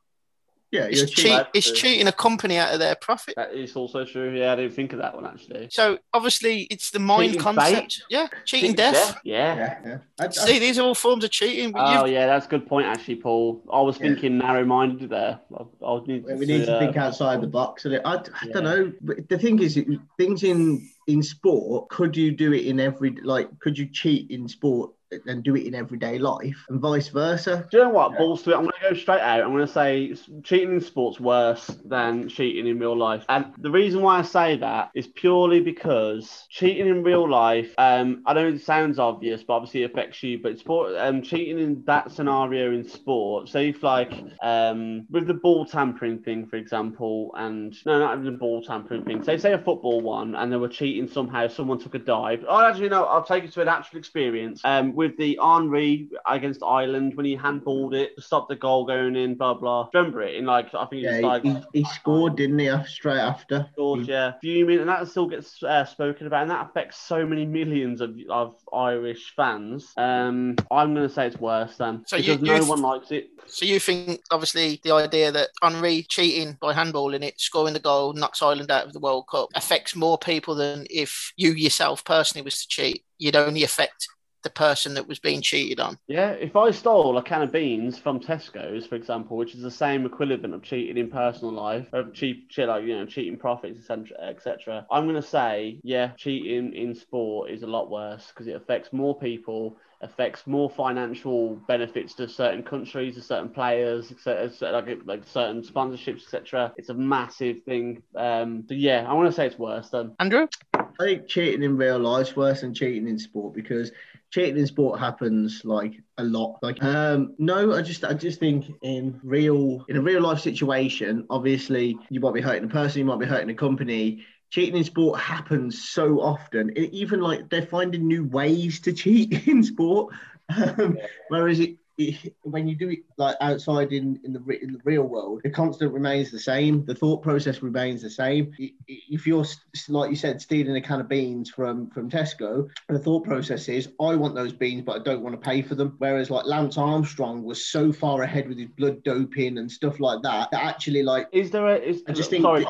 Yeah, 0.72 0.86
It's, 0.86 1.02
cheat, 1.02 1.16
cheating. 1.16 1.46
It's 1.54 1.68
true. 1.68 1.76
cheating 1.76 2.08
a 2.08 2.12
company 2.14 2.58
out 2.58 2.74
of 2.74 2.80
their 2.80 2.96
profit. 2.96 3.36
That 3.36 3.54
is 3.54 3.76
also 3.76 4.06
true. 4.06 4.32
Yeah, 4.38 4.54
I 4.54 4.56
didn't 4.56 4.74
think 4.74 4.94
of 4.94 5.00
that 5.00 5.14
one 5.14 5.26
actually. 5.26 5.68
So 5.70 6.00
obviously, 6.14 6.62
it's 6.72 6.92
the 6.92 7.00
mind 7.00 7.34
Cheating 7.34 7.42
concept. 7.44 8.04
Yeah, 8.10 8.28
cheating 8.46 8.74
death. 8.74 9.20
Yeah. 9.26 9.56
Yeah, 9.56 9.80
yeah. 9.86 9.98
I, 10.20 10.26
I, 10.26 10.30
See, 10.30 10.60
these 10.60 10.80
are 10.80 10.84
all 10.84 10.96
forms 10.96 11.24
of 11.26 11.32
cheating. 11.32 11.74
Oh 11.76 12.04
you've- 12.06 12.14
yeah, 12.14 12.26
that's 12.26 12.46
a 12.46 12.50
good 12.50 12.66
point 12.68 12.88
actually, 12.88 13.18
Paul. 13.18 13.62
I 13.72 13.82
was 13.82 13.98
Yeah. 14.00 14.08
thinking 14.08 14.38
narrow-minded 14.38 15.10
there. 15.10 15.40
I, 15.58 15.86
I 15.86 16.00
need 16.06 16.24
we 16.26 16.46
need 16.46 16.66
to 16.66 16.76
uh, 16.76 16.80
think 16.80 16.96
outside 16.96 17.42
the 17.42 17.48
box. 17.48 17.84
And 17.86 17.96
I, 18.06 18.14
I 18.14 18.24
Yeah. 18.46 18.54
don't 18.54 18.64
know. 18.64 18.94
but 19.02 19.28
The 19.28 19.38
thing 19.38 19.60
is, 19.60 19.78
things 20.18 20.44
in 20.44 20.88
in 21.08 21.22
sport, 21.22 21.90
could 21.90 22.16
you 22.16 22.32
do 22.32 22.54
it 22.54 22.66
in 22.66 22.80
every 22.80 23.12
like? 23.24 23.60
Could 23.60 23.78
you 23.78 23.88
cheat 23.88 24.32
in 24.32 24.48
sport 24.48 24.92
and 25.26 25.44
do 25.44 25.56
it 25.56 25.66
in 25.66 25.76
everyday 25.76 26.18
life, 26.18 26.66
and 26.70 26.80
vice 26.80 27.10
versa? 27.10 27.68
Do 27.70 27.78
you 27.78 27.84
know 27.84 27.90
what? 27.90 28.12
Yeah. 28.12 28.18
Balls 28.18 28.44
to 28.44 28.52
it. 28.52 28.56
I'm 28.56 28.62
going 28.62 28.74
to 28.82 28.90
go 28.90 28.96
straight 28.96 29.22
out. 29.22 29.42
I'm 29.42 29.52
going 29.52 29.66
to 29.66 29.72
say 29.72 30.16
cheating 30.44 30.74
in 30.74 30.82
sports 30.82 31.20
worse 31.20 31.68
than 31.86 32.30
cheating 32.30 32.68
in 32.68 32.80
real 32.80 32.98
life. 32.98 33.26
And 33.30 33.54
the 33.58 33.72
reason 33.72 34.02
why 34.02 34.20
I 34.20 34.22
say 34.22 34.58
that 34.58 34.92
is 34.96 35.08
purely 35.08 35.60
because 35.60 36.46
cheating 36.50 36.88
in 36.88 37.04
real 37.04 37.30
life, 37.30 37.74
um, 37.78 38.24
I 38.26 38.34
don't 38.34 38.50
know 38.50 38.56
it 38.56 38.62
sounds 38.62 39.00
obvious, 39.00 39.44
but 39.44 39.54
obviously 39.54 39.84
it 39.84 39.92
affects 39.92 40.22
you. 40.24 40.40
But 40.42 40.60
sport, 40.60 40.96
um, 40.98 41.22
cheating 41.22 41.60
in 41.60 41.84
that 41.86 42.12
scenario 42.12 42.72
in 42.72 42.88
sport, 42.88 43.50
say 43.50 43.70
if 43.70 43.84
like 43.84 44.14
um, 44.42 45.06
with 45.10 45.28
the 45.28 45.34
ball 45.34 45.66
tampering 45.66 46.20
thing, 46.20 46.48
for 46.48 46.56
example, 46.56 47.32
and 47.38 47.76
no, 47.86 48.00
not 48.00 48.14
even 48.14 48.26
the 48.26 48.38
ball 48.38 48.62
tampering 48.62 49.04
thing. 49.04 49.24
Say 49.24 49.38
say 49.38 49.54
a 49.54 49.58
football 49.58 50.02
one, 50.02 50.36
and 50.36 50.52
they 50.52 50.58
were 50.58 50.70
cheating 50.70 51.08
somehow. 51.08 51.48
Someone 51.48 51.80
took 51.80 51.96
a 51.96 52.00
dive. 52.00 52.46
Oh, 52.48 52.66
actually, 52.66 52.90
no. 52.90 53.06
I'll 53.06 53.24
take 53.24 53.44
you 53.44 53.50
to 53.50 53.62
an 53.62 53.68
actual 53.68 54.00
experience. 54.00 54.62
Um, 54.64 54.94
with 55.02 55.18
the 55.18 55.38
Henry 55.42 56.08
against 56.28 56.62
Ireland 56.64 57.16
when 57.16 57.26
he 57.26 57.36
handballed 57.36 57.94
it 57.96 58.16
to 58.16 58.22
stop 58.22 58.48
the 58.48 58.56
goal 58.56 58.86
going 58.86 59.16
in, 59.16 59.36
blah 59.36 59.56
blah. 59.56 59.90
Remember 59.94 60.22
it 60.22 60.36
in 60.36 60.46
like 60.46 60.74
I 60.74 60.86
think 60.86 61.04
it 61.04 61.08
was 61.08 61.20
Yeah, 61.22 61.28
like 61.28 61.44
he, 61.44 61.56
he 61.80 61.84
scored, 61.86 62.36
didn't 62.38 62.60
he? 62.60 62.70
Straight 62.88 63.20
after. 63.20 63.68
George, 63.76 64.08
yeah, 64.08 64.34
fuming, 64.42 64.80
and 64.80 64.90
that 64.90 65.08
still 65.08 65.28
gets 65.28 65.62
uh, 65.64 65.86
spoken 65.86 66.28
about, 66.28 66.44
and 66.44 66.52
that 66.52 66.68
affects 66.70 66.98
so 66.98 67.26
many 67.26 67.46
millions 67.46 68.00
of, 68.00 68.16
of 68.30 68.56
Irish 68.74 69.34
fans. 69.36 69.92
Um, 69.98 70.56
I'm 70.70 70.94
going 70.94 71.08
to 71.08 71.14
say 71.14 71.28
it's 71.28 71.40
worse 71.40 71.78
then 71.78 72.04
So 72.08 72.16
you- 72.18 72.38
because 72.38 72.42
no 72.48 72.56
you- 72.58 72.66
one 72.70 72.82
likes 72.82 73.12
it. 73.12 73.30
So 73.48 73.66
you 73.66 73.80
think, 73.80 74.22
obviously, 74.32 74.80
the 74.84 74.92
idea 74.92 75.32
that 75.32 75.50
Henry 75.62 76.06
cheating 76.08 76.58
by 76.62 76.74
handballing 76.74 77.24
it, 77.24 77.42
scoring 77.42 77.74
the 77.74 77.80
goal, 77.80 78.14
knocks 78.14 78.42
Ireland 78.42 78.72
out 78.72 78.86
of 78.86 78.94
the 78.94 79.00
World 79.00 79.26
Cup, 79.30 79.50
affects 79.56 79.96
more 79.96 80.18
people 80.18 80.54
than 80.56 80.86
if 80.90 81.34
you 81.36 81.52
yourself 81.54 82.06
personally 82.06 82.46
was 82.46 82.62
to 82.62 82.68
cheat. 82.70 83.04
You'd 83.18 83.36
only 83.36 83.64
affect 83.64 84.08
the 84.44 84.50
person 84.50 84.94
that 84.96 85.08
was 85.08 85.20
being 85.20 85.42
cheated 85.42 85.80
on. 85.80 85.98
Yeah, 86.08 86.32
if 86.32 86.56
I 86.56 86.72
stole 86.72 87.18
a 87.18 87.24
can 87.24 87.42
of 87.42 87.52
beans 87.52 87.98
from 87.98 88.20
Tesco's, 88.20 88.86
for 88.86 88.96
example, 88.96 89.38
which 89.38 89.56
is 89.56 89.62
the 89.62 89.72
same 89.72 90.06
equivalent 90.06 90.54
of 90.54 90.64
cheating 90.64 90.98
in 90.98 91.10
personal 91.10 91.54
life, 91.54 91.88
of 91.94 92.14
cheap, 92.14 92.48
shit 92.50 92.68
like 92.68 92.84
you 92.86 92.96
know, 92.96 93.06
cheating 93.06 93.38
profits, 93.38 93.80
etc., 93.80 94.18
etc., 94.22 94.86
I'm 94.92 95.06
gonna 95.06 95.22
say, 95.22 95.80
yeah, 95.84 96.12
cheating 96.18 96.74
in 96.74 96.96
sport 96.96 97.52
is 97.52 97.64
a 97.64 97.68
lot 97.68 97.90
worse 97.90 98.28
because 98.28 98.48
it 98.48 98.56
affects 98.56 98.92
more 98.94 99.18
people, 99.18 99.78
affects 100.02 100.48
more 100.48 100.70
financial 100.70 101.56
benefits 101.68 102.14
to 102.16 102.28
certain 102.28 102.64
countries, 102.64 103.16
to 103.16 103.22
certain 103.22 103.50
players, 103.50 104.12
etc., 104.12 104.72
like 104.72 105.00
like 105.06 105.24
certain 105.26 105.62
sponsorships, 105.62 106.24
etc. 106.24 106.74
It's 106.78 106.90
a 106.90 106.94
massive 106.94 107.64
thing. 107.64 108.02
Um, 108.16 108.66
so 108.68 108.74
yeah, 108.74 109.06
I 109.08 109.14
want 109.14 109.30
to 109.30 109.34
say 109.34 109.48
it's 109.48 109.60
worse 109.60 109.90
than 109.90 110.16
Andrew? 110.20 110.48
I 110.74 111.06
think 111.06 111.28
cheating 111.28 111.64
in 111.64 111.78
real 111.78 112.00
life's 112.00 112.36
worse 112.36 112.62
than 112.62 112.74
cheating 112.74 113.08
in 113.08 113.18
sport 113.18 113.54
because 113.54 113.92
cheating 114.32 114.58
in 114.58 114.66
sport 114.66 115.00
happens 115.00 115.62
like 115.64 115.94
a 116.18 116.24
lot. 116.24 116.58
Like, 116.62 116.82
um, 116.84 117.36
no, 117.38 117.74
I 117.74 117.82
just, 117.82 118.04
I 118.04 118.14
just 118.14 118.40
think 118.40 118.66
in 118.82 119.20
real, 119.24 119.86
in 119.90 119.98
a 119.98 120.02
real 120.02 120.22
life 120.22 120.40
situation, 120.40 121.26
obviously 121.30 121.98
you 122.10 122.20
might 122.20 122.34
be 122.34 122.42
hurting 122.42 122.64
a 122.64 122.74
person, 122.74 123.00
you 123.00 123.06
might 123.06 123.20
be 123.20 123.26
hurting 123.26 123.50
a 123.50 123.56
company. 123.56 124.26
Cheating 124.50 124.78
in 124.78 124.84
sport 124.84 125.20
happens 125.20 125.90
so 125.90 126.22
often. 126.22 126.72
It, 126.76 126.92
even 126.94 127.22
like 127.22 127.50
they're 127.50 127.66
finding 127.66 128.08
new 128.08 128.26
ways 128.26 128.80
to 128.82 128.94
cheat 128.94 129.48
in 129.48 129.64
sport. 129.64 130.14
Um, 130.50 130.98
whereas 131.28 131.60
it, 131.60 131.78
it, 131.98 132.34
when 132.42 132.68
you 132.68 132.76
do 132.76 132.90
it 132.90 133.00
like 133.18 133.36
outside 133.42 133.92
in, 133.92 134.20
in 134.24 134.34
the 134.34 134.40
in 134.62 134.74
the 134.74 134.82
real 134.84 135.04
world, 135.04 135.42
the 135.44 135.50
constant 135.50 135.94
remains 135.94 136.32
the 136.32 136.40
same. 136.40 136.86
The 136.86 136.96
thought 136.96 137.22
process 137.22 137.62
remains 137.62 138.02
the 138.02 138.10
same. 138.10 138.54
If 138.88 139.28
you're 139.28 139.46
like 139.90 140.10
you 140.10 140.16
said, 140.16 140.42
stealing 140.42 140.76
a 140.76 140.82
can 140.82 141.02
of 141.02 141.10
beans 141.10 141.50
from 141.50 141.90
from 141.90 142.10
Tesco, 142.10 142.70
the 142.90 143.00
thought 143.00 143.24
process 143.24 143.68
is, 143.70 143.90
I 144.00 144.16
want 144.16 144.36
those 144.36 144.54
beans, 144.54 144.84
but 144.84 145.00
I 145.00 145.04
don't 145.04 145.22
want 145.22 145.40
to 145.40 145.50
pay 145.50 145.62
for 145.62 145.76
them. 145.76 145.96
Whereas 145.98 146.30
like 146.30 146.46
Lance 146.46 146.78
Armstrong 146.78 147.44
was 147.44 147.66
so 147.66 147.92
far 147.92 148.24
ahead 148.24 148.48
with 148.48 148.58
his 148.58 148.70
blood 148.78 149.04
doping 149.04 149.58
and 149.58 149.72
stuff 149.72 150.00
like 150.00 150.22
that, 150.24 150.52
that 150.52 150.64
actually 150.64 151.04
like 151.04 151.28
Is 151.32 151.52
there 151.52 151.68
a? 151.68 151.76
Is, 151.76 152.04
I 152.08 152.14
just 152.14 152.30
think 152.30 152.44
sorry, 152.44 152.66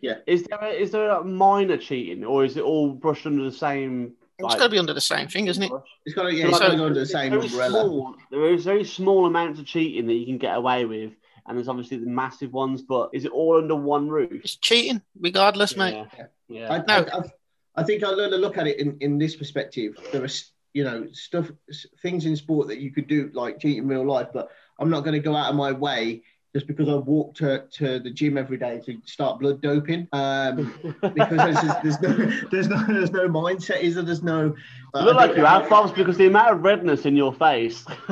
Yeah. 0.00 0.16
Is 0.26 0.44
there 0.44 0.58
a, 0.60 0.70
is 0.70 0.90
there 0.90 1.10
a 1.10 1.24
minor 1.24 1.76
cheating, 1.76 2.24
or 2.24 2.44
is 2.44 2.56
it 2.56 2.62
all 2.62 2.92
brushed 2.92 3.26
under 3.26 3.44
the 3.44 3.52
same? 3.52 4.14
It's 4.38 4.48
like, 4.48 4.58
got 4.58 4.64
to 4.64 4.70
be 4.70 4.78
under 4.78 4.94
the 4.94 5.00
same 5.00 5.28
thing, 5.28 5.46
isn't 5.46 5.62
it? 5.62 5.70
it's 6.06 6.14
got 6.14 6.24
to 6.24 6.34
yeah, 6.34 6.48
it's 6.48 6.58
So- 6.58 6.64
got 6.64 6.70
to 6.70 6.76
go 6.76 6.86
under 6.86 7.00
the 7.00 7.06
same 7.06 7.32
umbrella. 7.32 7.84
small, 7.84 8.14
there 8.30 8.52
is 8.52 8.64
very 8.64 8.84
small 8.84 9.26
amounts 9.26 9.60
of 9.60 9.66
cheating 9.66 10.06
that 10.06 10.14
you 10.14 10.26
can 10.26 10.38
get 10.38 10.56
away 10.56 10.84
with, 10.84 11.12
and 11.46 11.56
there's 11.56 11.68
obviously 11.68 11.98
the 11.98 12.06
massive 12.06 12.52
ones. 12.52 12.82
But 12.82 13.10
is 13.12 13.24
it 13.24 13.32
all 13.32 13.58
under 13.58 13.76
one 13.76 14.08
roof? 14.08 14.30
It's 14.32 14.56
cheating, 14.56 15.02
regardless, 15.20 15.76
mate. 15.76 15.94
Yeah. 16.18 16.26
Yeah. 16.48 16.72
I, 16.72 16.78
No. 16.78 17.06
I, 17.12 17.18
I, 17.18 17.22
I 17.76 17.82
think 17.84 18.02
I 18.04 18.08
learned 18.08 18.32
to 18.32 18.38
look 18.38 18.58
at 18.58 18.66
it 18.66 18.78
in, 18.80 18.96
in 19.00 19.18
this 19.18 19.36
perspective. 19.36 19.96
There 20.12 20.22
are, 20.24 20.28
you 20.74 20.84
know, 20.84 21.06
stuff, 21.12 21.50
things 22.02 22.26
in 22.26 22.36
sport 22.36 22.68
that 22.68 22.78
you 22.80 22.90
could 22.90 23.06
do 23.08 23.30
like 23.34 23.60
cheat 23.60 23.78
in 23.78 23.86
real 23.88 24.06
life, 24.06 24.28
but 24.32 24.50
I'm 24.78 24.90
not 24.90 25.04
going 25.04 25.14
to 25.14 25.20
go 25.20 25.34
out 25.36 25.50
of 25.50 25.56
my 25.56 25.72
way 25.72 26.22
just 26.54 26.66
because 26.66 26.88
I 26.88 26.94
walk 26.94 27.34
to, 27.36 27.64
to 27.78 27.98
the 27.98 28.10
gym 28.10 28.36
every 28.36 28.58
day 28.58 28.80
to 28.84 28.98
start 29.06 29.40
blood 29.40 29.62
doping. 29.62 30.06
Um, 30.12 30.74
because 31.00 31.36
there's, 31.38 31.60
just, 31.60 31.82
there's 31.82 32.00
no 32.00 32.48
there's 32.50 32.68
no 32.68 32.84
there's 32.88 33.10
no 33.10 33.28
mindset, 33.28 33.80
is 33.80 33.94
there? 33.94 34.04
There's 34.04 34.22
no. 34.22 34.54
you 34.94 35.00
look 35.00 35.16
like 35.16 35.36
you 35.36 35.44
have, 35.44 35.68
Bobs, 35.68 35.92
because 35.92 36.16
the 36.18 36.26
amount 36.26 36.52
of 36.52 36.62
redness 36.62 37.06
in 37.06 37.16
your 37.16 37.32
face. 37.32 37.84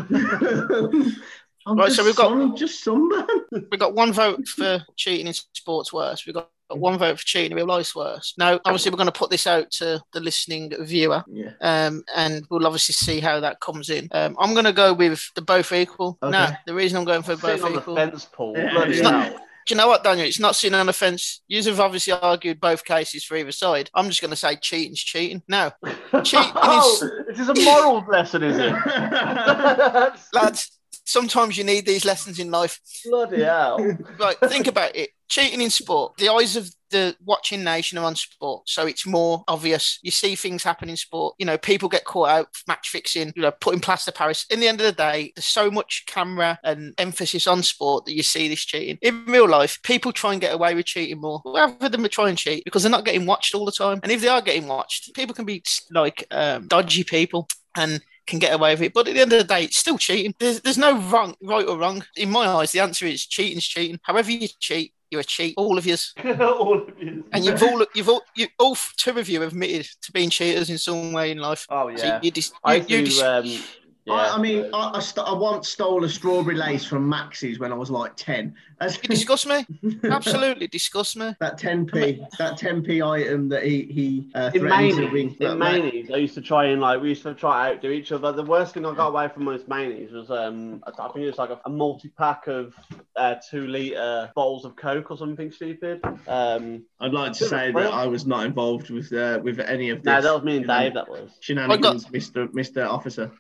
I'm 1.66 1.76
Right, 1.76 1.86
just 1.88 1.96
so 1.96 2.04
we've 2.04 2.16
got- 2.16 2.28
sun- 2.30 2.56
just 2.56 2.82
sunburn. 2.82 3.26
We've 3.52 3.78
got 3.78 3.94
one 3.94 4.12
vote 4.12 4.48
for 4.48 4.84
cheating 4.96 5.26
in 5.26 5.34
sports 5.34 5.92
worse. 5.92 6.24
We've 6.26 6.34
got 6.34 6.48
one 6.76 6.98
vote 6.98 7.18
for 7.18 7.24
cheating 7.24 7.52
in 7.52 7.56
real 7.56 7.66
life 7.66 7.94
worse. 7.94 8.34
Now, 8.38 8.60
obviously, 8.64 8.90
we're 8.90 8.96
going 8.96 9.06
to 9.06 9.12
put 9.18 9.30
this 9.30 9.46
out 9.46 9.70
to 9.72 10.00
the 10.12 10.20
listening 10.20 10.72
viewer. 10.80 11.24
Yeah. 11.28 11.52
Um, 11.60 12.02
and 12.14 12.46
we'll 12.50 12.66
obviously 12.66 12.92
see 12.94 13.20
how 13.20 13.40
that 13.40 13.60
comes 13.60 13.90
in. 13.90 14.08
Um, 14.12 14.36
I'm 14.38 14.52
going 14.52 14.64
to 14.64 14.72
go 14.72 14.92
with 14.92 15.24
the 15.34 15.42
both 15.42 15.72
equal. 15.72 16.18
Okay. 16.22 16.30
Now, 16.30 16.56
the 16.66 16.74
reason 16.74 16.98
I'm 16.98 17.04
going 17.04 17.22
for 17.22 17.36
both 17.36 17.42
Sitting 17.60 17.64
on 17.64 17.72
the 17.74 17.80
equal. 17.80 17.96
fence, 17.96 18.28
Paul. 18.32 18.54
Yeah, 18.56 18.70
Bloody 18.72 18.92
it's 18.92 19.02
not- 19.02 19.26
hell. 19.32 19.40
Do 19.66 19.74
you 19.74 19.78
know 19.78 19.88
what, 19.88 20.02
Daniel? 20.02 20.26
It's 20.26 20.40
not 20.40 20.56
sitting 20.56 20.74
on 20.76 20.86
the 20.86 20.92
fence. 20.92 21.42
You 21.46 21.62
have 21.62 21.78
obviously 21.78 22.14
argued 22.14 22.60
both 22.60 22.84
cases 22.84 23.22
for 23.24 23.36
either 23.36 23.52
side. 23.52 23.90
I'm 23.94 24.06
just 24.06 24.20
going 24.20 24.30
to 24.30 24.36
say 24.36 24.56
cheating's 24.56 24.98
cheating. 25.00 25.42
No, 25.48 25.70
cheating 26.24 26.50
oh, 26.56 27.10
this 27.28 27.38
is 27.38 27.48
a 27.50 27.54
moral 27.54 28.04
lesson, 28.08 28.42
is 28.42 28.56
it? 28.58 28.72
lads, 30.32 30.72
sometimes 31.10 31.58
you 31.58 31.64
need 31.64 31.86
these 31.86 32.04
lessons 32.04 32.38
in 32.38 32.50
life. 32.50 32.80
Bloody 33.04 33.42
hell. 33.42 33.78
Right, 34.18 34.36
think 34.44 34.66
about 34.66 34.94
it. 34.94 35.10
Cheating 35.28 35.60
in 35.60 35.70
sport, 35.70 36.16
the 36.16 36.28
eyes 36.28 36.56
of 36.56 36.68
the 36.90 37.14
watching 37.24 37.62
nation 37.62 37.98
are 37.98 38.04
on 38.04 38.16
sport, 38.16 38.68
so 38.68 38.86
it's 38.86 39.06
more 39.06 39.44
obvious. 39.46 40.00
You 40.02 40.10
see 40.10 40.34
things 40.34 40.64
happen 40.64 40.88
in 40.88 40.96
sport. 40.96 41.36
You 41.38 41.46
know, 41.46 41.56
people 41.56 41.88
get 41.88 42.04
caught 42.04 42.30
out 42.30 42.48
match 42.66 42.88
fixing, 42.88 43.32
you 43.36 43.42
know, 43.42 43.52
putting 43.52 43.80
plaster 43.80 44.10
Paris. 44.10 44.44
In 44.50 44.58
the 44.58 44.66
end 44.66 44.80
of 44.80 44.86
the 44.86 44.92
day, 44.92 45.32
there's 45.36 45.44
so 45.44 45.70
much 45.70 46.04
camera 46.06 46.58
and 46.64 46.94
emphasis 46.98 47.46
on 47.46 47.62
sport 47.62 48.06
that 48.06 48.14
you 48.14 48.24
see 48.24 48.48
this 48.48 48.64
cheating. 48.64 48.98
In 49.02 49.24
real 49.26 49.48
life, 49.48 49.80
people 49.84 50.12
try 50.12 50.32
and 50.32 50.40
get 50.40 50.54
away 50.54 50.74
with 50.74 50.86
cheating 50.86 51.20
more. 51.20 51.40
Rather 51.44 51.88
than 51.88 52.08
try 52.08 52.28
and 52.28 52.38
cheat 52.38 52.64
because 52.64 52.82
they're 52.82 52.90
not 52.90 53.04
getting 53.04 53.26
watched 53.26 53.54
all 53.54 53.64
the 53.64 53.72
time. 53.72 54.00
And 54.02 54.10
if 54.10 54.20
they 54.20 54.28
are 54.28 54.42
getting 54.42 54.66
watched, 54.66 55.14
people 55.14 55.34
can 55.34 55.44
be 55.44 55.62
like 55.92 56.26
um, 56.32 56.66
dodgy 56.66 57.04
people 57.04 57.46
and 57.76 58.02
can 58.26 58.38
get 58.38 58.54
away 58.54 58.72
with 58.74 58.82
it. 58.82 58.94
But 58.94 59.08
at 59.08 59.14
the 59.14 59.20
end 59.20 59.32
of 59.32 59.38
the 59.38 59.44
day, 59.44 59.64
it's 59.64 59.76
still 59.76 59.98
cheating. 59.98 60.34
There's, 60.38 60.60
there's 60.60 60.78
no 60.78 60.98
wrong, 61.00 61.34
right 61.42 61.66
or 61.66 61.76
wrong. 61.78 62.04
In 62.16 62.30
my 62.30 62.46
eyes, 62.46 62.72
the 62.72 62.80
answer 62.80 63.06
is 63.06 63.26
cheating's 63.26 63.64
cheating. 63.66 63.98
However 64.02 64.30
you 64.30 64.48
cheat, 64.60 64.92
you're 65.10 65.22
a 65.22 65.24
cheat. 65.24 65.54
All 65.56 65.76
of 65.76 65.86
yous. 65.86 66.14
All 66.40 66.78
of 66.82 66.88
you. 67.00 67.24
And 67.32 67.44
you've 67.44 67.60
all, 67.62 67.84
you've 67.96 68.08
all, 68.08 68.22
you 68.36 68.46
all 68.60 68.76
two 68.96 69.18
of 69.18 69.28
you 69.28 69.40
have 69.40 69.52
admitted 69.52 69.88
to 70.02 70.12
being 70.12 70.30
cheaters 70.30 70.70
in 70.70 70.78
some 70.78 71.12
way 71.12 71.32
in 71.32 71.38
life. 71.38 71.66
Oh, 71.68 71.94
So 71.96 72.04
yeah. 72.06 72.20
you, 72.22 72.30
dis- 72.30 72.52
I 72.62 72.76
you, 72.76 72.98
you 72.98 73.04
dis- 73.06 73.20
Um, 73.20 73.44
yeah. 74.10 74.32
I, 74.32 74.36
I 74.36 74.38
mean, 74.40 74.70
I, 74.72 74.92
I, 74.94 75.00
st- 75.00 75.26
I 75.26 75.32
once 75.32 75.68
stole 75.68 76.04
a 76.04 76.08
strawberry 76.08 76.56
lace 76.56 76.84
from 76.84 77.08
Max's 77.08 77.58
when 77.58 77.72
I 77.72 77.76
was 77.76 77.90
like 77.90 78.16
10. 78.16 78.54
That's, 78.78 78.96
you 78.96 79.08
disgust 79.08 79.46
me. 79.46 79.66
Absolutely 80.04 80.66
disgust 80.66 81.16
me. 81.16 81.34
that 81.40 81.58
10p, 81.58 82.28
that 82.38 82.58
10p 82.58 83.06
item 83.06 83.48
that 83.50 83.62
he, 83.62 83.82
he 83.82 84.30
uh, 84.34 84.50
in 84.54 84.60
threatened 84.62 84.90
to 84.92 84.96
Manies, 84.96 85.12
ring. 85.12 85.36
in 85.38 85.48
that- 85.48 85.58
Manies, 85.58 86.10
I 86.10 86.16
used 86.16 86.34
to 86.34 86.40
try 86.40 86.66
and 86.66 86.80
like 86.80 87.00
we 87.02 87.10
used 87.10 87.22
to 87.24 87.34
try 87.34 87.70
to 87.70 87.76
outdo 87.76 87.90
each 87.90 88.10
other. 88.12 88.32
The 88.32 88.42
worst 88.44 88.74
thing 88.74 88.86
I 88.86 88.94
got 88.94 89.08
away 89.08 89.28
from 89.28 89.44
most 89.44 89.68
Manies 89.68 90.12
was 90.12 90.30
um 90.30 90.82
I 90.86 90.90
think 91.08 91.24
it 91.24 91.26
was 91.26 91.38
like 91.38 91.50
a, 91.50 91.60
a 91.66 91.70
multi 91.70 92.08
pack 92.08 92.46
of 92.46 92.74
uh, 93.16 93.34
two 93.50 93.66
liter 93.66 94.30
bottles 94.34 94.64
of 94.64 94.76
Coke 94.76 95.10
or 95.10 95.18
something 95.18 95.50
stupid. 95.52 96.00
Um, 96.26 96.84
I'd 97.00 97.12
like 97.12 97.32
to 97.34 97.44
Bit 97.44 97.46
of 97.46 97.46
a 97.46 97.48
say 97.50 97.72
that. 97.72 97.92
I 97.92 98.06
was 98.06 98.26
not 98.26 98.46
involved 98.46 98.88
with 98.90 99.12
uh, 99.12 99.40
with 99.42 99.60
any 99.60 99.90
of 99.90 99.98
this. 100.02 100.06
no, 100.06 100.20
that 100.22 100.34
was 100.34 100.42
me 100.42 100.56
and 100.56 100.62
you 100.62 100.68
Dave. 100.68 100.94
That 100.94 101.08
was. 101.08 101.30
Shenanigans, 101.40 102.06
Mr. 102.06 102.48
Mr. 102.48 102.88
Officer. 102.88 103.30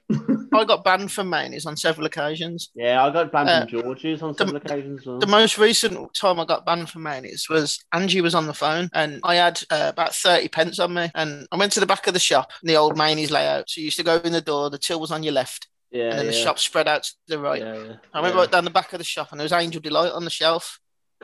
I 0.60 0.64
got 0.64 0.84
banned 0.84 1.10
from 1.10 1.30
Manies 1.30 1.66
on 1.66 1.76
several 1.76 2.06
occasions. 2.06 2.70
Yeah, 2.74 3.04
I 3.04 3.10
got 3.10 3.32
banned 3.32 3.48
Uh, 3.48 3.60
from 3.60 3.68
George's 3.68 4.22
on 4.22 4.36
several 4.36 4.56
occasions. 4.56 5.00
as 5.00 5.06
well. 5.06 5.18
The 5.18 5.26
most 5.26 5.58
recent 5.58 6.14
time 6.14 6.38
I 6.38 6.44
got 6.44 6.64
banned 6.66 6.90
from 6.90 7.02
Manies 7.02 7.48
was 7.48 7.78
Angie 7.92 8.20
was 8.20 8.34
on 8.34 8.46
the 8.46 8.54
phone 8.54 8.88
and 8.92 9.20
I 9.24 9.36
had 9.36 9.62
uh, 9.70 9.86
about 9.88 10.14
30 10.14 10.48
pence 10.48 10.78
on 10.78 10.94
me. 10.94 11.10
And 11.14 11.46
I 11.50 11.56
went 11.56 11.72
to 11.72 11.80
the 11.80 11.86
back 11.86 12.06
of 12.06 12.14
the 12.14 12.20
shop, 12.20 12.52
in 12.62 12.68
the 12.68 12.76
old 12.76 12.96
Manies 12.96 13.30
layout. 13.30 13.70
So 13.70 13.80
you 13.80 13.86
used 13.86 13.96
to 13.98 14.04
go 14.04 14.16
in 14.18 14.32
the 14.32 14.40
door, 14.40 14.70
the 14.70 14.78
till 14.78 15.00
was 15.00 15.10
on 15.10 15.22
your 15.22 15.32
left, 15.32 15.68
yeah, 15.90 16.10
and 16.10 16.18
then 16.18 16.26
the 16.26 16.32
shop 16.32 16.58
spread 16.58 16.86
out 16.86 17.02
to 17.04 17.14
the 17.26 17.38
right. 17.38 17.60
Yeah, 17.60 17.74
yeah. 17.74 17.92
I 18.14 18.20
went 18.20 18.34
yeah. 18.34 18.40
right 18.40 18.50
down 18.50 18.64
the 18.64 18.70
back 18.70 18.92
of 18.92 18.98
the 18.98 19.04
shop 19.04 19.28
and 19.30 19.40
there 19.40 19.44
was 19.44 19.52
Angel 19.52 19.80
Delight 19.80 20.12
on 20.12 20.24
the 20.24 20.30
shelf. 20.30 20.78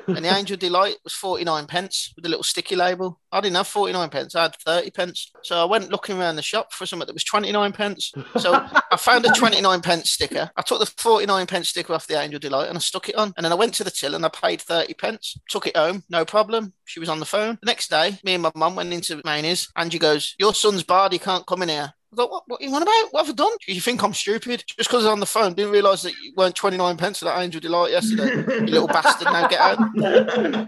And 0.06 0.24
the 0.24 0.34
Angel 0.34 0.56
Delight 0.56 0.96
was 1.04 1.12
49 1.14 1.66
pence 1.66 2.12
with 2.14 2.24
a 2.26 2.28
little 2.28 2.42
sticky 2.42 2.76
label. 2.76 3.20
I 3.32 3.40
didn't 3.40 3.56
have 3.56 3.66
49 3.66 4.08
pence, 4.08 4.34
I 4.34 4.42
had 4.42 4.56
30 4.56 4.90
pence. 4.90 5.32
So 5.42 5.60
I 5.60 5.64
went 5.64 5.90
looking 5.90 6.18
around 6.18 6.36
the 6.36 6.42
shop 6.42 6.72
for 6.72 6.86
something 6.86 7.06
that 7.06 7.12
was 7.12 7.24
29 7.24 7.72
pence. 7.72 8.12
So 8.38 8.52
I 8.92 8.96
found 8.96 9.26
a 9.26 9.30
29 9.30 9.80
pence 9.80 10.10
sticker. 10.10 10.50
I 10.56 10.62
took 10.62 10.80
the 10.80 10.86
49 10.86 11.46
pence 11.46 11.68
sticker 11.70 11.92
off 11.92 12.06
the 12.06 12.20
Angel 12.20 12.38
Delight 12.38 12.68
and 12.68 12.76
I 12.76 12.80
stuck 12.80 13.08
it 13.08 13.16
on. 13.16 13.32
And 13.36 13.44
then 13.44 13.52
I 13.52 13.56
went 13.56 13.74
to 13.74 13.84
the 13.84 13.90
till 13.90 14.14
and 14.14 14.24
I 14.24 14.28
paid 14.28 14.60
30 14.62 14.94
pence. 14.94 15.38
Took 15.48 15.66
it 15.66 15.76
home, 15.76 16.04
no 16.08 16.24
problem. 16.24 16.72
She 16.84 17.00
was 17.00 17.08
on 17.08 17.20
the 17.20 17.26
phone. 17.26 17.58
The 17.60 17.66
next 17.66 17.90
day, 17.90 18.18
me 18.24 18.34
and 18.34 18.42
my 18.42 18.52
mum 18.54 18.76
went 18.76 18.92
into 18.92 19.20
Manies. 19.24 19.68
Angie 19.76 19.98
goes, 19.98 20.34
Your 20.38 20.54
son's 20.54 20.82
barred, 20.82 21.12
he 21.12 21.18
can't 21.18 21.46
come 21.46 21.62
in 21.62 21.68
here. 21.68 21.94
I 22.16 22.22
thought, 22.22 22.30
what, 22.30 22.44
what 22.46 22.60
you 22.62 22.70
want 22.70 22.82
about? 22.82 23.08
What 23.10 23.26
have 23.26 23.34
I 23.34 23.36
done? 23.36 23.52
You 23.66 23.80
think 23.80 24.02
I'm 24.02 24.14
stupid? 24.14 24.64
Just 24.66 24.78
because 24.78 25.04
I 25.04 25.08
was 25.08 25.12
on 25.12 25.20
the 25.20 25.26
phone, 25.26 25.52
didn't 25.52 25.72
realise 25.72 26.00
that 26.02 26.14
you 26.22 26.32
weren't 26.34 26.54
29 26.54 26.96
pence 26.96 27.18
for 27.18 27.26
that 27.26 27.38
Angel 27.38 27.60
Delight 27.60 27.90
yesterday. 27.90 28.36
you 28.36 28.66
little 28.66 28.88
bastard, 28.88 29.26
now 29.26 29.46
get 29.48 29.60
out. 29.60 29.76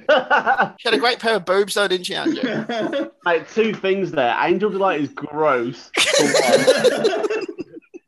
She 0.78 0.88
had 0.88 0.94
a 0.94 0.98
great 0.98 1.18
pair 1.18 1.36
of 1.36 1.44
boobs 1.44 1.74
though, 1.74 1.88
didn't 1.88 2.06
she, 2.06 2.14
Andrew? 2.14 3.10
Mate, 3.24 3.48
two 3.54 3.72
things 3.72 4.10
there. 4.10 4.36
Angel 4.40 4.70
Delight 4.70 5.00
is 5.00 5.08
gross. 5.08 5.90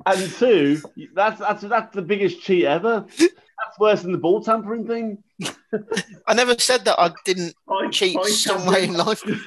and 0.06 0.30
two, 0.32 0.80
that's 1.14 1.40
that's 1.40 1.62
that's 1.62 1.94
the 1.94 2.02
biggest 2.02 2.42
cheat 2.42 2.64
ever. 2.64 3.06
That's 3.18 3.78
worse 3.78 4.02
than 4.02 4.12
the 4.12 4.18
ball 4.18 4.42
tampering 4.42 4.86
thing. 4.86 5.22
I 6.26 6.34
never 6.34 6.58
said 6.58 6.84
that 6.84 6.98
I 6.98 7.10
didn't 7.24 7.54
I- 7.68 7.88
cheat 7.90 8.16
I 8.18 8.28
some 8.28 8.58
can't 8.58 8.70
way 8.70 8.84
in 8.84 8.94
life. 8.94 9.22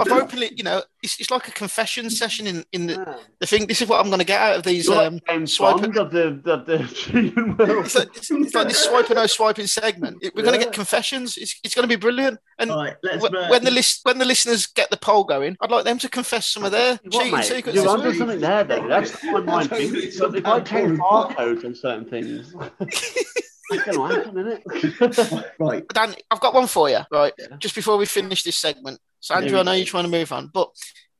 I've 0.00 0.12
openly, 0.12 0.50
you 0.56 0.64
know, 0.64 0.82
it's, 1.02 1.18
it's 1.20 1.30
like 1.30 1.48
a 1.48 1.52
confession 1.52 2.10
session 2.10 2.46
in, 2.46 2.64
in 2.72 2.86
the, 2.86 3.18
the 3.40 3.46
thing. 3.46 3.66
This 3.66 3.80
is 3.82 3.88
what 3.88 4.00
I'm 4.00 4.08
going 4.08 4.18
to 4.20 4.24
get 4.26 4.40
out 4.40 4.56
of 4.56 4.62
these. 4.64 4.86
You're 4.86 5.02
Um, 5.02 5.14
like 5.14 5.26
James 5.28 5.52
swipe- 5.54 5.80
Bond 5.80 5.96
of 5.96 6.10
the 6.10 6.26
of 6.28 6.66
the 6.66 7.56
world. 7.58 7.84
it's, 7.86 7.94
like, 7.94 8.08
it's, 8.16 8.30
it's 8.30 8.54
like 8.54 8.68
this 8.68 8.78
swiping 8.84 9.16
no 9.16 9.26
swiping 9.26 9.66
segment. 9.66 10.18
It- 10.22 10.34
We're 10.34 10.42
going 10.42 10.58
to 10.58 10.64
get 10.64 10.72
confessions. 10.74 11.36
It's, 11.36 11.58
it's 11.64 11.74
going 11.74 11.84
to 11.88 11.88
be 11.88 11.96
brilliant. 12.00 12.38
And 12.58 12.70
All 12.70 12.78
right, 12.78 12.96
let's. 13.02 13.22
wh- 13.26 13.32
uh, 13.34 13.48
when 13.48 13.64
the 13.64 13.70
list 13.70 14.00
when 14.04 14.18
the 14.18 14.24
listeners 14.24 14.66
get 14.66 14.90
the 14.90 14.96
poll 14.96 15.24
going, 15.24 15.56
I'd 15.60 15.70
like 15.70 15.84
them 15.84 15.98
to 15.98 16.08
confess 16.08 16.46
some 16.46 16.64
of 16.64 16.72
their 16.72 16.98
What, 17.02 17.12
cheating 17.12 17.32
mate? 17.32 17.44
secrets. 17.44 17.76
You're 17.76 17.84
as 17.86 17.92
onto 17.94 18.14
something 18.14 18.40
there, 18.40 18.64
though. 18.64 18.88
That's 18.88 19.22
my 19.24 19.40
mind 19.40 19.68
That's 19.70 19.82
If 19.82 20.46
I 20.46 20.60
change 20.60 20.98
something- 20.98 20.98
barcodes 20.98 21.64
on 21.64 21.74
certain 21.74 22.04
things, 22.06 22.54
it's 22.80 23.46
going 23.70 23.82
to 23.84 24.14
happen, 24.14 24.38
isn't 24.38 24.62
it? 24.66 25.52
right, 25.58 25.86
Dan, 25.88 26.14
I've 26.30 26.40
got 26.40 26.54
one 26.54 26.66
for 26.66 26.88
you. 26.90 27.00
Right, 27.10 27.32
just 27.58 27.74
before 27.74 27.96
we 27.96 28.06
finish 28.06 28.42
this 28.42 28.56
segment. 28.56 28.98
So 29.20 29.34
Andrew, 29.34 29.58
I 29.58 29.62
know 29.62 29.72
you're 29.72 29.86
trying 29.86 30.04
to 30.04 30.10
move 30.10 30.30
on, 30.32 30.50
but 30.52 30.70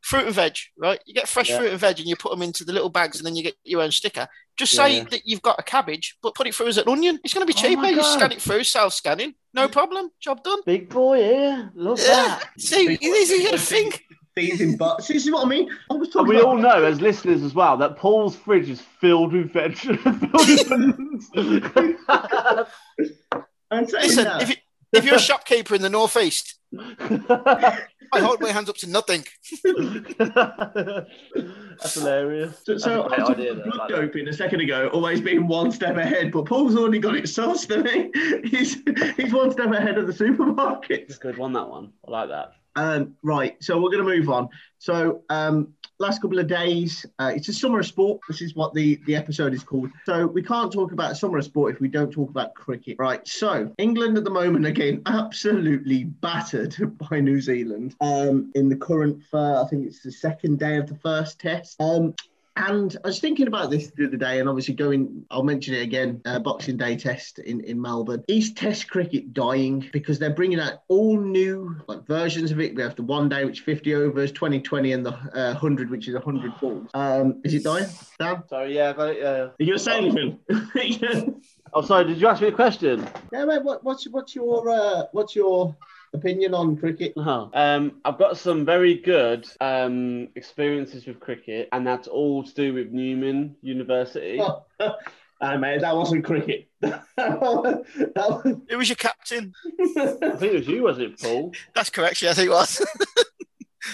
fruit 0.02 0.26
and 0.26 0.34
veg, 0.34 0.54
right? 0.78 1.00
You 1.06 1.14
get 1.14 1.26
fresh 1.28 1.50
Yeah. 1.50 1.58
fruit 1.58 1.70
and 1.72 1.80
veg 1.80 1.98
and 1.98 2.06
you 2.08 2.14
put 2.14 2.30
them 2.30 2.42
into 2.42 2.64
the 2.64 2.72
little 2.72 2.88
bags 2.90 3.18
and 3.18 3.26
then 3.26 3.34
you 3.34 3.42
get 3.42 3.56
your 3.64 3.82
own 3.82 3.90
sticker. 3.90 4.28
Just 4.56 4.72
say 4.72 4.98
Yeah. 4.98 5.04
that 5.10 5.22
you've 5.24 5.42
got 5.42 5.58
a 5.58 5.62
cabbage, 5.64 6.16
but 6.22 6.34
put 6.36 6.46
it 6.46 6.54
through 6.54 6.68
as 6.68 6.78
an 6.78 6.88
onion. 6.88 7.18
It's 7.24 7.34
going 7.34 7.44
to 7.44 7.52
be 7.52 7.58
Oh 7.58 7.60
cheaper. 7.60 7.82
my 7.82 7.88
you 7.90 8.02
scan 8.04 8.30
it 8.30 8.40
through, 8.40 8.62
self 8.62 8.94
scanning, 8.94 9.34
no 9.52 9.68
problem. 9.68 10.10
Job 10.20 10.44
done. 10.44 10.60
Big 10.64 10.88
boy 10.88 11.18
yeah. 11.28 11.68
Love 11.74 11.98
Yeah. 11.98 12.38
that. 12.38 12.44
See, 12.60 12.96
this 12.96 13.30
is 13.30 13.42
your 13.42 13.58
thing. 13.58 13.92
These 14.36 14.60
in 14.60 14.76
butts. 14.76 15.08
This 15.08 15.26
is 15.26 15.32
what 15.32 15.44
I 15.46 15.48
mean. 15.48 15.68
I 15.90 15.94
was 15.94 16.08
And 16.08 16.12
talking 16.12 16.28
we 16.28 16.36
about 16.36 16.48
all 16.48 16.56
know, 16.58 16.84
as 16.84 17.00
listeners 17.00 17.42
as 17.42 17.54
well, 17.54 17.76
that 17.78 17.96
Paul's 17.96 18.36
fridge 18.36 18.68
is 18.68 18.80
filled 18.80 19.32
with 19.32 19.50
veg. 19.52 19.76
filled 19.76 20.04
with 20.04 20.72
onions. 20.72 21.30
I'm 23.70 23.88
saying 23.88 24.04
Listen, 24.08 24.24
that. 24.24 24.42
if, 24.42 24.50
you, 24.50 24.56
if 24.92 25.04
you're 25.04 25.16
a 25.16 25.18
shopkeeper 25.18 25.74
in 25.74 25.82
the 25.82 25.90
northeast, 25.90 26.54
I 28.12 28.20
hold 28.20 28.40
my 28.40 28.50
hands 28.50 28.68
up 28.68 28.76
to 28.78 28.88
nothing. 28.88 29.24
That's 31.36 31.94
hilarious. 31.94 32.60
So, 32.64 32.78
so 32.78 33.04
I 33.04 33.08
That's 33.08 33.18
a 33.18 33.22
was 33.22 33.30
idea, 33.30 33.54
talking 33.54 33.56
like 33.56 33.64
blood 33.64 33.90
that. 33.90 33.96
doping 33.96 34.28
a 34.28 34.32
second 34.32 34.60
ago, 34.60 34.88
always 34.92 35.20
being 35.20 35.46
one 35.46 35.70
step 35.72 35.96
ahead, 35.96 36.32
but 36.32 36.46
Paul's 36.46 36.76
already 36.76 36.98
got 36.98 37.16
it 37.16 37.24
sussed, 37.24 37.68
hasn't 37.74 37.90
he? 37.90 38.48
He's, 38.48 38.76
he's 39.16 39.32
one 39.32 39.50
step 39.50 39.72
ahead 39.72 39.98
of 39.98 40.06
the 40.06 40.12
supermarket. 40.12 41.02
It's 41.02 41.16
a 41.16 41.20
good 41.20 41.38
one, 41.38 41.52
that 41.54 41.68
one. 41.68 41.92
I 42.06 42.10
like 42.10 42.28
that. 42.30 42.52
Um, 42.76 43.14
right, 43.22 43.56
so 43.62 43.80
we're 43.80 43.90
going 43.90 44.04
to 44.04 44.16
move 44.16 44.28
on. 44.28 44.48
So, 44.78 45.22
um, 45.30 45.74
last 45.98 46.20
couple 46.20 46.38
of 46.38 46.46
days, 46.46 47.06
uh, 47.18 47.32
it's 47.34 47.48
a 47.48 47.52
summer 47.52 47.80
of 47.80 47.86
sport. 47.86 48.20
This 48.28 48.42
is 48.42 48.54
what 48.54 48.74
the, 48.74 49.00
the 49.06 49.16
episode 49.16 49.54
is 49.54 49.62
called. 49.62 49.90
So, 50.04 50.26
we 50.26 50.42
can't 50.42 50.72
talk 50.72 50.92
about 50.92 51.16
summer 51.16 51.38
of 51.38 51.44
sport 51.44 51.74
if 51.74 51.80
we 51.80 51.88
don't 51.88 52.10
talk 52.10 52.30
about 52.30 52.54
cricket. 52.54 52.96
Right, 52.98 53.26
so 53.26 53.72
England 53.78 54.18
at 54.18 54.24
the 54.24 54.30
moment, 54.30 54.66
again, 54.66 55.02
absolutely 55.06 56.04
battered 56.04 56.76
by 57.10 57.20
New 57.20 57.40
Zealand 57.40 57.94
um, 58.00 58.50
in 58.54 58.68
the 58.68 58.76
current, 58.76 59.22
uh, 59.32 59.62
I 59.62 59.68
think 59.68 59.86
it's 59.86 60.02
the 60.02 60.12
second 60.12 60.58
day 60.58 60.76
of 60.76 60.86
the 60.86 60.96
first 60.96 61.38
test. 61.40 61.80
Um, 61.80 62.14
and 62.56 62.96
I 63.04 63.08
was 63.08 63.20
thinking 63.20 63.46
about 63.46 63.70
this 63.70 63.90
the 63.96 64.06
other 64.06 64.16
day, 64.16 64.40
and 64.40 64.48
obviously 64.48 64.74
going, 64.74 65.24
I'll 65.30 65.42
mention 65.42 65.74
it 65.74 65.82
again, 65.82 66.22
uh, 66.24 66.38
Boxing 66.38 66.78
Day 66.78 66.96
test 66.96 67.38
in, 67.38 67.60
in 67.60 67.80
Melbourne. 67.80 68.24
Is 68.28 68.54
Test 68.54 68.88
cricket 68.88 69.34
dying 69.34 69.88
because 69.92 70.18
they're 70.18 70.34
bringing 70.34 70.58
out 70.58 70.82
all 70.88 71.20
new 71.20 71.76
like 71.86 72.06
versions 72.06 72.50
of 72.50 72.60
it? 72.60 72.74
We 72.74 72.82
have 72.82 72.96
the 72.96 73.02
one 73.02 73.28
day, 73.28 73.44
which 73.44 73.58
is 73.58 73.64
50 73.64 73.94
overs, 73.94 74.32
2020, 74.32 74.92
and 74.92 75.04
the 75.04 75.12
uh, 75.12 75.52
100, 75.52 75.90
which 75.90 76.08
is 76.08 76.14
100 76.14 76.58
balls. 76.58 76.88
Um, 76.94 77.40
is 77.44 77.52
it 77.52 77.64
dying, 77.64 77.86
Dan? 78.18 78.42
Sorry, 78.48 78.74
yeah, 78.74 78.90
I 78.90 78.92
got 78.94 79.08
it. 79.10 79.18
Yeah. 79.20 79.26
Are 79.26 79.54
you 79.58 79.66
going 79.66 79.78
to 79.78 79.84
say 79.84 79.98
anything? 79.98 81.42
Oh, 81.74 81.82
sorry. 81.82 82.04
Did 82.04 82.18
you 82.18 82.28
ask 82.28 82.40
me 82.40 82.48
a 82.48 82.52
question? 82.52 83.06
yeah, 83.32 83.44
mate, 83.44 83.62
what, 83.62 83.84
what's, 83.84 84.08
what's 84.08 84.34
your 84.34 84.70
uh, 84.70 85.02
what's 85.12 85.36
your 85.36 85.76
opinion 86.12 86.54
on 86.54 86.76
cricket? 86.76 87.12
Oh, 87.16 87.50
um, 87.54 88.00
I've 88.04 88.18
got 88.18 88.36
some 88.38 88.64
very 88.64 88.96
good 88.96 89.46
um, 89.60 90.28
experiences 90.34 91.06
with 91.06 91.20
cricket, 91.20 91.68
and 91.72 91.86
that's 91.86 92.08
all 92.08 92.44
to 92.44 92.54
do 92.54 92.74
with 92.74 92.92
Newman 92.92 93.56
University. 93.62 94.40
Ah, 95.38 95.58
mate, 95.58 95.82
that 95.82 95.94
wasn't 95.94 96.24
cricket. 96.24 96.66
that 96.80 97.04
was, 97.42 98.56
Who 98.70 98.78
was 98.78 98.88
your 98.88 98.96
captain? 98.96 99.52
I 99.78 100.32
think 100.36 100.42
it 100.42 100.54
was 100.54 100.66
you, 100.66 100.82
was 100.82 100.98
it, 100.98 101.20
Paul? 101.20 101.52
That's 101.74 101.90
correct. 101.90 102.22
Yeah, 102.22 102.30
I 102.30 102.32
think 102.32 102.46
it 102.46 102.52
was. 102.52 102.86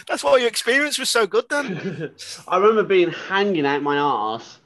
That's 0.07 0.23
why 0.23 0.37
your 0.37 0.47
experience 0.47 1.01
was 1.01 1.11
so 1.11 1.27
good, 1.27 1.47
then. 1.51 2.13
I 2.47 2.59
remember 2.59 2.85
being 2.85 3.11
hanging 3.11 3.67
out 3.67 3.83
my 3.83 3.99
arse 3.99 4.61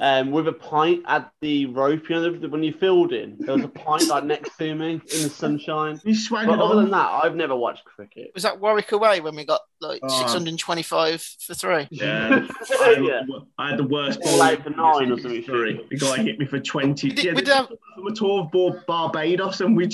um, 0.00 0.30
with 0.30 0.48
a 0.48 0.52
pint 0.52 1.02
at 1.06 1.32
the 1.40 1.66
rope. 1.66 2.08
You 2.08 2.16
know, 2.16 2.30
the- 2.32 2.48
when 2.48 2.62
you 2.62 2.72
filled 2.72 3.12
in, 3.12 3.36
there 3.40 3.54
was 3.56 3.64
a 3.64 3.68
pint 3.68 4.08
like 4.08 4.24
next 4.24 4.56
to 4.58 4.74
me 4.74 4.92
in 4.94 5.22
the 5.22 5.30
sunshine. 5.30 6.00
you 6.04 6.14
swaggered 6.14 6.48
But 6.48 6.60
other 6.60 6.80
than 6.82 6.90
that, 6.90 7.20
I've 7.24 7.34
never 7.36 7.56
watched 7.56 7.84
cricket. 7.84 8.30
Was 8.34 8.42
that 8.44 8.60
Warwick 8.60 8.92
away 8.92 9.20
when 9.20 9.34
we 9.36 9.44
got 9.44 9.60
like 9.80 10.00
Oh. 10.02 10.08
625 10.08 11.22
for 11.46 11.54
three? 11.54 11.88
Yeah, 11.90 12.46
I, 12.80 12.96
yeah. 13.00 13.22
I 13.58 13.70
had 13.70 13.78
the 13.78 13.84
worst 13.84 14.20
All 14.24 14.32
ball 14.38 14.42
out 14.42 14.62
for 14.62 14.70
nine 14.70 14.80
or 14.80 15.02
in 15.02 15.08
something 15.20 15.36
history. 15.42 15.74
stupid. 15.74 15.90
The 15.90 15.96
guy 16.06 16.22
hit 16.22 16.38
me 16.38 16.46
for 16.46 16.60
twenty. 16.60 17.08
We 17.08 17.14
did- 17.14 17.24
yeah, 17.24 17.32
we 17.32 17.40
did 17.42 17.48
have- 17.54 17.70
was 17.96 18.12
a 18.12 18.16
tour 18.16 18.40
of 18.44 18.50
Bar- 18.50 18.82
Barbados, 18.86 19.60
and 19.60 19.76
we 19.76 19.88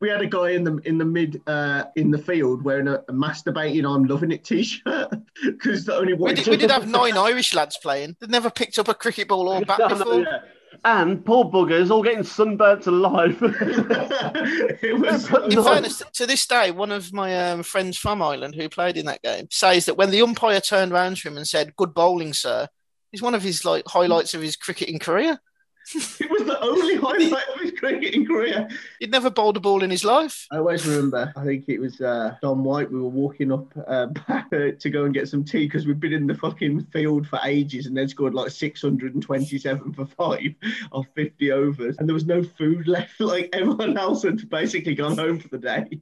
we 0.00 0.08
had 0.10 0.20
a 0.20 0.26
guy 0.26 0.50
in 0.50 0.64
the 0.64 0.76
in 0.84 0.98
the 0.98 1.04
mid 1.04 1.40
uh, 1.46 1.84
in 1.96 2.10
the 2.10 2.18
field 2.18 2.62
wearing 2.62 2.88
a, 2.88 2.94
a 3.08 3.12
masturbating 3.12 3.84
"I'm 3.88 4.04
loving 4.04 4.30
it" 4.30 4.44
t-shirt 4.44 5.08
because 5.44 5.86
the 5.86 5.94
only 5.94 6.12
We 6.14 6.34
did, 6.34 6.46
we 6.48 6.56
did 6.56 6.70
have 6.70 6.86
nine 7.00 7.16
Irish 7.16 7.54
lads 7.54 7.78
playing. 7.78 8.16
They'd 8.20 8.30
never 8.30 8.50
picked 8.50 8.78
up 8.78 8.88
a 8.88 8.94
cricket 9.04 9.28
ball 9.28 9.48
or 9.48 9.60
bat 9.60 9.80
I 9.82 9.88
know, 9.88 9.98
before. 9.98 10.20
Yeah. 10.20 10.38
And 10.86 11.24
poor 11.24 11.44
buggers 11.44 11.90
all 11.90 12.02
getting 12.02 12.24
sunburnt 12.24 12.86
alive. 12.86 13.36
it 13.42 14.98
was. 14.98 15.30
In 15.56 15.62
fairness, 15.62 16.02
to 16.14 16.26
this 16.26 16.46
day, 16.46 16.70
one 16.70 16.90
of 16.90 17.12
my 17.12 17.50
um, 17.50 17.62
friends 17.62 17.98
from 17.98 18.22
Ireland 18.22 18.54
who 18.54 18.68
played 18.70 18.96
in 18.96 19.06
that 19.06 19.22
game 19.22 19.46
says 19.50 19.86
that 19.86 19.96
when 19.96 20.10
the 20.10 20.22
umpire 20.22 20.60
turned 20.60 20.92
round 20.92 21.18
to 21.18 21.28
him 21.28 21.36
and 21.36 21.46
said, 21.46 21.76
"Good 21.76 21.92
bowling, 21.92 22.32
sir," 22.32 22.68
is 23.12 23.22
one 23.22 23.34
of 23.34 23.42
his 23.42 23.64
like 23.64 23.86
highlights 23.86 24.32
of 24.32 24.40
his 24.40 24.56
cricketing 24.56 24.98
career. 24.98 25.38
it 25.94 26.30
was 26.30 26.44
the 26.44 26.58
only 26.62 26.96
highlight 26.96 27.48
of 27.54 27.60
his 27.60 27.63
cricketing 27.88 28.26
career. 28.26 28.68
He'd 28.98 29.10
never 29.10 29.30
bowled 29.30 29.56
a 29.56 29.60
ball 29.60 29.82
in 29.82 29.90
his 29.90 30.04
life. 30.04 30.46
I 30.50 30.58
always 30.58 30.86
remember. 30.86 31.32
I 31.36 31.44
think 31.44 31.64
it 31.68 31.78
was 31.78 32.00
uh, 32.00 32.36
Don 32.40 32.64
White. 32.64 32.90
We 32.90 33.00
were 33.00 33.08
walking 33.08 33.52
up 33.52 33.66
uh, 33.86 34.06
back 34.28 34.46
uh, 34.52 34.72
to 34.78 34.90
go 34.90 35.04
and 35.04 35.14
get 35.14 35.28
some 35.28 35.44
tea 35.44 35.66
because 35.66 35.86
we'd 35.86 36.00
been 36.00 36.12
in 36.12 36.26
the 36.26 36.34
fucking 36.34 36.84
field 36.92 37.26
for 37.26 37.38
ages 37.44 37.86
and 37.86 37.96
then 37.96 38.08
scored 38.08 38.34
like 38.34 38.50
627 38.50 39.92
for 39.92 40.06
five 40.06 40.54
off 40.92 41.06
50 41.14 41.52
overs, 41.52 41.96
and 41.98 42.08
there 42.08 42.14
was 42.14 42.26
no 42.26 42.42
food 42.42 42.88
left. 42.88 43.20
Like 43.20 43.50
everyone 43.52 43.96
else 43.96 44.22
had 44.22 44.48
basically 44.48 44.94
gone 44.94 45.16
home 45.16 45.38
for 45.38 45.48
the 45.48 45.58
day, 45.58 46.00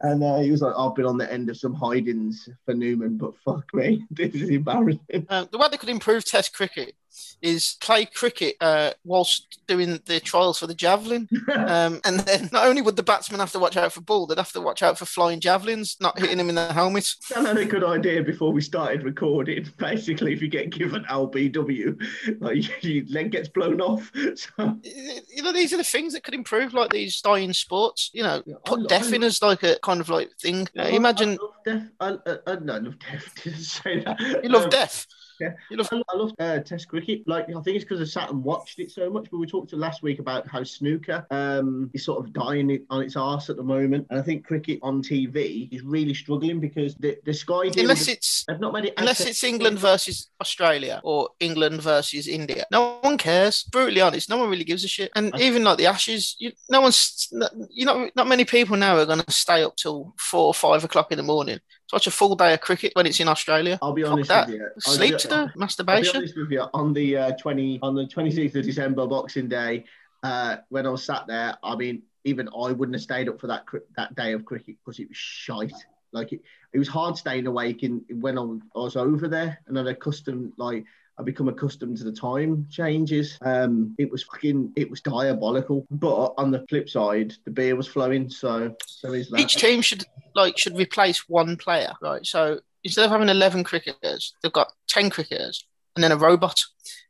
and 0.00 0.22
uh, 0.22 0.38
he 0.38 0.50
was 0.50 0.62
like, 0.62 0.74
"I've 0.76 0.94
been 0.94 1.06
on 1.06 1.18
the 1.18 1.32
end 1.32 1.50
of 1.50 1.56
some 1.56 1.74
hidings 1.74 2.48
for 2.64 2.74
Newman, 2.74 3.16
but 3.16 3.36
fuck 3.44 3.72
me, 3.74 4.04
this 4.10 4.34
is 4.34 4.50
embarrassing." 4.50 5.26
Uh, 5.28 5.46
the 5.50 5.58
way 5.58 5.68
they 5.70 5.76
could 5.76 5.88
improve 5.88 6.24
Test 6.24 6.52
cricket 6.52 6.94
is 7.40 7.76
play 7.80 8.04
cricket 8.04 8.56
uh, 8.60 8.90
whilst 9.04 9.60
doing 9.66 10.00
the 10.06 10.18
trials 10.20 10.58
for 10.58 10.66
the 10.66 10.74
javelin, 10.74 11.28
um, 11.54 12.00
and 12.04 12.20
then 12.20 12.48
not 12.52 12.66
only 12.66 12.82
would 12.82 12.96
the 12.96 13.02
batsman 13.02 13.40
have 13.40 13.52
to 13.52 13.58
watch 13.58 13.76
out 13.76 13.92
for 13.92 14.00
ball, 14.00 14.26
they'd 14.26 14.38
have 14.38 14.52
to 14.52 14.60
watch 14.60 14.82
out 14.82 14.98
for 14.98 15.04
flying 15.04 15.40
javelins, 15.40 15.96
not 16.00 16.18
hitting 16.20 16.38
him 16.38 16.48
in 16.48 16.54
the 16.54 16.72
helmet. 16.72 17.14
Dan 17.32 17.44
had 17.46 17.56
a 17.58 17.64
good 17.64 17.84
idea 17.84 18.22
before 18.22 18.52
we 18.52 18.60
started 18.60 19.02
recording. 19.04 19.66
Basically, 19.78 20.32
if 20.32 20.42
you 20.42 20.48
get 20.48 20.70
given 20.70 21.04
LBW, 21.04 22.40
like 22.40 22.82
your 22.84 23.04
leg 23.08 23.30
gets 23.30 23.48
blown 23.48 23.80
off. 23.80 24.10
So 24.34 24.76
you 24.82 25.42
know, 25.42 25.52
these 25.52 25.72
are 25.72 25.76
the 25.78 25.84
things 25.84 26.12
that 26.14 26.24
could 26.24 26.34
improve, 26.34 26.74
like 26.74 26.90
these 26.90 27.20
dying 27.20 27.52
sports. 27.52 28.10
You 28.12 28.22
know, 28.22 28.42
put 28.64 28.80
lo- 28.80 28.86
deaf 28.86 29.12
in 29.12 29.22
as 29.22 29.40
like 29.42 29.62
a 29.62 29.78
kind 29.82 30.00
of 30.00 30.08
like 30.08 30.30
thing. 30.40 30.68
Uh, 30.78 30.82
imagine 30.84 31.30
I 31.30 31.42
love 31.42 31.54
deaf. 31.64 31.82
I, 32.00 32.30
I, 32.30 32.52
I, 32.52 32.58
no, 32.60 32.74
I 32.74 32.78
love 32.78 32.98
deaf. 32.98 33.34
Didn't 33.42 33.58
say 33.60 34.00
that. 34.00 34.20
you 34.42 34.48
love 34.48 34.64
Um, 34.64 34.70
deaf. 34.70 35.06
Yeah. 35.40 35.52
I, 35.70 36.02
I 36.12 36.16
love 36.16 36.32
uh, 36.38 36.58
Test 36.60 36.88
cricket. 36.88 37.22
Like 37.26 37.48
I 37.48 37.60
think 37.60 37.76
it's 37.76 37.84
because 37.84 38.00
I 38.00 38.04
sat 38.04 38.30
and 38.30 38.42
watched 38.42 38.78
it 38.78 38.90
so 38.90 39.10
much. 39.10 39.28
But 39.30 39.38
we 39.38 39.46
talked 39.46 39.70
to 39.70 39.76
last 39.76 40.02
week 40.02 40.18
about 40.18 40.46
how 40.48 40.62
snooker 40.64 41.26
um, 41.30 41.90
is 41.94 42.04
sort 42.04 42.24
of 42.24 42.32
dying 42.32 42.84
on 42.90 43.02
its 43.02 43.16
arse 43.16 43.50
at 43.50 43.56
the 43.56 43.62
moment, 43.62 44.06
and 44.10 44.18
I 44.18 44.22
think 44.22 44.46
cricket 44.46 44.78
on 44.82 45.02
TV 45.02 45.72
is 45.72 45.82
really 45.82 46.14
struggling 46.14 46.60
because 46.60 46.94
the 46.96 47.16
the 47.24 47.32
Sky. 47.32 47.70
Unless 47.76 48.08
it's 48.08 48.44
they've 48.46 48.60
not 48.60 48.72
made 48.72 48.86
it. 48.86 48.94
unless 48.96 49.20
it's 49.20 49.42
England 49.44 49.78
versus 49.78 50.30
Australia 50.40 51.00
or 51.04 51.30
England 51.40 51.82
versus 51.82 52.26
India. 52.26 52.66
No 52.70 52.98
one 53.00 53.18
cares. 53.18 53.64
Brutally 53.64 54.00
honest, 54.00 54.28
no 54.28 54.38
one 54.38 54.50
really 54.50 54.64
gives 54.64 54.84
a 54.84 54.88
shit. 54.88 55.10
And 55.14 55.32
I- 55.34 55.40
even 55.40 55.64
like 55.64 55.78
the 55.78 55.86
Ashes, 55.86 56.36
you, 56.38 56.52
no 56.68 56.80
one's, 56.80 57.28
you 57.70 57.86
know, 57.86 58.10
not 58.14 58.26
many 58.26 58.44
people 58.44 58.76
now 58.76 58.96
are 58.96 59.06
going 59.06 59.20
to 59.20 59.30
stay 59.32 59.62
up 59.62 59.76
till 59.76 60.14
four 60.18 60.46
or 60.46 60.54
five 60.54 60.84
o'clock 60.84 61.10
in 61.12 61.16
the 61.18 61.22
morning 61.22 61.60
watch 61.92 62.06
a 62.06 62.10
full 62.10 62.34
day 62.36 62.54
of 62.54 62.60
cricket 62.60 62.92
when 62.94 63.06
it's 63.06 63.20
in 63.20 63.28
Australia. 63.28 63.78
I'll 63.82 63.92
be 63.92 64.02
Fuck 64.02 64.12
honest 64.12 64.28
that. 64.28 64.46
with 64.48 64.56
you. 64.56 64.68
Sleep 64.78 65.12
I'll 65.14 65.18
to 65.18 65.28
be- 65.28 65.34
do 65.34 65.40
I'll 65.40 65.46
be 65.48 65.52
masturbation. 65.56 66.16
honest 66.16 66.36
with 66.36 66.50
you. 66.50 66.64
On 66.74 66.92
the 66.92 67.16
uh, 67.16 67.32
twenty 67.36 67.78
on 67.82 67.94
the 67.94 68.06
twenty 68.06 68.30
sixth 68.30 68.56
of 68.56 68.64
December, 68.64 69.06
Boxing 69.06 69.48
Day, 69.48 69.84
uh, 70.22 70.56
when 70.68 70.86
I 70.86 70.90
was 70.90 71.04
sat 71.04 71.26
there, 71.26 71.56
I 71.62 71.76
mean, 71.76 72.02
even 72.24 72.48
I 72.48 72.72
wouldn't 72.72 72.94
have 72.94 73.02
stayed 73.02 73.28
up 73.28 73.40
for 73.40 73.46
that 73.48 73.64
that 73.96 74.14
day 74.14 74.32
of 74.32 74.44
cricket 74.44 74.76
because 74.84 74.98
it 74.98 75.08
was 75.08 75.16
shite. 75.16 75.72
Like 76.12 76.32
it, 76.32 76.40
it 76.72 76.78
was 76.78 76.88
hard 76.88 77.16
staying 77.18 77.46
awake 77.46 77.82
in 77.82 78.02
when 78.10 78.38
I 78.38 78.40
was, 78.42 78.60
I 78.74 78.78
was 78.78 78.96
over 78.96 79.28
there, 79.28 79.58
and 79.66 79.78
I'd 79.78 79.86
accustomed 79.86 80.52
like 80.56 80.84
I 81.18 81.22
become 81.22 81.48
accustomed 81.48 81.96
to 81.98 82.04
the 82.04 82.12
time 82.12 82.66
changes. 82.70 83.36
Um, 83.42 83.94
it 83.98 84.10
was 84.10 84.22
fucking, 84.22 84.72
it 84.76 84.88
was 84.88 85.00
diabolical. 85.00 85.84
But 85.90 86.32
on 86.38 86.50
the 86.50 86.64
flip 86.68 86.88
side, 86.88 87.34
the 87.44 87.50
beer 87.50 87.76
was 87.76 87.86
flowing, 87.88 88.30
so 88.30 88.74
so 88.86 89.12
is 89.12 89.28
that. 89.30 89.40
Each 89.40 89.56
team 89.56 89.82
should 89.82 90.04
like 90.38 90.58
should 90.58 90.76
replace 90.76 91.28
one 91.28 91.56
player, 91.56 91.92
right? 92.00 92.24
So 92.24 92.60
instead 92.84 93.04
of 93.04 93.10
having 93.10 93.28
eleven 93.28 93.64
cricketers, 93.64 94.34
they've 94.42 94.52
got 94.52 94.72
ten 94.88 95.10
cricketers 95.10 95.66
and 95.96 96.02
then 96.04 96.12
a 96.12 96.16
robot. 96.16 96.60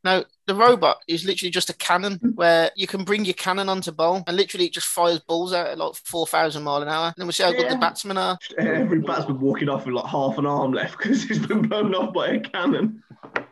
Now 0.04 0.24
the 0.46 0.54
robot 0.54 0.98
is 1.08 1.24
literally 1.24 1.50
just 1.50 1.68
a 1.70 1.74
cannon 1.74 2.14
where 2.34 2.70
you 2.74 2.86
can 2.86 3.04
bring 3.04 3.24
your 3.24 3.34
cannon 3.34 3.68
onto 3.68 3.92
bowl 3.92 4.22
and 4.26 4.36
literally 4.36 4.66
it 4.66 4.72
just 4.72 4.86
fires 4.86 5.18
balls 5.20 5.52
out 5.52 5.66
at 5.66 5.78
like 5.78 5.94
four 5.94 6.26
thousand 6.26 6.62
mile 6.62 6.82
an 6.82 6.88
hour. 6.88 7.06
And 7.06 7.14
then 7.18 7.26
we 7.26 7.32
see 7.32 7.42
how 7.42 7.52
good 7.52 7.62
Yeah. 7.62 7.74
the 7.74 7.78
batsmen 7.78 8.16
are. 8.16 8.38
Every 8.58 9.00
batsman 9.00 9.40
walking 9.40 9.68
off 9.68 9.84
with 9.86 9.94
like 9.94 10.06
half 10.06 10.38
an 10.38 10.46
arm 10.46 10.72
left 10.72 10.96
because 10.98 11.24
he's 11.24 11.44
been 11.46 11.62
blown 11.62 11.94
off 11.94 12.14
by 12.14 12.28
a 12.28 12.40
cannon. 12.40 13.02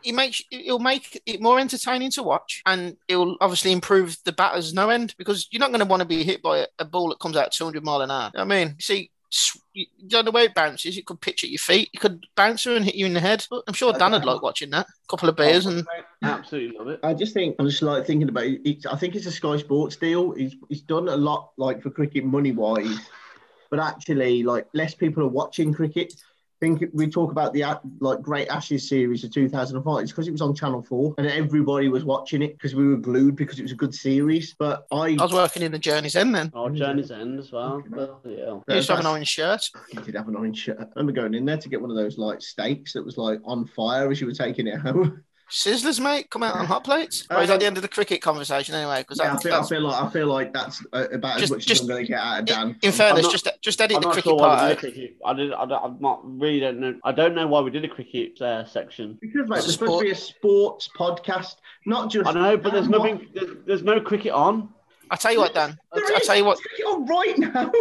It 0.03 0.13
makes 0.13 0.41
it'll 0.49 0.79
make 0.79 1.21
it 1.25 1.41
more 1.41 1.59
entertaining 1.59 2.09
to 2.11 2.23
watch, 2.23 2.61
and 2.65 2.95
it'll 3.07 3.35
obviously 3.41 3.71
improve 3.73 4.17
the 4.23 4.31
batters 4.31 4.73
no 4.73 4.89
end 4.89 5.13
because 5.17 5.47
you're 5.51 5.59
not 5.59 5.69
going 5.69 5.81
to 5.81 5.85
want 5.85 6.01
to 6.01 6.07
be 6.07 6.23
hit 6.23 6.41
by 6.41 6.59
a, 6.59 6.67
a 6.79 6.85
ball 6.85 7.09
that 7.09 7.19
comes 7.19 7.35
out 7.35 7.51
200 7.51 7.83
mile 7.83 8.01
an 8.01 8.09
hour. 8.09 8.31
I 8.35 8.43
mean, 8.45 8.75
see. 8.79 9.11
S- 9.31 9.59
You 9.73 9.85
don't 10.07 10.25
know 10.25 10.31
where 10.31 10.45
it 10.45 10.55
bounces. 10.55 10.97
It 10.97 11.05
could 11.05 11.21
pitch 11.21 11.43
at 11.43 11.49
your 11.49 11.59
feet. 11.59 11.89
It 11.93 11.99
could 11.99 12.25
bounce 12.35 12.63
through 12.63 12.77
and 12.77 12.85
hit 12.85 12.95
you 12.95 13.05
in 13.05 13.13
the 13.13 13.19
head. 13.19 13.45
I'm 13.67 13.73
sure 13.73 13.93
Dan 13.93 14.11
would 14.11 14.25
like 14.25 14.41
watching 14.41 14.69
that. 14.71 14.87
A 14.87 15.07
couple 15.09 15.29
of 15.29 15.35
oh, 15.35 15.43
beers 15.43 15.65
and 15.65 15.85
Absolutely 16.23 16.77
love 16.77 16.87
it. 16.87 16.99
I 17.03 17.13
just 17.13 17.33
think 17.33 17.55
I'm 17.59 17.67
just 17.67 17.81
like 17.81 18.05
thinking 18.05 18.29
about 18.29 18.45
it. 18.45 18.61
It's, 18.65 18.85
I 18.85 18.95
think 18.95 19.15
it's 19.15 19.25
a 19.25 19.31
Sky 19.31 19.57
Sports 19.57 19.95
deal. 19.95 20.31
He's 20.31 20.55
he's 20.69 20.81
done 20.81 21.07
a 21.07 21.15
lot 21.15 21.51
like 21.57 21.81
for 21.81 21.89
cricket 21.89 22.25
money 22.25 22.51
wise, 22.51 22.97
but 23.69 23.79
actually 23.79 24.43
like 24.43 24.67
less 24.73 24.95
people 24.95 25.23
are 25.23 25.29
watching 25.29 25.73
cricket. 25.73 26.13
I 26.59 26.65
think 26.65 26.83
we 26.91 27.07
talk 27.07 27.31
about 27.31 27.53
the 27.53 27.63
like 27.99 28.21
Great 28.23 28.47
Ashes 28.47 28.89
series 28.89 29.23
of 29.23 29.31
2005. 29.31 30.01
It's 30.01 30.11
because 30.11 30.27
it 30.27 30.31
was 30.31 30.41
on 30.41 30.55
Channel 30.55 30.81
Four 30.81 31.13
and 31.19 31.27
everybody 31.27 31.87
was 31.87 32.03
watching 32.03 32.41
it 32.41 32.53
because 32.53 32.73
we 32.73 32.87
were 32.87 32.97
glued 32.97 33.35
because 33.35 33.59
it 33.59 33.61
was 33.61 33.71
a 33.73 33.75
good 33.75 33.93
series. 33.93 34.55
But 34.57 34.87
I, 34.91 35.15
I 35.19 35.23
was 35.23 35.33
working 35.33 35.61
in 35.61 35.71
the 35.71 35.77
Journey's 35.77 36.15
End 36.15 36.33
then. 36.33 36.51
Oh, 36.55 36.67
Journey's 36.69 37.11
End 37.11 37.37
as 37.37 37.51
well. 37.51 37.83
Bloody 37.87 38.39
hell. 38.39 38.63
I 38.67 38.73
used 38.75 38.87
to 38.87 38.93
have 38.93 38.99
an 39.01 39.03
that's- 39.03 39.05
orange 39.05 39.27
shirt. 39.27 39.69
you 39.93 40.01
did 40.01 40.15
have 40.15 40.27
an 40.27 40.35
orange 40.35 40.57
shirt. 40.57 40.79
I 40.79 40.85
remember 40.95 41.11
going 41.21 41.35
in 41.35 41.45
there 41.45 41.57
to 41.57 41.69
get 41.69 41.79
one 41.79 41.91
of 41.91 41.95
those 41.97 42.17
like 42.17 42.41
steaks 42.41 42.93
that 42.93 43.05
was 43.05 43.17
like 43.17 43.39
on 43.45 43.67
fire 43.67 44.09
as 44.09 44.19
you 44.19 44.25
were 44.25 44.33
taking 44.33 44.65
it 44.65 44.79
home. 44.79 45.23
Sizzlers, 45.49 45.99
mate, 46.01 46.29
come 46.29 46.43
out 46.43 46.55
on 46.55 46.65
hot 46.65 46.83
plates. 46.83 47.25
Or 47.29 47.41
is 47.41 47.47
that 47.47 47.61
the 47.61 47.65
end 47.65 47.77
of 47.77 47.81
the 47.81 47.87
cricket 47.87 48.21
conversation 48.21 48.75
anyway? 48.75 48.99
Because 49.01 49.19
Yeah, 49.19 49.33
I 49.33 49.37
feel, 49.37 49.53
I 49.53 49.63
feel 49.65 49.81
like 49.81 50.03
I 50.03 50.09
feel 50.09 50.27
like 50.27 50.53
that's 50.53 50.85
uh, 50.91 51.07
about 51.13 51.41
as 51.41 51.49
much 51.49 51.65
just- 51.65 51.83
as 51.83 51.87
I'm 51.89 51.95
going 51.95 52.05
to 52.05 52.07
get 52.11 52.19
out 52.19 52.39
of 52.39 52.45
Dan. 52.45 52.75
in 52.81 52.91
fairness, 52.91 53.23
not- 53.23 53.31
just 53.31 53.47
just 53.61 53.79
edit 53.81 53.95
I'm 53.97 54.01
the 54.03 54.09
cricket 54.09 54.29
sure 54.31 54.39
part 54.39 54.77
cricket. 54.77 55.15
I 55.25 55.33
did. 55.33 55.53
I 55.53 55.65
don't, 55.65 55.83
I'm 55.83 55.97
not 56.01 56.19
really 56.23 56.59
don't 56.59 56.79
know. 56.79 56.95
I 57.05 57.13
don't 57.13 57.33
know 57.33 57.47
why 57.47 57.61
we 57.61 57.71
did 57.71 57.85
a 57.85 57.87
cricket 57.87 58.41
uh, 58.41 58.65
section. 58.65 59.17
Because 59.21 59.47
mate, 59.47 59.57
It's 59.57 59.65
there's 59.67 59.73
supposed 59.79 59.99
to 59.99 60.05
be 60.05 60.11
a 60.11 60.15
sports 60.15 60.89
podcast, 60.97 61.55
not 61.85 62.11
just. 62.11 62.27
I 62.27 62.33
know, 62.33 62.57
but 62.57 62.73
there's 62.73 62.89
nothing. 62.89 63.27
There's, 63.33 63.49
there's 63.65 63.83
no 63.83 64.01
cricket 64.01 64.33
on. 64.33 64.69
I 65.09 65.15
tell 65.15 65.31
you 65.31 65.39
what, 65.39 65.53
Dan. 65.53 65.77
I 65.93 66.19
tell 66.25 66.35
you 66.35 66.43
what, 66.43 66.59
It's 66.77 66.85
on 66.85 67.05
right 67.05 67.37
now. 67.37 67.71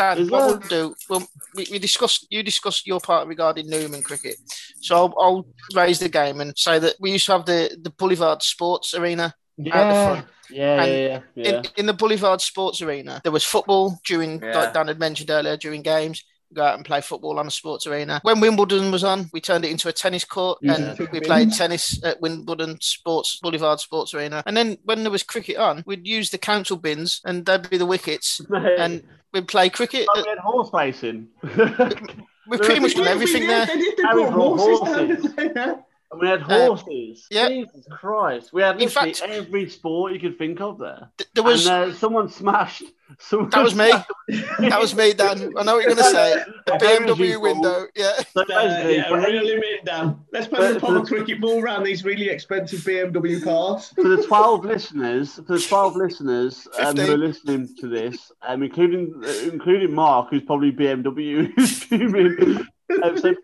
Dan. 0.00 0.18
Is 0.18 0.30
What 0.30 0.46
we'll 0.46 0.68
do, 0.68 0.94
we'll, 1.08 1.22
we, 1.54 1.66
we 1.70 1.78
discussed. 1.78 2.26
You 2.30 2.42
discussed 2.42 2.86
your 2.86 3.00
part 3.00 3.28
regarding 3.28 3.68
Newman 3.68 4.02
cricket. 4.02 4.36
So 4.80 4.96
I'll, 4.96 5.14
I'll 5.18 5.46
raise 5.74 5.98
the 5.98 6.08
game 6.08 6.40
and 6.40 6.56
say 6.56 6.78
that 6.78 6.94
we 7.00 7.12
used 7.12 7.26
to 7.26 7.32
have 7.32 7.46
the 7.46 7.76
the 7.82 7.90
Boulevard 7.90 8.42
Sports 8.42 8.94
Arena 8.94 9.34
out 9.72 9.88
the 9.92 10.12
front. 10.14 10.26
Yeah, 10.50 10.82
And 10.82 10.90
yeah, 10.92 10.98
yeah, 10.98 11.20
yeah. 11.34 11.58
In, 11.58 11.64
in 11.76 11.86
the 11.86 11.92
Boulevard 11.92 12.40
Sports 12.40 12.82
Arena, 12.82 13.20
there 13.22 13.30
was 13.32 13.44
football 13.44 14.00
during, 14.04 14.42
Yeah. 14.42 14.58
like 14.58 14.74
Dan 14.74 14.88
had 14.88 14.98
mentioned 14.98 15.30
earlier, 15.30 15.56
during 15.56 15.82
games. 15.82 16.24
Go 16.52 16.64
out 16.64 16.74
and 16.74 16.84
play 16.84 17.00
football 17.00 17.38
on 17.38 17.46
a 17.46 17.50
sports 17.52 17.86
arena. 17.86 18.18
When 18.24 18.40
Wimbledon 18.40 18.90
was 18.90 19.04
on, 19.04 19.30
we 19.32 19.40
turned 19.40 19.64
it 19.64 19.70
into 19.70 19.88
a 19.88 19.92
tennis 19.92 20.24
court 20.24 20.58
Yeah. 20.60 20.74
and 20.96 20.98
we 21.12 21.20
played 21.20 21.52
tennis 21.52 22.02
at 22.02 22.20
Wimbledon 22.20 22.76
Sports 22.80 23.38
Boulevard 23.40 23.78
Sports 23.78 24.14
Arena. 24.14 24.42
And 24.46 24.56
then 24.56 24.76
when 24.82 25.04
there 25.04 25.12
was 25.12 25.22
cricket 25.22 25.58
on, 25.58 25.84
we'd 25.86 26.04
use 26.08 26.30
the 26.30 26.38
council 26.38 26.76
bins 26.76 27.20
and 27.24 27.46
they'd 27.46 27.70
be 27.70 27.76
the 27.78 27.86
wickets 27.86 28.40
and 28.50 29.04
we'd 29.32 29.48
play 29.48 29.70
cricket. 29.70 30.06
like 30.14 30.24
we 30.24 30.30
had 30.30 30.38
horse 30.38 30.70
racing. 30.72 31.28
We've 32.48 32.60
pretty 32.60 32.80
much 32.80 32.94
done 32.94 33.06
everything 33.06 33.42
we 33.42 33.46
there. 33.48 33.66
did. 33.66 33.76
They 33.78 33.80
did. 33.82 33.96
They 33.98 34.02
Harry 34.02 34.22
brought 34.24 34.32
brought 34.32 34.58
horses 34.58 34.88
horses. 34.96 35.32
down 35.34 35.54
there. 35.54 35.84
And 36.12 36.20
we 36.20 36.26
had 36.26 36.42
horses. 36.42 37.26
yeah. 37.30 37.48
Jesus 37.48 37.86
Christ. 37.88 38.52
We 38.52 38.62
had 38.62 38.78
literally 38.80 39.14
fact- 39.14 39.22
every 39.30 39.68
sport 39.70 40.12
you 40.12 40.18
could 40.18 40.38
think 40.38 40.60
of 40.60 40.78
there. 40.78 41.08
Th- 41.18 41.28
There 41.34 41.44
was 41.44 41.66
and 41.68 41.92
uh, 41.92 41.94
someone 41.94 42.28
smashed. 42.28 42.82
Someone 43.18 43.50
that 43.50 43.62
was 43.64 43.74
me. 43.74 43.90
That 44.60 44.78
was 44.80 44.94
me, 44.94 45.12
Dan. 45.12 45.52
I 45.58 45.62
know 45.64 45.74
what 45.76 45.84
you're 45.84 45.96
gonna 45.96 46.04
say. 46.10 46.32
A 46.68 46.74
I 46.74 46.78
know 46.78 46.96
it 47.06 47.08
was 47.08 47.18
BMW 47.18 47.40
window. 47.42 47.86
Yeah. 47.96 48.12
So 48.32 48.42
Uh, 48.42 48.44
basically, 48.46 48.96
yeah, 48.96 49.08
for, 49.08 49.14
we're 49.20 49.42
limit 49.42 49.64
it. 49.84 50.16
Let's 50.32 50.46
play 50.46 50.72
the 50.72 50.78
proper 50.78 51.04
cricket 51.04 51.40
ball 51.40 51.60
around 51.60 51.82
these 51.82 52.04
really 52.04 52.28
expensive 52.28 52.80
BMW 52.80 53.42
cars. 53.42 53.88
for 53.96 54.08
the 54.16 54.22
12 54.24 54.64
listeners, 54.64 55.34
for 55.34 55.42
the 55.58 55.58
12 55.58 55.96
listeners 55.96 56.68
um, 56.78 56.96
who 56.96 57.12
are 57.14 57.16
listening 57.18 57.68
to 57.80 57.88
this, 57.88 58.30
um, 58.42 58.62
including 58.62 59.12
uh, 59.24 59.28
including 59.52 59.92
Mark, 59.92 60.28
who's 60.30 60.42
probably 60.42 60.70
BMW, 60.70 61.52
who's 61.56 62.66
um, 63.02 63.18
so 63.18 63.34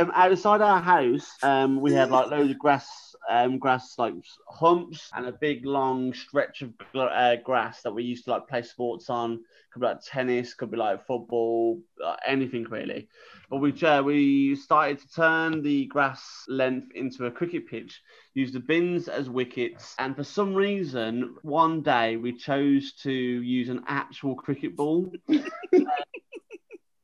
um, 0.00 0.12
outside 0.14 0.60
our 0.60 0.80
house, 0.80 1.36
um, 1.42 1.80
we 1.80 1.92
had 1.92 2.10
like 2.10 2.30
loads 2.30 2.50
of 2.50 2.58
grass, 2.58 3.14
um, 3.30 3.58
grass 3.58 3.94
like 3.98 4.14
humps, 4.48 5.10
and 5.14 5.26
a 5.26 5.32
big 5.32 5.64
long 5.64 6.12
stretch 6.12 6.62
of 6.62 6.72
uh, 6.94 7.36
grass 7.36 7.82
that 7.82 7.92
we 7.92 8.02
used 8.02 8.24
to 8.24 8.30
like 8.30 8.48
play 8.48 8.62
sports 8.62 9.10
on. 9.10 9.40
Could 9.72 9.80
be 9.80 9.86
like 9.86 10.00
tennis, 10.02 10.54
could 10.54 10.70
be 10.70 10.76
like 10.76 11.06
football, 11.06 11.80
anything 12.26 12.64
really. 12.64 13.08
But 13.50 13.58
we 13.58 13.72
uh, 13.82 14.02
we 14.02 14.56
started 14.56 14.98
to 15.00 15.08
turn 15.08 15.62
the 15.62 15.86
grass 15.86 16.44
length 16.48 16.92
into 16.94 17.26
a 17.26 17.30
cricket 17.30 17.68
pitch 17.68 18.00
use 18.36 18.52
the 18.52 18.60
bins 18.60 19.08
as 19.08 19.30
wickets, 19.30 19.94
and 19.98 20.14
for 20.14 20.22
some 20.22 20.54
reason, 20.54 21.36
one 21.40 21.80
day 21.80 22.16
we 22.16 22.34
chose 22.34 22.92
to 22.92 23.10
use 23.10 23.70
an 23.70 23.82
actual 23.88 24.34
cricket 24.34 24.76
ball. 24.76 25.10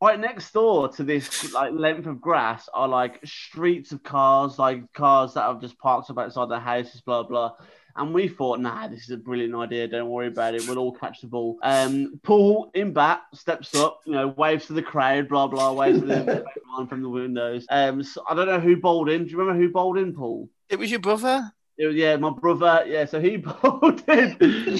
right 0.02 0.18
next 0.18 0.52
door 0.52 0.88
to 0.88 1.04
this 1.04 1.52
like 1.52 1.72
length 1.72 2.06
of 2.06 2.20
grass 2.20 2.68
are 2.74 2.88
like 2.88 3.20
streets 3.24 3.92
of 3.92 4.02
cars, 4.02 4.58
like 4.58 4.92
cars 4.92 5.34
that 5.34 5.42
have 5.42 5.60
just 5.60 5.78
parked 5.78 6.10
up 6.10 6.18
outside 6.18 6.50
their 6.50 6.60
houses, 6.60 7.00
blah 7.00 7.22
blah. 7.22 7.52
And 7.94 8.12
we 8.12 8.26
thought, 8.26 8.58
nah, 8.58 8.88
this 8.88 9.02
is 9.02 9.10
a 9.10 9.18
brilliant 9.18 9.54
idea. 9.54 9.86
Don't 9.86 10.08
worry 10.08 10.28
about 10.28 10.54
it. 10.54 10.66
We'll 10.66 10.78
all 10.78 10.92
catch 10.92 11.20
the 11.20 11.26
ball. 11.26 11.58
Um, 11.62 12.18
Paul 12.22 12.70
in 12.74 12.94
bat 12.94 13.22
steps 13.34 13.74
up, 13.74 14.00
you 14.06 14.12
know, 14.12 14.28
waves 14.28 14.66
to 14.66 14.72
the 14.72 14.82
crowd, 14.82 15.28
blah 15.28 15.46
blah, 15.46 15.72
waves 15.72 16.00
to 16.00 16.06
the 16.06 16.44
from 16.88 17.02
the 17.02 17.08
windows. 17.08 17.64
Um, 17.70 18.02
so 18.02 18.24
I 18.28 18.34
don't 18.34 18.48
know 18.48 18.60
who 18.60 18.76
bowled 18.76 19.08
in. 19.08 19.24
Do 19.24 19.30
you 19.30 19.38
remember 19.38 19.62
who 19.62 19.70
bowled 19.70 19.98
in, 19.98 20.14
Paul? 20.14 20.48
It 20.68 20.78
was 20.80 20.90
your 20.90 21.00
brother. 21.00 21.52
It 21.78 21.86
was, 21.86 21.96
yeah, 21.96 22.16
my 22.16 22.30
brother. 22.30 22.84
Yeah, 22.88 23.04
so 23.04 23.20
he 23.20 23.36
bowled 23.62 24.02
in. 24.08 24.36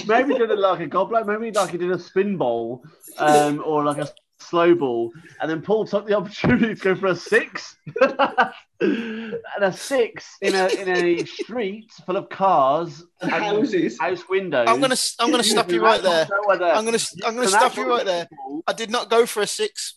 Maybe 0.09 0.35
did 0.35 0.51
it 0.51 0.59
like 0.59 0.81
a 0.81 0.87
goblet. 0.87 1.27
Maybe 1.27 1.53
like 1.53 1.71
he 1.71 1.79
did 1.79 1.93
a 1.93 1.99
spin 1.99 2.37
bowl, 2.37 2.85
um, 3.19 3.63
or 3.65 3.85
like 3.85 3.99
a 3.99 4.09
slow 4.43 4.75
ball. 4.75 5.13
And 5.41 5.51
then 5.51 5.63
Paul 5.63 5.87
took 5.87 6.07
the 6.07 6.15
opportunity 6.17 6.75
to 6.75 6.81
go 6.81 6.95
for 6.95 7.09
a 7.09 7.17
six, 7.17 7.77
and 8.81 9.65
a 9.65 9.73
six 9.73 10.37
in 10.41 10.55
a 10.55 10.67
in 10.69 10.89
a 10.89 11.25
street 11.25 11.91
full 12.07 12.17
of 12.17 12.29
cars, 12.29 13.05
and 13.21 13.31
Houses. 13.31 13.99
house 14.01 14.29
windows. 14.29 14.67
I'm 14.69 14.81
gonna 14.81 14.97
I'm 15.19 15.31
gonna 15.31 15.45
stop 15.45 15.71
you 15.71 15.83
right 15.83 16.03
there. 16.03 16.29
I'm 16.51 16.63
I'm 16.63 16.85
gonna 16.85 16.99
I'm 17.25 17.35
gonna 17.35 17.49
stop 17.49 17.77
you 17.77 17.89
right 17.89 18.05
there. 18.05 18.29
I 18.67 18.73
did 18.73 18.91
not 18.91 19.11
go 19.11 19.27
for 19.27 19.43
a 19.43 19.47
six. 19.47 19.95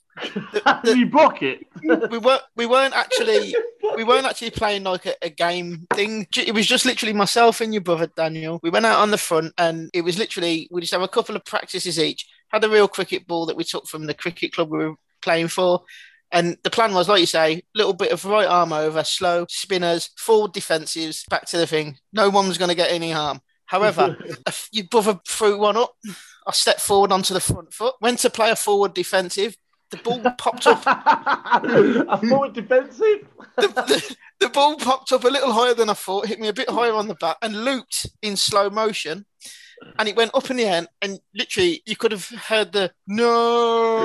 you 0.85 1.07
block 1.07 1.41
it. 1.43 1.65
We 1.83 2.17
weren't 2.17 2.41
we 2.55 2.65
weren't 2.65 2.95
actually 2.95 3.53
we 3.97 4.03
weren't 4.05 4.25
actually 4.25 4.51
playing 4.51 4.83
like 4.83 5.05
a, 5.05 5.13
a 5.21 5.29
game 5.29 5.87
thing. 5.93 6.25
It 6.37 6.53
was 6.53 6.65
just 6.65 6.85
literally 6.85 7.11
myself 7.13 7.59
and 7.59 7.73
your 7.73 7.81
brother 7.81 8.07
Daniel. 8.07 8.59
We 8.63 8.69
went 8.69 8.85
out 8.85 8.99
on 8.99 9.11
the 9.11 9.17
front, 9.17 9.53
and 9.57 9.89
it 9.93 10.01
was 10.01 10.17
literally 10.17 10.69
we 10.71 10.79
just 10.81 10.93
have 10.93 11.01
a 11.01 11.07
couple 11.07 11.35
of 11.35 11.43
practices 11.43 11.99
each. 11.99 12.27
Had 12.56 12.64
a 12.64 12.70
real 12.70 12.88
cricket 12.88 13.28
ball 13.28 13.45
that 13.47 13.58
we 13.58 13.66
took 13.66 13.86
from 13.86 14.06
the 14.06 14.14
cricket 14.14 14.53
club 14.53 14.72
we 14.72 14.78
were 14.78 14.95
playing 15.22 15.49
for. 15.49 15.82
And 16.32 16.58
the 16.64 16.70
plan 16.70 16.93
was, 16.93 17.10
like 17.10 17.20
you 17.20 17.26
say, 17.26 17.64
little 17.76 17.91
bit 17.91 18.14
of 18.14 18.24
right 18.24 18.47
arm 18.47 18.72
over, 18.72 19.03
slow 19.03 19.45
spinners, 19.49 20.10
forward 20.18 20.53
defensives, 20.53 21.28
back 21.28 21.45
to 21.47 21.58
the 21.58 21.68
thing. 21.68 21.97
No 22.14 22.30
one 22.30 22.47
was 22.47 22.58
going 22.58 22.70
to 22.70 22.76
get 22.76 22.91
any 22.91 23.12
harm. 23.12 23.41
However, 23.66 24.16
if 24.47 24.70
your 24.72 24.86
brother 24.86 25.20
threw 25.28 25.60
one 25.60 25.76
up. 25.76 25.95
I 26.47 26.51
stepped 26.51 26.82
forward 26.82 27.12
onto 27.12 27.34
the 27.34 27.39
front 27.41 27.74
foot, 27.74 27.95
went 27.99 28.20
to 28.20 28.30
play 28.30 28.51
a 28.51 28.56
forward 28.56 28.93
defensive. 28.93 29.58
The 29.89 29.97
ball 29.97 30.22
popped 30.38 30.68
up 30.68 30.84
a 30.86 32.18
forward 32.28 32.53
defensive. 32.53 33.28
the, 33.58 33.68
the, 33.68 34.16
the 34.39 34.49
ball 34.49 34.78
popped 34.78 35.12
up 35.12 35.24
a 35.24 35.28
little 35.28 35.51
higher 35.51 35.74
than 35.74 35.89
I 35.89 35.93
thought, 35.93 36.28
hit 36.28 36.39
me 36.39 36.47
a 36.47 36.53
bit 36.53 36.70
higher 36.70 36.93
on 36.93 37.08
the 37.08 37.16
back, 37.16 37.38
and 37.41 37.66
looped 37.66 38.08
in 38.22 38.36
slow 38.36 38.70
motion. 38.70 39.26
And 39.97 40.09
it 40.09 40.15
went 40.15 40.31
up 40.33 40.49
in 40.49 40.57
the 40.57 40.65
air, 40.65 40.88
and 41.01 41.19
literally, 41.33 41.81
you 41.86 41.95
could 41.95 42.11
have 42.11 42.27
heard 42.27 42.71
the 42.73 42.91
no. 43.07 43.99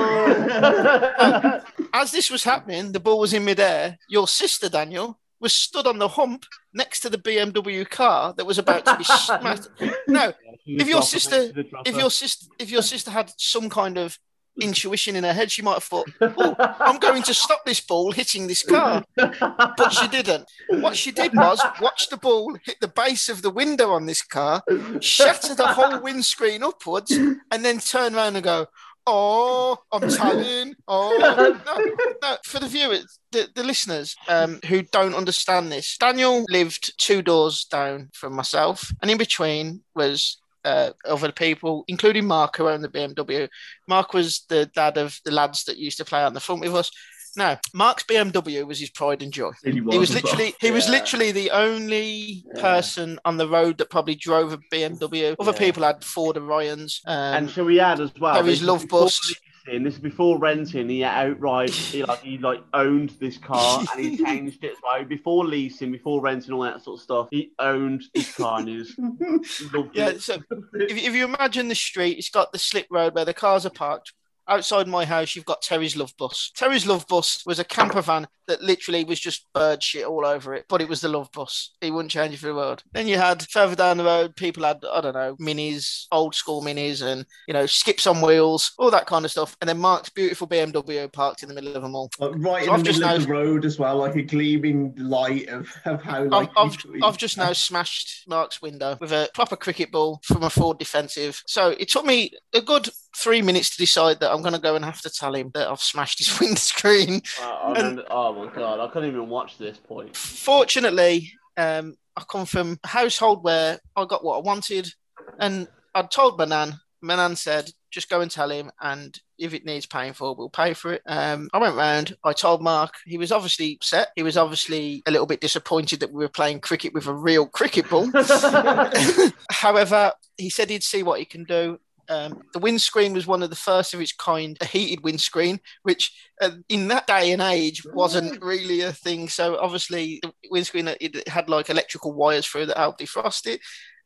As 1.93 2.11
this 2.11 2.31
was 2.31 2.43
happening, 2.43 2.91
the 2.91 2.99
ball 2.99 3.19
was 3.19 3.33
in 3.33 3.45
midair. 3.45 3.97
Your 4.09 4.27
sister, 4.27 4.69
Daniel, 4.69 5.19
was 5.39 5.53
stood 5.53 5.87
on 5.87 5.99
the 5.99 6.07
hump 6.07 6.45
next 6.73 7.01
to 7.01 7.09
the 7.09 7.17
BMW 7.17 7.87
car 7.89 8.33
that 8.37 8.45
was 8.45 8.57
about 8.57 8.85
to 8.85 8.95
be 8.97 9.03
smashed. 9.03 9.67
No, 10.07 10.33
If 10.65 10.87
your 10.87 11.01
sister- 11.01 11.51
if 11.85 11.95
your 11.97 12.11
sister, 12.11 12.47
if 12.59 12.71
your 12.71 12.81
sister 12.83 13.11
had 13.11 13.31
some 13.37 13.69
kind 13.69 13.97
of 13.97 14.17
intuition 14.59 15.15
in 15.15 15.23
her 15.23 15.33
head. 15.33 15.51
She 15.51 15.61
might 15.61 15.75
have 15.75 15.83
thought, 15.83 16.09
"Oh, 16.21 16.55
I'm 16.79 16.99
going 16.99 17.23
to 17.23 17.33
stop 17.33 17.65
this 17.65 17.79
ball 17.79 18.11
hitting 18.11 18.47
this 18.47 18.63
car," 18.63 19.03
but 19.15 19.89
she 19.89 20.07
didn't. 20.07 20.49
What 20.69 20.97
she 20.97 21.11
did 21.11 21.33
was 21.35 21.61
watch 21.81 22.09
the 22.09 22.17
ball 22.17 22.57
hit 22.63 22.77
the 22.81 22.87
base 22.87 23.29
of 23.29 23.41
the 23.41 23.49
window 23.49 23.91
on 23.91 24.05
this 24.05 24.21
car, 24.21 24.63
shatter 24.99 25.55
the 25.55 25.67
whole 25.67 25.99
windscreen 26.01 26.63
upwards, 26.63 27.11
and 27.11 27.65
then 27.65 27.79
turn 27.79 28.15
around 28.15 28.35
and 28.35 28.43
go. 28.43 28.67
Oh, 29.07 29.77
I'm 29.91 30.07
telling. 30.09 30.75
Oh, 30.87 31.17
no, 31.65 32.07
no. 32.21 32.37
For 32.45 32.59
the 32.59 32.67
viewers, 32.67 33.17
the, 33.31 33.49
the 33.55 33.63
listeners 33.63 34.15
um, 34.27 34.59
who 34.67 34.83
don't 34.83 35.15
understand 35.15 35.71
this, 35.71 35.97
Daniel 35.97 36.45
lived 36.49 36.93
two 36.99 37.23
doors 37.23 37.65
down 37.65 38.09
from 38.13 38.33
myself, 38.33 38.91
and 39.01 39.09
in 39.09 39.17
between 39.17 39.81
was 39.95 40.37
uh, 40.63 40.91
other 41.05 41.31
people, 41.31 41.83
including 41.87 42.25
Mark, 42.25 42.57
who 42.57 42.67
owned 42.67 42.83
the 42.83 42.89
BMW. 42.89 43.47
Mark 43.87 44.13
was 44.13 44.45
the 44.49 44.65
dad 44.75 44.97
of 44.97 45.19
the 45.25 45.31
lads 45.31 45.63
that 45.65 45.77
used 45.77 45.97
to 45.97 46.05
play 46.05 46.23
on 46.23 46.33
the 46.33 46.39
front 46.39 46.61
with 46.61 46.75
us. 46.75 46.91
No, 47.37 47.55
Mark's 47.73 48.03
BMW 48.03 48.67
was 48.67 48.79
his 48.79 48.89
pride 48.89 49.21
and 49.23 49.31
joy. 49.31 49.51
He 49.63 49.79
was 49.79 50.09
as 50.09 50.15
well. 50.15 50.21
literally 50.23 50.53
he 50.59 50.69
was 50.71 50.89
literally 50.89 51.31
the 51.31 51.51
only 51.51 52.43
Yeah. 52.55 52.61
person 52.61 53.19
on 53.23 53.37
the 53.37 53.47
road 53.47 53.77
that 53.77 53.89
probably 53.89 54.15
drove 54.15 54.51
a 54.51 54.57
BMW. 54.69 55.35
Other 55.39 55.53
Yeah. 55.53 55.57
people 55.57 55.83
had 55.83 56.03
Ford 56.03 56.35
Orions. 56.35 56.99
Um, 57.07 57.13
and 57.35 57.49
shall 57.49 57.63
we 57.65 57.79
add 57.79 58.01
as 58.01 58.11
well? 58.19 58.33
there 58.33 58.49
is 58.51 58.59
this 58.59 58.67
love 58.67 58.81
before 58.81 59.03
bus. 59.05 59.33
This 59.79 59.95
is 59.95 59.99
before 59.99 60.37
renting. 60.37 60.89
He 60.89 61.03
outright, 61.03 61.71
he 61.71 62.03
like 62.03 62.21
he 62.21 62.37
like 62.37 62.61
owned 62.73 63.11
this 63.19 63.37
car 63.37 63.83
and 63.91 64.05
he 64.05 64.17
changed 64.17 64.63
it. 64.63 64.75
Right 64.83 65.07
before 65.07 65.45
leasing, 65.45 65.91
before 65.91 66.21
renting, 66.21 66.53
all 66.53 66.61
that 66.63 66.83
sort 66.83 66.99
of 66.99 67.03
stuff. 67.03 67.27
He 67.31 67.51
owned 67.59 68.03
this 68.13 68.35
car 68.35 68.59
and 68.59 68.67
he 68.67 68.77
was 68.77 68.97
loved 69.73 69.95
yeah, 69.95 70.09
it. 70.09 70.21
so 70.21 70.35
if, 70.73 70.97
if 70.97 71.15
you 71.15 71.25
imagine 71.25 71.67
the 71.67 71.75
street, 71.75 72.17
it's 72.17 72.29
got 72.29 72.51
the 72.51 72.59
slip 72.59 72.87
road 72.89 73.15
where 73.15 73.25
the 73.25 73.33
cars 73.33 73.65
are 73.65 73.71
parked. 73.71 74.13
Outside 74.47 74.87
my 74.87 75.05
house, 75.05 75.35
you've 75.35 75.45
got 75.45 75.61
Terry's 75.61 75.95
Love 75.95 76.13
Bus. 76.17 76.51
Terry's 76.55 76.85
Love 76.87 77.07
Bus 77.07 77.43
was 77.45 77.59
a 77.59 77.63
camper 77.63 78.01
van 78.01 78.27
that 78.47 78.61
literally 78.61 79.03
was 79.05 79.19
just 79.19 79.45
bird 79.53 79.81
shit 79.81 80.03
all 80.05 80.25
over 80.25 80.53
it, 80.53 80.65
but 80.67 80.81
it 80.81 80.89
was 80.89 80.99
the 80.99 81.07
Love 81.07 81.31
Bus. 81.31 81.71
He 81.79 81.89
wouldn't 81.91 82.11
change 82.11 82.33
it 82.33 82.37
for 82.39 82.47
the 82.47 82.55
world. 82.55 82.83
Then 82.91 83.07
you 83.07 83.17
had 83.17 83.43
further 83.43 83.75
down 83.75 83.97
the 83.97 84.03
road, 84.03 84.35
people 84.35 84.63
had, 84.63 84.83
I 84.91 84.99
don't 84.99 85.13
know, 85.13 85.35
minis, 85.37 86.05
old 86.11 86.35
school 86.35 86.61
minis, 86.61 87.01
and, 87.01 87.25
you 87.47 87.53
know, 87.53 87.65
skips 87.65 88.07
on 88.07 88.19
wheels, 88.19 88.73
all 88.77 88.91
that 88.91 89.05
kind 89.05 89.23
of 89.23 89.31
stuff. 89.31 89.55
And 89.61 89.69
then 89.69 89.77
Mark's 89.77 90.09
beautiful 90.09 90.47
BMW 90.47 91.11
parked 91.13 91.43
in 91.43 91.49
the 91.49 91.55
middle 91.55 91.75
of 91.75 91.81
them 91.83 91.95
all. 91.95 92.09
Like, 92.19 92.31
right 92.35 92.65
So 92.65 92.73
in 92.73 92.79
I've 92.79 92.83
the 92.83 92.91
middle 92.91 93.03
of 93.05 93.19
now- 93.19 93.25
the 93.25 93.31
road 93.31 93.63
as 93.65 93.79
well, 93.79 93.97
like 93.97 94.15
a 94.15 94.21
gleaming 94.23 94.93
light 94.97 95.47
of, 95.47 95.69
of 95.85 96.01
how 96.01 96.27
I've, 96.31 96.49
I've, 96.57 96.77
I've 97.03 97.17
just 97.17 97.37
now 97.37 97.53
smashed 97.53 98.27
Mark's 98.27 98.61
window 98.61 98.97
with 98.99 99.11
a 99.13 99.29
proper 99.33 99.55
cricket 99.55 99.91
ball 99.91 100.19
from 100.23 100.43
a 100.43 100.49
forward 100.49 100.79
defensive. 100.79 101.41
So 101.47 101.69
it 101.69 101.89
took 101.89 102.05
me 102.05 102.31
a 102.53 102.61
good 102.61 102.89
three 103.15 103.41
minutes 103.41 103.69
to 103.71 103.77
decide 103.77 104.19
that 104.19 104.31
I'm 104.31 104.41
going 104.41 104.53
to 104.53 104.59
go 104.59 104.75
and 104.75 104.85
have 104.85 105.01
to 105.01 105.09
tell 105.09 105.35
him 105.35 105.51
that 105.53 105.67
I've 105.67 105.81
smashed 105.81 106.19
his 106.19 106.39
windscreen. 106.39 107.21
Uh, 107.41 107.45
I 107.45 107.71
remember, 107.73 108.05
oh 108.09 108.33
my 108.33 108.53
god, 108.53 108.79
I 108.79 108.87
couldn't 108.91 109.09
even 109.09 109.29
watch 109.29 109.57
this 109.57 109.77
point. 109.77 110.15
Fortunately, 110.15 111.31
um, 111.57 111.95
I 112.15 112.23
come 112.29 112.45
from 112.45 112.79
a 112.83 112.87
household 112.87 113.43
where 113.43 113.79
I 113.95 114.05
got 114.05 114.23
what 114.23 114.37
I 114.37 114.41
wanted, 114.41 114.93
and 115.39 115.67
I'd 115.93 116.11
told 116.11 116.37
my 116.37 116.45
nan. 116.45 116.79
My 117.03 117.15
nan 117.15 117.35
said, 117.35 117.71
"Just 117.89 118.09
go 118.09 118.21
and 118.21 118.29
tell 118.29 118.49
him, 118.49 118.71
and 118.79 119.17
if 119.39 119.53
it 119.53 119.65
needs 119.65 119.87
paying 119.87 120.13
for, 120.13 120.35
we'll 120.35 120.49
pay 120.49 120.73
for 120.73 120.93
it." 120.93 121.01
Um, 121.05 121.49
I 121.51 121.57
went 121.57 121.75
round. 121.75 122.15
I 122.23 122.33
told 122.33 122.61
Mark. 122.61 122.93
He 123.05 123.17
was 123.17 123.31
obviously 123.31 123.73
upset. 123.73 124.09
He 124.15 124.23
was 124.23 124.37
obviously 124.37 125.01
a 125.07 125.11
little 125.11 125.25
bit 125.25 125.41
disappointed 125.41 125.99
that 126.01 126.11
we 126.11 126.23
were 126.23 126.29
playing 126.29 126.59
cricket 126.59 126.93
with 126.93 127.07
a 127.07 127.13
real 127.13 127.47
cricket 127.47 127.89
ball. 127.89 128.11
However, 129.51 130.13
he 130.37 130.49
said 130.49 130.69
he'd 130.69 130.83
see 130.83 131.01
what 131.01 131.19
he 131.19 131.25
can 131.25 131.43
do. 131.43 131.79
Um, 132.11 132.41
the 132.51 132.59
windscreen 132.59 133.13
was 133.13 133.25
one 133.25 133.41
of 133.41 133.49
the 133.49 133.55
first 133.55 133.93
of 133.93 134.01
its 134.01 134.11
kind, 134.11 134.57
a 134.59 134.65
heated 134.65 135.01
windscreen, 135.03 135.59
which 135.83 136.11
uh, 136.41 136.51
in 136.67 136.89
that 136.89 137.07
day 137.07 137.31
and 137.31 137.41
age 137.41 137.83
wasn't 137.93 138.43
really 138.43 138.81
a 138.81 138.91
thing. 138.91 139.29
So 139.29 139.57
obviously, 139.57 140.19
the 140.21 140.33
windscreen 140.51 140.89
it 140.99 141.27
had 141.29 141.47
like 141.49 141.69
electrical 141.69 142.11
wires 142.11 142.45
through 142.45 142.65
that 142.65 142.77
helped 142.77 142.99
defrost 142.99 143.47
it. 143.47 143.61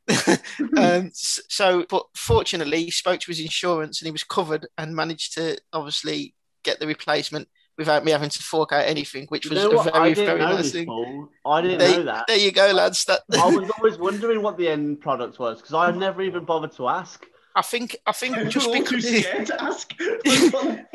um, 0.78 1.10
so, 1.14 1.86
but 1.90 2.06
fortunately, 2.16 2.84
he 2.84 2.92
spoke 2.92 3.22
to 3.22 3.32
his 3.32 3.40
insurance 3.40 4.02
and 4.02 4.08
he 4.08 4.12
was 4.12 4.24
covered 4.24 4.68
and 4.78 4.96
managed 4.96 5.34
to 5.34 5.58
obviously 5.74 6.36
get 6.64 6.80
the 6.80 6.88
replacement 6.88 7.48
without 7.78 8.06
me 8.06 8.12
having 8.12 8.30
to 8.30 8.44
fork 8.44 8.72
out 8.72 8.86
anything, 8.86 9.26
which 9.30 9.46
You 9.46 9.52
was 9.52 9.64
know 9.64 9.80
a 9.80 9.84
very, 9.84 10.14
very 10.14 10.40
nice 10.40 10.72
thing. 10.72 10.86
Paul. 10.86 11.30
I 11.46 11.62
didn't 11.62 11.80
There, 11.80 11.98
know 11.98 12.04
that. 12.04 12.26
there 12.28 12.38
you 12.38 12.52
go, 12.52 12.72
lads. 12.72 13.04
That 13.06 13.22
I 13.34 13.48
was 13.48 13.70
always 13.78 13.98
wondering 13.98 14.42
what 14.42 14.58
the 14.58 14.70
end 14.70 15.02
product 15.02 15.40
was 15.40 15.58
because 15.62 15.74
I 15.74 15.92
never 15.92 16.22
even 16.22 16.46
bothered 16.46 16.72
to 16.74 16.88
ask. 16.88 17.26
I 17.56 17.62
think 17.62 17.96
I 18.06 18.12
think 18.12 18.36
You're 18.36 18.46
just 18.46 18.68
all 18.68 18.74
too 18.74 18.80
because 18.84 19.06
scared 19.08 19.48
to 19.48 19.64
ask. 19.64 19.94
The? 20.00 20.86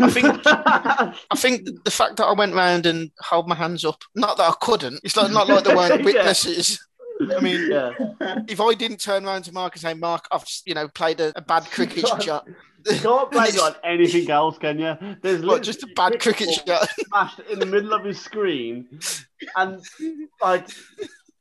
I 0.00 0.10
think 0.10 0.26
I 0.46 1.36
think 1.36 1.84
the 1.84 1.90
fact 1.90 2.16
that 2.16 2.24
I 2.24 2.32
went 2.32 2.54
round 2.54 2.86
and 2.86 3.10
held 3.22 3.46
my 3.48 3.54
hands 3.54 3.84
up, 3.84 4.02
not 4.14 4.36
that 4.38 4.48
I 4.50 4.54
couldn't. 4.60 5.00
It's 5.04 5.16
like 5.16 5.30
not 5.32 5.48
like 5.48 5.64
there 5.64 5.76
weren't 5.76 5.98
Yeah. 6.00 6.04
witnesses. 6.04 6.84
I 7.36 7.40
mean, 7.40 7.70
yeah. 7.70 7.92
if 8.48 8.60
I 8.60 8.74
didn't 8.74 8.98
turn 9.00 9.24
around 9.24 9.42
to 9.44 9.52
Mark 9.52 9.74
and 9.74 9.82
say, 9.82 9.94
"Mark, 9.94 10.26
I've 10.32 10.44
you 10.64 10.74
know 10.74 10.88
played 10.88 11.20
a, 11.20 11.32
a 11.36 11.42
bad 11.42 11.64
cricket 11.66 12.06
shot," 12.22 12.46
You 12.90 12.98
can't 12.98 13.30
blame 13.30 13.58
on 13.62 13.74
anything 13.84 14.30
else, 14.30 14.58
can 14.58 14.78
you? 14.78 14.96
There's 15.20 15.60
just 15.60 15.84
a 15.84 15.88
bad 15.94 16.18
cricket 16.20 16.50
shot. 16.50 16.88
smashed 17.06 17.40
in 17.50 17.58
the 17.58 17.66
middle 17.66 17.92
of 17.92 18.04
his 18.04 18.20
screen, 18.20 18.98
and 19.56 19.80
like 20.40 20.68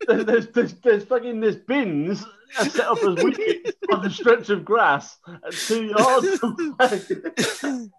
there's 0.08 0.48
there's, 0.50 0.74
there's 0.74 1.06
fucking 1.06 1.40
there's 1.40 1.56
bins 1.56 2.24
set 2.70 2.86
up 2.88 2.98
as 3.04 3.16
wickets 3.24 3.72
on 3.92 4.02
the 4.04 4.10
stretch 4.10 4.50
of 4.50 4.66
grass 4.66 5.18
at 5.46 5.54
two 5.54 5.86
yards 5.86 6.40
away, 6.44 7.90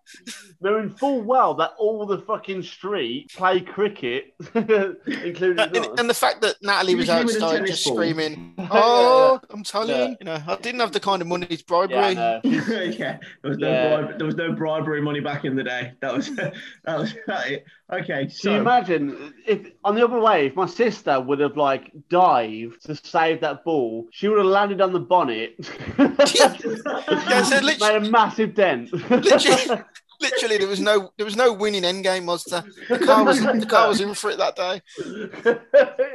knowing 0.61 0.91
full 0.91 1.23
well 1.23 1.55
that 1.55 1.73
all 1.79 2.07
the 2.07 2.19
fucking 2.19 2.63
street 2.63 3.33
play 3.35 3.61
cricket, 3.61 4.35
including 4.55 5.59
and, 5.59 5.77
us. 5.77 5.89
and 6.01 6.09
the 6.11 6.15
fact 6.15 6.43
that 6.43 6.57
Natalie 6.63 6.95
was 6.95 7.09
was 7.09 7.33
given 7.33 7.43
a 7.43 7.45
outside 7.47 7.67
just 7.67 7.85
ball. 7.87 7.95
screaming, 7.95 8.55
Yeah, 8.59 8.69
"Oh, 8.71 9.41
I'm 9.51 9.63
telling 9.65 9.89
Yeah. 9.91 10.07
you, 10.09 10.17
you 10.21 10.25
know, 10.27 10.43
I 10.47 10.57
didn't 10.57 10.81
have 10.81 10.93
the 10.93 11.01
kind 11.01 11.23
of 11.23 11.29
money 11.29 11.47
to 11.47 11.65
bribery." 11.65 12.13
yeah, 12.13 12.41
I 12.45 12.49
yeah, 12.49 13.19
there 13.43 13.51
was 13.51 13.59
no 13.59 13.71
Yeah. 13.71 14.01
bribe, 14.03 14.19
there 14.19 14.27
was 14.27 14.37
no 14.37 14.53
bribery 14.53 15.01
money 15.01 15.21
back 15.21 15.45
in 15.45 15.57
the 15.57 15.65
day. 15.65 15.93
That 16.01 16.15
was 16.15 16.35
that 16.37 16.55
was 16.87 17.15
it. 17.27 17.65
Okay, 17.93 18.07
Can 18.07 18.23
you 18.25 18.31
so 18.31 18.55
imagine 18.55 19.35
if 19.47 19.71
on 19.85 19.95
the 19.95 20.03
other 20.05 20.19
way, 20.19 20.47
if 20.47 20.57
my 20.57 20.65
sister 20.67 21.21
would 21.21 21.41
have 21.41 21.57
like 21.59 21.91
dived 22.09 22.83
to 22.87 22.97
save 22.97 23.41
that 23.43 23.65
ball, 23.65 24.07
she 24.11 24.29
would 24.29 24.39
have 24.43 24.51
landed 24.51 24.81
on 24.81 24.93
the 24.93 25.01
bonnet. 25.01 25.55
Yeah, 25.99 27.43
so 27.43 27.59
lit- 27.63 27.81
made 27.81 27.97
a 27.97 28.01
massive 28.01 28.55
dent. 28.55 28.93
Literally, 28.93 29.83
literally, 30.21 30.59
there 30.59 30.69
was 30.69 30.81
no 30.81 31.11
there 31.17 31.25
was 31.25 31.37
no 31.37 31.53
winning 31.53 31.85
end 31.85 32.05
game, 32.05 32.27
was 32.27 32.45
there? 32.45 32.65
The 32.89 32.99
car 32.99 33.25
was 33.25 33.41
the 33.41 33.67
car 33.67 33.89
was 33.89 34.01
in 34.01 34.15
for 34.15 34.31
it 34.31 34.39
that 34.39 34.57
day. 34.57 34.81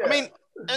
I 0.05 0.09
mean, 0.09 0.29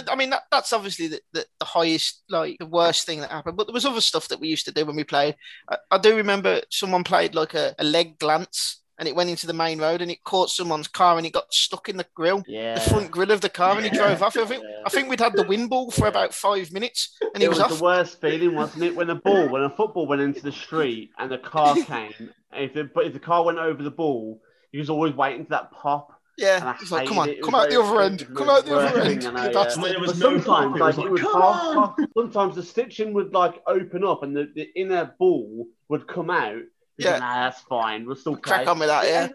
I 0.07 0.15
mean 0.15 0.29
that, 0.31 0.43
that's 0.51 0.73
obviously 0.73 1.07
the, 1.07 1.21
the, 1.33 1.45
the 1.59 1.65
highest, 1.65 2.23
like 2.29 2.57
the 2.59 2.65
worst 2.65 3.05
thing 3.05 3.19
that 3.21 3.31
happened. 3.31 3.57
But 3.57 3.67
there 3.67 3.73
was 3.73 3.85
other 3.85 4.01
stuff 4.01 4.27
that 4.29 4.39
we 4.39 4.47
used 4.47 4.65
to 4.65 4.71
do 4.71 4.85
when 4.85 4.95
we 4.95 5.03
played. 5.03 5.35
I, 5.69 5.77
I 5.91 5.97
do 5.97 6.15
remember 6.15 6.61
someone 6.69 7.03
played 7.03 7.35
like 7.35 7.53
a, 7.53 7.75
a 7.79 7.83
leg 7.83 8.19
glance, 8.19 8.80
and 9.01 9.07
it 9.09 9.15
went 9.15 9.31
into 9.31 9.47
the 9.47 9.53
main 9.53 9.79
road, 9.81 9.99
and 9.99 10.11
it 10.11 10.23
caught 10.23 10.51
someone's 10.51 10.87
car, 10.87 11.17
and 11.17 11.25
it 11.25 11.33
got 11.33 11.51
stuck 11.51 11.89
in 11.89 11.97
the 11.97 12.05
grill, 12.13 12.43
yeah. 12.47 12.75
the 12.75 12.81
front 12.81 13.09
grill 13.09 13.31
of 13.31 13.41
the 13.41 13.49
car, 13.49 13.75
and 13.75 13.83
he 13.83 13.89
drove 13.89 14.21
off. 14.21 14.37
I 14.37 14.45
think 14.45 14.63
Yeah. 14.63 14.83
I 14.85 14.89
think 14.89 15.09
we'd 15.09 15.19
had 15.19 15.33
the 15.35 15.43
wind 15.43 15.71
ball 15.71 15.89
for 15.89 16.05
about 16.07 16.35
five 16.35 16.71
minutes, 16.71 17.17
and 17.33 17.41
he 17.41 17.45
it 17.45 17.49
was, 17.49 17.57
was 17.57 17.71
off. 17.71 17.77
the 17.79 17.83
worst 17.83 18.21
feeling, 18.21 18.53
wasn't 18.53 18.83
it? 18.83 18.95
When 18.95 19.09
a 19.09 19.15
ball, 19.15 19.49
when 19.49 19.63
a 19.63 19.69
football 19.71 20.05
went 20.05 20.21
into 20.21 20.43
the 20.43 20.51
street 20.51 21.09
and 21.17 21.31
the 21.31 21.39
car 21.39 21.75
came, 21.83 22.29
if 22.53 22.75
the, 22.75 22.83
but 22.93 23.07
if 23.07 23.13
the 23.13 23.19
car 23.19 23.43
went 23.43 23.57
over 23.57 23.81
the 23.81 23.89
ball, 23.89 24.39
you 24.71 24.79
was 24.79 24.91
always 24.91 25.15
waiting 25.15 25.45
for 25.45 25.49
that 25.49 25.71
pop. 25.71 26.13
Yeah, 26.37 26.75
he's 26.79 26.91
like, 26.91 27.07
"Come 27.07 27.17
on, 27.19 27.29
it. 27.29 27.39
It 27.39 27.43
come 27.43 27.53
was 27.53 27.65
out 27.65 27.69
the 27.71 27.81
other 27.81 28.01
end, 28.01 28.27
come 28.35 28.49
out 28.49 28.65
the 28.65 28.75
other 28.77 29.01
end." 29.01 29.23
Know, 29.23 29.31
yeah. 29.31 29.49
bastard. 29.51 29.81
when 29.83 29.91
there 29.91 29.99
was 29.99 30.13
But 30.13 30.19
no 30.19 30.39
sometimes, 30.39 30.75
it 30.75 30.79
like, 30.79 30.87
was 30.87 30.97
it 30.97 31.01
like, 31.01 31.09
would 31.11 31.21
come 31.21 31.41
half, 31.41 31.63
on. 31.77 31.95
half- 31.99 32.09
sometimes 32.17 32.55
the 32.55 32.63
stitching 32.63 33.13
would 33.13 33.33
like 33.33 33.61
open 33.67 34.03
up 34.05 34.21
and 34.23 34.35
the, 34.35 34.49
the 34.55 34.69
inner 34.75 35.13
ball 35.17 35.65
would 35.89 36.07
come 36.07 36.29
out. 36.29 36.61
You 37.01 37.09
Yeah. 37.09 37.19
go, 37.19 37.25
Nah, 37.25 37.43
that's 37.49 37.61
fine. 37.61 38.05
We'll 38.05 38.15
still 38.15 38.35
play. 38.35 38.41
Crack 38.57 38.67
on 38.67 38.79
with 38.79 38.87
that, 38.89 39.05
yeah. 39.05 39.29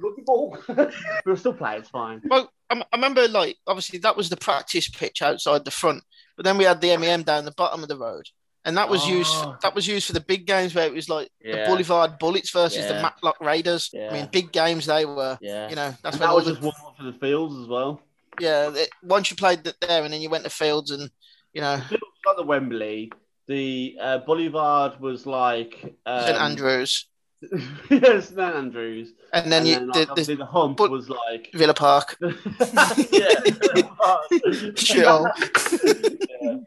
Rugby 0.00 0.22
ball. 0.26 0.56
we'll 1.26 1.36
still 1.36 1.54
play. 1.54 1.76
It's 1.78 1.88
fine. 1.90 2.20
Well, 2.24 2.50
I, 2.70 2.80
I 2.92 2.96
remember 2.96 3.26
like 3.28 3.56
obviously 3.66 3.98
that 4.00 4.16
was 4.16 4.28
the 4.28 4.36
practice 4.36 4.88
pitch 4.88 5.22
outside 5.22 5.64
the 5.64 5.70
front, 5.70 6.02
but 6.36 6.44
then 6.44 6.58
we 6.58 6.64
had 6.64 6.80
the 6.80 6.96
MEM 6.96 7.22
down 7.22 7.44
the 7.44 7.52
bottom 7.52 7.82
of 7.82 7.88
the 7.88 7.96
road, 7.96 8.26
and 8.64 8.76
that 8.76 8.88
was 8.88 9.08
used 9.08 9.32
Oh. 9.34 9.56
that 9.62 9.74
was 9.74 9.86
used 9.88 10.06
for 10.06 10.12
the 10.12 10.20
big 10.20 10.46
games 10.46 10.74
where 10.74 10.86
it 10.86 10.92
was 10.94 11.08
like 11.08 11.30
the 11.42 11.64
Boulevard 11.66 12.18
Bullets 12.18 12.50
versus 12.50 12.86
the 12.86 12.94
Matlock 12.94 13.40
Raiders. 13.40 13.90
I 13.94 14.12
mean, 14.12 14.28
big 14.30 14.52
games 14.52 14.86
they 14.86 15.04
were. 15.06 15.38
Yeah. 15.40 15.68
You 15.70 15.76
know, 15.76 15.94
that's 16.02 16.16
and 16.16 16.20
when 16.20 16.28
that 16.28 16.34
was 16.36 16.44
the, 16.44 16.50
just 16.52 16.62
warm 16.62 16.74
up 16.86 16.96
for 16.96 17.04
the 17.04 17.12
fields 17.14 17.56
as 17.60 17.66
well. 17.66 18.00
yeah. 18.40 18.70
It, 18.74 18.90
once 19.02 19.30
you 19.30 19.36
played 19.36 19.64
that 19.64 19.80
there, 19.80 20.04
and 20.04 20.12
then 20.12 20.20
you 20.20 20.30
went 20.30 20.44
to 20.44 20.50
fields, 20.50 20.90
and 20.90 21.10
you 21.54 21.62
know, 21.62 21.74
It 21.90 22.00
was 22.00 22.00
like 22.26 22.36
the 22.36 22.44
Wembley. 22.44 23.10
The 23.48 23.96
uh, 24.00 24.18
Boulevard 24.18 25.00
was 25.00 25.26
like 25.26 25.96
um, 26.06 26.22
St 26.22 26.36
Andrews, 26.38 27.06
yes, 27.90 28.28
St 28.28 28.38
Andrews. 28.38 29.12
and 29.32 29.50
then 29.50 29.62
and 29.62 29.68
you 29.68 29.74
then, 29.74 29.88
like, 29.88 30.14
the, 30.16 30.22
the 30.22 30.34
the 30.36 30.44
hump 30.46 30.76
but- 30.76 30.90
was 30.90 31.08
like 31.08 31.48
Villa 31.54 31.72
Park. 31.74 32.16
yeah. 32.20 32.32
Shithole. 34.76 35.30
Yeah. 36.40 36.58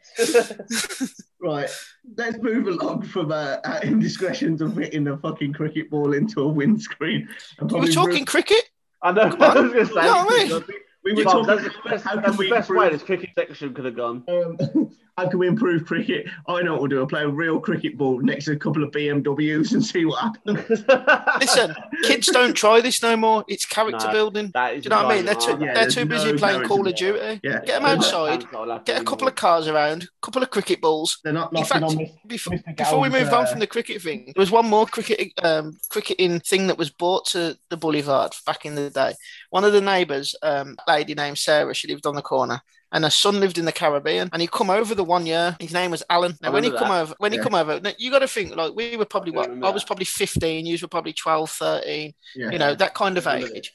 right, 1.41 1.69
let's 2.17 2.37
move 2.39 2.67
along 2.67 3.03
from 3.03 3.31
uh, 3.31 3.57
our 3.63 3.81
indiscretions 3.83 4.61
of 4.61 4.75
hitting 4.75 5.07
a 5.07 5.17
fucking 5.17 5.53
cricket 5.53 5.89
ball 5.89 6.13
into 6.13 6.41
a 6.41 6.47
windscreen. 6.47 7.27
And 7.59 7.71
We 7.71 7.75
were 7.75 7.79
probably 7.79 7.93
talking 7.93 8.19
move- 8.19 8.27
cricket. 8.27 8.69
I 9.03 9.11
know. 9.11 9.29
Come 9.31 9.41
on. 9.41 9.57
I 9.57 9.61
was 9.61 9.73
going 9.73 9.87
to 9.87 9.93
say. 9.93 10.01
You 10.01 10.07
know 10.07 10.25
what 10.25 10.33
I 10.33 10.47
mean? 10.59 10.63
we 11.03 11.13
were 11.13 11.23
Bob, 11.23 11.33
talking 11.47 11.47
that's 11.47 11.63
the 11.63 11.69
about 11.69 11.89
best, 11.89 12.03
that's 12.23 12.37
the 12.37 12.49
best 12.49 12.69
way 12.69 12.89
this 12.89 13.01
cricket 13.03 13.29
section 13.37 13.73
could 13.73 13.85
have 13.85 13.95
gone. 13.95 14.23
um, 14.27 14.91
how 15.17 15.27
can 15.27 15.39
we 15.39 15.47
improve 15.47 15.85
cricket? 15.85 16.25
I 16.47 16.61
know 16.61 16.71
what 16.73 16.81
we'll 16.81 16.89
do. 16.89 16.99
I'll 16.99 17.07
play 17.07 17.23
a 17.23 17.27
real 17.29 17.59
cricket 17.59 17.97
ball 17.97 18.19
next 18.21 18.45
to 18.45 18.53
a 18.53 18.55
couple 18.55 18.83
of 18.83 18.91
BMWs 18.91 19.73
and 19.73 19.83
see 19.85 20.05
what 20.05 20.19
happens. 20.21 20.83
Listen, 21.39 21.75
kids 22.03 22.27
don't 22.27 22.53
try 22.53 22.81
this 22.81 23.01
no 23.03 23.17
more. 23.17 23.43
It's 23.47 23.65
character 23.65 24.07
No. 24.07 24.13
building. 24.13 24.51
That 24.53 24.71
Do 24.75 24.81
you 24.83 24.89
know 24.89 25.03
what 25.03 25.11
I 25.11 25.15
mean? 25.15 25.25
They're 25.25 25.35
too. 25.35 25.57
Yeah, 25.59 25.73
they're 25.73 25.89
too 25.89 26.05
busy 26.05 26.31
no 26.31 26.37
playing 26.37 26.63
Call 26.63 26.87
of 26.87 26.95
Duty. 26.95 27.39
Yeah. 27.43 27.59
Get 27.65 27.81
them 27.81 27.85
outside. 27.85 28.45
Get 28.85 29.01
a 29.01 29.05
couple 29.05 29.27
of 29.27 29.35
cars 29.35 29.67
around, 29.67 30.03
a 30.03 30.07
couple 30.21 30.41
of 30.41 30.49
cricket 30.49 30.81
balls. 30.81 31.19
They're 31.23 31.33
not 31.33 31.55
In 31.55 31.65
fact, 31.65 31.83
on 31.83 31.97
this. 31.97 32.09
before, 32.25 32.53
Mr. 32.53 32.77
before 32.77 32.99
we 33.01 33.09
Gow's, 33.09 33.21
move 33.23 33.33
on 33.33 33.43
uh, 33.43 33.47
from 33.47 33.59
the 33.59 33.67
cricket 33.67 34.01
thing, 34.01 34.25
there 34.25 34.41
was 34.41 34.51
one 34.51 34.67
more 34.67 34.85
cricket 34.85 35.31
um, 35.43 35.77
cricketing 35.89 36.39
thing 36.39 36.67
that 36.67 36.77
was 36.77 36.89
brought 36.89 37.25
to 37.27 37.57
the 37.69 37.77
Boulevard 37.77 38.33
back 38.45 38.65
in 38.65 38.75
the 38.75 38.89
day. 38.89 39.13
One 39.49 39.63
of 39.65 39.73
the 39.73 39.81
neighbours, 39.81 40.35
um, 40.41 40.77
a 40.87 40.91
lady 40.91 41.13
named 41.15 41.37
Sarah, 41.37 41.73
she 41.73 41.87
lived 41.87 42.05
on 42.05 42.15
the 42.15 42.21
corner. 42.21 42.61
And 42.93 43.03
her 43.05 43.09
son 43.09 43.39
lived 43.39 43.57
in 43.57 43.65
the 43.65 43.71
Caribbean, 43.71 44.29
and 44.33 44.41
he 44.41 44.47
come 44.47 44.69
over 44.69 44.93
the 44.93 45.03
one 45.03 45.25
year. 45.25 45.55
His 45.59 45.71
name 45.73 45.91
was 45.91 46.03
Alan. 46.09 46.37
Now, 46.41 46.51
when 46.51 46.63
he 46.63 46.69
remember 46.69 46.85
come 46.85 46.95
that. 46.95 47.01
over, 47.03 47.15
when 47.19 47.31
he 47.31 47.37
come 47.39 47.55
over, 47.55 47.79
now, 47.79 47.91
you 47.97 48.11
got 48.11 48.19
to 48.19 48.27
think 48.27 48.55
like 48.55 48.73
we 48.75 48.97
were 48.97 49.05
probably 49.05 49.33
I 49.33 49.37
what 49.37 49.49
I 49.49 49.69
was 49.71 49.83
that. 49.83 49.87
probably 49.87 50.05
fifteen, 50.05 50.65
you 50.65 50.77
were 50.81 50.87
probably 50.89 51.13
12, 51.13 51.49
13, 51.49 52.13
Yeah. 52.35 52.51
you 52.51 52.59
know 52.59 52.75
that 52.75 52.93
kind 52.93 53.17
of 53.17 53.27
age. 53.27 53.71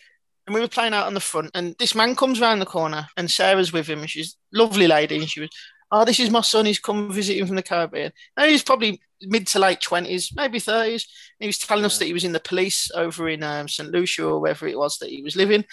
And 0.47 0.55
we 0.55 0.61
were 0.61 0.69
playing 0.69 0.93
out 0.93 1.07
on 1.07 1.15
the 1.15 1.21
front, 1.21 1.51
and 1.55 1.75
this 1.79 1.95
man 1.95 2.15
comes 2.15 2.41
round 2.41 2.61
the 2.61 2.67
corner, 2.67 3.07
and 3.17 3.31
Sarah's 3.31 3.73
with 3.73 3.87
him, 3.89 4.01
and 4.01 4.11
she's 4.11 4.37
a 4.55 4.59
lovely 4.59 4.87
lady, 4.87 5.17
and 5.17 5.29
she 5.29 5.41
was, 5.41 5.51
"Oh, 5.91 6.05
this 6.05 6.21
is 6.21 6.31
my 6.31 6.43
son. 6.43 6.67
He's 6.67 6.79
come 6.79 7.11
visiting 7.11 7.47
from 7.47 7.57
the 7.57 7.63
Caribbean." 7.63 8.13
And 8.37 8.51
he's 8.51 8.63
probably 8.63 9.01
mid 9.23 9.47
to 9.49 9.59
late 9.59 9.81
twenties, 9.81 10.31
maybe 10.37 10.59
thirties. 10.61 11.09
He 11.41 11.47
was 11.47 11.59
telling 11.59 11.85
us 11.87 11.99
that 11.99 12.05
he 12.05 12.13
was 12.13 12.23
in 12.25 12.33
the 12.33 12.39
police 12.41 12.91
over 12.95 13.29
in 13.31 13.43
um, 13.43 13.67
St 13.67 13.91
Lucia 13.91 14.25
or 14.27 14.41
wherever 14.41 14.69
it 14.69 14.79
was 14.79 14.99
that 14.99 15.09
he 15.09 15.23
was 15.23 15.37
living. 15.37 15.65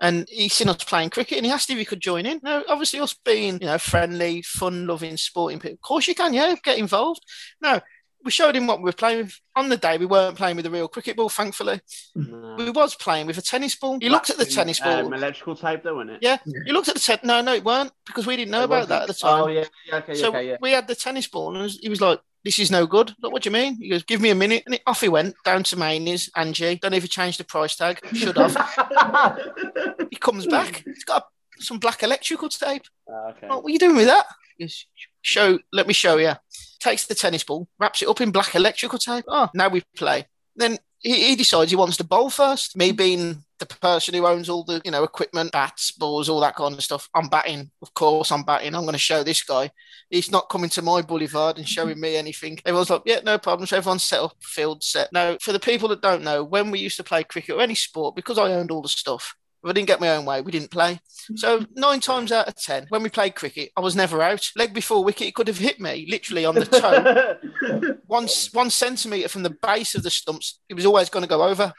And 0.00 0.28
he 0.28 0.48
seen 0.48 0.68
us 0.68 0.84
playing 0.84 1.10
cricket, 1.10 1.38
and 1.38 1.46
he 1.46 1.52
asked 1.52 1.70
if 1.70 1.78
he 1.78 1.84
could 1.84 2.00
join 2.00 2.24
in. 2.24 2.40
Now, 2.42 2.62
obviously, 2.68 3.00
us 3.00 3.14
being 3.24 3.58
you 3.60 3.66
know 3.66 3.78
friendly, 3.78 4.42
fun-loving, 4.42 5.16
sporting 5.16 5.58
people, 5.58 5.74
of 5.74 5.80
course 5.80 6.06
you 6.06 6.14
can, 6.14 6.32
yeah, 6.32 6.54
get 6.62 6.78
involved. 6.78 7.24
No, 7.60 7.80
we 8.24 8.30
showed 8.30 8.54
him 8.54 8.66
what 8.66 8.78
we 8.78 8.84
were 8.84 8.92
playing 8.92 9.18
with. 9.24 9.40
On 9.56 9.68
the 9.68 9.76
day, 9.76 9.98
we 9.98 10.06
weren't 10.06 10.36
playing 10.36 10.56
with 10.56 10.66
a 10.66 10.70
real 10.70 10.86
cricket 10.86 11.16
ball, 11.16 11.28
thankfully. 11.28 11.80
No. 12.14 12.54
We 12.56 12.70
was 12.70 12.94
playing 12.94 13.26
with 13.26 13.38
a 13.38 13.42
tennis 13.42 13.74
ball. 13.74 13.98
He 14.00 14.08
looked 14.08 14.30
at 14.30 14.36
the 14.36 14.44
tennis 14.44 14.78
ball. 14.78 15.06
Um, 15.06 15.12
electrical 15.12 15.56
tape, 15.56 15.82
though, 15.82 15.96
wasn't 15.96 16.12
it? 16.12 16.18
Yeah, 16.22 16.38
he 16.64 16.72
looked 16.72 16.88
at 16.88 16.94
the 16.94 17.00
ten. 17.00 17.18
No, 17.24 17.40
no, 17.40 17.54
it 17.54 17.64
weren't 17.64 17.90
because 18.06 18.26
we 18.26 18.36
didn't 18.36 18.52
know 18.52 18.62
It 18.62 18.64
about 18.66 18.88
wasn't? 18.88 18.88
that 18.90 19.02
at 19.02 19.08
the 19.08 19.14
time. 19.14 19.42
Oh, 19.42 19.48
yeah. 19.48 19.64
yeah 19.86 19.96
okay, 19.96 20.14
so 20.14 20.28
okay, 20.28 20.48
yeah. 20.48 20.56
we 20.60 20.70
had 20.72 20.86
the 20.86 20.94
tennis 20.94 21.26
ball, 21.26 21.54
and 21.54 21.62
was- 21.62 21.78
he 21.78 21.88
was 21.88 22.00
like, 22.00 22.20
"This 22.48 22.58
is 22.58 22.70
no 22.70 22.86
good." 22.86 23.14
Like, 23.20 23.30
what 23.30 23.42
do 23.42 23.50
you 23.50 23.52
mean? 23.52 23.76
He 23.78 23.90
goes, 23.90 24.04
"Give 24.04 24.22
me 24.22 24.30
a 24.30 24.34
minute," 24.34 24.62
and 24.64 24.80
off 24.86 25.02
he 25.02 25.10
went 25.10 25.34
down 25.44 25.64
to 25.64 25.76
Mainie's. 25.76 26.30
Angie, 26.34 26.76
don't 26.76 26.94
even 26.94 27.08
change 27.08 27.36
the 27.36 27.44
price 27.44 27.76
tag. 27.76 28.00
Should 28.14 28.38
have. 28.38 28.56
he 30.10 30.16
comes 30.16 30.46
back. 30.46 30.82
He's 30.82 31.04
got 31.04 31.26
some 31.58 31.78
black 31.78 32.02
electrical 32.02 32.48
tape. 32.48 32.86
Oh, 33.06 33.32
okay. 33.32 33.48
What 33.48 33.64
were 33.64 33.70
you 33.70 33.78
doing 33.78 33.96
with 33.96 34.06
that? 34.06 34.24
He 34.56 34.64
goes, 34.64 34.86
show. 35.20 35.58
Let 35.74 35.86
me 35.86 35.92
show 35.92 36.16
you. 36.16 36.32
Takes 36.80 37.06
the 37.06 37.14
tennis 37.14 37.44
ball, 37.44 37.68
wraps 37.78 38.00
it 38.00 38.08
up 38.08 38.22
in 38.22 38.30
black 38.30 38.54
electrical 38.54 38.98
tape. 38.98 39.26
Oh, 39.28 39.50
now 39.52 39.68
we 39.68 39.82
play. 39.94 40.26
Then 40.56 40.78
he, 41.00 41.28
he 41.28 41.36
decides 41.36 41.70
he 41.70 41.76
wants 41.76 41.98
to 41.98 42.04
bowl 42.04 42.30
first. 42.30 42.78
Me 42.78 42.92
being 42.92 43.44
the 43.58 43.66
person 43.66 44.14
who 44.14 44.26
owns 44.26 44.48
all 44.48 44.64
the 44.64 44.80
you 44.84 44.90
know 44.90 45.02
equipment, 45.02 45.52
bats, 45.52 45.92
balls, 45.92 46.28
all 46.28 46.40
that 46.40 46.56
kind 46.56 46.74
of 46.74 46.82
stuff. 46.82 47.08
I'm 47.14 47.28
batting, 47.28 47.70
of 47.82 47.92
course. 47.94 48.30
I'm 48.30 48.42
batting. 48.42 48.74
I'm 48.74 48.82
going 48.82 48.92
to 48.92 48.98
show 48.98 49.22
this 49.22 49.42
guy. 49.42 49.70
He's 50.10 50.30
not 50.30 50.48
coming 50.48 50.70
to 50.70 50.82
my 50.82 51.02
boulevard 51.02 51.58
and 51.58 51.68
showing 51.68 52.00
me 52.00 52.16
anything. 52.16 52.58
Everyone's 52.64 52.90
like, 52.90 53.02
yeah, 53.04 53.20
no 53.24 53.38
problem. 53.38 53.66
So 53.66 53.76
everyone's 53.76 54.04
set 54.04 54.20
up, 54.20 54.36
field 54.42 54.82
set. 54.82 55.12
Now, 55.12 55.36
for 55.40 55.52
the 55.52 55.60
people 55.60 55.88
that 55.88 56.02
don't 56.02 56.24
know, 56.24 56.44
when 56.44 56.70
we 56.70 56.78
used 56.78 56.96
to 56.96 57.04
play 57.04 57.24
cricket 57.24 57.56
or 57.56 57.60
any 57.60 57.74
sport, 57.74 58.16
because 58.16 58.38
I 58.38 58.52
owned 58.52 58.70
all 58.70 58.82
the 58.82 58.88
stuff, 58.88 59.34
if 59.64 59.70
I 59.70 59.72
didn't 59.72 59.88
get 59.88 60.00
my 60.00 60.10
own 60.10 60.24
way, 60.24 60.40
we 60.40 60.52
didn't 60.52 60.70
play. 60.70 61.00
So 61.34 61.64
nine 61.74 62.00
times 62.00 62.30
out 62.30 62.48
of 62.48 62.56
ten, 62.56 62.86
when 62.90 63.02
we 63.02 63.08
played 63.08 63.34
cricket, 63.34 63.70
I 63.76 63.80
was 63.80 63.96
never 63.96 64.22
out. 64.22 64.48
Leg 64.56 64.72
before 64.72 65.02
wicket, 65.02 65.28
it 65.28 65.34
could 65.34 65.48
have 65.48 65.58
hit 65.58 65.80
me 65.80 66.06
literally 66.08 66.44
on 66.44 66.54
the 66.54 66.64
toe, 66.64 67.96
one 68.06 68.28
one 68.52 68.70
centimetre 68.70 69.28
from 69.28 69.42
the 69.42 69.56
base 69.62 69.94
of 69.94 70.04
the 70.04 70.10
stumps. 70.10 70.60
It 70.68 70.74
was 70.74 70.86
always 70.86 71.10
going 71.10 71.24
to 71.24 71.28
go 71.28 71.42
over. 71.42 71.72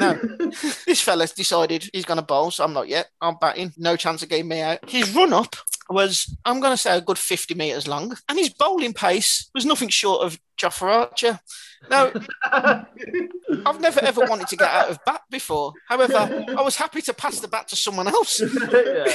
No, 0.00 0.14
this 0.86 1.00
fella's 1.00 1.32
decided 1.32 1.88
he's 1.92 2.04
going 2.04 2.16
to 2.18 2.22
bowl, 2.24 2.50
so 2.50 2.64
I'm 2.64 2.72
not 2.72 2.88
yet. 2.88 3.08
I'm 3.20 3.36
batting. 3.40 3.72
No 3.76 3.96
chance 3.96 4.22
of 4.22 4.28
getting 4.28 4.48
me 4.48 4.60
out. 4.60 4.88
His 4.88 5.14
run 5.14 5.32
up 5.32 5.56
was, 5.88 6.36
I'm 6.44 6.60
going 6.60 6.72
to 6.72 6.76
say, 6.76 6.96
a 6.96 7.00
good 7.00 7.18
50 7.18 7.54
metres 7.54 7.86
long, 7.86 8.16
and 8.28 8.38
his 8.38 8.48
bowling 8.50 8.92
pace 8.92 9.48
was 9.54 9.64
nothing 9.66 9.88
short 9.88 10.22
of 10.22 10.38
Jofra 10.60 10.90
Archer. 11.10 11.38
Now, 11.90 12.10
I've 13.64 13.80
never 13.80 14.02
ever 14.02 14.22
wanted 14.26 14.48
to 14.48 14.56
get 14.56 14.68
out 14.70 14.90
of 14.90 14.98
bat 15.04 15.22
before. 15.30 15.72
However, 15.88 16.44
I 16.56 16.62
was 16.62 16.76
happy 16.76 17.02
to 17.02 17.14
pass 17.14 17.40
the 17.40 17.48
bat 17.48 17.68
to 17.68 17.76
someone 17.76 18.08
else 18.08 18.40
yeah. 18.72 19.12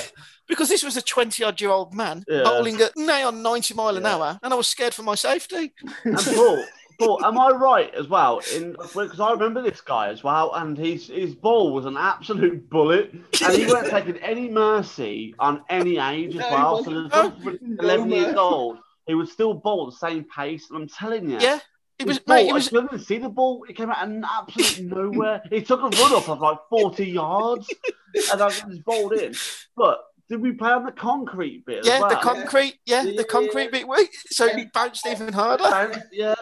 because 0.47 0.69
this 0.69 0.83
was 0.83 0.95
a 0.95 1.01
20 1.01 1.43
odd 1.43 1.59
year 1.59 1.71
old 1.71 1.93
man 1.93 2.23
Yeah. 2.27 2.43
bowling 2.43 2.79
at 2.79 2.95
nigh 2.95 3.23
on 3.23 3.41
90 3.41 3.73
mile 3.73 3.97
an 3.97 4.03
Yeah. 4.03 4.15
hour, 4.15 4.39
and 4.43 4.53
I 4.53 4.55
was 4.55 4.67
scared 4.67 4.93
for 4.93 5.03
my 5.03 5.15
safety. 5.15 5.73
And 6.05 6.17
Paul, 6.17 6.63
Paul, 7.05 7.25
am 7.25 7.37
I 7.39 7.49
right 7.49 7.93
as 7.95 8.07
well? 8.07 8.41
In 8.55 8.71
because 8.95 9.19
I 9.19 9.31
remember 9.31 9.61
this 9.61 9.81
guy 9.81 10.09
as 10.09 10.23
well, 10.23 10.53
and 10.55 10.77
his 10.77 11.07
his 11.07 11.35
ball 11.35 11.73
was 11.73 11.85
an 11.85 11.97
absolute 11.97 12.69
bullet, 12.69 13.11
and 13.43 13.55
he 13.55 13.65
weren't 13.67 13.89
taking 13.89 14.17
any 14.17 14.49
mercy 14.49 15.35
on 15.39 15.63
any 15.69 15.97
age 15.97 16.35
as 16.35 16.41
No, 16.41 16.51
well. 16.51 16.83
So 16.83 16.91
wasn't. 16.91 17.11
there's 17.11 17.43
no, 17.45 17.57
No 17.61 17.83
eleven 17.83 18.09
years 18.09 18.35
old, 18.35 18.77
he 19.07 19.15
would 19.15 19.29
still 19.29 19.53
bowl 19.53 19.87
at 19.87 19.93
the 19.99 20.07
same 20.07 20.25
pace. 20.25 20.69
And 20.69 20.81
I'm 20.81 20.87
telling 20.87 21.29
you, 21.29 21.39
Yeah. 21.39 21.59
It 21.99 22.07
was, 22.07 22.17
his 22.17 22.25
ball, 22.25 22.35
mate, 22.37 22.49
it 22.49 22.53
was, 22.53 22.67
I 22.73 22.81
didn't 22.81 22.99
see 23.01 23.17
the 23.19 23.29
ball. 23.29 23.63
It 23.69 23.75
came 23.77 23.91
out 23.91 24.07
of 24.07 24.23
absolutely 24.23 24.85
nowhere. 24.85 25.39
He 25.51 25.61
took 25.61 25.81
a 25.81 25.83
run 25.83 26.13
up 26.15 26.27
of 26.29 26.39
like 26.39 26.57
40 26.71 27.05
yards, 27.05 27.69
and 28.31 28.41
I 28.41 28.49
just 28.49 28.83
bowled 28.83 29.13
in. 29.13 29.35
But 29.77 30.03
did 30.27 30.41
we 30.41 30.53
play 30.53 30.71
on 30.71 30.83
the 30.85 30.91
concrete 30.93 31.63
bit? 31.65 31.79
as 31.79 31.85
yeah, 31.87 31.99
the 31.99 32.15
concrete, 32.15 32.79
yeah, 32.87 33.03
Yeah, 33.03 33.17
the 33.17 33.23
concrete 33.23 33.65
yeah. 33.65 33.69
bit, 33.69 33.87
wait, 33.87 34.09
so 34.31 34.45
it 34.45 34.73
bounced 34.73 35.05
even 35.05 35.31
harder. 35.31 35.63
Bounce, 35.63 35.97
yeah. 36.11 36.33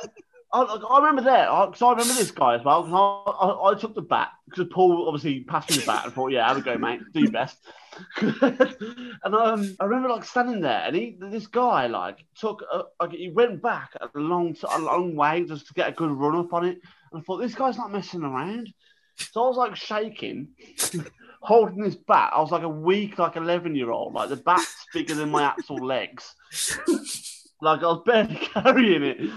I, 0.51 0.61
I 0.61 0.97
remember 0.99 1.21
that 1.23 1.47
because 1.67 1.81
I 1.81 1.91
remember 1.91 2.13
this 2.13 2.31
guy 2.31 2.55
as 2.55 2.63
well. 2.63 2.83
I, 2.91 3.45
I, 3.45 3.71
I 3.71 3.79
took 3.79 3.93
the 3.93 4.01
bat 4.01 4.29
because 4.49 4.67
Paul 4.71 5.07
obviously 5.07 5.41
passed 5.41 5.69
me 5.69 5.77
the 5.77 5.85
bat 5.85 6.05
and 6.05 6.13
thought, 6.13 6.31
"Yeah, 6.31 6.47
have 6.47 6.57
a 6.57 6.61
go, 6.61 6.77
mate. 6.77 7.01
Do 7.13 7.19
your 7.19 7.31
best." 7.31 7.57
and 8.21 9.35
um, 9.35 9.75
I 9.79 9.85
remember 9.85 10.09
like 10.09 10.23
standing 10.23 10.61
there, 10.61 10.83
and 10.85 10.95
he, 10.95 11.17
this 11.19 11.45
guy, 11.45 11.85
like 11.87 12.25
took, 12.35 12.63
a, 12.71 12.83
like 12.99 13.11
he 13.11 13.29
went 13.29 13.61
back 13.61 13.91
a 14.01 14.09
long, 14.17 14.55
a 14.71 14.79
long 14.79 15.15
way 15.15 15.43
just 15.43 15.67
to 15.67 15.73
get 15.73 15.89
a 15.89 15.93
good 15.93 16.11
run 16.11 16.35
up 16.35 16.53
on 16.53 16.65
it. 16.65 16.79
And 17.11 17.21
I 17.21 17.23
thought, 17.23 17.37
this 17.37 17.55
guy's 17.55 17.77
not 17.77 17.91
messing 17.91 18.23
around. 18.23 18.73
So 19.17 19.43
I 19.43 19.47
was 19.47 19.57
like 19.57 19.75
shaking, 19.75 20.49
holding 21.41 21.83
this 21.83 21.95
bat. 21.95 22.31
I 22.33 22.41
was 22.41 22.51
like 22.51 22.63
a 22.63 22.69
weak, 22.69 23.19
like 23.19 23.35
eleven 23.35 23.75
year 23.75 23.91
old. 23.91 24.13
Like 24.13 24.29
the 24.29 24.37
bat's 24.37 24.87
bigger 24.93 25.13
than 25.13 25.29
my 25.29 25.43
actual 25.43 25.85
legs. 25.85 26.33
like 27.61 27.81
I 27.81 27.87
was 27.87 28.01
barely 28.03 28.35
carrying 28.35 29.03
it. 29.03 29.29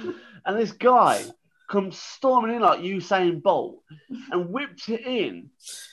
And 0.45 0.59
this 0.59 0.73
guy 0.73 1.25
comes 1.71 1.99
storming 1.99 2.57
in 2.57 2.63
like 2.63 2.81
Usain 2.81 3.43
Bolt 3.43 3.83
and 4.31 4.51
whips 4.51 4.89
it 4.89 5.01
in. 5.07 5.51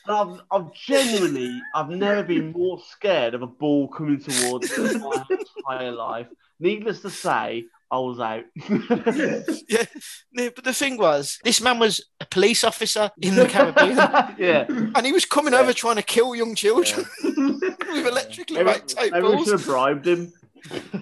And 0.07 0.15
I've, 0.15 0.41
I've 0.51 0.73
genuinely, 0.73 1.57
I've 1.73 1.89
never 1.89 2.23
been 2.23 2.51
more 2.51 2.79
scared 2.89 3.33
of 3.33 3.41
a 3.41 3.47
ball 3.47 3.87
coming 3.87 4.19
towards 4.19 4.77
me 4.77 4.89
in 4.89 4.99
my 4.99 5.23
entire 5.29 5.91
life. 5.91 6.27
Needless 6.59 7.01
to 7.01 7.09
say, 7.09 7.65
I 7.91 7.97
was 7.97 8.19
out. 8.19 8.43
Yeah, 9.69 9.85
no, 10.33 10.49
but 10.49 10.63
the 10.63 10.73
thing 10.73 10.97
was, 10.97 11.39
this 11.43 11.61
man 11.61 11.79
was 11.79 12.03
a 12.19 12.25
police 12.25 12.63
officer 12.63 13.11
in 13.21 13.35
the 13.35 13.45
Caribbean, 13.47 13.95
yeah. 14.37 14.65
and 14.67 15.05
he 15.05 15.11
was 15.11 15.25
coming 15.25 15.53
over 15.53 15.73
trying 15.73 15.97
to 15.97 16.01
kill 16.01 16.35
young 16.35 16.55
children 16.55 17.05
with 17.23 18.07
electrically 18.07 18.63
right 18.63 18.87
tape 18.87 19.11
maybe 19.11 19.27
we 19.27 19.33
balls. 19.33 19.45
should 19.45 19.59
have 19.59 19.65
bribed 19.65 20.07
him. 20.07 20.33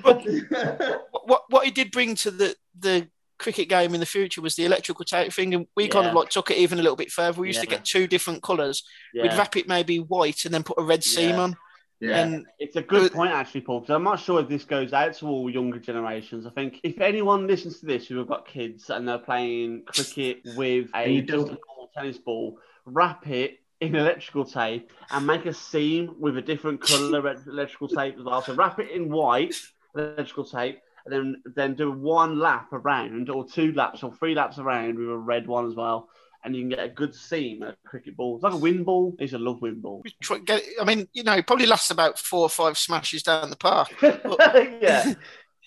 But 0.03 0.25
what 1.23 1.43
what 1.49 1.65
he 1.65 1.71
did 1.71 1.91
bring 1.91 2.15
to 2.15 2.31
the 2.31 2.55
the 2.77 3.07
cricket 3.39 3.69
game 3.69 3.93
in 3.93 3.99
the 3.99 4.05
future 4.05 4.41
was 4.41 4.55
the 4.55 4.65
electrical 4.65 5.05
tape 5.05 5.31
thing, 5.31 5.53
and 5.53 5.67
we 5.75 5.87
kind 5.87 6.07
of 6.07 6.13
like 6.13 6.29
took 6.29 6.51
it 6.51 6.57
even 6.57 6.79
a 6.79 6.81
little 6.81 6.95
bit 6.95 7.11
further. 7.11 7.39
We 7.41 7.47
used 7.47 7.61
to 7.61 7.67
get 7.67 7.85
two 7.85 8.07
different 8.07 8.43
colours. 8.43 8.83
We'd 9.13 9.33
wrap 9.33 9.55
it 9.55 9.67
maybe 9.67 9.99
white 9.99 10.45
and 10.45 10.53
then 10.53 10.63
put 10.63 10.79
a 10.79 10.83
red 10.83 11.03
seam 11.03 11.35
Yeah. 11.35 11.41
on. 11.41 11.57
Yeah. 11.99 12.17
And 12.19 12.45
It's 12.59 12.75
a 12.75 12.81
good 12.83 13.11
point, 13.11 13.31
actually, 13.31 13.61
Paul, 13.61 13.79
because 13.79 13.95
I'm 13.95 14.03
not 14.03 14.19
sure 14.19 14.39
if 14.39 14.47
this 14.47 14.65
goes 14.65 14.93
out 14.93 15.15
to 15.15 15.27
all 15.27 15.49
younger 15.49 15.79
generations. 15.79 16.45
I 16.45 16.51
think 16.51 16.79
if 16.83 17.01
anyone 17.01 17.47
listens 17.47 17.79
to 17.79 17.87
this 17.87 18.05
who 18.07 18.17
have 18.19 18.27
got 18.27 18.47
kids 18.47 18.91
and 18.91 19.07
they're 19.07 19.17
playing 19.17 19.83
cricket 19.87 20.41
with 20.55 20.89
a 20.95 21.21
just 21.21 21.47
a 21.47 21.57
normal 21.57 21.89
tennis 21.95 22.19
ball, 22.19 22.59
wrap 22.85 23.27
it 23.27 23.59
in 23.81 23.95
electrical 23.95 24.45
tape 24.45 24.91
and 25.09 25.25
make 25.25 25.45
a 25.47 25.53
seam 25.53 26.15
with 26.19 26.37
a 26.37 26.41
different 26.41 26.81
colour 26.81 27.27
of 27.27 27.47
electrical 27.47 27.87
tape 27.87 28.15
as 28.19 28.23
well. 28.23 28.41
So 28.43 28.53
wrap 28.53 28.79
it 28.79 28.91
in 28.91 29.09
white 29.09 29.55
electrical 29.95 30.45
tape. 30.45 30.79
And 31.07 31.13
then, 31.13 31.41
then 31.55 31.75
do 31.75 31.91
one 31.91 32.39
lap 32.39 32.73
around, 32.73 33.29
or 33.29 33.47
two 33.47 33.71
laps, 33.73 34.03
or 34.03 34.13
three 34.13 34.35
laps 34.35 34.59
around 34.59 34.97
with 34.97 35.09
a 35.09 35.17
red 35.17 35.47
one 35.47 35.65
as 35.67 35.75
well, 35.75 36.09
and 36.43 36.55
you 36.55 36.63
can 36.63 36.69
get 36.69 36.79
a 36.79 36.89
good 36.89 37.15
seam 37.15 37.63
at 37.63 37.69
a 37.69 37.77
cricket 37.87 38.17
ball. 38.17 38.35
It's 38.35 38.43
like 38.43 38.53
a 38.53 38.57
wind 38.57 38.85
ball. 38.85 39.15
I 39.19 39.23
a 39.23 39.37
love 39.37 39.61
wind 39.61 39.81
ball. 39.81 40.03
get, 40.45 40.63
I 40.81 40.83
mean, 40.83 41.07
you 41.13 41.23
know, 41.23 41.33
it 41.33 41.47
probably 41.47 41.65
lasts 41.65 41.91
about 41.91 42.19
four 42.19 42.41
or 42.41 42.49
five 42.49 42.77
smashes 42.77 43.23
down 43.23 43.49
the 43.49 43.55
park. 43.55 43.89
yeah, 44.01 45.13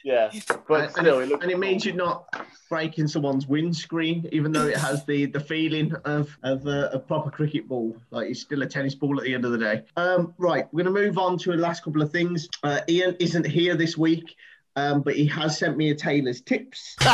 Yeah, 0.05 0.31
but 0.69 0.83
and, 0.83 0.91
still, 0.93 1.21
it, 1.21 1.25
it 1.25 1.29
looks 1.29 1.43
and 1.43 1.53
it 1.53 1.59
means 1.59 1.85
you're 1.85 1.95
not 1.95 2.25
breaking 2.69 3.09
someone's 3.09 3.47
windscreen, 3.47 4.29
even 4.33 4.53
though 4.53 4.67
it 4.67 4.77
has 4.77 5.05
the 5.05 5.27
the 5.27 5.41
feeling 5.41 5.95
of 6.05 6.37
of 6.43 6.67
a, 6.67 6.91
a 6.93 6.99
proper 6.99 7.31
cricket 7.31 7.69
ball. 7.69 7.97
Like 8.11 8.31
it's 8.31 8.41
still 8.41 8.63
a 8.63 8.67
tennis 8.67 8.95
ball 8.95 9.19
at 9.19 9.25
the 9.25 9.35
end 9.35 9.45
of 9.45 9.53
the 9.53 9.59
day. 9.59 9.83
Um, 9.97 10.35
right, 10.39 10.67
we're 10.73 10.85
going 10.85 10.95
to 10.95 11.01
move 11.01 11.19
on 11.19 11.39
to 11.39 11.53
the 11.53 11.59
last 11.59 11.85
couple 11.85 12.03
of 12.03 12.11
things. 12.11 12.49
Uh, 12.63 12.81
Ian 12.89 13.17
isn't 13.21 13.47
here 13.47 13.77
this 13.77 13.97
week. 13.97 14.37
Um, 14.77 15.03
but 15.03 15.17
he 15.17 15.27
has 15.27 15.59
sent 15.59 15.77
me 15.77 15.91
a 15.91 15.95
tailor's 15.95 16.41
tips. 16.41 16.97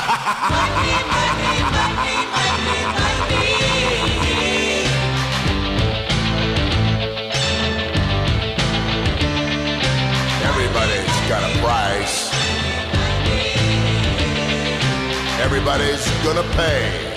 Everybody's 10.44 11.28
got 11.28 11.42
a 11.42 11.59
price. 11.59 12.30
Everybody's 15.40 16.07
gonna 16.22 16.42
pay. 16.54 17.16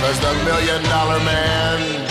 Cause 0.00 0.20
the 0.20 0.34
million 0.44 0.82
dollar 0.84 1.18
man 1.24 2.05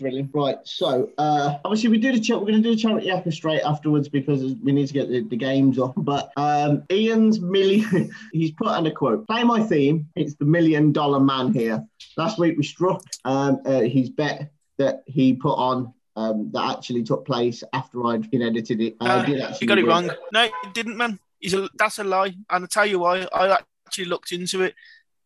thrilling. 0.00 0.30
Right, 0.32 0.58
so 0.64 1.10
uh, 1.18 1.58
obviously 1.64 1.90
we 1.90 1.98
do 1.98 2.12
the 2.12 2.20
ch- 2.20 2.30
we're 2.30 2.40
going 2.40 2.54
to 2.54 2.60
do 2.62 2.70
the 2.70 2.76
charity 2.76 3.08
acca 3.08 3.32
straight 3.32 3.62
afterwards 3.62 4.08
because 4.08 4.54
we 4.62 4.72
need 4.72 4.86
to 4.88 4.92
get 4.92 5.08
the, 5.08 5.22
the 5.24 5.36
games 5.36 5.78
on. 5.78 5.92
But 5.96 6.32
um, 6.36 6.84
Ian's 6.90 7.40
million, 7.40 8.10
he's 8.32 8.50
put 8.52 8.68
on 8.68 8.86
a 8.86 8.90
quote: 8.90 9.26
"Play 9.26 9.44
my 9.44 9.62
theme. 9.62 10.08
It's 10.16 10.34
the 10.34 10.44
million 10.44 10.92
dollar 10.92 11.20
man 11.20 11.52
here." 11.52 11.84
Last 12.16 12.38
week 12.38 12.56
we 12.56 12.64
struck 12.64 13.02
um, 13.24 13.60
uh, 13.64 13.80
his 13.80 14.10
bet 14.10 14.50
that 14.78 15.02
he 15.06 15.34
put 15.34 15.54
on 15.54 15.92
um, 16.16 16.50
that 16.52 16.76
actually 16.78 17.02
took 17.02 17.24
place 17.26 17.62
after 17.72 18.04
I'd 18.06 18.30
been 18.30 18.42
edited 18.42 18.80
it. 18.80 18.96
I 19.00 19.08
Uh, 19.08 19.24
did 19.24 19.60
you 19.60 19.66
got 19.66 19.78
it 19.78 19.82
win. 19.82 19.90
wrong. 19.90 20.10
No, 20.32 20.44
you 20.44 20.52
didn't, 20.72 20.96
man. 20.96 21.18
A, 21.42 21.68
that's 21.76 21.98
a 21.98 22.04
lie. 22.04 22.26
And 22.26 22.64
I'll 22.64 22.66
tell 22.66 22.86
you 22.86 23.00
why. 23.00 23.26
I 23.32 23.58
actually 23.86 24.06
looked 24.06 24.32
into 24.32 24.62
it. 24.62 24.74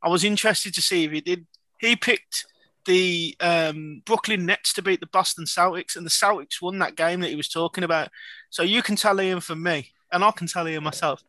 I 0.02 0.08
was 0.08 0.24
interested 0.24 0.74
to 0.74 0.82
see 0.82 1.04
if 1.04 1.12
he 1.12 1.20
did. 1.20 1.46
He 1.80 1.96
picked 1.96 2.46
the 2.86 3.34
um, 3.40 4.02
Brooklyn 4.04 4.46
Nets 4.46 4.72
to 4.74 4.82
beat 4.82 5.00
the 5.00 5.06
Boston 5.06 5.44
Celtics, 5.44 5.96
and 5.96 6.04
the 6.04 6.10
Celtics 6.10 6.60
won 6.60 6.78
that 6.78 6.96
game 6.96 7.20
that 7.20 7.30
he 7.30 7.36
was 7.36 7.48
talking 7.48 7.84
about. 7.84 8.08
So 8.50 8.62
you 8.62 8.82
can 8.82 8.96
tell 8.96 9.20
Ian 9.20 9.40
from 9.40 9.62
me, 9.62 9.92
and 10.12 10.24
I 10.24 10.30
can 10.30 10.46
tell 10.46 10.68
Ian 10.68 10.84
myself. 10.84 11.22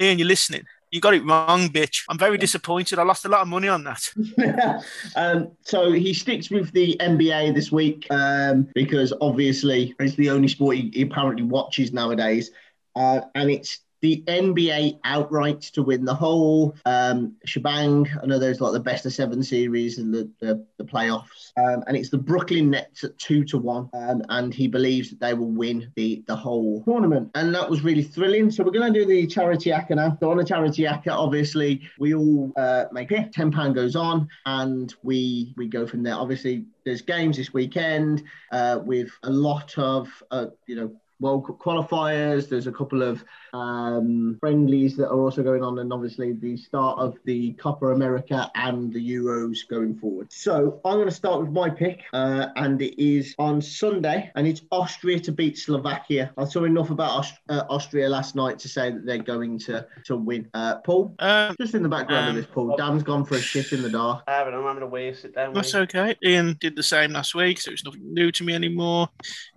Ian, 0.00 0.18
you're 0.18 0.28
listening. 0.28 0.62
You 0.90 1.00
got 1.00 1.14
it 1.14 1.24
wrong, 1.24 1.68
bitch. 1.68 2.02
I'm 2.08 2.18
very 2.18 2.36
disappointed. 2.36 2.98
I 2.98 3.04
lost 3.04 3.24
a 3.24 3.28
lot 3.28 3.42
of 3.42 3.48
money 3.48 3.68
on 3.68 3.84
that. 3.84 4.82
um, 5.16 5.52
so 5.62 5.92
he 5.92 6.12
sticks 6.12 6.50
with 6.50 6.72
the 6.72 6.96
NBA 6.98 7.54
this 7.54 7.70
week 7.70 8.08
um, 8.10 8.68
because 8.74 9.12
obviously 9.20 9.94
it's 10.00 10.16
the 10.16 10.30
only 10.30 10.48
sport 10.48 10.76
he, 10.76 10.90
he 10.92 11.02
apparently 11.02 11.44
watches 11.44 11.92
nowadays, 11.92 12.50
uh, 12.96 13.20
and 13.36 13.50
it's 13.50 13.80
the 14.00 14.22
NBA 14.26 15.00
outright 15.04 15.60
to 15.60 15.82
win 15.82 16.04
the 16.04 16.14
whole 16.14 16.74
um, 16.86 17.36
shebang. 17.44 18.08
I 18.22 18.26
know 18.26 18.38
there's 18.38 18.60
like 18.60 18.72
the 18.72 18.80
best 18.80 19.06
of 19.06 19.12
seven 19.12 19.42
series 19.42 19.98
and 19.98 20.12
the 20.12 20.30
the, 20.40 20.64
the 20.78 20.84
playoffs, 20.84 21.52
um, 21.56 21.84
and 21.86 21.96
it's 21.96 22.10
the 22.10 22.18
Brooklyn 22.18 22.70
Nets 22.70 23.04
at 23.04 23.18
two 23.18 23.44
to 23.44 23.58
one, 23.58 23.88
um, 23.92 24.22
and 24.28 24.54
he 24.54 24.68
believes 24.68 25.10
that 25.10 25.20
they 25.20 25.34
will 25.34 25.50
win 25.50 25.92
the 25.96 26.24
the 26.26 26.36
whole 26.36 26.82
tournament, 26.84 27.30
and 27.34 27.54
that 27.54 27.68
was 27.68 27.82
really 27.82 28.02
thrilling. 28.02 28.50
So 28.50 28.64
we're 28.64 28.70
going 28.70 28.92
to 28.92 28.98
do 29.00 29.06
the 29.06 29.26
charity 29.26 29.70
acca 29.70 29.96
now. 29.96 30.16
So 30.20 30.30
on 30.30 30.38
the 30.38 30.44
charity 30.44 30.84
acca, 30.84 31.10
obviously 31.10 31.82
we 31.98 32.14
all 32.14 32.52
uh, 32.56 32.84
make 32.92 33.12
it. 33.12 33.32
Ten 33.32 33.50
pound 33.50 33.74
goes 33.74 33.96
on, 33.96 34.28
and 34.46 34.94
we 35.02 35.54
we 35.56 35.68
go 35.68 35.86
from 35.86 36.02
there. 36.02 36.14
Obviously, 36.14 36.64
there's 36.84 37.02
games 37.02 37.36
this 37.36 37.52
weekend 37.52 38.22
uh, 38.52 38.80
with 38.82 39.10
a 39.22 39.30
lot 39.30 39.76
of 39.78 40.08
uh, 40.30 40.46
you 40.66 40.76
know. 40.76 40.96
World 41.20 41.46
Cup 41.46 41.58
qualifiers. 41.58 42.48
There's 42.48 42.66
a 42.66 42.72
couple 42.72 43.02
of 43.02 43.22
um, 43.52 44.36
friendlies 44.40 44.96
that 44.96 45.08
are 45.08 45.18
also 45.18 45.42
going 45.42 45.62
on, 45.62 45.78
and 45.78 45.92
obviously 45.92 46.32
the 46.32 46.56
start 46.56 46.98
of 46.98 47.16
the 47.24 47.52
Copa 47.54 47.86
America 47.88 48.50
and 48.54 48.92
the 48.92 49.00
Euros 49.14 49.58
going 49.68 49.96
forward. 49.96 50.32
So 50.32 50.80
I'm 50.84 50.94
going 50.96 51.08
to 51.08 51.14
start 51.14 51.40
with 51.40 51.50
my 51.50 51.68
pick, 51.70 52.02
uh, 52.12 52.46
and 52.56 52.80
it 52.82 53.02
is 53.02 53.34
on 53.38 53.60
Sunday, 53.60 54.30
and 54.34 54.46
it's 54.46 54.62
Austria 54.70 55.18
to 55.20 55.32
beat 55.32 55.58
Slovakia. 55.58 56.32
I 56.36 56.44
saw 56.44 56.64
enough 56.64 56.90
about 56.90 57.10
Aust- 57.10 57.40
uh, 57.48 57.64
Austria 57.68 58.08
last 58.08 58.34
night 58.34 58.58
to 58.60 58.68
say 58.68 58.90
that 58.90 59.04
they're 59.06 59.18
going 59.18 59.58
to 59.60 59.86
to 60.04 60.16
win. 60.16 60.48
Uh, 60.54 60.76
Paul, 60.78 61.14
Um, 61.18 61.54
just 61.60 61.74
in 61.74 61.82
the 61.82 61.88
background 61.88 62.24
Um, 62.30 62.36
of 62.36 62.42
this, 62.42 62.46
Paul, 62.52 62.76
Dan's 62.76 63.02
gone 63.02 63.24
for 63.24 63.34
a 63.36 63.40
shit 63.40 63.72
in 63.72 63.82
the 63.82 63.90
dark. 63.90 64.24
I 64.26 64.32
haven't. 64.32 64.54
I'm 64.54 64.64
having 64.64 64.82
a 64.82 64.86
wee 64.86 65.12
sit 65.14 65.34
down. 65.34 65.54
That's 65.54 65.74
mate. 65.74 65.80
okay. 65.94 66.14
Ian 66.24 66.56
did 66.60 66.76
the 66.76 66.82
same 66.82 67.12
last 67.12 67.34
week, 67.34 67.60
so 67.60 67.70
it's 67.70 67.84
nothing 67.84 68.12
new 68.14 68.30
to 68.32 68.44
me 68.44 68.54
anymore. 68.54 69.08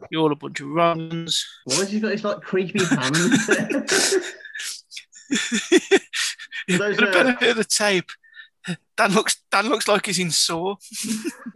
You're 0.09 0.21
all 0.23 0.31
a 0.31 0.35
bunch 0.35 0.59
of 0.61 0.67
runs. 0.67 1.45
Why 1.65 1.75
has 1.75 1.91
he 1.91 1.99
got 1.99 2.11
his 2.11 2.23
like 2.23 2.41
creepy 2.41 2.83
hands? 2.85 3.49
For 6.69 6.77
those, 6.77 6.97
the 6.97 7.09
uh, 7.09 7.13
benefit 7.13 7.49
of 7.49 7.57
the 7.57 7.63
tape, 7.63 8.09
Dan 8.97 9.13
looks 9.13 9.37
Dan 9.51 9.67
looks 9.67 9.87
like 9.87 10.05
he's 10.05 10.19
in 10.19 10.31
sore. 10.31 10.77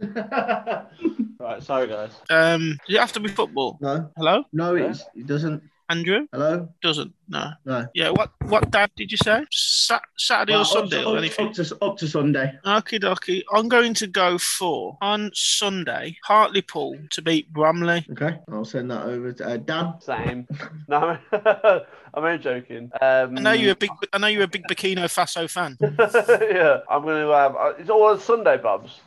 right, 0.00 1.62
sorry 1.62 1.86
guys. 1.88 2.12
Um, 2.30 2.78
does 2.86 2.96
it 2.96 3.00
have 3.00 3.12
to 3.12 3.20
be 3.20 3.28
football? 3.28 3.78
no, 3.80 4.10
Hello, 4.16 4.44
no, 4.52 4.74
it's, 4.76 5.04
it 5.14 5.26
doesn't. 5.26 5.62
Andrew? 5.88 6.26
Hello, 6.32 6.68
Doesn't. 6.82 7.14
No. 7.30 7.50
no. 7.64 7.86
Yeah. 7.94 8.10
What 8.10 8.30
what 8.46 8.70
day 8.70 8.86
did 8.96 9.12
you 9.12 9.18
say? 9.18 9.44
Sa- 9.50 10.00
Saturday 10.16 10.52
Well, 10.52 10.62
or 10.62 10.64
Sunday 10.64 11.00
up, 11.02 11.06
or 11.08 11.18
anything? 11.18 11.48
Up 11.48 11.52
to, 11.54 11.78
up 11.82 11.96
to 11.98 12.08
Sunday. 12.08 12.52
Okie 12.64 13.00
dokie. 13.00 13.42
I'm 13.52 13.68
going 13.68 13.92
to 13.94 14.06
go 14.06 14.38
for 14.38 14.96
on 15.02 15.30
Sunday 15.34 16.16
Hartlepool 16.24 16.96
to 17.10 17.22
beat 17.22 17.52
Bramley. 17.52 18.06
Okay, 18.12 18.38
I'll 18.50 18.64
send 18.64 18.90
that 18.90 19.04
over 19.04 19.32
to 19.32 19.46
uh, 19.46 19.56
Dan. 19.58 19.94
Same. 20.00 20.46
No, 20.88 21.18
I'm 21.32 22.24
only 22.24 22.38
joking. 22.38 22.90
Um, 23.02 23.36
I 23.36 23.40
know 23.42 23.52
you're 23.52 23.72
a 23.72 23.76
big 23.76 23.90
I 24.14 24.18
know 24.18 24.26
you're 24.28 24.44
a 24.44 24.48
big 24.48 24.64
Burkina 24.64 25.04
Faso 25.04 25.50
fan. 25.50 25.76
yeah, 25.80 26.78
I'm 26.90 27.02
going 27.02 27.22
to 27.22 27.30
have. 27.32 27.54
Uh, 27.56 27.72
it's 27.78 27.90
all 27.90 28.04
on 28.04 28.18
Sunday, 28.20 28.56
Bobs. 28.56 29.00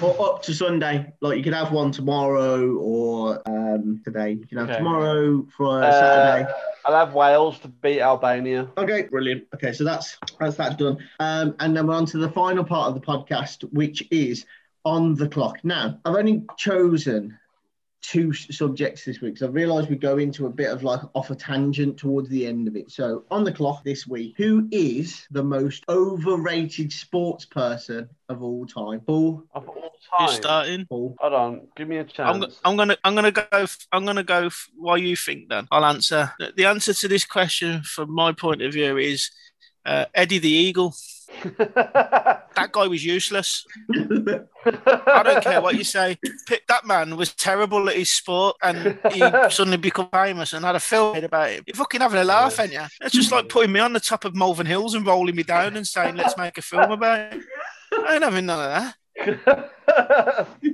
Or 0.00 0.34
up 0.34 0.42
to 0.44 0.54
Sunday. 0.54 1.12
Like 1.20 1.38
you 1.38 1.42
could 1.42 1.54
have 1.54 1.72
one 1.72 1.90
tomorrow 1.90 2.74
or 2.76 3.42
um, 3.48 4.00
today. 4.04 4.32
You 4.32 4.46
can 4.46 4.58
have 4.58 4.68
Okay. 4.70 4.78
tomorrow 4.78 5.44
for 5.56 5.82
Uh, 5.82 5.90
Saturday. 5.90 6.52
I'll 6.84 6.94
have 7.06 7.14
Wales 7.14 7.58
to 7.64 7.68
beat 7.68 8.00
Albania. 8.00 8.68
Okay, 8.76 9.02
brilliant. 9.04 9.44
Okay, 9.54 9.72
so 9.72 9.84
that's 9.84 10.18
that's 10.38 10.56
that 10.56 10.78
done. 10.78 10.98
Um, 11.18 11.56
and 11.60 11.74
then 11.76 11.86
we're 11.86 11.94
on 11.94 12.06
to 12.06 12.18
the 12.18 12.28
final 12.28 12.62
part 12.62 12.88
of 12.88 12.94
the 12.94 13.00
podcast, 13.00 13.62
which 13.72 14.06
is 14.10 14.44
on 14.84 15.14
the 15.14 15.28
clock. 15.28 15.64
Now, 15.64 15.98
I've 16.04 16.14
only 16.14 16.44
chosen 16.58 17.38
two 18.10 18.32
subjects 18.32 19.04
this 19.04 19.20
week. 19.20 19.38
So 19.38 19.46
I 19.46 19.50
realised 19.50 19.88
we 19.88 19.96
go 19.96 20.18
into 20.18 20.46
a 20.46 20.50
bit 20.50 20.70
of 20.70 20.82
like 20.82 21.00
off 21.14 21.30
a 21.30 21.34
tangent 21.34 21.96
towards 21.96 22.28
the 22.28 22.46
end 22.46 22.68
of 22.68 22.76
it. 22.76 22.90
So 22.90 23.24
on 23.30 23.44
the 23.44 23.52
clock 23.52 23.82
this 23.82 24.06
week, 24.06 24.34
who 24.36 24.68
is 24.70 25.26
the 25.30 25.42
most 25.42 25.84
overrated 25.88 26.92
sports 26.92 27.44
person 27.46 28.08
of 28.28 28.42
all 28.42 28.66
time? 28.66 29.00
Paul. 29.00 29.44
Of 29.54 29.68
all 29.68 29.92
Who's 30.18 30.30
time. 30.32 30.36
starting? 30.42 30.86
Paul. 30.86 31.16
Hold 31.18 31.32
on, 31.32 31.66
give 31.76 31.88
me 31.88 31.96
a 31.96 32.00
I'm, 32.00 32.08
chance. 32.08 32.44
go- 32.46 32.52
I'm 32.70 32.76
gonna 32.76 32.96
I'm 33.04 33.14
gonna 33.14 33.30
go 33.32 33.66
I'm 33.92 34.04
gonna 34.04 34.22
go 34.22 34.46
f- 34.46 34.68
while 34.76 34.98
you 34.98 35.16
think 35.16 35.48
then 35.48 35.66
I'll 35.70 35.84
answer 35.84 36.30
the, 36.38 36.52
the 36.54 36.66
answer 36.66 36.92
to 36.92 37.08
this 37.08 37.24
question 37.24 37.82
from 37.82 38.12
my 38.12 38.32
point 38.32 38.60
of 38.60 38.72
view 38.72 38.98
is 38.98 39.30
uh, 39.86 40.04
Eddie 40.14 40.38
the 40.38 40.50
Eagle 40.50 40.94
that 41.58 42.68
guy 42.72 42.86
was 42.86 43.04
useless 43.04 43.66
I 43.90 45.22
don't 45.22 45.42
care 45.42 45.60
what 45.60 45.76
you 45.76 45.84
say 45.84 46.18
that 46.68 46.86
man 46.86 47.16
was 47.16 47.34
terrible 47.34 47.88
at 47.88 47.96
his 47.96 48.10
sport 48.10 48.56
and 48.62 48.98
he 49.12 49.18
suddenly 49.50 49.76
became 49.76 50.08
famous 50.12 50.52
and 50.52 50.64
had 50.64 50.76
a 50.76 50.80
film 50.80 51.14
made 51.14 51.24
about 51.24 51.50
him 51.50 51.64
you're 51.66 51.74
fucking 51.76 52.00
having 52.00 52.20
a 52.20 52.24
laugh 52.24 52.58
ain't 52.60 52.72
you 52.72 52.82
it's 53.00 53.14
just 53.14 53.32
like 53.32 53.48
putting 53.48 53.72
me 53.72 53.80
on 53.80 53.92
the 53.92 54.00
top 54.00 54.24
of 54.24 54.34
Malvern 54.34 54.66
Hills 54.66 54.94
and 54.94 55.06
rolling 55.06 55.36
me 55.36 55.42
down 55.42 55.76
and 55.76 55.86
saying 55.86 56.16
let's 56.16 56.36
make 56.36 56.58
a 56.58 56.62
film 56.62 56.90
about 56.90 57.32
it 57.32 57.42
I 57.92 58.14
ain't 58.14 58.24
having 58.24 58.46
none 58.46 58.60
of 58.60 58.94
that 59.16 60.48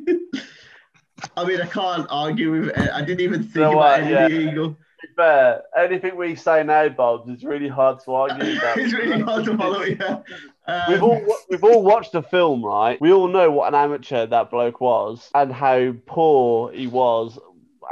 I 1.36 1.44
mean, 1.44 1.60
I 1.60 1.66
can't 1.66 2.06
argue 2.08 2.52
with 2.52 2.68
it. 2.70 2.90
I 2.90 3.00
didn't 3.02 3.20
even 3.20 3.42
think 3.42 3.56
know 3.56 3.72
about 3.72 3.76
what? 3.76 4.00
Eddie 4.00 4.34
Yeah. 4.34 4.50
Eagle. 4.50 4.78
Fair, 5.16 5.62
anything 5.76 6.16
we 6.16 6.34
say 6.34 6.62
now, 6.62 6.88
Bob, 6.88 7.28
is 7.28 7.44
really 7.44 7.68
hard 7.68 8.00
to 8.04 8.14
argue. 8.14 8.54
That. 8.60 8.78
it's 8.78 8.92
really 8.92 9.20
hard 9.20 9.44
to 9.46 9.56
follow. 9.56 9.82
Yeah. 9.82 10.22
Um, 10.66 10.82
We've 10.88 11.02
all 11.02 11.26
we've 11.48 11.64
all 11.64 11.82
watched 11.82 12.12
the 12.12 12.22
film, 12.22 12.64
right? 12.64 13.00
We 13.00 13.12
all 13.12 13.26
know 13.28 13.50
what 13.50 13.68
an 13.68 13.74
amateur 13.74 14.26
that 14.26 14.50
bloke 14.50 14.80
was 14.80 15.28
and 15.34 15.52
how 15.52 15.94
poor 16.06 16.72
he 16.72 16.86
was 16.86 17.38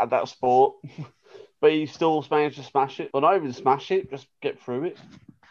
at 0.01 0.11
that 0.11 0.29
sport. 0.29 0.75
but 1.61 1.73
he 1.73 1.87
still 1.87 2.25
managed 2.31 2.57
to 2.57 2.63
smash 2.63 3.01
it. 3.01 3.11
Or 3.13 3.21
not 3.21 3.37
even 3.37 3.53
smash 3.53 3.91
it, 3.91 4.11
just 4.11 4.29
get 4.41 4.61
through 4.63 4.85
it. 4.85 4.99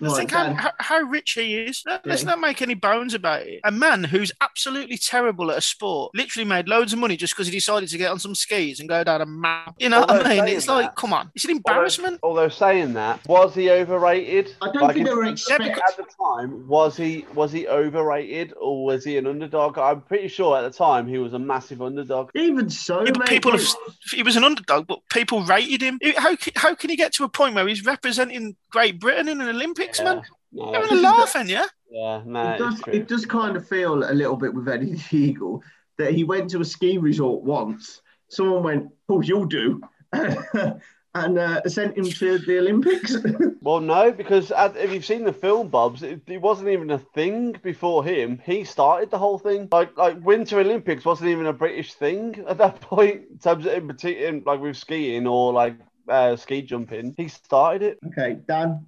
Just 0.01 0.11
Right, 0.13 0.17
think 0.19 0.31
how, 0.31 0.53
how, 0.53 0.71
how 0.79 0.99
rich 1.01 1.31
he 1.31 1.55
is. 1.57 1.81
Let- 1.85 2.05
Let's 2.05 2.21
Yeah. 2.23 2.29
not 2.29 2.39
make 2.39 2.61
any 2.61 2.75
bones 2.75 3.13
about 3.13 3.41
it. 3.41 3.61
A 3.63 3.71
man 3.71 4.03
who's 4.03 4.31
absolutely 4.41 4.97
terrible 4.97 5.49
at 5.51 5.57
a 5.57 5.61
sport, 5.61 6.11
literally 6.13 6.45
made 6.47 6.67
loads 6.69 6.93
of 6.93 6.99
money 6.99 7.17
just 7.17 7.33
because 7.33 7.47
he 7.47 7.51
decided 7.53 7.89
to 7.89 7.97
get 7.97 8.11
on 8.11 8.19
some 8.19 8.35
skis 8.35 8.79
and 8.79 8.87
go 8.87 9.03
down 9.03 9.21
a 9.21 9.25
map. 9.25 9.73
You 9.79 9.89
know 9.89 10.01
Although 10.01 10.17
what 10.17 10.25
I 10.27 10.29
mean? 10.29 10.39
saying 10.45 10.57
It's 10.57 10.67
like, 10.67 10.95
come 10.95 11.13
on, 11.13 11.31
it's 11.35 11.45
an 11.45 11.51
embarrassment. 11.51 12.19
although 12.23 12.49
saying 12.49 12.93
that, 12.93 13.25
was 13.27 13.55
he 13.55 13.69
overrated? 13.71 14.53
I 14.61 14.65
don't 14.71 14.83
Like, 14.83 14.95
think 14.95 14.99
in- 14.99 15.03
they 15.05 15.13
were 15.15 15.25
expecting. 15.25 15.71
at 15.71 15.97
the 15.97 16.05
time, 16.23 16.67
was 16.67 16.95
he 16.95 17.25
was 17.33 17.51
he 17.51 17.67
overrated 17.67 18.53
or 18.59 18.85
was 18.85 19.03
he 19.03 19.17
an 19.17 19.25
underdog? 19.27 19.77
I'm 19.77 20.01
pretty 20.01 20.27
sure 20.27 20.57
at 20.57 20.61
the 20.61 20.69
time 20.77 21.07
he 21.07 21.17
was 21.17 21.33
a 21.33 21.39
massive 21.39 21.81
underdog. 21.81 22.29
Even 22.35 22.69
so, 22.69 23.03
Yeah, 23.03 23.11
mate, 23.17 23.27
people 23.29 23.51
have, 23.51 23.61
it- 23.61 23.75
he 24.15 24.23
was 24.23 24.35
an 24.35 24.43
underdog, 24.43 24.85
but 24.87 24.99
people 25.09 25.43
rated 25.43 25.81
him. 25.81 25.99
How, 26.17 26.35
how 26.55 26.75
can 26.75 26.89
he 26.89 26.95
get 26.95 27.13
to 27.13 27.23
a 27.23 27.29
point 27.29 27.55
where 27.55 27.67
he's 27.67 27.83
representing 27.85 28.55
Great 28.69 28.99
Britain 28.99 29.27
in 29.27 29.41
an 29.41 29.47
Olympics, 29.89 30.01
man? 30.01 30.21
no, 30.51 30.73
Having 30.73 30.97
a 30.97 31.01
laugh, 31.01 31.35
and 31.35 31.49
yeah? 31.49 31.65
yeah, 31.91 32.21
no, 32.25 32.53
it 32.53 32.57
does 32.57 32.81
it 32.87 33.07
does 33.07 33.25
kind 33.25 33.55
of 33.55 33.67
feel 33.67 34.03
a 34.09 34.13
little 34.13 34.35
bit 34.35 34.53
with 34.53 34.67
Eddie 34.67 34.95
the 35.11 35.17
Eagle 35.17 35.63
that 35.97 36.13
he 36.13 36.23
went 36.23 36.49
to 36.51 36.61
a 36.61 36.65
ski 36.65 36.97
resort 36.97 37.43
once. 37.43 38.01
Someone 38.29 38.63
went, 38.63 38.89
"Oh, 39.09 39.21
you'll 39.21 39.45
do," 39.45 39.81
and 40.13 41.39
uh, 41.39 41.61
sent 41.67 41.97
him 41.97 42.05
to 42.05 42.37
the 42.39 42.59
Olympics. 42.59 43.15
Well, 43.61 43.81
no, 43.81 44.13
because 44.13 44.51
uh, 44.53 44.71
if 44.77 44.93
you've 44.93 45.03
seen 45.03 45.25
the 45.25 45.33
film, 45.33 45.67
Bobs, 45.67 46.01
it, 46.01 46.21
it 46.27 46.41
wasn't 46.41 46.69
even 46.69 46.89
a 46.91 46.99
thing 46.99 47.53
before 47.63 48.01
him. 48.01 48.41
He 48.45 48.63
started 48.63 49.11
the 49.11 49.17
whole 49.17 49.37
thing. 49.37 49.67
Like, 49.69 49.97
like 49.97 50.23
Winter 50.23 50.59
Olympics 50.61 51.03
wasn't 51.03 51.31
even 51.31 51.47
a 51.47 51.51
British 51.53 51.93
thing 51.93 52.45
at 52.47 52.57
that 52.59 52.79
point. 52.79 53.23
In 53.29 53.39
terms 53.39 53.65
of 53.65 53.73
in 53.73 53.87
particular, 53.87 54.39
like 54.45 54.61
with 54.61 54.77
skiing 54.77 55.27
or 55.27 55.51
like 55.51 55.75
uh, 56.07 56.37
ski 56.37 56.61
jumping, 56.61 57.13
he 57.17 57.27
started 57.27 57.81
it. 57.81 57.99
okay, 58.07 58.37
Dan, 58.47 58.85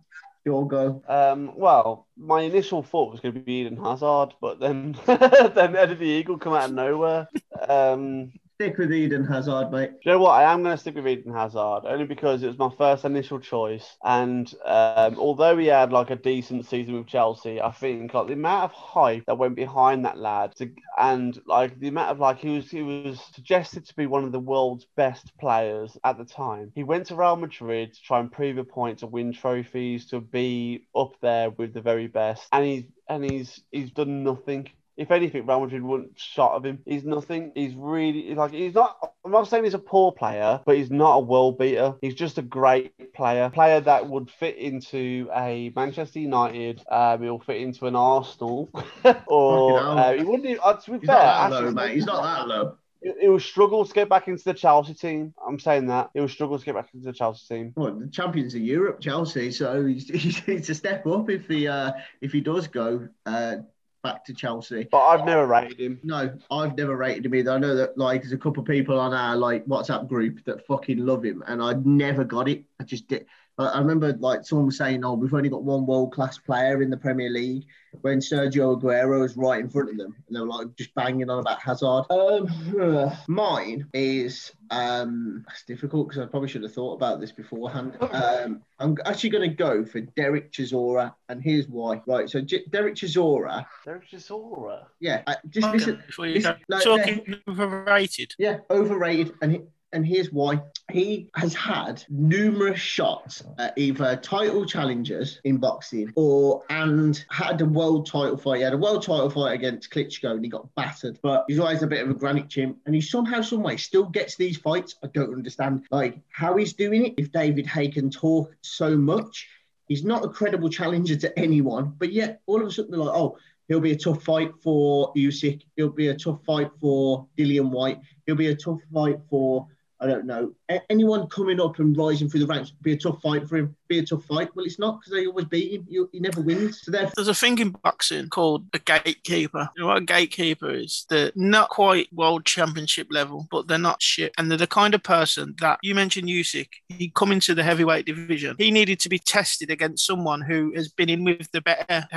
your 0.50 0.68
go. 0.68 1.02
Um, 1.08 1.54
well, 1.56 2.08
my 2.18 2.42
initial 2.42 2.82
thought 2.82 3.12
was 3.12 3.20
going 3.20 3.34
to 3.36 3.40
be 3.40 3.54
Eden 3.54 3.78
Hazard, 3.78 4.34
but 4.42 4.60
then 4.60 4.98
then 5.06 5.76
Eddie 5.76 5.96
the 5.96 6.06
Eagle 6.06 6.38
come 6.40 6.54
out 6.54 6.70
of 6.70 6.76
nowhere. 6.76 7.28
Um, 7.68 8.34
Stick 8.62 8.78
with 8.78 8.92
Eden 8.92 9.24
Hazard, 9.24 9.72
mate. 9.72 9.92
You 10.04 10.12
know 10.12 10.20
what? 10.20 10.32
I 10.32 10.52
am 10.52 10.64
going 10.64 10.76
to 10.76 10.78
stick 10.78 10.96
with 10.96 11.08
Eden 11.08 11.32
Hazard 11.32 11.86
only 11.86 12.04
because 12.04 12.44
it 12.44 12.48
was 12.48 12.58
my 12.58 12.70
first 12.78 13.06
initial 13.06 13.40
choice. 13.40 13.96
And 14.04 14.54
um, 14.66 15.18
although 15.18 15.58
he 15.58 15.68
had 15.68 15.94
like 15.94 16.10
a 16.10 16.18
decent 16.18 16.66
season 16.66 16.96
with 16.96 17.08
Chelsea, 17.08 17.62
I 17.62 17.72
think 17.72 18.14
like 18.14 18.28
the 18.28 18.34
amount 18.34 18.66
of 18.66 18.72
hype 18.74 19.24
that 19.28 19.38
went 19.38 19.56
behind 19.56 20.04
that 20.04 20.18
lad, 20.18 20.58
to, 20.58 20.70
and 20.98 21.42
like 21.46 21.80
the 21.80 21.88
amount 21.88 22.10
of 22.10 22.20
like 22.20 22.40
he 22.40 22.50
was 22.50 22.70
he 22.70 22.82
was 22.82 23.22
suggested 23.34 23.86
to 23.86 23.96
be 23.96 24.08
one 24.08 24.26
of 24.26 24.34
the 24.34 24.40
world's 24.42 24.88
best 24.98 25.32
players 25.40 25.98
at 26.04 26.18
the 26.18 26.26
time. 26.26 26.74
He 26.76 26.84
went 26.84 27.06
to 27.06 27.16
Real 27.16 27.38
Madrid 27.38 27.94
to 27.94 28.02
try 28.02 28.20
and 28.20 28.30
prove 28.30 28.58
a 28.58 28.66
point, 28.66 29.00
to 29.00 29.08
win 29.08 29.32
trophies, 29.32 30.08
to 30.08 30.20
be 30.20 30.84
up 30.94 31.14
there 31.22 31.50
with 31.50 31.74
the 31.74 31.82
very 31.82 32.08
best, 32.08 32.46
and 32.52 32.66
he's 32.66 32.84
and 33.08 33.24
he's 33.24 33.62
he's 33.72 33.92
done 33.92 34.26
nothing. 34.26 34.68
If 35.00 35.12
anything, 35.12 35.46
Real 35.46 35.62
Madrid 35.62 35.82
wouldn't 35.82 36.20
shot 36.20 36.56
of 36.56 36.66
him. 36.66 36.80
He's 36.86 37.06
nothing. 37.06 37.54
He's 37.56 37.74
really 37.74 38.36
like 38.36 38.52
he's 38.52 38.74
not. 38.74 38.98
I'm 39.24 39.32
not 39.32 39.48
saying 39.48 39.64
he's 39.64 39.74
a 39.74 39.80
poor 39.80 40.12
player, 40.12 40.60
but 40.66 40.76
he's 40.76 40.92
not 40.92 41.14
a 41.14 41.20
world 41.22 41.58
beater. 41.58 41.96
He's 42.02 42.16
just 42.16 42.38
a 42.38 42.42
great 42.42 43.14
player, 43.14 43.50
player 43.50 43.80
that 43.80 44.10
would 44.10 44.30
fit 44.30 44.58
into 44.58 45.30
a 45.34 45.72
Manchester 45.74 46.20
United. 46.20 46.84
Um, 46.92 47.24
he'll 47.24 47.40
fit 47.40 47.62
into 47.62 47.88
an 47.88 47.96
Arsenal, 47.96 48.70
or 49.28 49.80
uh, 49.80 50.14
he 50.18 50.24
wouldn't. 50.26 50.60
Uh, 50.62 50.74
to 50.74 50.92
be 50.92 50.98
He's 51.00 51.08
fair, 51.08 51.16
not 51.16 51.50
that 51.50 51.64
low, 51.64 51.72
mate. 51.72 51.96
He's 51.96 52.06
not 52.06 52.22
that 52.22 52.48
low. 52.50 52.76
It, 53.02 53.30
will 53.30 53.40
struggle 53.40 53.86
to 53.86 53.94
get 53.94 54.10
back 54.10 54.28
into 54.28 54.44
the 54.44 54.54
Chelsea 54.54 54.94
team. 54.94 55.34
I'm 55.48 55.58
saying 55.58 55.88
that 55.88 56.10
it 56.14 56.20
will 56.20 56.28
struggle 56.28 56.60
to 56.60 56.66
get 56.66 56.76
back 56.76 56.90
into 56.94 57.06
the 57.06 57.14
Chelsea 57.14 57.56
team. 57.56 57.74
Well, 57.78 57.94
the 57.98 58.08
champions 58.08 58.54
of 58.54 58.60
Europe, 58.62 59.00
Chelsea. 59.00 59.52
So 59.52 59.86
he's, 59.86 60.10
he 60.46 60.52
needs 60.52 60.68
to 60.68 60.76
step 60.76 61.08
up 61.08 61.30
if 61.30 61.48
he 61.48 61.70
uh, 61.70 61.94
if 62.20 62.34
he 62.34 62.42
does 62.42 62.68
go 62.68 63.08
uh, 63.26 63.58
back 64.04 64.26
to 64.26 64.34
Chelsea. 64.34 64.88
But 64.92 65.06
I've 65.06 65.26
never 65.26 65.46
rated 65.46 65.80
him. 65.80 66.00
No, 66.04 66.34
I've 66.52 66.78
never 66.78 66.96
rated 66.96 67.26
him 67.26 67.36
either. 67.36 67.52
I 67.52 67.58
know 67.58 67.76
that 67.76 67.98
like 67.98 68.22
there's 68.22 68.34
a 68.34 68.38
couple 68.38 68.62
of 68.62 68.68
people 68.68 69.00
on 69.00 69.14
our 69.14 69.36
like 69.36 69.66
WhatsApp 69.66 70.08
group 70.08 70.44
that 70.46 70.66
fucking 70.66 71.06
love 71.06 71.24
him, 71.24 71.44
and 71.48 71.62
I 71.62 71.74
never 71.74 72.24
got 72.24 72.48
it. 72.48 72.64
I 72.80 72.84
just 72.84 73.08
did. 73.08 73.26
I 73.60 73.66
I 73.68 73.80
remember 73.80 74.14
like 74.14 74.46
someone 74.46 74.66
was 74.66 74.78
saying, 74.78 75.04
"Oh, 75.06 75.14
we've 75.14 75.34
only 75.34 75.50
got 75.50 75.64
one 75.64 75.86
world 75.86 76.12
class 76.14 76.38
player 76.38 76.82
in 76.82 76.90
the 76.90 76.98
Premier 76.98 77.30
League." 77.30 77.66
When 78.02 78.20
Sergio 78.20 78.80
Aguero 78.80 79.26
is 79.26 79.36
right 79.36 79.60
in 79.60 79.68
front 79.68 79.90
of 79.90 79.98
them, 79.98 80.16
and 80.28 80.36
they 80.36 80.40
were 80.40 80.48
like 80.48 80.76
just 80.76 80.94
banging 80.94 81.28
on 81.28 81.40
about 81.40 81.60
Hazard. 81.60 82.06
Um, 82.12 83.12
mine 83.28 83.88
is 83.94 84.52
um, 84.70 85.44
it's 85.50 85.64
difficult 85.64 86.08
because 86.08 86.22
I 86.22 86.28
probably 86.28 86.50
should 86.50 86.62
have 86.62 86.74
thought 86.74 86.94
about 86.94 87.20
this 87.20 87.32
beforehand. 87.32 87.98
Um, 88.00 88.62
I'm 88.78 88.96
actually 89.06 89.32
going 89.32 89.50
to 89.50 89.56
go 89.56 89.84
for 89.84 90.02
Derek 90.02 90.52
Chisora, 90.52 91.16
and 91.30 91.42
here's 91.42 91.68
why. 91.68 92.02
Right, 92.06 92.30
so 92.30 92.42
J- 92.42 92.66
Derek 92.70 92.94
Chisora, 92.94 93.66
There's 93.86 94.04
Chisora. 94.04 94.86
yeah, 95.00 95.24
I, 95.26 95.38
just 95.50 95.68
listen. 95.74 96.04
Before 96.06 96.28
you 96.28 96.36
listen, 96.36 96.58
go, 96.70 96.78
no, 96.78 96.98
talking 96.98 97.36
overrated. 97.48 98.36
yeah, 98.38 98.60
overrated, 98.70 99.34
and 99.42 99.52
he, 99.52 99.62
and 99.94 100.06
here's 100.06 100.32
why. 100.32 100.62
He 100.90 101.30
has 101.36 101.54
had 101.54 102.04
numerous 102.10 102.80
shots 102.80 103.44
at 103.58 103.78
either 103.78 104.16
title 104.18 104.66
challenges 104.66 105.40
in 105.44 105.58
boxing 105.58 106.12
or 106.16 106.64
and 106.70 107.24
had 107.30 107.62
a 107.62 107.66
world 107.66 108.08
title 108.08 108.38
fight. 108.38 108.58
He 108.58 108.64
had 108.64 108.74
a 108.74 108.78
world 108.78 109.04
title 109.04 109.30
fight 109.30 109.54
against 109.54 109.92
Klitschko 109.92 110.32
and 110.32 110.44
he 110.44 110.50
got 110.50 110.74
battered. 110.76 111.20
But 111.22 111.46
he's 111.48 111.60
always 111.60 111.84
a 111.84 111.88
bit 111.88 112.04
of 112.04 112.10
a 112.10 112.14
granite 112.14 112.50
chimp, 112.50 112.80
and 112.86 112.96
he 112.96 113.02
somehow, 113.02 113.42
some 113.42 113.64
way, 113.64 113.78
still 113.78 114.06
gets 114.06 114.36
these 114.36 114.58
fights. 114.58 114.96
I 115.04 115.08
don't 115.08 115.34
understand 115.34 115.86
like 115.92 116.20
how 116.30 116.58
he's 116.58 116.74
doing 116.74 117.06
it. 117.06 117.14
If 117.18 117.32
David 117.32 117.68
Haye 117.68 117.90
can 117.90 118.10
talk 118.10 118.56
so 118.62 118.98
much, 118.98 119.48
he's 119.88 120.04
not 120.04 120.26
a 120.26 120.30
credible 120.30 120.70
challenger 120.70 121.16
to 121.18 121.40
anyone. 121.40 121.94
But 121.98 122.12
yet, 122.12 122.42
all 122.48 122.62
of 122.62 122.68
a 122.68 122.72
sudden, 122.72 122.92
they're 122.92 123.00
like, 123.00 123.16
oh. 123.16 123.38
He'll 123.68 123.80
be 123.80 123.92
a 123.92 123.96
tough 123.96 124.24
fight 124.24 124.52
for 124.64 125.14
Usyk. 125.14 125.62
He'll 125.76 125.90
be 125.90 126.08
a 126.08 126.16
tough 126.16 126.44
fight 126.44 126.72
for 126.82 127.28
Dillian 127.38 127.70
Whyte. 127.70 128.00
He'll 128.26 128.34
be 128.34 128.48
a 128.48 128.56
tough 128.56 128.80
fight 128.92 129.20
for 129.30 129.68
I 130.02 130.08
don't 130.08 130.26
know 130.26 130.54
a- 130.70 130.82
anyone 130.90 131.28
coming 131.28 131.60
up 131.60 131.80
and 131.80 131.96
rising 131.98 132.30
through 132.30 132.42
the 132.42 132.48
ranks. 132.48 132.72
Be 132.82 132.94
a 132.94 132.98
tough 132.98 133.22
fight 133.22 133.48
for 133.50 133.58
him. 133.58 133.76
Be 133.88 134.00
a 134.00 134.06
tough 134.06 134.24
fight. 134.26 134.50
Well, 134.56 134.66
it's 134.66 134.80
not 134.80 135.00
because 135.00 135.12
they 135.12 135.26
always 135.26 135.46
beat 135.46 135.74
him. 135.74 135.86
You, 135.90 136.10
he 136.12 136.20
never 136.20 136.42
wins. 136.42 136.82
So 136.82 136.92
There's 136.92 137.28
a 137.28 137.34
thing 137.34 137.58
in 137.60 137.72
boxing 137.72 138.30
called 138.30 138.66
a 138.74 138.80
gatekeeper. 138.80 139.70
You 139.76 139.84
know 139.84 139.88
what 139.88 139.98
a 139.98 140.06
gatekeeper 140.06 140.70
is? 140.70 141.06
They're 141.10 141.32
not 141.36 141.70
quite 141.70 142.12
world 142.14 142.46
championship 142.46 143.08
level, 143.10 143.48
but 143.52 143.68
they're 143.68 143.78
not 143.78 144.02
shit. 144.02 144.32
And 144.38 144.50
they're 144.50 144.58
the 144.58 144.68
kind 144.68 144.94
of 144.94 145.04
person 145.04 145.56
that 145.60 145.80
you 145.84 145.96
mentioned 145.96 146.30
Usyk. 146.30 146.70
He 146.88 147.12
come 147.14 147.32
into 147.32 147.54
the 147.54 147.64
heavyweight 147.64 148.06
division. 148.06 148.56
He 148.58 148.72
needed 148.72 149.00
to 149.02 149.10
be 149.10 149.20
tested 149.20 149.70
against 149.70 150.06
someone 150.06 150.42
who 150.42 150.72
has 150.76 150.90
been 150.90 151.10
in 151.10 151.24
with 151.26 151.52
the 151.52 151.62
better. 151.62 152.08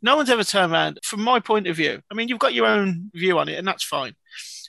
No 0.00 0.16
one's 0.16 0.30
ever 0.30 0.44
turned 0.44 0.72
around. 0.72 1.00
From 1.02 1.22
my 1.22 1.40
point 1.40 1.66
of 1.66 1.76
view, 1.76 2.00
I 2.10 2.14
mean, 2.14 2.28
you've 2.28 2.38
got 2.38 2.54
your 2.54 2.66
own 2.66 3.10
view 3.14 3.38
on 3.38 3.48
it, 3.48 3.58
and 3.58 3.66
that's 3.66 3.84
fine. 3.84 4.14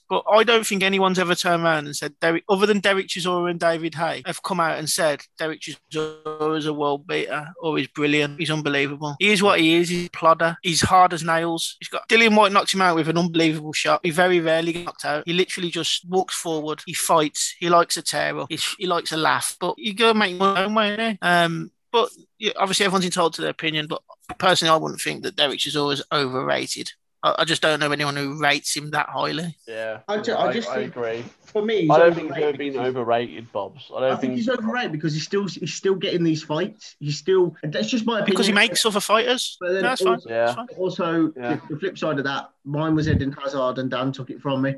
But 0.09 0.23
I 0.29 0.43
don't 0.43 0.65
think 0.65 0.83
anyone's 0.83 1.19
ever 1.19 1.35
turned 1.35 1.63
around 1.63 1.85
and 1.85 1.95
said, 1.95 2.13
Derek, 2.19 2.43
other 2.49 2.65
than 2.65 2.79
Derek 2.79 3.07
Chisora 3.07 3.49
and 3.49 3.59
David 3.59 3.95
Haye, 3.95 4.23
have 4.25 4.43
come 4.43 4.59
out 4.59 4.77
and 4.77 4.89
said 4.89 5.21
Derek 5.37 5.61
Chisora 5.61 6.57
is 6.57 6.65
a 6.65 6.73
world 6.73 7.07
beater 7.07 7.47
or 7.61 7.77
he's 7.77 7.87
brilliant. 7.87 8.39
He's 8.39 8.51
unbelievable. 8.51 9.15
He 9.19 9.31
is 9.31 9.41
what 9.41 9.59
he 9.59 9.75
is. 9.75 9.89
He's 9.89 10.07
a 10.07 10.11
plodder. 10.11 10.57
He's 10.61 10.81
hard 10.81 11.13
as 11.13 11.23
nails. 11.23 11.77
He's 11.79 11.89
got 11.89 12.07
Dillian 12.09 12.37
Whyte 12.37 12.51
knocked 12.51 12.73
him 12.73 12.81
out 12.81 12.95
with 12.95 13.09
an 13.09 13.17
unbelievable 13.17 13.73
shot. 13.73 14.01
He 14.03 14.11
very 14.11 14.39
rarely 14.39 14.73
gets 14.73 14.85
knocked 14.85 15.05
out. 15.05 15.23
He 15.25 15.33
literally 15.33 15.69
just 15.69 16.07
walks 16.07 16.35
forward. 16.35 16.81
He 16.85 16.93
fights. 16.93 17.55
He 17.59 17.69
likes 17.69 17.97
a 17.97 18.01
tear 18.01 18.37
up. 18.39 18.47
He, 18.49 18.59
he 18.77 18.85
likes 18.85 19.11
a 19.11 19.17
laugh. 19.17 19.55
But 19.59 19.79
you 19.79 19.93
go 19.93 20.13
make 20.13 20.37
your 20.37 20.57
own 20.57 20.73
way? 20.73 21.17
Um, 21.21 21.71
but 21.91 22.09
yeah, 22.39 22.53
obviously 22.57 22.85
everyone's 22.85 23.05
entitled 23.05 23.35
to 23.35 23.41
their 23.41 23.51
opinion. 23.51 23.87
But 23.87 24.01
personally, 24.37 24.73
I 24.73 24.77
wouldn't 24.77 25.01
think 25.01 25.23
that 25.23 25.35
Derek 25.35 25.65
is 25.65 26.03
overrated. 26.11 26.91
I, 27.23 27.35
I 27.39 27.45
just 27.45 27.61
don't 27.61 27.79
know 27.79 27.91
anyone 27.91 28.15
who 28.15 28.37
rates 28.39 28.75
him 28.75 28.91
that 28.91 29.07
highly. 29.09 29.55
Yeah, 29.67 29.99
I 30.07 30.17
ju- 30.19 30.33
I 30.33 30.47
I, 30.47 30.53
just 30.53 30.69
I 30.69 30.79
agree. 30.81 31.23
for 31.45 31.63
me, 31.63 31.81
he's 31.81 31.89
I 31.89 31.99
don't 31.99 32.13
think 32.13 32.33
he's 32.33 32.43
ever 32.43 32.47
overrated 32.49 32.73
been 32.73 32.77
overrated, 32.85 33.51
Bobs. 33.51 33.89
I 33.93 33.97
I 33.97 33.99
don't 34.01 34.09
think 34.11 34.21
think. 34.21 34.35
he's 34.35 34.49
overrated 34.49 34.91
because 34.91 35.13
he's 35.13 35.23
still 35.23 35.47
he's 35.47 35.73
still 35.73 35.95
getting 35.95 36.23
these 36.23 36.43
fights. 36.43 36.95
He's 36.99 37.17
still 37.17 37.55
that's 37.63 37.87
just 37.89 38.05
my 38.05 38.15
opinion. 38.19 38.31
Because 38.33 38.47
he 38.47 38.53
makes 38.53 38.85
other 38.85 38.99
fighters. 38.99 39.57
But 39.59 39.73
then 39.73 39.83
That's 39.83 40.01
fine. 40.01 40.13
also- 40.13 40.29
Yeah. 40.29 40.45
That's 40.45 40.55
fine. 40.55 40.67
Also, 40.77 41.33
Yeah. 41.37 41.55
the, 41.55 41.73
the 41.75 41.79
flip 41.79 41.97
side 41.97 42.17
of 42.17 42.25
that, 42.25 42.49
mine 42.65 42.93
was 42.95 43.07
Eden 43.07 43.31
Hazard, 43.31 43.77
and 43.79 43.89
Dan 43.89 44.11
took 44.11 44.29
it 44.29 44.41
from 44.41 44.61
me. 44.61 44.75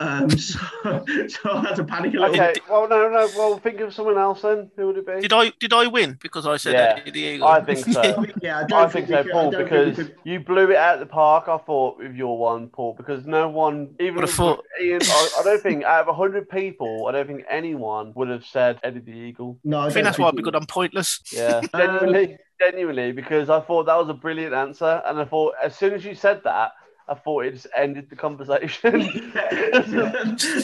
Um, 0.00 0.30
so, 0.38 0.58
so 0.84 1.50
I 1.52 1.60
had 1.66 1.74
to 1.76 1.84
panic 1.84 2.14
a 2.14 2.18
little. 2.18 2.34
Okay, 2.34 2.52
bit. 2.54 2.62
well, 2.70 2.88
no, 2.88 3.08
no. 3.10 3.28
Well, 3.36 3.58
think 3.58 3.80
of 3.80 3.92
someone 3.92 4.16
else 4.16 4.42
then. 4.42 4.70
Who 4.76 4.86
would 4.88 4.98
it 4.98 5.06
be? 5.06 5.20
Did 5.20 5.32
I 5.32 5.50
did 5.58 5.72
I 5.72 5.86
win 5.88 6.18
because 6.22 6.46
I 6.46 6.56
said 6.56 6.74
Yeah, 6.74 7.00
Eddie 7.00 7.10
the 7.10 7.20
Eagle? 7.20 7.48
I 7.48 7.60
think 7.64 7.78
so. 7.80 8.24
Yeah, 8.42 8.58
I, 8.60 8.64
don't 8.64 8.86
I 8.86 8.88
think 8.88 9.08
so, 9.08 9.22
could- 9.24 9.32
Paul, 9.32 9.50
don't 9.50 9.64
because 9.64 9.96
could- 9.96 10.14
you 10.24 10.38
blew 10.40 10.70
it 10.70 10.76
out 10.76 10.94
of 10.94 11.00
the 11.00 11.06
park. 11.06 11.48
I 11.48 11.58
thought 11.58 11.98
with 11.98 12.14
your 12.14 12.38
one, 12.38 12.68
Paul, 12.68 12.94
because 12.96 13.26
no 13.26 13.48
one, 13.48 13.94
even 13.98 14.16
Would've 14.16 14.30
thought- 14.30 14.64
Ian, 14.80 15.00
I, 15.02 15.28
I 15.40 15.42
don't 15.42 15.62
think 15.62 15.82
out 15.84 16.08
of 16.08 16.14
hundred 16.14 16.48
people, 16.48 17.06
I 17.08 17.12
don't 17.12 17.26
think 17.26 17.44
anyone 17.50 18.12
would 18.14 18.28
have 18.28 18.44
said 18.46 18.78
Eddie 18.84 19.00
the 19.00 19.10
Eagle. 19.12 19.58
no, 19.64 19.80
I 19.80 19.82
don't 19.84 19.92
think 19.94 20.04
that's 20.04 20.18
why 20.18 20.30
we 20.30 20.36
because 20.42 20.54
I'm 20.54 20.66
pointless. 20.66 21.20
Yeah, 21.32 21.56
Um, 21.58 21.68
genuinely, 21.74 22.36
genuinely, 22.60 23.12
because 23.12 23.50
I 23.50 23.60
thought 23.60 23.86
that 23.86 23.96
was 23.96 24.08
a 24.08 24.14
brilliant 24.14 24.54
answer, 24.54 25.02
and 25.06 25.18
I 25.18 25.24
thought 25.24 25.54
as 25.62 25.74
soon 25.76 25.92
as 25.94 26.04
you 26.04 26.14
said 26.14 26.42
that, 26.44 26.72
I 27.08 27.14
thought 27.14 27.46
it 27.46 27.52
just 27.54 27.66
ended 27.76 28.10
the 28.10 28.16
conversation. 28.16 29.00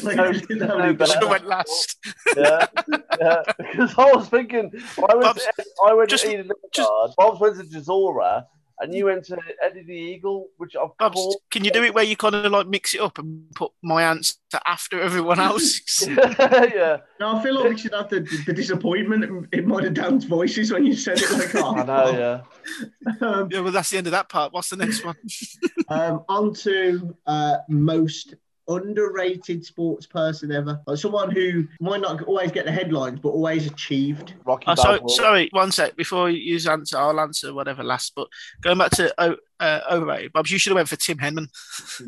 Like, 0.04 0.16
No- 0.16 0.30
you 0.30 0.56
know, 0.56 0.78
no 0.78 0.92
better. 0.92 1.12
Should 1.12 1.22
have 1.22 1.30
went 1.30 1.46
last. 1.46 1.96
yeah, 2.36 2.66
yeah. 3.20 3.42
Because 3.58 3.94
I 3.96 4.12
was 4.12 4.28
thinking, 4.28 4.70
I 4.98 5.14
went, 5.14 5.22
Bob's- 5.22 5.44
to, 5.56 5.64
I 5.86 5.92
went 5.94 6.10
just- 6.10 6.24
to 6.24 6.32
Eden 6.32 6.50
just- 6.72 6.88
Lingard, 6.90 7.16
Bob's 7.16 7.40
went 7.40 7.56
to 7.58 7.64
Chisora, 7.64 8.44
and 8.84 8.94
you 8.94 9.06
went 9.06 9.24
to 9.24 9.36
Eddie 9.62 9.82
the 9.82 9.94
Eagle, 9.94 10.48
which 10.58 10.76
of 10.76 10.96
Bobs, 10.98 11.14
course. 11.16 11.36
can 11.50 11.64
you 11.64 11.70
do 11.70 11.82
it 11.82 11.94
where 11.94 12.04
you 12.04 12.16
kind 12.16 12.34
of 12.34 12.52
like 12.52 12.66
mix 12.68 12.94
it 12.94 13.00
up 13.00 13.18
and 13.18 13.50
put 13.54 13.72
my 13.82 14.02
answer 14.04 14.34
after 14.66 15.00
everyone 15.00 15.40
else's? 15.50 16.06
yeah, 16.08 16.98
No, 17.18 17.36
I 17.36 17.42
feel 17.42 17.54
like 17.56 17.70
we 17.70 17.78
should 17.78 17.94
have 17.94 18.10
the, 18.10 18.20
the 18.46 18.52
disappointment 18.52 19.24
in- 19.24 19.48
in 19.52 19.68
one 19.68 19.84
of 19.84 19.94
Dan's 19.94 20.24
voices 20.24 20.70
when 20.72 20.84
you 20.86 20.94
said 20.94 21.18
it 21.18 21.30
like 21.32 21.54
oh, 21.56 21.74
I 21.76 21.84
know, 21.84 22.10
yeah. 22.18 23.26
Um, 23.26 23.48
yeah, 23.50 23.60
well, 23.60 23.72
that's 23.72 23.90
the 23.90 23.98
end 23.98 24.06
of 24.06 24.12
that 24.12 24.28
part. 24.28 24.52
What's 24.52 24.68
the 24.70 24.76
next 24.76 25.04
one? 25.04 25.16
um, 25.88 26.24
on 26.28 26.54
to 26.54 27.16
uh, 27.26 27.56
most 27.68 28.34
underrated 28.68 29.64
sports 29.64 30.06
person 30.06 30.52
ever. 30.52 30.80
Like 30.86 30.98
someone 30.98 31.30
who 31.30 31.66
might 31.80 32.00
not 32.00 32.22
always 32.22 32.52
get 32.52 32.64
the 32.64 32.72
headlines, 32.72 33.20
but 33.20 33.30
always 33.30 33.66
achieved. 33.66 34.34
Rocky 34.44 34.64
Oh, 34.68 34.74
sorry, 34.74 35.00
sorry, 35.08 35.48
one 35.52 35.72
sec. 35.72 35.96
Before 35.96 36.30
you 36.30 36.58
answer, 36.70 36.98
I'll 36.98 37.20
answer 37.20 37.52
whatever 37.52 37.82
last. 37.82 38.12
But 38.14 38.28
going 38.62 38.78
back 38.78 38.90
to 38.92 39.14
oh, 39.18 39.36
uh, 39.60 39.80
overrated, 39.90 40.32
Bobs, 40.32 40.50
you 40.50 40.58
should 40.58 40.70
have 40.70 40.76
went 40.76 40.88
for 40.88 40.96
Tim 40.96 41.18
Henman. 41.18 41.48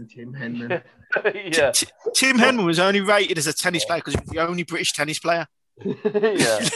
Tim 0.09 0.33
Henman. 0.33 0.83
yeah, 1.57 1.71
T- 1.71 1.87
Tim 2.15 2.39
Henman 2.39 2.67
was 2.67 2.79
only 2.79 3.01
rated 3.01 3.39
as 3.39 3.47
a 3.47 3.53
tennis 3.53 3.85
player 3.85 4.01
because 4.01 4.15
he 4.15 4.21
was 4.21 4.31
the 4.31 4.39
only 4.39 4.63
British 4.63 4.93
tennis 4.93 5.19
player. 5.19 5.47
yeah. 5.85 6.69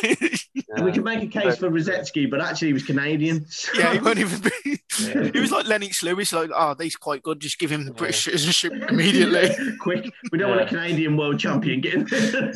And 0.68 0.84
we 0.84 0.92
can 0.92 1.03
make 1.05 1.22
a 1.22 1.26
case 1.26 1.57
for 1.57 1.70
Rusedski, 1.70 2.30
but 2.30 2.40
actually 2.40 2.68
he 2.68 2.74
was 2.74 2.82
Canadian. 2.84 3.46
yeah, 3.76 3.94
he 3.94 3.98
won't 3.98 4.18
even 4.18 4.40
be. 4.40 4.78
Yeah. 5.01 5.30
He 5.32 5.40
was 5.40 5.51
like 5.51 5.66
Lennox 5.66 6.03
Lewis, 6.03 6.32
like, 6.32 6.51
oh, 6.55 6.74
he's 6.78 6.96
quite 6.96 7.22
good. 7.22 7.40
Just 7.40 7.59
give 7.59 7.70
him 7.70 7.84
the 7.84 7.92
British 7.92 8.24
citizenship 8.24 8.72
immediately. 8.90 9.51
Quick, 9.80 10.12
we 10.32 10.38
don't 10.38 10.51
want 10.51 10.62
a 10.62 10.66
Canadian 10.66 11.16
world 11.16 11.38
champion 11.38 11.80
getting 11.80 12.05
there. 12.05 12.53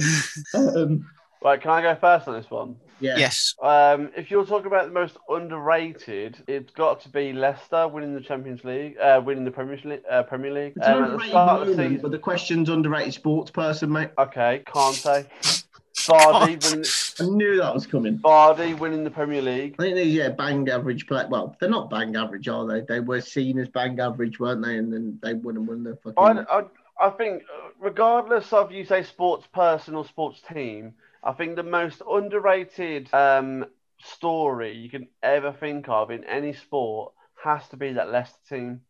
um, 0.55 1.09
Right, 1.43 1.61
can 1.61 1.71
I 1.73 1.83
go 1.83 1.95
first 1.95 2.27
on 2.27 2.35
this 2.35 2.51
one? 2.51 2.77
yeah. 3.01 3.17
yes. 3.19 3.55
Um, 3.63 4.11
if 4.17 4.31
you're 4.31 4.47
talking 4.47 4.67
about 4.67 4.87
the 4.87 4.93
most 4.95 5.19
underrated, 5.29 6.43
it's 6.47 6.73
got 6.73 7.01
to 7.03 7.09
be 7.11 7.35
Leicester 7.35 7.87
winning 7.87 8.15
the 8.15 8.21
Champions 8.23 8.65
League, 8.65 8.97
uh, 8.99 9.21
winning 9.25 9.45
the 9.45 9.51
Premier 9.51 9.79
League. 9.85 10.01
Uh, 10.11 10.23
Premier 10.23 10.53
League. 10.53 10.73
It's 10.77 10.87
Um, 10.87 10.93
at 11.05 11.07
the 11.09 11.13
underrated 11.13 11.31
start 11.31 11.63
of 11.63 11.69
the 11.69 11.75
season, 11.77 11.99
but 12.01 12.11
the 12.13 12.19
question's 12.19 12.69
underrated 12.71 13.13
sports 13.13 13.51
person, 13.51 13.93
mate. 13.93 14.09
okay, 14.19 14.63
Kante, 14.67 15.64
Vardy, 16.07 16.63
winning, 16.71 16.87
I 17.21 17.37
knew 17.37 17.57
that 17.59 17.75
was 17.75 17.87
coming. 17.87 18.19
Vardy 18.19 18.79
winning 18.79 19.05
the 19.05 19.11
Premier 19.11 19.43
League. 19.43 19.77
I 19.79 19.83
think 19.83 19.97
these, 19.97 20.15
yeah, 20.15 20.29
bang 20.31 20.69
average 20.69 21.07
play. 21.07 21.25
Well, 21.29 21.57
they're 21.61 21.69
not 21.69 21.91
bang 21.91 22.15
average, 22.17 22.49
are 22.49 22.67
they? 22.67 22.81
They 22.81 23.01
were 23.01 23.21
seen 23.21 23.59
as 23.59 23.69
bang 23.69 23.99
average, 24.01 24.39
weren't 24.39 24.65
they? 24.65 24.77
And 24.77 24.93
then 24.93 25.19
they 25.23 25.35
won 25.35 25.57
and 25.57 25.67
won 25.67 25.85
the 25.85 25.97
fucking. 25.97 26.15
I, 26.19 26.61
I, 26.61 26.65
I 27.01 27.11
think, 27.11 27.43
uh, 27.43 27.69
regardless 27.81 28.53
of 28.53 28.73
you 28.73 28.85
say 28.85 29.03
sports 29.03 29.47
person 29.53 29.95
or 29.95 30.05
sports 30.05 30.41
team, 30.53 30.95
I 31.23 31.33
think 31.33 31.57
the 31.57 31.63
most 31.63 32.03
underrated 32.09 33.13
um, 33.15 33.67
story 33.99 34.77
you 34.77 34.91
can 34.91 35.09
ever 35.23 35.53
think 35.53 35.89
of 35.89 36.11
in 36.11 36.25
any 36.25 36.53
sport 36.53 37.13
has 37.43 37.67
to 37.69 37.77
be 37.77 37.95
that 37.95 38.11
Leicester 38.11 38.39
team. 38.49 38.81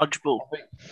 Dodgeball. 0.00 0.40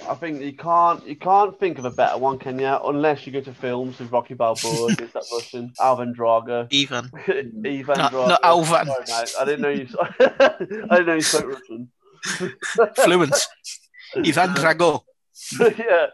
I 0.08 0.14
think 0.14 0.40
you 0.42 0.52
can't 0.52 1.06
you 1.06 1.16
can't 1.16 1.58
think 1.60 1.78
of 1.78 1.84
a 1.84 1.90
better 1.90 2.18
one, 2.18 2.38
can 2.38 2.58
you? 2.58 2.66
Unless 2.84 3.26
you 3.26 3.32
go 3.32 3.40
to 3.40 3.52
films 3.54 3.98
with 3.98 4.10
Rocky 4.10 4.34
Balboa 4.34 4.94
that 4.96 5.24
Russian 5.32 5.72
Alvin 5.80 6.14
Drago, 6.14 6.66
Even. 6.70 7.10
Ivan 7.28 7.98
Not- 7.98 8.12
Drago. 8.12 8.28
not 8.28 8.40
Alvan. 8.42 8.86
Sorry, 8.86 9.04
mate. 9.08 9.34
I 9.40 9.44
didn't 9.44 9.60
know 9.62 9.68
you. 9.68 9.88
I 10.20 10.96
didn't 10.96 11.06
know 11.06 11.14
you 11.14 11.20
spoke 11.20 11.46
Russian. 11.46 11.88
Fluent. 12.96 13.36
Ivan 14.16 14.50
Drago. 14.54 15.02
yeah, 15.60 16.06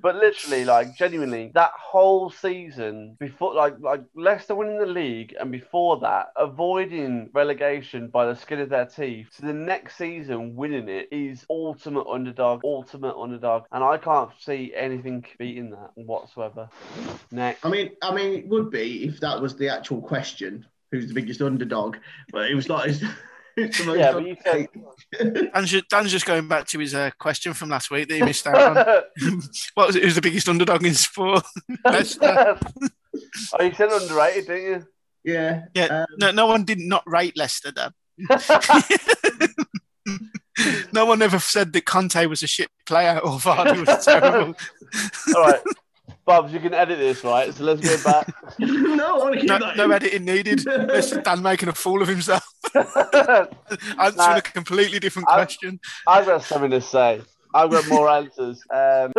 but 0.00 0.16
literally, 0.16 0.64
like 0.64 0.96
genuinely, 0.96 1.50
that 1.54 1.72
whole 1.78 2.30
season 2.30 3.14
before, 3.20 3.54
like 3.54 3.74
like 3.80 4.02
Leicester 4.14 4.54
winning 4.54 4.78
the 4.78 4.86
league, 4.86 5.34
and 5.38 5.52
before 5.52 6.00
that, 6.00 6.28
avoiding 6.36 7.28
relegation 7.34 8.08
by 8.08 8.24
the 8.24 8.34
skin 8.34 8.60
of 8.60 8.70
their 8.70 8.86
teeth, 8.86 9.28
to 9.36 9.42
the 9.42 9.52
next 9.52 9.96
season 9.96 10.56
winning 10.56 10.88
it 10.88 11.08
is 11.12 11.44
ultimate 11.50 12.06
underdog, 12.06 12.62
ultimate 12.64 13.14
underdog, 13.20 13.64
and 13.70 13.84
I 13.84 13.98
can't 13.98 14.30
see 14.38 14.72
anything 14.74 15.26
beating 15.38 15.70
that 15.70 15.90
whatsoever. 15.94 16.70
Next, 17.30 17.64
I 17.64 17.68
mean, 17.68 17.90
I 18.02 18.14
mean, 18.14 18.32
it 18.32 18.48
would 18.48 18.70
be 18.70 19.04
if 19.04 19.20
that 19.20 19.40
was 19.40 19.56
the 19.56 19.68
actual 19.68 20.00
question. 20.00 20.64
Who's 20.90 21.06
the 21.06 21.14
biggest 21.14 21.42
underdog? 21.42 21.98
But 22.32 22.50
it 22.50 22.54
was 22.54 22.68
like. 22.68 22.94
It's, 23.56 23.78
it's 23.78 23.78
the 23.78 23.84
most 23.84 23.98
yeah, 23.98 24.12
but 24.12 24.26
you 24.26 24.36
said. 24.42 24.68
Dan's 25.52 25.70
just, 25.70 25.88
Dan's 25.88 26.10
just 26.10 26.26
going 26.26 26.48
back 26.48 26.66
to 26.68 26.78
his 26.78 26.94
uh, 26.94 27.10
question 27.18 27.52
from 27.54 27.68
last 27.70 27.90
week 27.90 28.08
that 28.08 28.14
he 28.14 28.22
missed 28.22 28.46
out 28.46 28.76
on. 28.76 29.02
what 29.74 29.88
was 29.88 29.96
it? 29.96 30.02
Who's 30.02 30.14
the 30.14 30.20
biggest 30.20 30.48
underdog 30.48 30.84
in 30.84 30.94
sport? 30.94 31.44
Leicester. 31.84 32.58
oh, 33.58 33.62
you 33.62 33.72
said 33.74 33.90
underrated, 33.90 34.46
didn't 34.46 34.62
you? 34.62 34.86
yeah. 35.24 35.62
Yeah. 35.74 35.84
Um, 35.84 36.06
No, 36.18 36.30
no 36.30 36.46
one 36.46 36.64
did 36.64 36.78
not 36.78 37.02
rate 37.06 37.36
Leicester, 37.36 37.72
Dan. 37.72 37.92
no 40.92 41.06
one 41.06 41.22
ever 41.22 41.38
said 41.38 41.72
that 41.72 41.84
Kante 41.84 42.28
was 42.28 42.42
a 42.42 42.46
shit 42.46 42.68
player 42.86 43.18
or 43.18 43.38
Vardy 43.38 43.86
was 43.86 44.04
terrible. 44.04 44.54
All 45.34 45.42
right, 45.42 45.60
Bobs, 46.30 46.52
you 46.52 46.60
can 46.60 46.72
edit 46.74 46.98
this, 46.98 47.24
right? 47.24 47.52
So 47.52 47.64
let's 47.64 47.80
go 47.80 47.96
back. 48.10 48.32
no, 48.60 49.16
I 49.16 49.18
want 49.18 49.34
to 49.34 49.40
keep 49.40 49.48
No, 49.50 49.58
no 49.74 49.90
editing 49.90 50.24
needed. 50.24 50.60
This 50.64 51.10
is 51.12 51.18
Dan 51.24 51.42
making 51.42 51.68
a 51.68 51.72
fool 51.72 52.02
of 52.02 52.08
himself, 52.08 52.44
answering 52.74 54.16
Nah. 54.16 54.36
a 54.36 54.42
completely 54.42 55.00
different 55.00 55.28
I- 55.28 55.34
question. 55.34 55.80
I've 56.06 56.26
got 56.26 56.44
something 56.44 56.70
to 56.70 56.80
say. 56.80 57.22
I've 57.52 57.70
got 57.70 57.88
more 57.88 58.08
answers. 58.08 58.62
Um, 58.72 59.12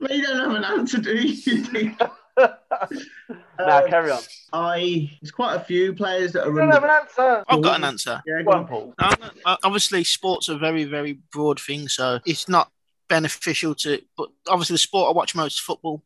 But 0.00 0.10
you 0.10 0.22
don't 0.22 0.38
have 0.38 0.54
an 0.54 0.64
answer, 0.64 0.98
do 0.98 1.14
you? 1.16 1.96
now 2.38 3.78
Um, 3.82 3.88
carry 3.88 4.10
on. 4.12 4.20
I 4.52 5.10
there's 5.20 5.32
quite 5.32 5.54
a 5.56 5.60
few 5.60 5.92
players 5.92 6.32
that 6.32 6.44
are 6.46 6.50
You 6.52 6.58
don't 6.58 6.70
have 6.70 6.84
under. 6.84 6.94
an 6.94 7.00
answer. 7.02 7.44
I've 7.48 7.62
got 7.62 7.76
an 7.78 7.84
answer. 7.84 8.22
Yeah, 8.26 8.42
Go 8.42 8.50
go 8.52 8.58
on, 8.58 8.58
on. 8.60 8.66
Paul. 8.68 8.94
Uh, 8.98 9.16
uh, 9.44 9.56
obviously, 9.64 10.04
sports 10.04 10.48
are 10.48 10.54
a 10.54 10.58
very, 10.58 10.84
very 10.84 11.18
broad 11.32 11.58
thing, 11.60 11.88
so 11.88 12.20
it's 12.26 12.48
not 12.48 12.70
beneficial 13.08 13.74
to. 13.76 14.00
But 14.16 14.28
obviously, 14.48 14.74
the 14.74 14.78
sport 14.78 15.10
I 15.10 15.12
watch 15.16 15.34
most 15.34 15.54
is 15.54 15.60
football. 15.60 16.02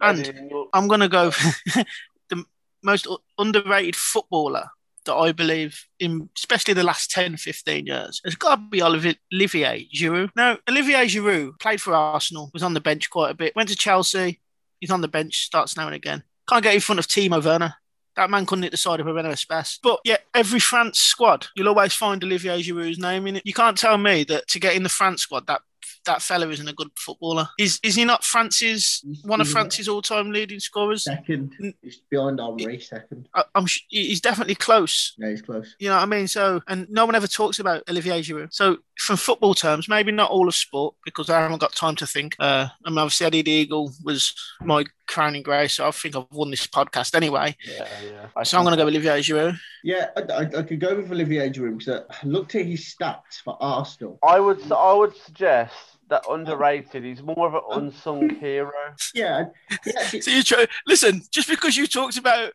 And- 0.00 0.26
I'm 0.72 0.88
gonna 0.88 1.08
go 1.08 1.30
the 2.28 2.44
most 2.82 3.06
underrated 3.38 3.96
footballer 3.96 4.70
that 5.04 5.14
I 5.14 5.32
believe 5.32 5.86
in, 5.98 6.28
especially 6.36 6.74
the 6.74 6.82
last 6.82 7.10
10, 7.10 7.38
15 7.38 7.86
years. 7.86 8.20
It's 8.24 8.36
got 8.36 8.56
to 8.56 8.62
be 8.70 8.82
Olivier, 8.82 9.16
Olivier 9.32 9.88
Giroud. 9.94 10.30
Now, 10.36 10.58
Olivier 10.68 11.06
Giroud 11.06 11.58
played 11.58 11.80
for 11.80 11.94
Arsenal, 11.94 12.50
was 12.52 12.62
on 12.62 12.74
the 12.74 12.80
bench 12.80 13.08
quite 13.08 13.30
a 13.30 13.34
bit, 13.34 13.56
went 13.56 13.70
to 13.70 13.76
Chelsea, 13.76 14.40
he's 14.80 14.90
on 14.90 15.00
the 15.00 15.08
bench, 15.08 15.46
starts 15.46 15.76
now 15.76 15.86
and 15.86 15.94
again. 15.94 16.22
Can't 16.46 16.62
get 16.62 16.74
in 16.74 16.80
front 16.80 16.98
of 16.98 17.06
Timo 17.06 17.42
Werner. 17.42 17.74
That 18.16 18.30
man 18.30 18.44
couldn't 18.46 18.64
hit 18.64 18.72
the 18.72 18.76
side 18.76 19.00
of 19.00 19.06
a 19.06 19.12
Renault 19.12 19.30
Espace. 19.30 19.78
But 19.82 20.00
yeah, 20.04 20.16
every 20.34 20.60
France 20.60 20.98
squad, 20.98 21.46
you'll 21.56 21.68
always 21.68 21.94
find 21.94 22.22
Olivier 22.22 22.60
Giroud's 22.60 22.98
name 22.98 23.26
in 23.26 23.36
it. 23.36 23.46
You 23.46 23.54
can't 23.54 23.78
tell 23.78 23.96
me 23.96 24.24
that 24.24 24.48
to 24.48 24.60
get 24.60 24.74
in 24.74 24.82
the 24.82 24.88
France 24.88 25.22
squad, 25.22 25.46
that 25.46 25.62
that 26.06 26.22
fella 26.22 26.48
isn't 26.48 26.68
a 26.68 26.72
good 26.72 26.88
footballer. 26.96 27.48
Is 27.58 27.78
is 27.82 27.94
he 27.94 28.04
not 28.04 28.24
France's 28.24 29.04
one 29.24 29.40
of 29.40 29.48
France's 29.48 29.88
all-time 29.88 30.30
leading 30.30 30.60
scorers? 30.60 31.04
Second, 31.04 31.54
he's 31.82 32.00
behind 32.10 32.40
Henry. 32.40 32.80
Second, 32.80 33.28
I, 33.34 33.44
I'm 33.54 33.66
sh- 33.66 33.84
he's 33.88 34.20
definitely 34.20 34.54
close. 34.54 35.14
yeah, 35.18 35.30
he's 35.30 35.42
close. 35.42 35.74
You 35.78 35.88
know 35.88 35.96
what 35.96 36.02
I 36.02 36.06
mean? 36.06 36.28
So, 36.28 36.60
and 36.68 36.88
no 36.90 37.06
one 37.06 37.14
ever 37.14 37.26
talks 37.26 37.58
about 37.58 37.82
Olivier 37.88 38.20
Giroud. 38.20 38.52
So, 38.52 38.78
from 38.98 39.16
football 39.16 39.54
terms, 39.54 39.88
maybe 39.88 40.12
not 40.12 40.30
all 40.30 40.48
of 40.48 40.54
sport 40.54 40.94
because 41.04 41.30
I 41.30 41.40
haven't 41.40 41.60
got 41.60 41.72
time 41.72 41.96
to 41.96 42.06
think. 42.06 42.36
Uh, 42.38 42.68
I 42.84 42.90
mean, 42.90 42.98
obviously, 42.98 43.26
Eddie 43.26 43.42
the 43.42 43.50
Eagle 43.50 43.92
was 44.02 44.34
my 44.62 44.84
crowning 45.08 45.42
grace, 45.42 45.74
so 45.74 45.88
I 45.88 45.90
think 45.90 46.14
I've 46.14 46.26
won 46.30 46.50
this 46.50 46.66
podcast 46.66 47.14
anyway. 47.14 47.56
Yeah, 47.66 47.88
yeah. 48.04 48.42
So, 48.42 48.58
I'm 48.58 48.64
going 48.64 48.76
to 48.76 48.80
go 48.80 48.84
with 48.84 48.94
Olivier 48.94 49.20
Giroud. 49.20 49.58
Yeah, 49.82 50.10
I, 50.16 50.20
I, 50.20 50.40
I 50.58 50.62
could 50.62 50.80
go 50.80 50.94
with 50.94 51.10
Olivier 51.10 51.50
Giroud 51.50 51.78
because 51.78 52.04
I 52.08 52.26
looked 52.26 52.54
at 52.54 52.66
his 52.66 52.94
stats 52.94 53.42
for 53.42 53.56
Arsenal. 53.60 54.18
I 54.22 54.38
would. 54.38 54.60
I 54.70 54.92
would 54.92 55.16
suggest 55.16 55.74
that 56.08 56.24
underrated. 56.28 57.04
He's 57.04 57.22
more 57.22 57.46
of 57.46 57.54
an 57.54 57.62
unsung 57.70 58.30
hero. 58.30 58.70
Yeah, 59.14 59.46
he 59.84 59.90
actually, 59.96 60.20
So, 60.22 60.30
you 60.30 60.42
try, 60.42 60.66
listen, 60.86 61.22
just 61.30 61.48
because 61.48 61.76
you 61.76 61.86
talked 61.86 62.16
about 62.16 62.52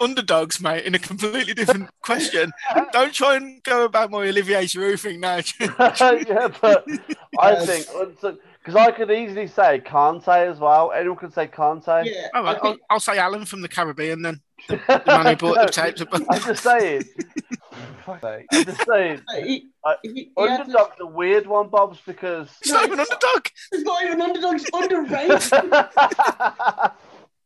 underdogs, 0.00 0.60
mate, 0.60 0.84
in 0.84 0.94
a 0.94 0.98
completely 0.98 1.54
different 1.54 1.90
question, 2.02 2.52
don't 2.92 3.12
try 3.12 3.36
and 3.36 3.62
go 3.62 3.84
about 3.84 4.10
my 4.10 4.28
Olivier 4.28 4.64
Giroud 4.64 5.00
thing 5.00 5.20
now. 5.20 5.36
yeah, 5.60 6.48
but 6.60 6.84
I 7.38 7.64
think 7.64 7.86
because 8.64 8.76
I 8.76 8.90
could 8.92 9.10
easily 9.10 9.46
say 9.48 9.80
Kante 9.84 10.28
as 10.50 10.58
well. 10.60 10.92
Anyone 10.92 11.18
could 11.18 11.32
say 11.34 11.48
Kante. 11.48 12.04
yeah, 12.06 12.28
All 12.34 12.44
right, 12.44 12.54
I 12.54 12.58
I'll, 12.58 12.60
think, 12.62 12.80
I'll 12.90 13.00
say 13.00 13.18
Alan 13.18 13.44
from 13.44 13.60
the 13.62 13.68
Caribbean 13.68 14.22
then. 14.22 14.40
The 14.68 15.02
man 15.06 15.26
who 15.26 15.36
bought 15.36 15.66
the 15.66 15.72
tapes. 15.72 16.02
I'm 16.30 16.40
just 16.40 16.62
saying. 16.62 17.02
I'm 18.06 18.64
just 18.64 18.86
saying. 18.86 19.20
he, 19.44 19.68
I- 19.84 19.96
he, 20.04 20.30
he 20.36 20.48
had 20.48 20.64
to- 20.66 20.88
a 21.00 21.06
weird 21.06 21.46
one, 21.48 21.68
Bob's, 21.68 21.98
because. 22.06 22.48
It's 22.60 22.70
not 22.70 22.84
even 22.86 23.00
underdog. 23.00 23.46
It's 23.72 23.82
not 23.82 24.04
even 24.04 24.20
underdogs 24.20 24.64
underrated. 24.72 25.42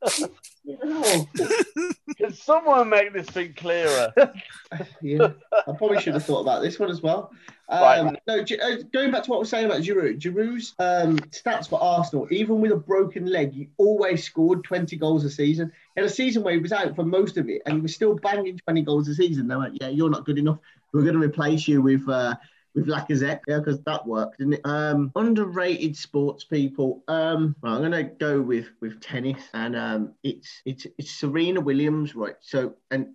Oh, 0.69 1.29
Can 2.17 2.33
someone 2.33 2.89
make 2.89 3.13
this 3.13 3.29
thing 3.29 3.55
clearer? 3.55 4.13
yeah, 5.03 5.31
I 5.67 5.73
probably 5.73 6.01
should 6.01 6.15
have 6.15 6.25
thought 6.25 6.41
about 6.41 6.63
this 6.63 6.79
one 6.79 6.91
as 6.91 7.03
well. 7.03 7.31
Right. 7.71 7.99
Um, 7.99 8.17
no, 8.27 8.45
Gi- 8.45 8.61
uh, 8.61 8.77
going 8.93 9.11
back 9.11 9.25
to 9.25 9.31
what 9.31 9.37
I 9.37 9.41
was 9.41 9.51
saying 9.51 9.67
about 9.67 9.83
Giroud, 9.83 10.21
Giroud's 10.21 10.75
um, 10.79 11.19
stats 11.31 11.69
for 11.69 11.83
Arsenal, 11.83 12.29
even 12.31 12.61
with 12.61 12.73
a 12.73 12.77
broken 12.77 13.27
leg, 13.27 13.53
he 13.53 13.69
always 13.77 14.23
scored 14.23 14.63
20 14.65 14.97
goals 14.97 15.25
a 15.25 15.31
season. 15.31 15.73
In 15.97 16.05
a 16.05 16.09
season 16.09 16.43
where 16.43 16.55
he 16.55 16.61
was 16.61 16.73
out 16.73 16.95
for 16.95 17.05
most 17.05 17.37
of 17.37 17.49
it, 17.49 17.63
and 17.67 17.77
he 17.77 17.81
was 17.81 17.95
still 17.95 18.15
banging 18.15 18.59
20 18.59 18.83
goals 18.83 19.09
a 19.09 19.15
season. 19.15 19.49
They 19.49 19.57
went, 19.57 19.81
"Yeah, 19.81 19.89
you're 19.89 20.11
not 20.11 20.25
good 20.25 20.39
enough. 20.39 20.59
We're 20.93 21.03
going 21.03 21.21
to 21.21 21.27
replace 21.27 21.67
you 21.67 21.83
with." 21.83 22.09
Uh, 22.09 22.37
with 22.77 22.87
Lacazette, 22.87 23.41
yeah, 23.49 23.59
because 23.59 23.81
that 23.83 24.07
worked, 24.07 24.39
didn't 24.39 24.53
it? 24.55 24.61
Um, 24.65 25.11
underrated 25.17 25.97
sports 25.97 26.45
people. 26.45 27.03
Um, 27.09 27.57
well, 27.63 27.75
I'm 27.75 27.83
gonna 27.83 28.05
go 28.05 28.41
with 28.41 28.67
with 28.81 29.01
tennis, 29.01 29.43
and 29.55 29.75
um, 29.75 30.13
it's 30.23 30.61
it's 30.67 30.87
it's 30.99 31.11
Serena 31.11 31.61
Williams, 31.61 32.15
right? 32.15 32.37
So, 32.41 32.75
and 32.91 33.09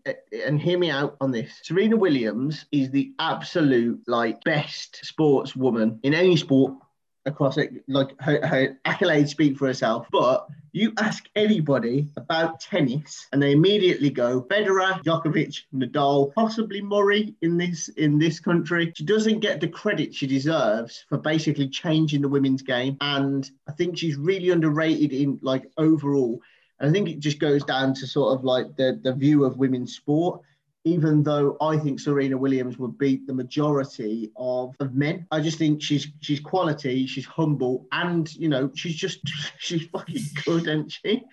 and 0.46 0.60
hear 0.60 0.78
me 0.78 0.90
out 0.90 1.16
on 1.22 1.32
this. 1.32 1.60
Serena 1.64 1.96
Williams 1.96 2.66
is 2.72 2.90
the 2.90 3.14
absolute 3.20 4.02
like 4.08 4.44
best 4.44 5.02
sportswoman 5.06 6.00
in 6.04 6.14
any 6.14 6.36
sport 6.36 6.74
across 7.26 7.58
it. 7.58 7.72
Like 7.88 8.10
her, 8.22 8.46
her 8.46 8.78
accolades 8.86 9.30
speak 9.30 9.58
for 9.58 9.68
herself, 9.68 10.08
but 10.12 10.48
you 10.72 10.94
ask 10.98 11.26
anybody 11.36 12.08
about 12.18 12.60
tennis, 12.60 13.28
and 13.32 13.42
they 13.42 13.52
immediately 13.52 14.10
go 14.10 14.42
Federer, 14.44 15.04
Djokovic, 15.04 15.62
Nadal, 15.74 16.34
possibly 16.34 16.82
Murray 16.82 17.36
in 17.42 17.58
this 17.58 17.90
in 17.90 18.18
this 18.18 18.40
country. 18.40 18.92
She 18.96 19.04
doesn't 19.04 19.40
get 19.40 19.60
the 19.60 19.68
credit 19.68 20.16
she 20.16 20.28
deserves 20.28 21.06
for 21.10 21.18
basically 21.18 21.68
changing 21.68 22.22
the 22.22 22.30
women's 22.30 22.62
game, 22.62 22.98
and 23.02 23.50
I 23.68 23.74
think 23.74 23.98
she's 23.98 24.16
really 24.16 24.50
underrated 24.50 25.14
in 25.14 25.40
like 25.42 25.66
overall. 25.78 26.42
And 26.80 26.90
I 26.90 26.94
think 26.94 27.10
it 27.10 27.20
just 27.20 27.40
goes 27.40 27.64
down 27.64 27.94
to 27.96 28.08
sort 28.08 28.38
of 28.38 28.44
like 28.44 28.76
the 28.78 29.00
the 29.04 29.14
view 29.14 29.44
of 29.44 29.58
women's 29.58 29.96
sport 29.96 30.42
even 30.84 31.22
though 31.24 31.58
I 31.62 31.78
think 31.78 32.00
Serena 32.00 32.38
Williams 32.38 32.78
would 32.80 32.98
beat 32.98 33.28
the 33.28 33.34
majority 33.34 34.32
of, 34.36 34.76
of 34.80 34.96
men. 34.96 35.28
I 35.32 35.40
just 35.40 35.58
think 35.58 35.82
she's 35.82 36.08
she's 36.22 36.40
quality, 36.40 37.06
she's 37.06 37.26
humble, 37.26 37.88
and 37.92 38.34
you 38.36 38.50
know, 38.50 38.72
she's 38.76 38.96
just 38.96 39.20
she's 39.60 39.88
fucking 39.88 40.24
good, 40.46 40.64
isn't 40.64 40.92
she? 40.92 41.24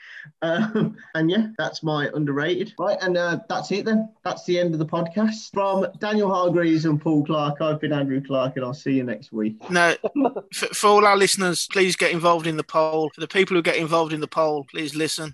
Um, 0.42 0.96
and 1.14 1.30
yeah, 1.30 1.48
that's 1.56 1.82
my 1.82 2.10
underrated. 2.14 2.74
Right, 2.78 2.98
and 3.00 3.16
uh, 3.16 3.40
that's 3.48 3.70
it 3.72 3.84
then. 3.84 4.10
That's 4.22 4.44
the 4.44 4.58
end 4.58 4.74
of 4.74 4.78
the 4.78 4.86
podcast. 4.86 5.50
From 5.52 5.86
Daniel 5.98 6.32
Hargreaves 6.32 6.84
and 6.84 7.00
Paul 7.00 7.24
Clark, 7.24 7.60
I've 7.60 7.80
been 7.80 7.92
Andrew 7.92 8.22
Clark, 8.24 8.56
and 8.56 8.64
I'll 8.64 8.74
see 8.74 8.92
you 8.92 9.04
next 9.04 9.32
week. 9.32 9.58
No, 9.70 9.94
for, 10.52 10.66
for 10.68 10.86
all 10.88 11.06
our 11.06 11.16
listeners, 11.16 11.68
please 11.72 11.96
get 11.96 12.12
involved 12.12 12.46
in 12.46 12.56
the 12.56 12.64
poll. 12.64 13.10
For 13.14 13.20
the 13.20 13.28
people 13.28 13.56
who 13.56 13.62
get 13.62 13.76
involved 13.76 14.12
in 14.12 14.20
the 14.20 14.28
poll, 14.28 14.64
please 14.64 14.94
listen. 14.94 15.26